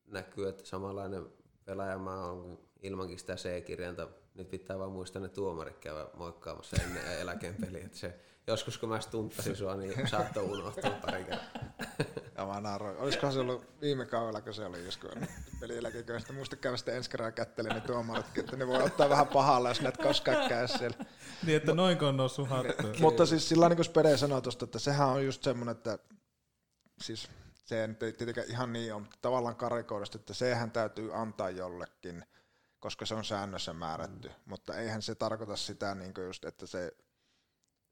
näkyy, 0.06 0.48
että 0.48 0.66
samanlainen 0.66 1.26
pelaaja 1.64 1.98
mä 1.98 2.16
kuin 2.42 2.58
ilmankin 2.82 3.18
sitä 3.18 3.36
C-kirjainta. 3.36 4.08
Nyt 4.34 4.50
pitää 4.50 4.78
vaan 4.78 4.92
muistaa 4.92 5.22
ne 5.22 5.28
tuomarit 5.28 5.78
käydä 5.78 6.06
moikkaamassa 6.14 6.76
ennen 6.82 7.20
eläkeen 7.20 7.54
peliä. 7.54 7.84
Että 7.84 7.98
se, 7.98 8.20
joskus 8.46 8.78
kun 8.78 8.88
mä 8.88 8.98
tuntasin 9.10 9.56
sua, 9.56 9.76
niin 9.76 10.08
saattoi 10.08 10.44
unohtua 10.44 10.90
pari 10.90 11.24
kertaa. 11.24 11.62
Ja 12.38 12.46
mä 12.46 12.60
naroin. 12.60 12.96
Olisikohan 12.96 13.32
se 13.32 13.40
ollut 13.40 13.80
viime 13.80 14.06
kaudella, 14.06 14.40
kun 14.40 14.54
se 14.54 14.64
oli 14.64 14.84
joskus 14.84 15.10
pelieläkekö. 15.60 16.18
Sitten 16.18 16.36
muista 16.36 16.56
käydä 16.56 16.76
sitten 16.76 16.96
ensi 16.96 17.10
kerran 17.10 17.32
kättelen 17.32 17.72
ne 17.72 17.80
tuomaritkin, 17.80 18.44
että 18.44 18.56
ne 18.56 18.66
voi 18.66 18.82
ottaa 18.82 19.08
vähän 19.08 19.28
pahalla, 19.28 19.68
jos 19.68 19.80
näet 19.80 19.96
koskaan 19.96 20.48
käy 20.48 20.68
siellä. 20.68 20.96
Niin, 21.46 21.56
että 21.56 21.74
noin 21.74 22.04
on 22.04 22.16
noussut 22.16 22.48
hattuun. 22.48 22.94
Mutta 23.00 23.26
siis 23.26 23.48
sillä 23.48 23.68
niin 23.68 23.76
kuin 23.76 23.84
Spede 23.84 24.16
sanoi 24.16 24.42
tuosta, 24.42 24.64
että 24.64 24.78
sehän 24.78 25.08
on 25.08 25.24
just 25.24 25.42
semmoinen, 25.42 25.76
että 25.76 25.98
siis 27.00 27.28
se 27.64 27.80
ei 27.80 27.88
nyt 27.88 27.98
tietenkään 27.98 28.50
ihan 28.50 28.72
niin 28.72 28.94
on, 28.94 29.02
mutta 29.02 29.18
tavallaan 29.22 29.56
karikoidusta, 29.56 30.18
että 30.18 30.34
sehän 30.34 30.70
täytyy 30.70 31.14
antaa 31.14 31.50
jollekin, 31.50 32.24
koska 32.80 33.06
se 33.06 33.14
on 33.14 33.24
säännössä 33.24 33.72
määrätty, 33.72 34.28
mm. 34.28 34.34
mutta 34.44 34.74
eihän 34.74 35.02
se 35.02 35.14
tarkoita 35.14 35.56
sitä, 35.56 35.94
niin 35.94 36.14
just, 36.26 36.44
että 36.44 36.66
se 36.66 36.92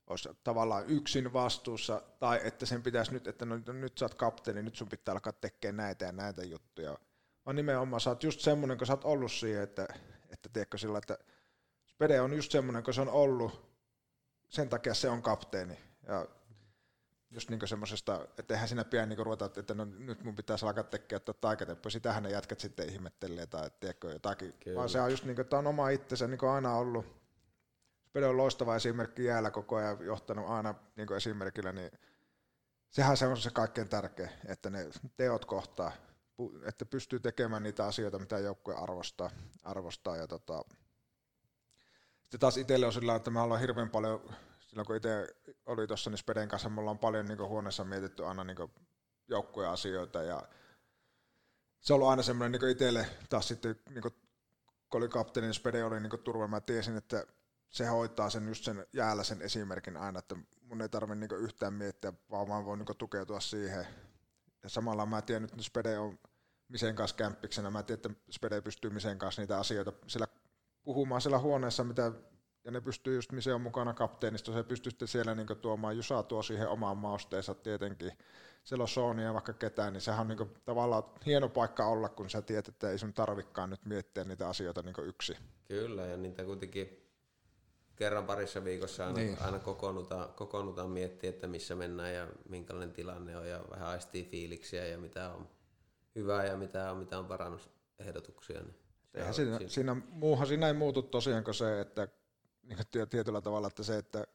olisi 0.06 0.28
tavallaan 0.44 0.84
yksin 0.88 1.32
vastuussa, 1.32 2.02
tai 2.18 2.40
että 2.44 2.66
sen 2.66 2.82
pitäisi 2.82 3.12
nyt, 3.12 3.26
että 3.26 3.44
no, 3.44 3.60
nyt 3.72 3.98
sä 3.98 4.04
oot 4.04 4.14
kapteeni, 4.14 4.62
nyt 4.62 4.74
sun 4.74 4.88
pitää 4.88 5.12
alkaa 5.12 5.32
tekemään 5.32 5.76
näitä 5.76 6.04
ja 6.04 6.12
näitä 6.12 6.44
juttuja, 6.44 6.98
vaan 7.46 7.56
nimenomaan 7.56 8.00
sä 8.00 8.10
oot 8.10 8.22
just 8.22 8.40
semmoinen, 8.40 8.78
kun 8.78 8.86
sä 8.86 8.92
oot 8.92 9.04
ollut 9.04 9.32
siihen, 9.32 9.62
että, 9.62 9.86
että 10.30 10.48
tiedätkö 10.48 10.78
sillä, 10.78 10.98
että 10.98 11.18
Spede 11.86 12.20
on 12.20 12.32
just 12.32 12.52
semmoinen, 12.52 12.82
kun 12.82 12.94
se 12.94 13.00
on 13.00 13.08
ollut, 13.08 13.74
sen 14.48 14.68
takia 14.68 14.94
se 14.94 15.08
on 15.08 15.22
kapteeni, 15.22 15.78
ja 16.08 16.26
just 17.30 17.50
niin 17.50 17.68
semmoisesta, 17.68 18.28
että 18.38 18.54
eihän 18.54 18.68
siinä 18.68 18.84
pian 18.84 19.08
niin 19.08 19.18
ruveta, 19.18 19.50
että 19.56 19.74
no, 19.74 19.84
nyt 19.84 20.24
mun 20.24 20.36
pitäisi 20.36 20.66
alkaa 20.66 20.84
tekemään 20.84 21.16
että 21.16 21.32
taikatemppu, 21.32 21.90
sitähän 21.90 22.22
ne 22.22 22.30
jätkät 22.30 22.60
sitten 22.60 22.88
ihmettelee 22.88 23.46
tai 23.46 23.70
tiedätkö, 23.80 24.12
jotakin, 24.12 24.52
Kyllä. 24.52 24.76
vaan 24.76 24.88
se 24.88 25.00
on 25.00 25.10
just 25.10 25.24
niin 25.24 25.36
kuin, 25.36 25.44
että 25.44 25.58
on 25.58 25.66
oma 25.66 25.88
itsensä 25.88 26.26
niin 26.26 26.44
aina 26.44 26.74
ollut. 26.76 27.23
Spede 28.14 28.26
on 28.26 28.36
loistava 28.36 28.76
esimerkki 28.76 29.24
jäällä 29.24 29.50
koko 29.50 29.76
ajan 29.76 30.06
johtanut 30.06 30.48
aina 30.48 30.74
niin 30.96 31.12
esimerkillä, 31.12 31.72
niin 31.72 31.90
sehän 32.90 33.16
se 33.16 33.26
on 33.26 33.36
se 33.36 33.50
kaikkein 33.50 33.88
tärkein, 33.88 34.30
että 34.46 34.70
ne 34.70 34.90
teot 35.16 35.44
kohtaa, 35.44 35.92
että 36.62 36.84
pystyy 36.86 37.20
tekemään 37.20 37.62
niitä 37.62 37.86
asioita, 37.86 38.18
mitä 38.18 38.38
joukkue 38.38 38.74
arvostaa, 38.74 39.30
arvostaa 39.62 40.16
ja 40.16 40.26
tota, 40.26 40.64
sitten 42.20 42.40
taas 42.40 42.56
itselle 42.56 42.86
on 42.86 42.92
sillä 42.92 43.14
että 43.14 43.30
mä 43.30 43.40
haluan 43.40 43.60
hirveän 43.60 43.90
paljon 43.90 44.34
silloin 44.58 44.86
kun 44.86 44.96
itse 44.96 45.34
oli 45.66 45.86
tuossa 45.86 46.10
niin 46.10 46.18
Speden 46.18 46.48
kanssa, 46.48 46.68
me 46.68 46.80
ollaan 46.80 46.98
paljon 46.98 47.26
niin 47.26 47.38
huoneessa 47.38 47.84
mietitty 47.84 48.24
aina 48.24 48.44
niin 48.44 48.58
joukkueen 49.28 49.70
asioita 49.70 50.22
ja 50.22 50.42
se 51.80 51.92
on 51.92 51.94
ollut 51.94 52.08
aina 52.08 52.22
semmoinen 52.22 52.60
niin 52.60 52.70
itselle 52.70 53.06
taas 53.28 53.48
sitten, 53.48 53.76
niin 53.90 54.02
kuin, 54.02 54.14
kun 54.90 55.00
oli 55.00 55.08
kapteeni, 55.08 55.46
niin 55.46 55.54
Spede 55.54 55.84
oli 55.84 56.00
niin 56.00 56.22
turva, 56.24 56.48
mä 56.48 56.60
tiesin, 56.60 56.96
että 56.96 57.26
se 57.74 57.86
hoitaa 57.86 58.30
sen 58.30 58.48
just 58.48 58.64
sen 58.64 58.86
jäällä 58.92 59.24
sen 59.24 59.42
esimerkin 59.42 59.96
aina, 59.96 60.18
että 60.18 60.36
mun 60.62 60.82
ei 60.82 60.88
tarvitse 60.88 61.14
niin 61.14 61.42
yhtään 61.42 61.74
miettiä, 61.74 62.12
vaan 62.30 62.48
vaan 62.48 62.64
voi 62.64 62.76
niin 62.76 62.96
tukeutua 62.98 63.40
siihen. 63.40 63.86
Ja 64.62 64.68
samalla 64.68 65.06
mä 65.06 65.22
tiedän 65.22 65.44
että 65.44 65.62
Spede 65.62 65.98
on 65.98 66.18
Misen 66.68 66.94
kanssa 66.94 67.16
kämppiksenä, 67.16 67.70
mä 67.70 67.82
tiedän, 67.82 68.12
että 68.12 68.22
Spede 68.30 68.60
pystyy 68.60 68.90
Misen 68.90 69.18
kanssa 69.18 69.42
niitä 69.42 69.58
asioita 69.58 69.92
sillä 70.06 70.26
puhumaan 70.82 71.20
siellä 71.20 71.38
huoneessa, 71.38 71.84
mitä 71.84 72.12
ja 72.64 72.70
ne 72.70 72.80
pystyy 72.80 73.14
just, 73.14 73.32
missä 73.32 73.54
on 73.54 73.60
mukana 73.60 73.94
kapteenista, 73.94 74.52
se 74.52 74.62
pystyy 74.62 74.90
sitten 74.90 75.08
siellä 75.08 75.34
niin 75.34 75.46
tuomaan, 75.60 75.96
Jusa 75.96 76.22
tuo 76.22 76.42
siihen 76.42 76.68
omaan 76.68 76.96
mausteensa 76.96 77.54
tietenkin, 77.54 78.12
siellä 78.64 78.82
on 78.82 78.88
Sonia 78.88 79.34
vaikka 79.34 79.52
ketään, 79.52 79.92
niin 79.92 80.00
sehän 80.00 80.20
on 80.20 80.28
niin 80.28 80.50
tavallaan 80.64 81.02
hieno 81.26 81.48
paikka 81.48 81.86
olla, 81.86 82.08
kun 82.08 82.30
sä 82.30 82.42
tiedät, 82.42 82.68
että 82.68 82.90
ei 82.90 82.98
sun 82.98 83.14
tarvikkaan 83.14 83.70
nyt 83.70 83.84
miettiä 83.84 84.24
niitä 84.24 84.48
asioita 84.48 84.82
niin 84.82 84.94
yksi. 85.04 85.36
Kyllä, 85.68 86.06
ja 86.06 86.16
niitä 86.16 86.44
kuitenkin 86.44 87.03
kerran 87.96 88.26
parissa 88.26 88.64
viikossa 88.64 89.06
aina, 89.06 89.18
niin. 89.18 89.36
aina 89.40 89.58
kokoonnutaan, 89.58 90.28
kokoonnutaan 90.34 90.90
miettiä, 90.90 91.30
että 91.30 91.46
missä 91.46 91.74
mennään 91.74 92.14
ja 92.14 92.28
minkälainen 92.48 92.92
tilanne 92.94 93.36
on, 93.36 93.48
ja 93.48 93.64
vähän 93.70 93.88
aistii 93.88 94.24
fiiliksiä 94.24 94.86
ja 94.86 94.98
mitä 94.98 95.30
on 95.30 95.48
hyvää 96.14 96.44
ja 96.44 96.56
mitä 96.56 96.90
on, 96.90 96.96
mitä 96.96 97.18
on 97.18 97.26
parannusehdotuksia. 97.26 98.60
Niin 98.60 98.74
Eihän 99.14 99.34
siinä, 99.34 99.58
siinä, 99.58 99.70
siinä, 99.70 99.94
muuhan 99.94 100.46
siinä 100.46 100.66
ei 100.66 100.72
muutu 100.72 101.02
tosiaan 101.02 101.44
kuin 101.44 101.54
se, 101.54 101.80
että 101.80 102.08
niin 102.62 102.78
tietyllä 103.10 103.40
tavalla, 103.40 103.68
että 103.68 103.82
se, 103.82 103.96
että 103.96 104.26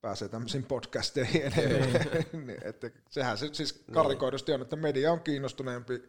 pääsee 0.00 0.28
tämmöisiin 0.28 0.64
podcasteihin 0.64 1.42
enemmän. 1.42 1.90
niin, 2.46 2.58
että 2.64 2.90
sehän 3.10 3.38
se 3.38 3.54
siis 3.54 3.86
niin. 3.86 3.94
karikoidusti 3.94 4.52
on, 4.52 4.62
että 4.62 4.76
media 4.76 5.12
on 5.12 5.20
kiinnostuneempi 5.20 6.02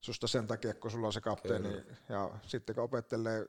susta 0.00 0.26
sen 0.26 0.46
takia, 0.46 0.74
kun 0.74 0.90
sulla 0.90 1.06
on 1.06 1.12
se 1.12 1.20
kapteeni. 1.20 1.68
Kyllä. 1.68 1.96
Ja 2.08 2.30
sitten 2.46 2.74
kun 2.74 2.84
opettelee, 2.84 3.46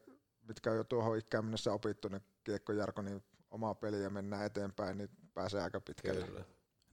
mitkä 0.48 0.72
on 0.72 0.78
jo 0.78 0.84
tuohon 0.84 1.18
ikään 1.18 1.46
mennessä 1.46 1.74
opittu, 1.74 2.08
niin 2.08 2.22
kiekko 2.46 2.74
Jarko, 2.74 3.02
niin 3.02 3.24
omaa 3.52 3.76
peliä 3.76 4.10
mennään 4.10 4.46
eteenpäin, 4.46 4.98
niin 4.98 5.10
pääsee 5.34 5.62
aika 5.62 5.80
pitkälle. 5.80 6.26
Kyllä. 6.26 6.44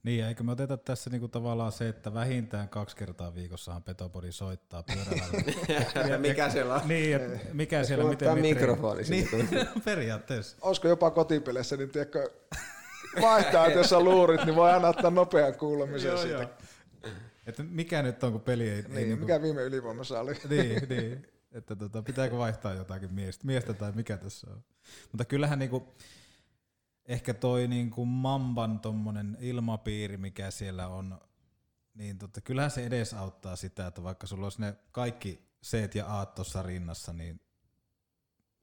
Niin, 0.03 0.25
eikö 0.25 0.43
me 0.43 0.51
oteta 0.51 0.77
tässä 0.77 1.09
niinku 1.09 1.27
tavallaan 1.27 1.71
se, 1.71 1.89
että 1.89 2.13
vähintään 2.13 2.69
kaksi 2.69 2.95
kertaa 2.95 3.35
viikossahan 3.35 3.83
Petopodi 3.83 4.31
soittaa 4.31 4.83
pyörällä. 4.83 6.09
ja 6.13 6.19
mikä 6.19 6.49
siellä 6.49 6.75
on? 6.75 6.81
Niin, 6.87 7.15
että 7.15 7.39
mikä 7.53 7.83
siellä, 7.83 8.09
miten 8.09 8.39
mikrofoni. 8.39 9.03
Niin, 9.03 9.29
periaatteessa. 9.85 10.57
Olisiko 10.61 10.87
jopa 10.87 11.11
kotipeleissä, 11.11 11.77
niin 11.77 11.89
tiedätkö, 11.89 12.29
vaihtaa, 13.21 13.67
että 13.67 13.79
jos 13.79 13.93
on 13.93 14.03
luurit, 14.03 14.45
niin 14.45 14.55
voi 14.55 14.71
aina 14.71 14.87
ottaa 14.87 15.11
nopean 15.11 15.55
kuulumisen 15.55 16.09
joo, 16.09 16.21
siitä. 16.21 16.41
Joo. 16.41 16.49
Että 17.45 17.63
mikä 17.63 18.01
nyt 18.01 18.23
on, 18.23 18.31
kun 18.31 18.41
peli 18.41 18.69
ei... 18.69 18.81
Niin, 18.81 18.97
ei 18.97 19.05
niinku... 19.05 19.25
mikä 19.25 19.41
viime 19.41 19.63
ylivoimassa 19.63 20.19
oli. 20.19 20.33
niin, 20.49 20.89
niin. 20.89 21.32
Että 21.53 21.75
tota, 21.75 22.01
pitääkö 22.03 22.37
vaihtaa 22.37 22.73
jotakin 22.73 23.13
miestä, 23.13 23.45
miestä 23.47 23.73
tai 23.73 23.91
mikä 23.91 24.17
tässä 24.17 24.47
on. 24.51 24.63
Mutta 25.11 25.25
kyllähän 25.25 25.59
niinku, 25.59 25.93
ehkä 27.05 27.33
toi 27.33 27.67
niin 27.67 27.89
kuin 27.89 28.07
Mamban 28.07 28.79
tommonen 28.79 29.37
ilmapiiri, 29.39 30.17
mikä 30.17 30.51
siellä 30.51 30.87
on, 30.87 31.21
niin 31.93 32.17
totta, 32.17 32.41
kyllähän 32.41 32.71
se 32.71 32.85
edesauttaa 32.85 33.55
sitä, 33.55 33.87
että 33.87 34.03
vaikka 34.03 34.27
sulla 34.27 34.45
olisi 34.45 34.61
ne 34.61 34.75
kaikki 34.91 35.49
C 35.63 35.95
ja 35.95 36.19
A 36.19 36.25
tuossa 36.25 36.63
rinnassa, 36.63 37.13
niin 37.13 37.41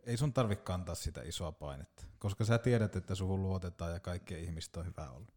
ei 0.06 0.16
sun 0.16 0.32
tarvi 0.32 0.56
kantaa 0.56 0.94
sitä 0.94 1.22
isoa 1.22 1.52
painetta, 1.52 2.04
koska 2.18 2.44
sä 2.44 2.58
tiedät, 2.58 2.96
että 2.96 3.14
suhun 3.14 3.42
luotetaan 3.42 3.92
ja 3.92 4.00
kaikkien 4.00 4.40
ihmistä 4.40 4.80
on 4.80 4.86
hyvä 4.86 5.10
olla. 5.10 5.32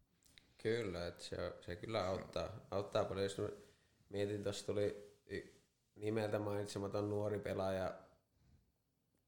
Kyllä, 0.58 1.06
että 1.06 1.24
se, 1.24 1.36
se 1.60 1.76
kyllä 1.76 2.06
auttaa, 2.06 2.48
auttaa 2.70 3.04
paljon. 3.04 3.24
Jos 3.24 3.40
mietin, 4.08 4.42
tuossa 4.42 4.66
tuli 4.66 5.14
nimeltä 5.96 6.38
mainitsematon 6.38 7.10
nuori 7.10 7.38
pelaaja, 7.38 7.94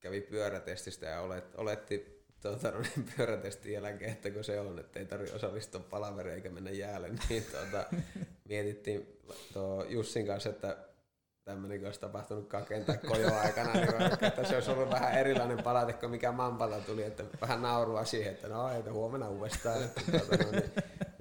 kävi 0.01 0.21
pyörätestistä 0.21 1.07
ja 1.07 1.21
olet, 1.21 1.55
oletti 1.55 2.27
tuota, 2.43 2.71
no 2.71 2.81
niin 2.81 3.09
pyörätestin 3.17 3.73
jälkeen, 3.73 4.13
että 4.13 4.31
kun 4.31 4.45
se 4.45 4.61
on, 4.61 4.79
että 4.79 4.99
ei 4.99 5.07
tarvitse 5.07 5.37
osallistua 5.37 5.81
palaveriin 5.81 6.35
eikä 6.35 6.51
mennä 6.51 6.71
jäälle, 6.71 7.09
niin 7.29 7.45
tuota, 7.51 7.87
mietittiin 8.45 9.21
tuo 9.53 9.85
Jussin 9.89 10.27
kanssa, 10.27 10.51
että 10.51 10.77
tämmöinen, 11.45 11.85
olisi 11.85 12.01
tapahtunut 12.01 12.49
kaken 12.49 12.85
tai 12.85 12.99
kojo 12.99 13.35
aikana, 13.35 13.73
niin 13.73 13.99
vaikka, 13.99 14.27
että 14.27 14.45
se 14.45 14.55
olisi 14.55 14.71
ollut 14.71 14.91
vähän 14.91 15.19
erilainen 15.19 15.63
palate 15.63 15.93
kuin 15.93 16.11
mikä 16.11 16.33
Mampalla 16.33 16.81
tuli, 16.81 17.03
että 17.03 17.25
vähän 17.41 17.63
naurua 17.63 18.05
siihen, 18.05 18.33
että 18.33 18.49
no 18.49 18.79
että 18.79 18.93
huomenna 18.93 19.29
uudestaan. 19.29 19.85
Että, 19.85 20.01
tuota, 20.11 20.45
no, 20.45 20.51
niin, 20.51 20.73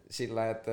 sillä 0.09 0.49
että, 0.49 0.71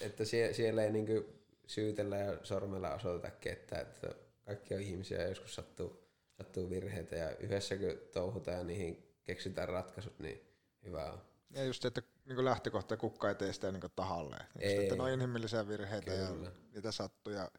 että 0.00 0.24
sie, 0.24 0.52
siellä 0.52 0.84
ei 0.84 0.90
niin 0.90 1.41
syytellä 1.66 2.16
ja 2.16 2.38
sormella 2.42 2.94
osoiteta 2.94 3.30
ketään, 3.30 3.82
että 3.82 4.14
kaikki 4.46 4.74
on 4.74 4.80
ihmisiä 4.80 5.22
ja 5.22 5.28
joskus 5.28 5.54
sattuu, 5.54 6.04
sattuu 6.30 6.70
virheitä 6.70 7.16
ja 7.16 7.36
yhdessä 7.36 7.76
kun 7.76 7.98
touhutaan 8.12 8.56
ja 8.56 8.64
niihin 8.64 9.12
keksitään 9.24 9.68
ratkaisut, 9.68 10.18
niin 10.18 10.40
hyvä 10.84 11.04
on. 11.04 11.22
Ja 11.50 11.64
just, 11.64 11.84
että 11.84 12.02
niin 12.24 12.44
lähtökohta 12.44 12.96
kukka 12.96 13.28
ei 13.28 13.34
tee 13.34 13.52
sitä 13.52 13.72
niin 13.72 13.82
tahalleen. 13.96 14.46
Niin 14.54 14.70
Ei. 14.70 14.76
Sitten 14.78 14.98
ne 14.98 15.04
on 15.04 15.10
inhimillisiä 15.10 15.68
virheitä 15.68 16.10
Kyllä. 16.10 16.44
ja 16.44 16.50
niitä 16.72 16.92
sattuu. 16.92 17.32
Ja 17.32 17.50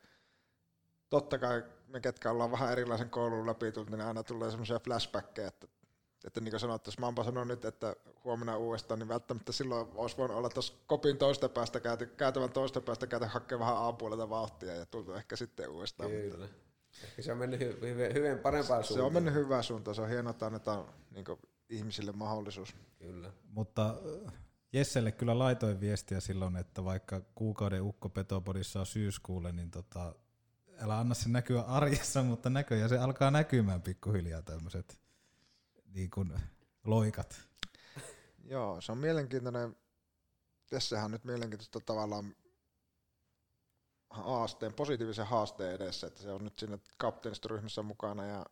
totta 1.09 1.37
kai 1.37 1.63
me, 1.87 1.99
ketkä 1.99 2.31
ollaan 2.31 2.51
vähän 2.51 2.71
erilaisen 2.71 3.09
koulun 3.09 3.47
läpi 3.47 3.71
tullut, 3.71 3.89
niin 3.89 4.01
aina 4.01 4.23
tulee 4.23 4.49
semmoisia 4.49 4.79
flashbackkejä, 4.79 5.47
että, 5.47 5.67
että 6.23 6.41
niin 6.41 6.51
kuin 6.51 6.59
sanottu, 6.59 6.87
jos 6.87 6.99
Mampa 6.99 7.23
sanoo 7.23 7.43
nyt, 7.43 7.65
että 7.65 7.95
huomenna 8.23 8.57
uudestaan, 8.57 8.99
niin 8.99 9.07
välttämättä 9.07 9.51
silloin 9.51 9.87
olisi 9.95 10.17
voinut 10.17 10.37
olla 10.37 10.49
tuossa 10.49 10.73
kopin 10.87 11.17
toista 11.17 11.49
päästä, 11.49 11.79
käyty, 11.79 12.05
käytävän 12.05 12.49
toista 12.49 12.81
päästä, 12.81 13.07
käytä 13.07 13.27
hakea 13.27 13.59
vähän 13.59 13.77
aapuolelta 13.77 14.29
vauhtia 14.29 14.75
ja 14.75 14.85
tultu 14.85 15.13
ehkä 15.13 15.35
sitten 15.35 15.69
uudestaan. 15.69 16.09
Kyllä. 16.09 16.47
Ehkä 17.03 17.21
se 17.21 17.31
on 17.31 17.37
mennyt 17.37 17.61
hy- 17.61 17.81
hyvin, 17.81 18.13
hyvin 18.13 18.39
parempaan 18.39 18.83
Se 18.83 18.87
suuntaan. 18.87 19.07
on 19.07 19.13
mennyt 19.13 19.33
hyvään 19.33 19.63
suuntaan, 19.63 19.95
se 19.95 20.01
on 20.01 20.09
hienoa, 20.09 20.31
että 20.31 20.45
annetaan 20.45 20.85
niin 21.11 21.25
ihmisille 21.69 22.11
mahdollisuus. 22.11 22.75
Kyllä. 22.99 23.31
Mutta 23.49 23.95
äh, 24.25 24.33
Jesselle 24.73 25.11
kyllä 25.11 25.39
laitoin 25.39 25.79
viestiä 25.79 26.19
silloin, 26.19 26.55
että 26.55 26.83
vaikka 26.83 27.21
kuukauden 27.35 27.81
ukko 27.81 28.09
Petopodissa 28.09 28.79
on 28.79 28.85
syyskuulle, 28.85 29.51
niin 29.51 29.71
tota, 29.71 30.15
älä 30.79 30.99
anna 30.99 31.15
se 31.15 31.29
näkyä 31.29 31.61
arjessa, 31.61 32.23
mutta 32.33 32.49
näköjään 32.49 32.89
se 32.89 32.97
alkaa 32.97 33.31
näkymään 33.31 33.81
pikkuhiljaa 33.81 34.41
tämmöiset 34.41 35.02
niin 35.93 36.09
kuin 36.09 36.33
loikat. 36.83 37.41
Joo, 38.43 38.81
se 38.81 38.91
on 38.91 38.97
mielenkiintoinen. 38.97 39.75
Tässähän 40.69 41.11
nyt 41.11 41.23
mielenkiintoista 41.23 41.79
tavallaan 41.79 42.35
haasteen, 44.09 44.73
positiivisen 44.73 45.27
haasteen 45.27 45.75
edessä, 45.75 46.07
että 46.07 46.21
se 46.21 46.31
on 46.31 46.43
nyt 46.43 46.59
siinä 46.59 46.77
kapteenistoryhmässä 46.97 47.83
mukana 47.83 48.25
ja 48.25 48.45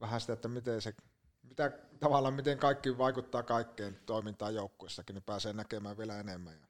vähän 0.00 0.20
sitä, 0.20 0.32
että 0.32 0.48
miten 0.48 0.82
se, 0.82 0.94
mitä, 1.42 1.70
tavallaan 2.00 2.34
miten 2.34 2.58
kaikki 2.58 2.98
vaikuttaa 2.98 3.42
kaikkeen 3.42 4.00
toimintaan 4.06 4.54
joukkuessakin, 4.54 5.14
niin 5.14 5.22
pääsee 5.22 5.52
näkemään 5.52 5.98
vielä 5.98 6.20
enemmän. 6.20 6.52
Ja 6.52 6.66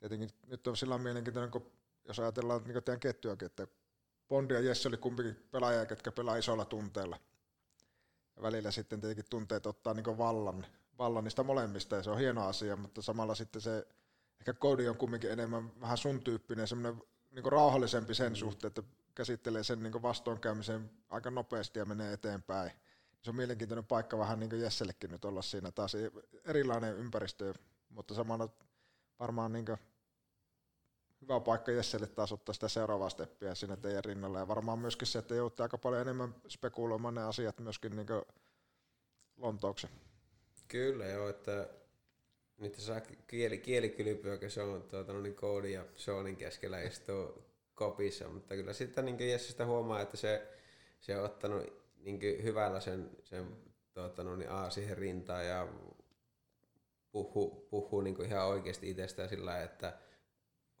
tietenkin 0.00 0.30
nyt 0.46 0.66
on 0.66 0.76
sillä 0.76 0.98
mielenkiintoinen, 0.98 1.50
kun 1.50 1.72
jos 2.04 2.20
ajatellaan 2.20 2.64
niin 2.64 2.84
teidän 2.84 3.00
ketjuakin, 3.00 3.46
että 3.46 3.66
Bondi 4.28 4.54
ja 4.54 4.60
Jesse 4.60 4.88
oli 4.88 4.96
kumpikin 4.96 5.48
pelaajia, 5.50 5.86
ketkä 5.86 6.12
pelaa 6.12 6.36
isolla 6.36 6.64
tunteella. 6.64 7.18
Ja 8.36 8.42
välillä 8.42 8.70
sitten 8.70 9.00
tietenkin 9.00 9.24
tunteet 9.30 9.66
ottaa 9.66 9.94
niin 9.94 10.18
vallan, 10.18 10.66
vallan 10.98 11.24
niistä 11.24 11.42
molemmista 11.42 11.96
ja 11.96 12.02
se 12.02 12.10
on 12.10 12.18
hieno 12.18 12.46
asia, 12.46 12.76
mutta 12.76 13.02
samalla 13.02 13.34
sitten 13.34 13.62
se, 13.62 13.86
ehkä 14.40 14.54
Cody 14.54 14.88
on 14.88 14.96
kumminkin 14.96 15.30
enemmän 15.30 15.80
vähän 15.80 15.98
sun 15.98 16.20
tyyppinen, 16.20 16.68
semmoinen 16.68 17.02
niin 17.30 17.52
rauhallisempi 17.52 18.14
sen 18.14 18.32
mm. 18.32 18.36
suhteen, 18.36 18.68
että 18.68 18.82
käsittelee 19.14 19.64
sen 19.64 19.82
niin 19.82 20.02
vastoinkäymisen 20.02 20.90
aika 21.10 21.30
nopeasti 21.30 21.78
ja 21.78 21.84
menee 21.84 22.12
eteenpäin. 22.12 22.70
Se 23.22 23.30
on 23.30 23.36
mielenkiintoinen 23.36 23.84
paikka 23.84 24.18
vähän 24.18 24.40
niin 24.40 24.50
kuin 24.50 24.62
Jessellekin 24.62 25.10
nyt 25.10 25.24
olla 25.24 25.42
siinä 25.42 25.70
taas 25.70 25.96
erilainen 26.44 26.96
ympäristö, 26.96 27.54
mutta 27.88 28.14
samalla 28.14 28.48
varmaan 29.20 29.52
niin 29.52 29.66
hyvä 31.24 31.40
paikka 31.40 31.72
Jesselle 31.72 32.06
taas 32.06 32.32
ottaa 32.32 32.52
sitä 32.52 32.68
seuraavaa 32.68 33.08
steppiä 33.08 33.54
siinä 33.54 33.76
teidän 33.76 34.04
rinnalla. 34.04 34.38
Ja 34.38 34.48
varmaan 34.48 34.78
myöskin 34.78 35.06
se, 35.06 35.18
että 35.18 35.34
joutuu 35.34 35.62
aika 35.64 35.78
paljon 35.78 36.02
enemmän 36.02 36.34
spekuloimaan 36.48 37.14
ne 37.14 37.22
asiat 37.22 37.58
myöskin 37.58 37.96
niin 37.96 38.06
Lontouksen. 39.36 39.90
Kyllä 40.68 41.06
joo, 41.06 41.28
että 41.28 41.68
nyt 42.58 42.74
saa 42.74 43.00
kieli, 43.26 43.58
kielikylpyä, 43.58 44.48
se 44.48 44.62
on 44.62 44.82
tuota, 44.82 45.12
no 45.12 45.20
niin 45.20 45.34
Koodi 45.34 45.72
ja 45.72 45.84
Seanin 45.96 46.36
keskellä 46.36 46.82
istuu 46.82 47.44
kopissa, 47.74 48.28
mutta 48.28 48.54
kyllä 48.54 48.72
sitten 48.72 49.04
niin 49.04 49.28
Jessestä 49.30 49.66
huomaa, 49.66 50.00
että 50.00 50.16
se, 50.16 50.48
se 51.00 51.18
on 51.18 51.24
ottanut 51.24 51.62
niin 51.96 52.20
hyvällä 52.42 52.80
sen, 52.80 53.10
sen 53.22 53.56
tuota, 53.92 54.24
no 54.24 54.36
niin 54.36 54.50
A 54.50 54.70
siihen 54.70 54.98
rintaan 54.98 55.46
ja 55.46 55.68
puhuu, 57.12 57.66
puhuu 57.70 58.00
niin 58.00 58.24
ihan 58.24 58.46
oikeasti 58.46 58.90
itsestään 58.90 59.28
sillä 59.28 59.62
että 59.62 59.98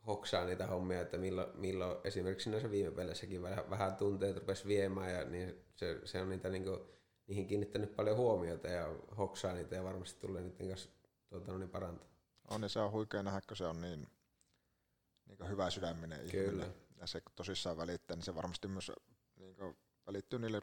hoksaa 0.06 0.44
niitä 0.44 0.66
hommia, 0.66 1.00
että 1.00 1.18
milloin, 1.18 1.48
milloin 1.54 1.98
esimerkiksi 2.04 2.50
näissä 2.50 2.70
viime 2.70 2.90
peleissäkin 2.90 3.42
vähän, 3.42 3.70
vähän 3.70 3.96
tunteet 3.96 4.36
rupesi 4.36 4.68
viemään 4.68 5.12
ja 5.12 5.24
niin 5.24 5.64
se, 5.74 6.00
se 6.04 6.20
on 6.20 6.28
niitä 6.28 6.48
niin 6.48 6.64
kuin, 6.64 6.80
niihin 7.26 7.46
kiinnittänyt 7.46 7.96
paljon 7.96 8.16
huomiota 8.16 8.68
ja 8.68 8.94
hoksaa 9.18 9.52
niitä 9.52 9.74
ja 9.74 9.84
varmasti 9.84 10.20
tulee 10.20 10.42
niiden 10.42 10.68
kanssa 10.68 10.90
tuota, 11.28 11.52
no 11.52 11.58
niin 11.58 11.70
parantaa. 11.70 12.08
On 12.50 12.62
ja 12.62 12.68
se 12.68 12.80
on 12.80 12.92
huikea 12.92 13.22
nähdä, 13.22 13.40
kun 13.48 13.56
se 13.56 13.66
on 13.66 13.80
niin, 13.80 14.06
niin 15.26 15.48
hyvä 15.48 15.70
sydäminen 15.70 16.30
Kyllä. 16.30 16.46
ihminen 16.46 16.74
ja 17.00 17.06
se 17.06 17.22
tosissaan 17.34 17.76
välittää, 17.76 18.16
niin 18.16 18.24
se 18.24 18.34
varmasti 18.34 18.68
myös 18.68 18.92
niin 19.36 19.56
välittyy 20.06 20.38
niille 20.38 20.62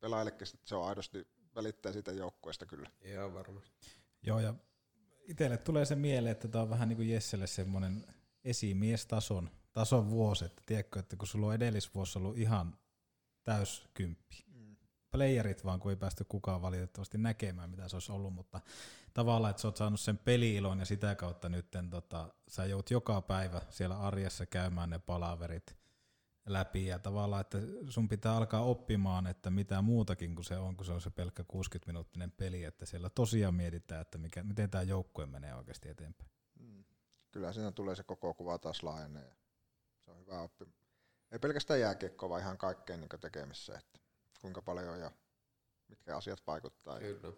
pelaajillekin, 0.00 0.48
että 0.54 0.68
se 0.68 0.74
on 0.74 0.88
aidosti 0.88 1.26
välittää 1.54 1.92
siitä 1.92 2.12
joukkueesta 2.12 2.66
kyllä. 2.66 2.90
Joo, 3.00 3.34
varmasti. 3.34 3.70
Joo, 4.22 4.40
ja 4.40 4.54
itselle 5.28 5.56
tulee 5.56 5.84
se 5.84 5.94
mieleen, 5.94 6.32
että 6.32 6.48
tämä 6.48 6.62
on 6.62 6.70
vähän 6.70 6.88
niin 6.88 6.96
kuin 6.96 7.08
Jesselle 7.08 7.46
semmoinen 7.46 8.06
esimiestason 8.44 9.50
tason 9.72 10.10
vuosi, 10.10 10.44
että 10.44 10.62
tiedätkö, 10.66 11.00
että 11.00 11.16
kun 11.16 11.28
sulla 11.28 11.46
on 11.46 11.54
edellisvuosi 11.54 12.18
ollut 12.18 12.38
ihan 12.38 12.78
täyskymppi, 13.44 14.44
mm. 14.46 14.76
playerit 15.10 15.64
vaan, 15.64 15.80
kun 15.80 15.90
ei 15.90 15.96
päästy 15.96 16.24
kukaan 16.28 16.62
valitettavasti 16.62 17.18
näkemään, 17.18 17.70
mitä 17.70 17.88
se 17.88 17.96
olisi 17.96 18.12
ollut, 18.12 18.34
mutta 18.34 18.60
tavallaan, 19.14 19.50
että 19.50 19.62
sä 19.62 19.68
oot 19.68 19.76
saanut 19.76 20.00
sen 20.00 20.18
peliilon 20.18 20.78
ja 20.78 20.84
sitä 20.84 21.14
kautta 21.14 21.48
nyt 21.48 21.66
tota, 21.90 22.34
sä 22.48 22.66
joudut 22.66 22.90
joka 22.90 23.20
päivä 23.20 23.60
siellä 23.70 23.98
arjessa 23.98 24.46
käymään 24.46 24.90
ne 24.90 24.98
palaverit 24.98 25.76
läpi 26.46 26.86
ja 26.86 26.98
tavallaan, 26.98 27.40
että 27.40 27.58
sun 27.88 28.08
pitää 28.08 28.36
alkaa 28.36 28.62
oppimaan, 28.62 29.26
että 29.26 29.50
mitä 29.50 29.82
muutakin 29.82 30.34
kuin 30.34 30.44
se 30.44 30.58
on, 30.58 30.76
kun 30.76 30.86
se 30.86 30.92
on 30.92 31.00
se 31.00 31.10
pelkkä 31.10 31.42
60-minuuttinen 31.42 32.30
peli, 32.30 32.64
että 32.64 32.86
siellä 32.86 33.10
tosiaan 33.10 33.54
mietitään, 33.54 34.00
että 34.00 34.18
mikä, 34.18 34.42
miten 34.42 34.70
tämä 34.70 34.82
joukkue 34.82 35.26
menee 35.26 35.54
oikeasti 35.54 35.88
eteenpäin. 35.88 36.33
Kyllä 37.34 37.52
siinä 37.52 37.72
tulee 37.72 37.94
se 37.94 38.02
koko 38.02 38.34
kuva 38.34 38.58
taas 38.58 38.82
laajenee. 38.82 39.32
Se 40.04 40.10
on 40.10 40.18
hyvä 40.18 40.40
oppi. 40.40 40.64
Ei 41.30 41.38
pelkästään 41.38 41.80
jääkiekkoa, 41.80 42.28
vaan 42.28 42.40
ihan 42.40 42.58
kaikkeen 42.58 43.00
niin 43.00 43.20
tekemissä, 43.20 43.78
että 43.78 43.98
kuinka 44.40 44.62
paljon 44.62 45.00
ja 45.00 45.10
mitkä 45.88 46.16
asiat 46.16 46.46
vaikuttaa. 46.46 46.98
Kyllä. 46.98 47.32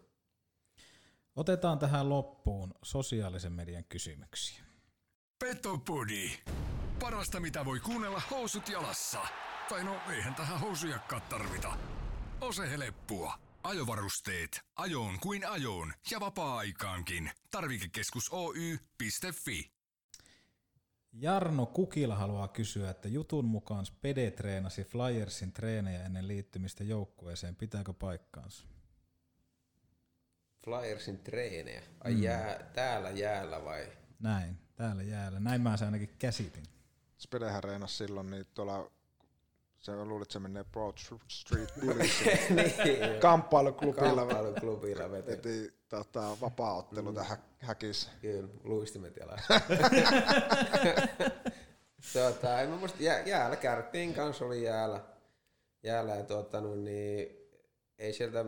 Otetaan 1.35 1.79
tähän 1.79 2.09
loppuun 2.09 2.73
sosiaalisen 2.83 3.51
median 3.51 3.83
kysymyksiä. 3.89 4.63
Petopodi. 5.39 6.31
Parasta 6.99 7.39
mitä 7.39 7.65
voi 7.65 7.79
kuunnella 7.79 8.21
housut 8.31 8.69
jalassa. 8.69 9.19
Tai 9.69 9.83
no 9.83 9.99
eihän 10.09 10.35
tähän 10.35 10.59
housujakkaa 10.59 11.19
tarvita. 11.19 11.77
Ose 12.41 12.71
heleppua. 12.71 13.39
Ajovarusteet. 13.63 14.61
Ajoon 14.75 15.19
kuin 15.19 15.47
ajoon 15.47 15.93
ja 16.11 16.19
vapaa-aikaankin. 16.19 17.31
Tarvikekeskus 17.51 18.29
Oy.fi. 18.29 19.76
Jarno 21.13 21.65
Kukila 21.65 22.15
haluaa 22.15 22.47
kysyä, 22.47 22.89
että 22.89 23.07
jutun 23.07 23.45
mukaan 23.45 23.85
Spede 23.85 24.31
treenasi 24.31 24.83
Flyersin 24.83 25.51
treenejä 25.51 26.05
ennen 26.05 26.27
liittymistä 26.27 26.83
joukkueeseen. 26.83 27.55
Pitääkö 27.55 27.93
paikkaansa? 27.93 28.65
Flyersin 30.63 31.19
treenejä? 31.19 31.81
Ai 32.03 32.13
mm. 32.13 32.23
jää, 32.23 32.63
täällä 32.73 33.09
jäällä 33.09 33.65
vai? 33.65 33.87
Näin, 34.19 34.57
täällä 34.75 35.03
jäällä. 35.03 35.39
Näin 35.39 35.61
mä 35.61 35.77
se 35.77 35.85
ainakin 35.85 36.15
käsitin. 36.19 36.63
Spedehän 37.17 37.63
reenasi 37.63 37.97
silloin 37.97 38.29
niin 38.29 38.45
tuolla 38.53 38.91
se 39.79 39.95
luulit, 39.95 40.25
että 40.25 40.33
se 40.33 40.39
menee 40.39 40.63
Broad 40.63 40.97
Street 41.27 41.73
Bullies. 41.85 42.23
niin, 42.49 43.19
Kamppailuklubilla. 43.21 44.15
Kamppailuklubilla 44.15 45.11
veti. 45.11 45.31
veti 45.31 45.73
tota, 45.89 46.37
vapaa-ottelu 46.41 47.09
mm. 47.09 47.15
tähän 47.15 47.37
häkissä. 47.59 48.09
Kyllä, 48.21 48.49
luistimet 48.63 49.17
jalassa. 49.17 49.53
tuota, 52.13 52.61
en 52.61 52.69
mä 52.69 52.75
muista, 52.75 53.03
jää, 53.03 53.19
jäällä, 53.19 53.55
kärppien 53.55 54.13
kanssa 54.13 54.45
oli 54.45 54.63
jäällä. 54.63 55.03
Jäällä 55.83 56.15
ja 56.15 56.23
tuota, 56.23 56.61
no, 56.61 56.75
niin, 56.75 57.37
ei 57.97 58.13
sieltä 58.13 58.45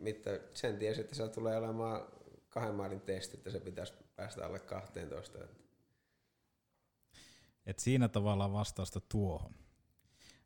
mitään, 0.00 0.40
sen 0.54 0.78
tiesi, 0.78 1.00
että 1.00 1.14
se 1.14 1.28
tulee 1.28 1.56
olemaan 1.56 2.06
kahden 2.48 2.74
maalin 2.74 3.00
testi, 3.00 3.36
että 3.36 3.50
se 3.50 3.60
pitäisi 3.60 3.92
päästä 4.16 4.46
alle 4.46 4.58
12. 4.58 5.38
Et 7.66 7.78
siinä 7.78 8.08
tavallaan 8.08 8.52
vastausta 8.52 9.00
tuohon. 9.00 9.61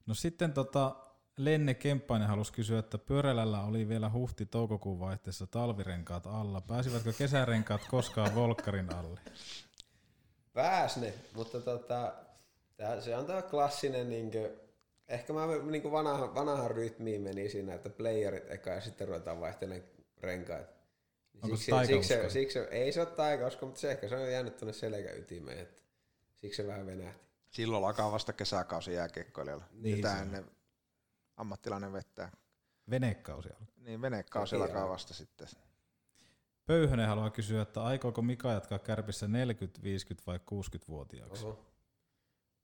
No 0.07 0.15
sitten 0.15 0.53
tota, 0.53 0.97
Lenne 1.37 1.75
Kemppainen 1.75 2.29
halusi 2.29 2.53
kysyä, 2.53 2.79
että 2.79 2.99
pyörälällä 2.99 3.63
oli 3.63 3.89
vielä 3.89 4.11
huhti-toukokuun 4.11 5.01
vaihteessa 5.01 5.47
talvirenkaat 5.47 6.27
alla. 6.27 6.61
Pääsivätkö 6.61 7.13
kesärenkaat 7.19 7.81
koskaan 7.91 8.35
Volkkarin 8.35 8.95
alle? 8.95 9.21
Pääs 10.53 10.97
ne, 10.97 11.15
mutta 11.35 11.61
tota, 11.61 12.13
tää, 12.77 13.01
se 13.01 13.17
on 13.17 13.27
tämä 13.27 13.43
klassinen, 13.43 14.09
niinkö, 14.09 14.57
ehkä 15.09 15.33
mä 15.33 15.47
niinku 15.71 15.93
vanha, 15.93 16.35
vanhaan 16.35 16.71
rytmiin 16.71 17.23
meni 17.23 17.49
siinä, 17.49 17.75
että 17.75 17.91
playerit 17.91 18.51
eka 18.51 18.71
ja 18.71 18.81
sitten 18.81 19.09
ruvetaan 19.09 19.41
vaihtelemaan 19.41 19.89
renkaita. 20.21 20.73
Onko 21.43 21.57
siksi, 21.57 21.73
se 21.73 21.87
siksi, 21.87 22.31
siksi, 22.31 22.59
ei 22.59 22.93
se 22.93 23.01
ole 23.01 23.09
taikausko, 23.09 23.67
mutta 23.67 23.81
se 23.81 23.91
ehkä 23.91 24.09
se 24.09 24.17
on 24.17 24.33
jäänyt 24.33 24.57
tuonne 24.57 24.73
selkäytimeen, 24.73 25.59
että 25.59 25.83
siksi 26.35 26.63
se 26.63 26.69
vähän 26.69 26.87
venähti. 26.87 27.26
Silloin 27.57 27.85
alkaa 27.85 28.13
vasta 28.13 28.33
kesäkausi 28.33 28.93
jääkiekkoilijalla. 28.93 29.65
Niin 29.73 29.97
Mitä 29.97 30.23
ennen 30.23 30.51
ammattilainen 31.37 31.93
vettää. 31.93 32.33
Venekausi 32.91 33.49
alkaa. 33.49 33.75
Niin, 33.77 34.03
venekausi 34.03 34.57
alkaa 34.57 34.89
vasta 34.89 35.15
sitten. 35.15 35.49
Pöyhönen 36.67 37.09
haluaa 37.09 37.31
kysyä, 37.31 37.63
että 37.63 37.85
aikooko 37.85 38.23
Mika 38.23 38.53
jatkaa 38.53 38.79
kärpissä 38.79 39.29
40, 39.29 39.83
50 39.83 40.27
vai 40.27 40.39
60-vuotiaaksi? 40.39 41.47
Oho. 41.47 41.67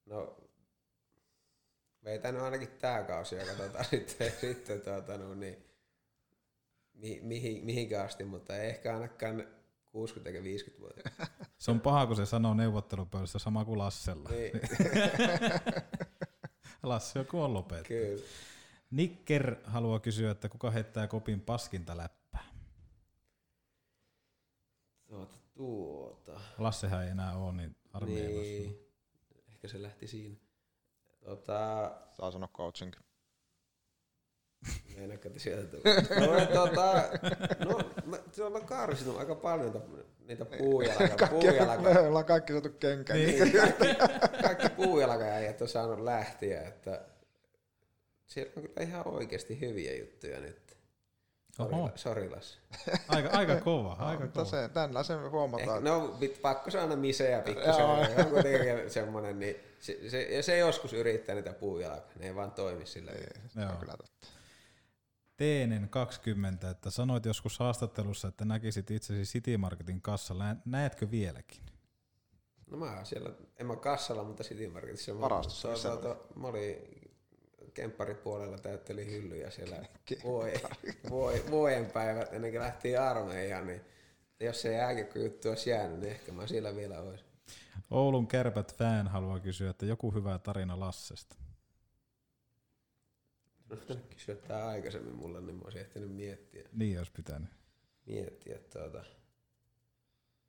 No, 0.06 0.36
veitän 2.04 2.34
nyt 2.34 2.42
ainakin 2.42 2.70
tää 2.70 3.04
kausi 3.04 3.34
ja 3.34 3.46
katsotaan 3.46 3.84
sitten, 3.94 4.32
sitten 4.40 4.80
tuota, 4.80 5.18
no, 5.18 5.34
niin, 5.34 5.64
mi, 6.94 7.20
mihin, 7.22 7.64
mihinkä 7.64 8.02
asti, 8.02 8.24
mutta 8.24 8.56
ei 8.56 8.70
ehkä 8.70 8.94
ainakaan 8.94 9.46
60 9.92 10.30
eikä 10.30 10.42
50 10.42 10.80
vuotta. 10.80 11.10
Se 11.58 11.70
on 11.70 11.80
paha, 11.80 12.06
kun 12.06 12.16
se 12.16 12.26
sanoo 12.26 12.54
neuvottelupöydässä 12.54 13.38
sama 13.38 13.64
kuin 13.64 13.78
Lassella. 13.78 14.28
Niin. 14.28 14.52
Lassi 16.82 17.18
joku 17.18 17.40
on 17.40 17.54
lopettu. 17.54 17.88
Kyllä. 17.88 18.22
Nicker 18.90 19.56
haluaa 19.64 20.00
kysyä, 20.00 20.30
että 20.30 20.48
kuka 20.48 20.70
heittää 20.70 21.06
kopin 21.06 21.40
paskinta 21.40 21.96
läppää. 21.96 22.44
Tuota, 25.06 25.36
tuota. 25.54 26.40
Lassehän 26.58 27.04
ei 27.04 27.10
enää 27.10 27.36
ole, 27.36 27.52
niin 27.52 27.76
sanoa. 27.92 28.06
Niin. 28.06 28.78
Ehkä 29.48 29.68
se 29.68 29.82
lähti 29.82 30.06
siinä. 30.06 30.36
Tota, 31.24 31.92
Saa 32.10 32.30
sanoa 32.30 32.48
coaching. 32.48 32.92
Meinaatko, 34.96 35.28
että 35.28 35.40
sieltä 35.40 35.76
tulee? 35.76 36.26
No, 36.26 36.46
tota, 36.60 37.02
no 37.64 37.80
mä, 38.04 38.16
se 38.32 38.44
on 38.44 38.66
karsinut 38.66 39.18
aika 39.18 39.34
paljon 39.34 39.82
niitä, 40.26 40.44
puujalaka, 40.44 41.26
puujalaka, 41.26 41.82
Me 41.82 41.98
ollaan 41.98 42.24
kaikki 42.24 42.52
saatu 42.52 42.68
kenkään. 42.68 43.18
niin, 43.18 43.52
kaikki, 43.52 43.86
kaikki 44.42 44.68
puujalkaäijät 44.68 45.62
on 45.62 45.68
saanut 45.68 46.00
lähtiä, 46.00 46.62
että 46.62 47.00
siellä 48.26 48.52
on 48.56 48.62
kyllä 48.62 48.82
ihan 48.82 49.08
oikeasti 49.08 49.60
hyviä 49.60 49.96
juttuja 49.96 50.40
nyt. 50.40 50.76
Oho. 51.58 51.90
sori 51.94 52.30
Lassi. 52.30 52.58
Aika, 53.08 53.28
aika 53.28 53.56
kova, 53.56 53.92
aika 53.98 54.22
Mutta 54.24 54.40
kova. 54.44 54.50
se, 54.50 54.68
tällä 54.68 55.02
se 55.02 55.14
Ehkä, 55.14 55.30
huomataan. 55.30 55.84
no 55.84 56.16
pit, 56.20 56.42
pakko 56.42 56.70
saada 56.70 56.96
miseä 56.96 57.40
pikkusen. 57.40 57.84
Kuitenkin 58.30 58.90
semmonen, 58.90 59.38
niin 59.38 59.56
se, 59.80 59.98
se, 60.10 60.22
ja 60.22 60.42
se 60.42 60.58
joskus 60.58 60.92
yrittää 60.92 61.34
niitä 61.34 61.52
puujalkaa, 61.52 62.12
ne 62.18 62.26
ei 62.26 62.34
vaan 62.34 62.50
toimi 62.52 62.86
sillä. 62.86 63.12
Se 63.48 63.60
Joo. 63.60 63.70
on 63.70 63.76
kyllä 63.76 63.94
totta. 63.96 64.26
Teenen 65.42 65.88
20, 65.88 66.70
että 66.70 66.90
sanoit 66.90 67.24
joskus 67.24 67.58
haastattelussa, 67.58 68.28
että 68.28 68.44
näkisit 68.44 68.90
itsesi 68.90 69.22
City 69.32 69.56
Marketin 69.56 70.02
kassalla. 70.02 70.44
Nä- 70.44 70.56
Näetkö 70.64 71.10
vieläkin? 71.10 71.62
No 72.70 72.76
mä 72.76 73.04
siellä, 73.04 73.30
en 73.58 73.66
mä 73.66 73.76
kassalla, 73.76 74.24
mutta 74.24 74.44
City 74.44 74.68
Marketissa. 74.68 75.14
Mä- 75.14 75.20
Varastossa, 75.20 75.90
to- 75.90 75.96
to- 75.96 76.26
Mä 76.36 76.46
olin 76.46 76.76
kempparipuolella, 77.74 78.58
täyttelin 78.58 79.10
hyllyjä 79.10 79.50
siellä 79.50 79.76
voi, 80.24 80.52
voi, 81.10 81.44
vuoden 81.50 81.86
päivät 81.86 82.32
ennen 82.32 82.50
kuin 82.50 82.60
lähtiin 82.62 83.00
armeijaan, 83.00 83.66
niin 83.66 83.80
jos 84.40 84.62
se 84.62 84.72
jääkiekko-juttu 84.72 85.48
olisi 85.48 85.70
jäänyt, 85.70 85.98
niin 86.00 86.10
ehkä 86.12 86.32
mä 86.32 86.46
siellä 86.46 86.76
vielä 86.76 87.00
olisi. 87.00 87.24
Oulun 87.90 88.26
kärpät 88.26 88.74
fan 88.76 89.08
haluaa 89.08 89.40
kysyä, 89.40 89.70
että 89.70 89.86
joku 89.86 90.10
hyvä 90.14 90.38
tarina 90.38 90.80
Lassesta. 90.80 91.36
Kysyä 94.10 94.34
tää 94.34 94.66
aikaisemmin 94.68 95.14
mulle, 95.14 95.40
niin 95.40 95.54
mä 95.54 95.62
olisin 95.64 95.80
ehtinyt 95.80 96.10
miettiä. 96.10 96.68
Niin 96.72 96.98
olisi 96.98 97.12
pitänyt. 97.12 97.50
miettiä 98.06 98.58
tuota. 98.72 99.04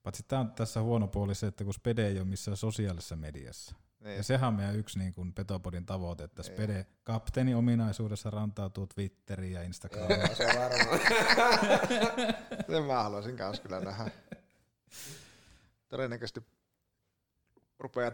Paitsi 0.03 0.23
tämä 0.27 0.39
on 0.39 0.51
tässä 0.51 0.81
huono 0.81 1.07
puoli 1.07 1.35
se, 1.35 1.47
että 1.47 1.63
kun 1.63 1.73
Spede 1.73 2.07
ei 2.07 2.17
ole 2.17 2.27
missään 2.27 2.57
sosiaalisessa 2.57 3.15
mediassa. 3.15 3.75
Niin. 3.99 4.17
Ja 4.17 4.23
sehän 4.23 4.47
on 4.47 4.53
meidän 4.53 4.75
yksi 4.75 4.99
niin 4.99 5.13
kuin 5.13 5.33
Petopodin 5.33 5.85
tavoite, 5.85 6.23
että 6.23 6.43
Spede 6.43 6.85
kapteeni 7.03 7.53
ominaisuudessa 7.55 8.29
rantautuu 8.29 8.87
Twitteriin 8.87 9.53
ja 9.53 9.63
Instagramiin. 9.63 10.19
Joo, 10.19 10.35
se 10.35 10.45
on 10.45 10.55
varmaan. 10.55 10.99
Sen 12.71 12.83
mä 12.83 13.03
haluaisin 13.03 13.37
kans 13.37 13.59
kyllä 13.59 13.79
nähdä. 13.79 14.11
Todennäköisesti 15.89 16.41
rupeaa, 17.79 18.11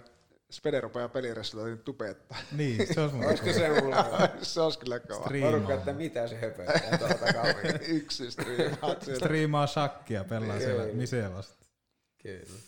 Spede 0.52 0.82
rupeaa 0.82 1.10
pelireissulla 1.10 1.66
niin 1.66 1.80
tupettaa. 1.80 2.38
niin, 2.52 2.94
se 2.94 3.02
olisi 3.02 3.16
muuten 3.16 3.30
Olisiko 3.30 3.54
se 3.54 3.82
mulla? 3.82 4.30
se 4.42 4.62
olisi 4.62 4.80
kyllä 4.80 5.00
kova. 5.00 5.22
Striimaa. 5.22 5.52
Porukka, 5.52 5.74
että 5.74 5.94
mitä 5.94 6.28
se 6.28 6.36
höpöttää 6.36 6.98
tuolta 6.98 7.34
kaupungin. 7.34 7.80
Yksi 7.98 8.32
striimaat 8.32 9.02
siellä. 9.02 9.20
Striimaa 9.20 9.68
shakkia, 9.68 10.24
pelaa 10.24 10.48
Kyllä. 10.48 10.60
siellä 10.60 10.94
miseen 10.94 11.34
vasta. 11.34 11.66
Kyllä. 12.24 12.60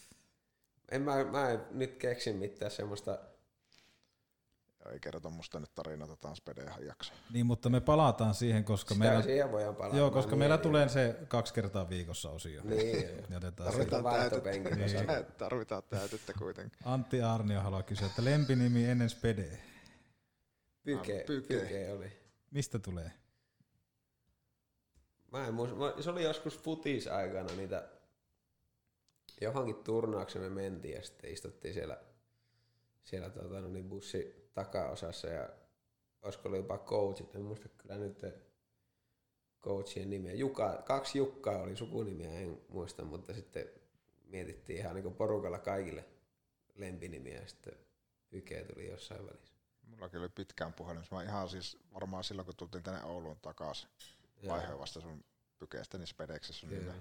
En 0.91 1.01
mä, 1.01 1.23
mä 1.23 1.49
en 1.49 1.59
nyt 1.71 1.95
keksi 1.97 2.33
mitään 2.33 2.71
semmoista. 2.71 3.19
Ei 4.89 4.99
kerrota 4.99 5.29
musta 5.29 5.59
nyt 5.59 5.75
tarinaa, 5.75 6.07
otetaan 6.07 6.35
Spede 6.35 6.63
ihan 6.63 6.85
jakso. 6.85 7.13
Niin, 7.33 7.45
mutta 7.45 7.69
me 7.69 7.81
palataan 7.81 8.33
siihen, 8.33 8.63
koska 8.63 8.93
Sitä 8.93 9.05
meillä, 9.05 9.23
siihen 9.23 9.51
voidaan 9.51 9.75
palata. 9.75 9.97
joo, 9.97 10.11
koska 10.11 10.31
niin, 10.31 10.39
meillä 10.39 10.55
niin. 10.55 10.63
tulee 10.63 10.89
se 10.89 11.15
kaksi 11.27 11.53
kertaa 11.53 11.89
viikossa 11.89 12.29
osio. 12.29 12.61
Niin, 12.63 12.97
se. 13.41 13.51
Tarvitaan 13.55 14.03
täytettä. 14.03 14.49
Niin. 14.75 15.25
Tarvitaan 15.37 15.83
täytettä 15.89 16.33
kuitenkin. 16.39 16.79
Antti 16.85 17.21
Arnio 17.21 17.61
haluaa 17.61 17.83
kysyä, 17.83 18.07
että 18.07 18.25
lempinimi 18.25 18.85
ennen 18.85 19.09
Spede. 19.09 19.59
Pyke, 20.83 21.23
Pyke. 21.27 21.59
pyke 21.59 21.91
oli. 21.91 22.11
Mistä 22.51 22.79
tulee? 22.79 23.11
Mä 25.31 25.47
en 25.47 25.53
muista, 25.53 26.01
se 26.01 26.09
oli 26.09 26.23
joskus 26.23 26.59
futis 26.59 27.07
aikana 27.07 27.55
niitä, 27.55 27.89
johonkin 29.41 29.75
turnaukseen 29.75 30.45
me 30.45 30.49
mentiin 30.49 30.95
ja 30.95 31.03
sitten 31.03 31.31
istuttiin 31.31 31.73
siellä, 31.73 31.97
siellä 33.03 33.29
tota, 33.29 33.61
no 33.61 33.67
niin 33.67 33.89
bussi 33.89 34.49
takaosassa 34.53 35.27
ja 35.27 35.49
olisiko 36.21 36.47
ollut 36.49 36.59
jopa 36.59 36.77
coachit, 36.77 37.35
en 37.35 37.41
muista 37.41 37.69
kyllä 37.69 37.95
nyt 37.95 38.25
coachien 39.61 40.09
nimiä. 40.09 40.33
Juka, 40.33 40.83
kaksi 40.85 41.17
Jukkaa 41.17 41.57
oli 41.61 41.75
sukunimiä, 41.75 42.31
en 42.31 42.61
muista, 42.69 43.05
mutta 43.05 43.33
sitten 43.33 43.69
mietittiin 44.23 44.79
ihan 44.79 44.95
niin 44.95 45.13
porukalla 45.13 45.59
kaikille 45.59 46.05
lempinimiä 46.75 47.41
ja 47.41 47.47
sitten 47.47 47.73
Pyke 48.29 48.63
tuli 48.63 48.87
jossain 48.87 49.27
välissä. 49.27 49.55
Mullakin 49.83 50.19
oli 50.19 50.29
pitkään 50.29 50.73
puhelin. 50.73 51.03
Mä 51.11 51.23
ihan 51.23 51.49
siis 51.49 51.77
varmaan 51.93 52.23
silloin, 52.23 52.45
kun 52.45 52.55
tultiin 52.55 52.83
tänne 52.83 53.03
Ouluun 53.03 53.39
takaisin, 53.41 53.89
Joo. 54.41 54.55
vaihoin 54.55 54.79
vasta 54.79 55.01
sun 55.01 55.23
pykeestä, 55.59 55.97
niin 55.97 56.07
Spedeksi 56.07 56.53
sun 56.53 56.69
nimi. 56.69 56.91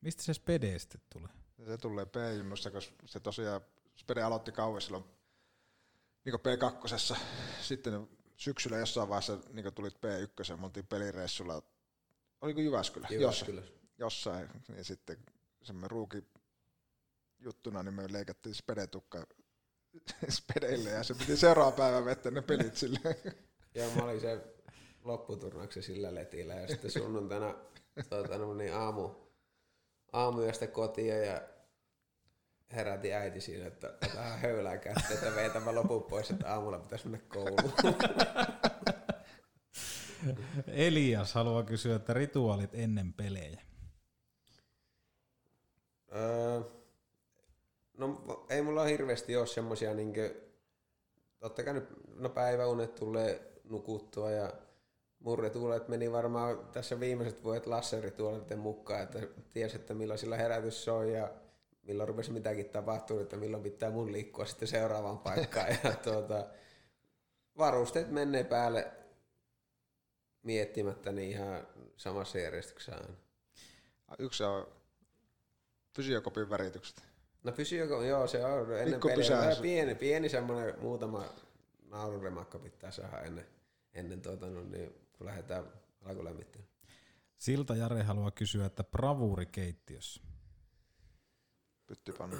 Mistä 0.00 0.22
se 0.22 0.34
Spede 0.34 0.78
sitten 0.78 1.00
tulee? 1.12 1.30
Se 1.66 1.78
tulee 1.78 2.06
P-junnussa, 2.06 2.70
koska 2.70 2.94
se 3.06 3.20
tosiaan, 3.20 3.60
Spede 3.96 4.22
aloitti 4.22 4.52
kauan 4.52 4.80
silloin 4.80 5.04
niin 6.32 6.58
P2. 7.14 7.16
Sitten 7.60 8.08
syksyllä 8.36 8.76
jossain 8.76 9.08
vaiheessa 9.08 9.38
niin 9.52 9.74
tulit 9.74 9.94
P1, 9.94 10.56
me 10.56 10.64
oltiin 10.64 10.86
pelireissulla, 10.86 11.62
oliko 12.40 12.60
Jyväskylä? 12.60 13.08
Jyväskylä. 13.10 13.60
Jossain, 13.98 14.42
jossain, 14.42 14.62
niin 14.68 14.84
sitten 14.84 15.16
semmoinen 15.62 15.90
ruuki 15.90 16.24
juttuna, 17.38 17.82
niin 17.82 17.94
me 17.94 18.12
leikattiin 18.12 18.54
Spede-tukka 18.54 19.26
Spedeille 20.28 20.90
ja 20.90 21.02
se 21.02 21.14
piti 21.14 21.36
seuraava 21.36 21.72
päivä 21.72 22.04
vettä 22.04 22.30
ne 22.30 22.42
pelit 22.42 22.76
silleen. 22.76 23.16
Joo, 23.74 23.90
mä 23.90 24.02
olin 24.02 24.20
se 24.20 24.40
lopputurnauksen 25.04 25.82
sillä 25.82 26.14
letillä 26.14 26.54
ja 26.54 26.68
sitten 26.68 26.90
sunnuntaina 26.90 27.54
tuota, 28.08 28.38
no 28.38 28.54
niin 28.54 28.74
aamu, 28.74 29.10
aamuyöstä 30.12 30.66
kotiin 30.66 31.26
ja 31.26 31.42
herätin 32.72 33.14
äiti 33.14 33.40
siinä, 33.40 33.66
että 33.66 33.94
vähän 34.14 34.38
höylää 34.38 34.78
kättä, 34.78 35.14
että 35.14 35.34
veitämä 35.34 35.74
lopun 35.74 36.02
pois, 36.02 36.30
että 36.30 36.52
aamulla 36.54 36.78
pitäisi 36.78 37.08
mennä 37.08 37.26
kouluun. 37.28 37.72
Elias 40.66 41.34
haluaa 41.34 41.62
kysyä, 41.62 41.96
että 41.96 42.14
rituaalit 42.14 42.74
ennen 42.74 43.12
pelejä. 43.12 43.60
Öö, 46.14 46.60
no 47.98 48.22
ei 48.48 48.62
mulla 48.62 48.84
hirveästi 48.84 49.36
ole 49.36 49.46
semmosia 49.46 49.94
niinkö, 49.94 50.34
totta 51.38 51.62
kai 51.62 51.74
nyt, 51.74 51.88
no 52.14 52.28
päiväunet 52.28 52.94
tulee 52.94 53.52
nukuttua 53.64 54.30
ja 54.30 54.52
mun 55.18 55.38
rituaalit 55.38 55.88
meni 55.88 56.12
varmaan 56.12 56.68
tässä 56.72 57.00
viimeiset 57.00 57.44
vuodet 57.44 57.66
Lassen 57.66 58.04
rituaaliten 58.04 58.58
mukaan, 58.58 59.02
että 59.02 59.18
ties, 59.52 59.74
että 59.74 59.94
milloin 59.94 60.18
sillä 60.18 60.36
herätys 60.36 60.84
soi 60.84 61.12
ja 61.12 61.28
milloin 61.88 62.08
rupesi 62.08 62.32
mitäkin 62.32 62.68
tapahtuu, 62.68 63.18
että 63.18 63.36
milloin 63.36 63.62
pitää 63.62 63.90
mun 63.90 64.12
liikkua 64.12 64.44
sitten 64.44 64.68
seuraavaan 64.68 65.18
paikkaan. 65.18 65.68
Ja 65.84 65.92
tuota, 66.04 66.46
varusteet 67.58 68.10
menee 68.10 68.44
päälle 68.44 68.92
miettimättä 70.42 71.12
niin 71.12 71.30
ihan 71.30 71.66
samassa 71.96 72.38
järjestyksessä 72.38 72.96
aina. 72.96 73.14
Yksi 74.18 74.44
on 74.44 74.66
fysiokopin 75.96 76.50
väritykset. 76.50 77.02
No 77.44 77.52
fysioko, 77.52 78.02
joo, 78.02 78.26
se 78.26 78.44
on 78.44 78.72
ennen 78.72 78.86
Pikku 78.86 79.08
peliä. 79.08 79.38
Vähän 79.38 79.56
Pieni, 79.62 79.94
pieni 79.94 80.28
semmoinen 80.28 80.80
muutama 80.80 81.24
naururemakka 81.90 82.58
pitää 82.58 82.90
saada 82.90 83.20
ennen, 83.20 83.46
ennen 83.94 84.22
tuota, 84.22 84.46
no, 84.46 84.62
niin, 84.62 84.94
kun 85.12 85.26
lähdetään 85.26 85.64
alkulämmittämään. 86.04 86.68
Silta 87.38 87.76
Jare 87.76 88.02
haluaa 88.02 88.30
kysyä, 88.30 88.66
että 88.66 88.84
bravuuri 88.84 89.46
keittiössä. 89.46 90.22
Pyttipannu. 91.88 92.36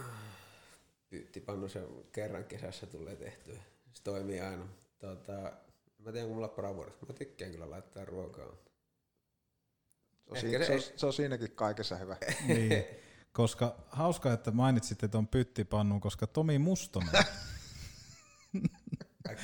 Pyyttipannu 1.10 1.68
se 1.68 1.82
kerran 2.12 2.44
kesässä 2.44 2.86
tulee 2.86 3.16
tehtyä. 3.16 3.62
Se 3.92 4.02
toimii 4.02 4.40
aina. 4.40 4.64
Tota, 4.98 5.32
mä 5.98 6.12
tiedän, 6.12 6.26
kun 6.28 6.36
mulla 6.36 6.48
on 6.48 6.54
bravuurit. 6.54 7.08
Mä 7.08 7.14
tykkään 7.14 7.50
kyllä 7.50 7.70
laittaa 7.70 8.04
ruokaa. 8.04 8.46
Se 8.46 8.54
on, 10.30 10.36
siinä, 10.40 10.58
se- 10.58 10.66
se, 10.66 10.72
on, 10.92 10.98
se 10.98 11.06
on 11.06 11.12
siinäkin 11.12 11.50
kaikessa 11.50 11.96
hyvä. 11.96 12.16
Niin, 12.46 12.84
koska 13.32 13.76
hauska, 13.88 14.32
että 14.32 14.50
mainitsitte 14.50 15.08
tuon 15.08 15.28
pyttipannun, 15.28 16.00
koska 16.00 16.26
Tomi 16.26 16.58
Mustonen, 16.58 17.08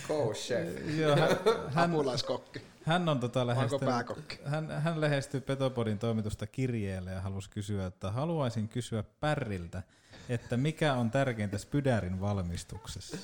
Coach 0.08 0.40
chef. 0.40 0.98
joo, 0.98 1.16
hän, 1.16 1.28
hän, 1.68 1.90
Apulaiskokki. 1.90 2.62
Hän 2.86 3.08
on 3.08 3.20
tota 3.20 3.46
lähestynyt, 3.46 4.40
hän, 4.44 4.70
hän 4.70 5.00
lähestyi 5.00 5.40
Petopodin 5.40 5.98
toimitusta 5.98 6.46
kirjeelle 6.46 7.10
ja 7.10 7.20
halusi 7.20 7.50
kysyä, 7.50 7.86
että 7.86 8.10
haluaisin 8.10 8.68
kysyä 8.68 9.04
Pärriltä, 9.20 9.82
että 10.28 10.56
mikä 10.56 10.94
on 10.94 11.10
tärkeintä 11.10 11.58
Spydärin 11.58 12.20
valmistuksessa? 12.20 13.16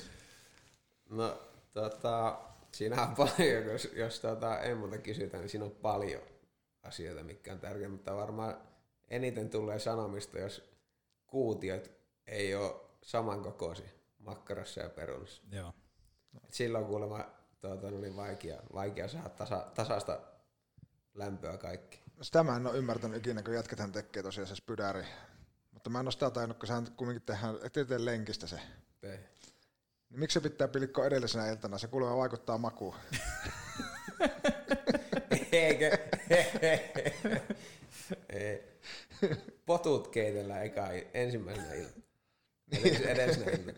No, 1.09 1.41
tota, 1.73 2.39
siinä 2.71 3.03
on 3.03 3.15
paljon, 3.15 3.65
jos, 3.65 3.89
jos 3.95 4.19
tota, 4.19 4.59
ei 4.59 4.75
muuta 4.75 4.97
kysytä, 4.97 5.37
niin 5.37 5.49
siinä 5.49 5.65
on 5.65 5.71
paljon 5.71 6.21
asioita, 6.83 7.23
mikä 7.23 7.53
on 7.53 7.59
tärkeää, 7.59 7.89
mutta 7.89 8.15
varmaan 8.15 8.57
eniten 9.09 9.49
tulee 9.49 9.79
sanomista, 9.79 10.39
jos 10.39 10.71
kuutiot 11.27 11.91
ei 12.27 12.55
ole 12.55 12.75
samankokoisia 13.01 13.89
makkarassa 14.19 14.81
ja 14.81 14.89
perunassa. 14.89 15.41
Joo. 15.51 15.73
Et 16.43 16.53
silloin 16.53 16.85
kuulemma 16.85 17.25
tuota, 17.61 17.91
no 17.91 17.99
niin 17.99 18.15
vaikea, 18.15 18.61
vaikea 18.73 19.07
saada 19.07 19.29
tasa, 19.29 19.65
tasasta 19.75 20.19
lämpöä 21.13 21.57
kaikki. 21.57 22.01
Sitä 22.21 22.43
mä 22.43 22.55
en 22.55 22.67
ole 22.67 22.77
ymmärtänyt 22.77 23.17
ikinä, 23.17 23.43
kun 23.43 23.53
jätkethän 23.53 23.91
tekee 23.91 24.23
tosiaan 24.23 24.47
se 24.47 24.55
spydäri. 24.55 25.03
Mutta 25.71 25.89
mä 25.89 25.99
en 25.99 26.05
ole 26.05 26.11
sitä 26.11 26.29
tainnut, 26.29 26.57
kun 26.57 26.67
sehän 26.67 26.87
kumminkin 26.97 27.25
tehdään, 27.25 27.55
ettei 27.63 27.85
tee 27.85 28.05
lenkistä 28.05 28.47
se. 28.47 28.59
Ei. 29.03 29.17
Niin 30.09 30.19
miksi 30.19 30.33
se 30.33 30.49
pitää 30.49 30.67
pilkkoa 30.67 31.05
edellisenä 31.05 31.49
iltana? 31.49 31.77
Se 31.77 31.87
kuulemma 31.87 32.17
vaikuttaa 32.17 32.57
makuun. 32.57 32.95
Eikö? 35.51 35.97
Ei. 38.29 38.71
Potut 39.65 40.07
keitellään 40.07 40.65
eka 40.65 40.87
ensimmäisenä 41.13 41.73
iltana. 41.73 42.03
Edellisenä 43.05 43.51
iltana. 43.51 43.77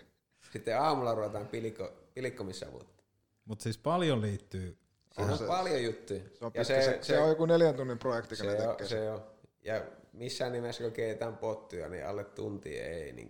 Sitten 0.53 0.81
aamulla 0.81 1.15
ruvetaan 1.15 1.47
pilikko, 1.47 1.91
pilikkomissavuutta. 2.14 3.03
Mutta 3.45 3.64
siis 3.64 3.78
paljon 3.78 4.22
liittyy. 4.22 4.78
Siinä 5.11 5.32
on 5.32 5.38
se- 5.38 5.48
paljon 5.48 5.84
juttuja. 5.84 6.20
Se 6.34 6.45
on, 6.45 6.52
ja 6.56 6.64
se, 6.64 6.82
se, 6.82 6.99
se, 7.02 7.20
on 7.20 7.30
joku 7.30 7.45
neljän 7.45 7.76
tunnin 7.76 7.99
projekti, 7.99 8.36
ne 8.36 8.38
se, 8.38 8.68
on, 8.68 8.70
tekee 8.76 8.88
se 8.88 9.11
on. 9.11 9.24
Ja 9.64 9.86
missään 10.14 10.52
nimessä, 10.52 10.84
kun 10.84 10.91
keitetään 10.94 11.38
pottuja, 11.38 11.90
niin 11.90 12.06
alle 12.07 12.24
tunti 12.24 12.80
ei. 12.80 13.14
Niin 13.14 13.30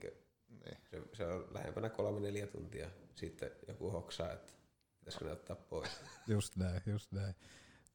Niin. 0.49 0.77
se, 0.91 1.02
se, 1.14 1.26
on 1.26 1.48
lähempänä 1.52 1.90
kolme 1.90 2.19
neljä 2.19 2.48
tuntia. 2.48 2.90
Sitten 3.15 3.52
joku 3.68 3.91
hoksaa, 3.91 4.31
että 4.31 4.53
pitäisikö 4.99 5.26
ne 5.26 5.31
ottaa 5.31 5.56
pois. 5.56 5.90
Just 6.27 6.56
näin, 6.56 6.81
just 6.85 7.11
näin. 7.11 7.35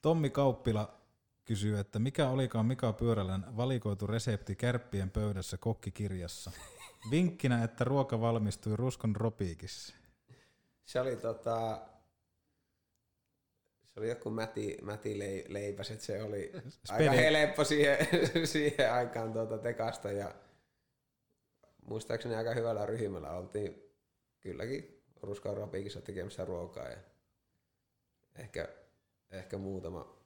Tommi 0.03 0.31
Kauppila 0.31 1.01
kysyy, 1.45 1.79
että 1.79 1.99
mikä 1.99 2.29
olikaan 2.29 2.67
Mika 2.67 2.93
Pyörälän 2.93 3.57
valikoitu 3.57 4.07
resepti 4.07 4.57
kärppien 4.57 5.11
pöydässä 5.11 5.57
kokkikirjassa? 5.57 6.51
Vinkkinä, 7.11 7.65
että 7.65 7.85
ruoka 7.85 8.21
valmistui 8.21 8.77
ruskon 8.77 9.17
ropiikissa. 9.17 9.95
Se 10.85 11.01
oli 11.01 11.17
tota... 11.17 11.81
Se 13.99 14.03
oli 14.03 14.09
joku 14.09 14.31
mäti, 14.31 14.79
mäti 14.83 15.19
lei, 15.19 15.45
leipäs, 15.49 15.91
että 15.91 16.05
se 16.05 16.23
oli 16.23 16.53
aika 16.89 17.11
helppo 17.11 17.65
siihen, 17.65 17.99
siihen 18.45 18.93
aikaan 18.93 19.33
tuota 19.33 19.59
tekasta 19.59 20.13
ja 20.13 20.35
muistaakseni 21.87 22.35
aika 22.35 22.55
hyvällä 22.55 22.87
ryhmällä 22.87 23.31
oltiin 23.31 23.83
kylläkin 24.41 25.03
ruskan 25.23 25.57
ropiikissa 25.57 26.01
tekemässä 26.01 26.45
ruokaa 26.45 26.89
ja 26.89 26.99
ehkä, 28.37 28.69
ehkä 29.31 29.59
muutama 29.59 30.23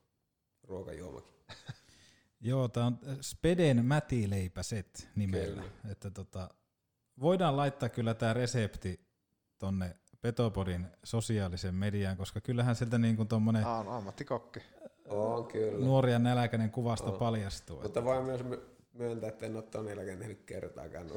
ruokajuomakin. 0.63 1.35
Joo, 2.41 2.69
tämä 2.69 2.87
on 2.87 2.99
Speden 3.21 3.85
mätileipäset 3.85 5.09
nimellä. 5.17 5.63
Että 5.91 6.11
tota, 6.11 6.49
voidaan 7.21 7.57
laittaa 7.57 7.89
kyllä 7.89 8.15
tämä 8.15 8.33
resepti 8.35 9.01
tonne 9.59 9.97
Petopodin 10.23 10.87
sosiaalisen 11.05 11.75
mediaan, 11.75 12.17
koska 12.17 12.41
kyllähän 12.41 12.77
sieltä 12.77 12.99
niin 12.99 13.17
kuin 13.17 13.29
tommonen 13.29 13.67
Aa, 13.67 13.85
no, 13.85 13.97
ammattikokki. 13.97 14.61
On 15.09 15.47
kyllä. 15.47 15.87
nuori 15.87 16.13
ja 16.13 16.19
näläkäinen 16.19 16.71
kuvasta 16.71 17.11
On. 17.11 17.19
paljastuu. 17.19 17.83
Mutta 17.83 18.05
voin 18.05 18.25
myös 18.25 18.45
my- 18.45 18.63
myöntää, 18.93 19.29
että 19.29 19.47
en 19.47 19.57
ole 19.57 19.63
ton 19.63 19.89
jälkeen 19.89 20.19
tehnyt 20.19 20.43
kertaakaan. 20.47 21.07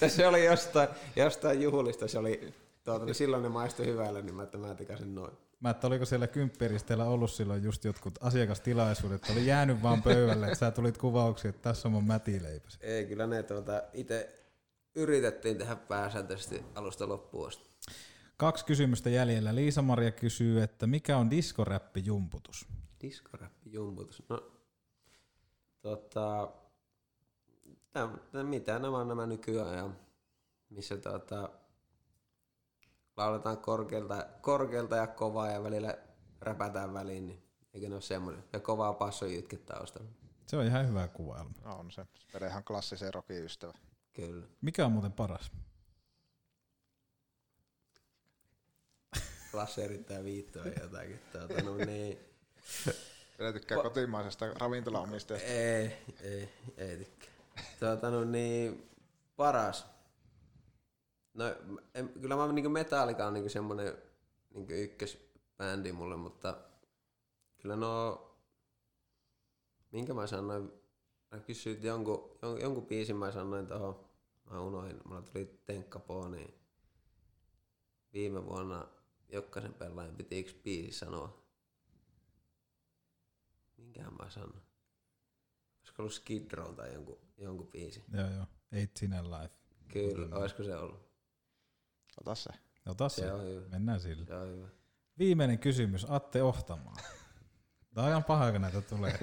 se 0.08 0.26
oli 0.26 0.44
jostain, 0.44 0.88
jostain 1.16 1.62
juhlista, 1.62 2.08
se 2.08 2.18
oli, 2.18 2.54
tuota, 2.84 3.04
niin 3.04 3.14
silloin 3.14 3.42
ne 3.42 3.48
maistui 3.48 3.86
hyvälle, 3.86 4.22
niin 4.22 4.34
mä, 4.34 4.42
että 4.42 4.58
mä 4.58 4.74
tikasin 4.74 5.14
noin. 5.14 5.32
Mä 5.60 5.70
että 5.70 5.86
oliko 5.86 6.04
siellä 6.04 6.26
kympperisteellä 6.26 7.04
ollut 7.04 7.30
silloin 7.30 7.62
just 7.62 7.84
jotkut 7.84 8.14
asiakastilaisuudet, 8.20 9.22
oli 9.32 9.46
jäänyt 9.46 9.82
vaan 9.82 10.02
pöydälle, 10.02 10.46
että 10.46 10.58
sä 10.58 10.70
tulit 10.70 10.98
kuvauksiin, 10.98 11.54
että 11.54 11.62
tässä 11.62 11.88
on 11.88 11.92
mun 11.92 12.06
mätileipäs. 12.06 12.78
Ei, 12.80 13.06
kyllä 13.06 13.26
ne 13.26 13.42
tuota, 13.42 13.82
itse 13.92 14.41
yritettiin 14.94 15.58
tehdä 15.58 15.76
pääsääntöisesti 15.76 16.64
alusta 16.74 17.08
loppuun 17.08 17.48
asti. 17.48 17.70
Kaksi 18.36 18.64
kysymystä 18.64 19.10
jäljellä. 19.10 19.54
Liisa-Maria 19.54 20.10
kysyy, 20.10 20.62
että 20.62 20.86
mikä 20.86 21.16
on 21.16 21.30
diskoräppi-jumputus? 21.30 22.66
Diskoräppi, 23.00 23.72
jumputus. 23.72 24.22
No, 24.28 24.52
tota, 25.80 26.52
täm, 27.92 28.18
täm, 28.32 28.46
mitä 28.46 28.78
nämä 28.78 28.98
on 28.98 29.08
nämä 29.08 29.26
nykyajan, 29.26 29.96
missä 30.70 30.96
tota, 30.96 31.48
lauletaan 33.16 33.58
korkealta, 33.58 34.26
korkealta 34.40 34.96
ja 34.96 35.06
kovaa 35.06 35.50
ja 35.50 35.62
välillä 35.62 35.98
räpätään 36.40 36.94
väliin, 36.94 37.26
niin 37.26 37.42
eikö 37.74 37.88
ne 37.88 37.94
ole 37.94 38.02
semmoinen? 38.02 38.44
Ja 38.52 38.60
kovaa 38.60 38.92
passojytke 38.92 39.56
taustalla. 39.56 40.10
Se 40.46 40.56
on 40.56 40.66
ihan 40.66 40.88
hyvä 40.88 41.08
kuvailma. 41.08 41.52
No, 41.64 41.78
on 41.78 41.90
se. 41.90 42.06
Spede 42.18 42.46
ihan 42.46 42.64
klassisen 42.64 43.14
rokin 43.14 43.44
ystävä. 43.44 43.72
Kyllä. 44.12 44.46
Mikä 44.60 44.86
on 44.86 44.92
muuten 44.92 45.12
paras? 45.12 45.52
Lasse 49.52 49.84
yrittää 49.84 50.24
viittoa 50.24 50.66
jotakin. 50.66 51.20
Tuota, 51.32 51.62
no 51.62 51.76
niin. 51.76 52.18
Spede 53.34 53.52
tykkää 53.52 53.82
kotimaisesta 53.82 54.52
ravintolaomistajasta. 54.54 55.48
Ei, 55.48 55.96
ei, 56.20 56.48
ei 56.76 56.96
tykkää. 56.96 57.30
Tuota, 57.80 58.10
no 58.10 58.24
niin, 58.24 58.90
paras. 59.36 59.86
No, 61.34 61.44
en, 61.94 62.08
kyllä 62.08 62.36
mä 62.36 62.52
niinku 62.52 62.70
Metallica 62.70 63.26
on 63.26 63.34
niinku 63.34 63.48
semmonen 63.48 63.98
niinku 64.54 64.72
ykkösbändi 64.72 65.92
mulle, 65.92 66.16
mutta 66.16 66.58
kyllä 67.58 67.76
no, 67.76 68.22
minkä 69.92 70.14
mä 70.14 70.26
sanoin, 70.26 70.72
mä 71.30 71.40
kysyit 71.40 71.84
jonkun, 71.84 72.38
jon, 72.42 72.60
jonkun 72.60 72.86
biisin 72.86 73.16
mä 73.16 73.32
sanoin 73.32 73.66
tohon, 73.66 74.01
mä 74.52 74.60
unohdin, 74.60 75.00
mulla 75.04 75.22
tuli 75.22 75.60
Tenkkapoo, 75.64 76.28
niin 76.28 76.54
viime 78.12 78.46
vuonna 78.46 78.88
Jokkasen 79.28 79.74
pelaajan 79.74 80.16
piti 80.16 80.40
yksi 80.40 80.60
biisi 80.64 80.98
sanoa. 80.98 81.42
Minkähän 83.76 84.14
mä 84.14 84.30
sanoin? 84.30 84.62
Olisiko 85.80 86.02
ollut 86.02 86.14
Skid 86.14 86.52
Row 86.52 86.74
tai 86.74 86.94
jonkun, 86.94 87.18
jonkun 87.38 87.66
biisi? 87.66 88.04
Joo, 88.12 88.30
joo. 88.30 88.46
Eight 88.72 89.02
in 89.02 89.12
a 89.12 89.22
life. 89.24 89.54
Kyllä, 89.88 90.36
olisiko 90.36 90.62
se 90.62 90.76
ollut? 90.76 91.12
Ota 92.20 92.34
se. 92.34 92.50
Ota 92.86 93.08
se. 93.08 93.22
Se 93.22 93.32
on 93.32 93.44
hyvä. 93.44 93.68
Mennään 93.68 94.00
sillä. 94.00 94.26
Se 94.26 94.34
on 94.34 94.48
hyvä. 94.48 94.68
Viimeinen 95.18 95.58
kysymys. 95.58 96.06
Atte 96.10 96.42
Ohtamaa. 96.42 96.96
Tämä 97.94 98.04
on 98.04 98.10
ihan 98.10 98.24
paha, 98.24 98.52
kun 98.52 98.60
näitä 98.60 98.80
tulee. 98.80 99.18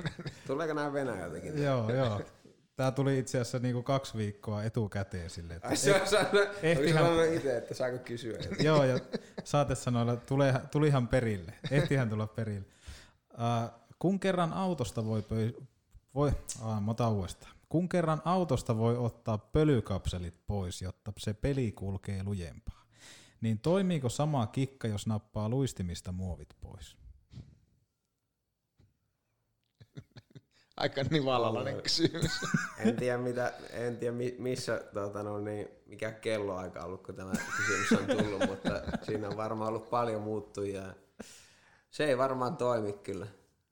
Tuleeko 0.48 0.74
nämä 0.74 0.94
Venäjältäkin? 0.94 1.64
joo, 1.64 1.94
joo. 1.94 2.22
Tämä 2.80 2.92
tuli 2.92 3.20
itse 3.20 3.38
asiassa 3.38 3.60
niinku 3.60 3.84
kaksi 3.84 4.18
viikkoa 4.18 4.64
etukäteen 4.64 5.30
sille. 5.30 5.56
Että 5.56 5.68
Ai 5.68 5.78
se 5.78 6.02
on 6.02 6.08
sanonut, 6.08 6.50
ehtihän- 6.64 7.34
itse, 7.34 7.58
että 7.58 7.74
saako 7.74 7.98
kysyä? 7.98 8.38
Joo, 8.60 8.84
ja 8.84 9.00
saatesanoilla 9.44 10.16
tule, 10.16 10.54
tulihan 10.72 11.08
perille. 11.08 11.54
Ehtihän 11.72 12.10
tulla 12.10 12.28
perille. 12.28 12.66
Uh, 13.34 13.80
kun 14.00 14.20
kerran 14.20 14.54
autosta 14.54 15.06
voi... 15.06 15.22
Pöy, 15.22 15.54
voi 16.16 16.32
uh, 16.62 16.82
mä 16.82 16.92
otan 16.92 17.12
uudestaan. 17.12 17.54
Kun 17.70 17.90
kerran 17.90 18.22
autosta 18.26 18.78
voi 18.78 18.98
ottaa 18.98 19.38
pölykapselit 19.38 20.36
pois, 20.48 20.82
jotta 20.82 21.14
se 21.18 21.34
peli 21.34 21.72
kulkee 21.72 22.24
lujempaa, 22.24 22.86
niin 23.42 23.60
toimiiko 23.60 24.10
sama 24.10 24.48
kikka, 24.48 24.88
jos 24.88 25.08
nappaa 25.08 25.50
luistimista 25.50 26.12
muovit 26.12 26.50
pois? 26.62 26.98
Aika 30.80 31.02
nivalalainen 31.10 31.82
kysymys. 31.82 32.32
En 32.80 32.96
tiedä, 32.96 33.18
mitä, 33.18 33.54
en 33.72 33.98
tiedä 33.98 34.16
mi- 34.16 34.36
missä, 34.40 34.84
tuota, 34.94 35.24
no, 35.24 35.40
niin, 35.40 35.68
mikä 35.86 36.12
kelloaika 36.12 36.80
on 36.80 36.86
ollut, 36.86 37.04
kun 37.04 37.16
tämä 37.16 37.32
kysymys 37.58 37.92
on 37.92 38.18
tullut, 38.18 38.40
mutta 38.50 38.82
siinä 39.02 39.28
on 39.28 39.38
varmaan 39.38 39.70
ollut 39.70 39.90
paljon 39.90 40.22
muuttujia. 40.22 40.84
Se 41.90 42.06
ei 42.06 42.18
varmaan 42.18 42.58
toimi 42.58 42.94
kyllä. 42.94 43.28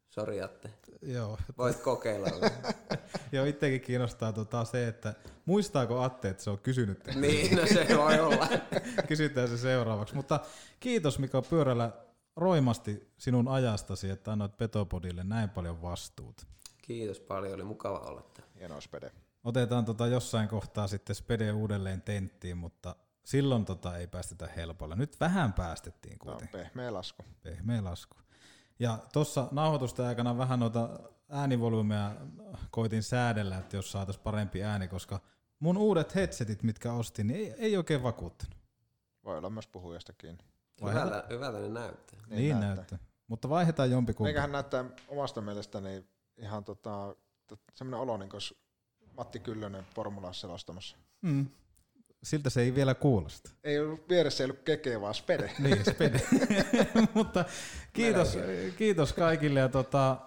Sori 0.09 0.41
Atte. 0.41 0.69
Joo, 1.01 1.38
Voit 1.57 1.77
kokeilla. 1.79 2.27
Joo, 3.31 3.45
itsekin 3.45 3.81
kiinnostaa 3.81 4.34
tota 4.34 4.65
se, 4.65 4.88
että 4.88 5.13
muistaako 5.45 6.01
Atte, 6.01 6.29
että 6.29 6.43
se 6.43 6.49
on 6.49 6.59
kysynyt 6.59 6.99
niin, 7.15 7.55
no 7.57 7.65
se 7.65 7.97
voi 7.97 8.19
olla. 8.19 8.47
Kysytään 9.07 9.47
se 9.47 9.57
seuraavaksi. 9.57 10.15
Mutta 10.15 10.39
kiitos 10.79 11.19
Mika 11.19 11.41
Pyörällä 11.41 11.91
roimasti 12.35 13.11
sinun 13.17 13.47
ajastasi, 13.47 14.09
että 14.09 14.31
annoit 14.31 14.57
Petopodille 14.57 15.23
näin 15.23 15.49
paljon 15.49 15.81
vastuut. 15.81 16.47
Kiitos 16.88 17.19
paljon, 17.19 17.53
oli 17.53 17.64
mukava 17.64 17.99
olla 17.99 18.22
täällä. 18.22 18.53
Hienoa 18.59 18.81
spede. 18.81 19.11
Otetaan 19.43 19.85
tota 19.85 20.07
jossain 20.07 20.47
kohtaa 20.47 20.88
sitten 20.88 21.15
Spede 21.15 21.51
uudelleen 21.51 22.01
tenttiin, 22.01 22.57
mutta 22.57 22.95
silloin 23.23 23.65
tota 23.65 23.97
ei 23.97 24.07
päästetä 24.07 24.47
helpolla. 24.55 24.95
Nyt 24.95 25.19
vähän 25.19 25.53
päästettiin 25.53 26.19
Tämä 26.19 26.31
on 26.31 26.38
kuitenkin. 26.38 26.59
pehmeä 26.59 26.93
lasku. 26.93 27.23
Pehmeä 27.43 27.84
lasku. 27.84 28.18
Ja 28.80 28.99
tuossa 29.14 29.47
nauhoitusten 29.51 30.05
aikana 30.05 30.38
vähän 30.38 30.59
noita 30.59 30.99
äänivolyymeja 31.30 32.15
koitin 32.72 33.03
säädellä, 33.03 33.57
että 33.57 33.76
jos 33.76 33.91
saataisiin 33.91 34.23
parempi 34.23 34.64
ääni, 34.64 34.88
koska 34.88 35.19
mun 35.59 35.77
uudet 35.77 36.15
headsetit, 36.15 36.64
mitkä 36.64 36.93
ostin, 36.93 37.27
niin 37.27 37.39
ei, 37.39 37.53
ei 37.57 37.77
oikein 37.77 38.03
vakuuttanut. 38.03 38.57
Voi 39.23 39.38
olla 39.38 39.49
myös 39.49 39.68
puhujasta 39.68 40.14
kiinni. 40.14 40.43
Hyvältä, 40.81 41.23
hyvältä 41.30 41.59
ne 41.59 41.69
näyttää. 41.69 42.19
Niin, 42.27 42.38
niin 42.38 42.49
näyttää. 42.59 42.76
näyttää. 42.76 42.99
Mutta 43.27 43.49
vaihdetaan 43.49 43.91
jompikumpi. 43.91 44.27
Meikähän 44.27 44.51
näyttää 44.51 44.85
omasta 45.07 45.41
mielestäni 45.41 46.05
ihan 46.38 46.64
tota, 46.64 47.15
tot, 47.47 47.59
semmoinen 47.73 47.99
olo, 47.99 48.18
niin 48.18 48.30
kuin 48.30 48.41
Matti 49.18 49.39
Kyllönen 49.39 49.85
Formulaa 49.95 50.34
selostamassa. 50.34 50.97
Mm. 51.22 51.47
Siltä 52.23 52.49
se 52.49 52.61
ei 52.61 52.76
vielä 52.76 52.95
kuulosta. 52.95 53.49
Ei 53.64 53.80
ollut 53.80 54.09
vieressä, 54.09 54.43
ei 54.43 54.49
ollut 54.49 54.64
keke, 54.64 55.01
vaan 55.01 55.14
spede. 55.14 55.51
niin, 55.59 55.85
spede. 55.85 56.22
Mutta 57.14 57.45
kiitos, 57.93 58.38
kiitos 58.77 59.14
kaikille. 59.14 59.59
Ja 59.59 59.69
tota, 59.69 60.18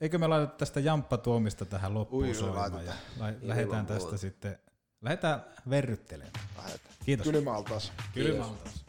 eikö 0.00 0.18
me 0.18 0.26
laiteta 0.26 0.56
tästä 0.58 0.80
jamppatuomista 0.80 1.64
tähän 1.64 1.94
loppuun 1.94 2.24
Ui, 2.24 2.34
soimaan 2.34 2.72
ja 2.86 2.92
laitetaan. 3.18 3.48
lähdetään 3.48 3.86
tästä 3.86 4.16
sitten, 4.16 4.58
lähdetään 5.00 5.44
verryttelemään. 5.70 6.44
Lähdetään. 6.56 6.94
Kiitos. 7.04 7.26
Kylmä 7.26 7.52
altaas. 7.52 7.92
Kylmä 8.14 8.44
altaas. 8.44 8.79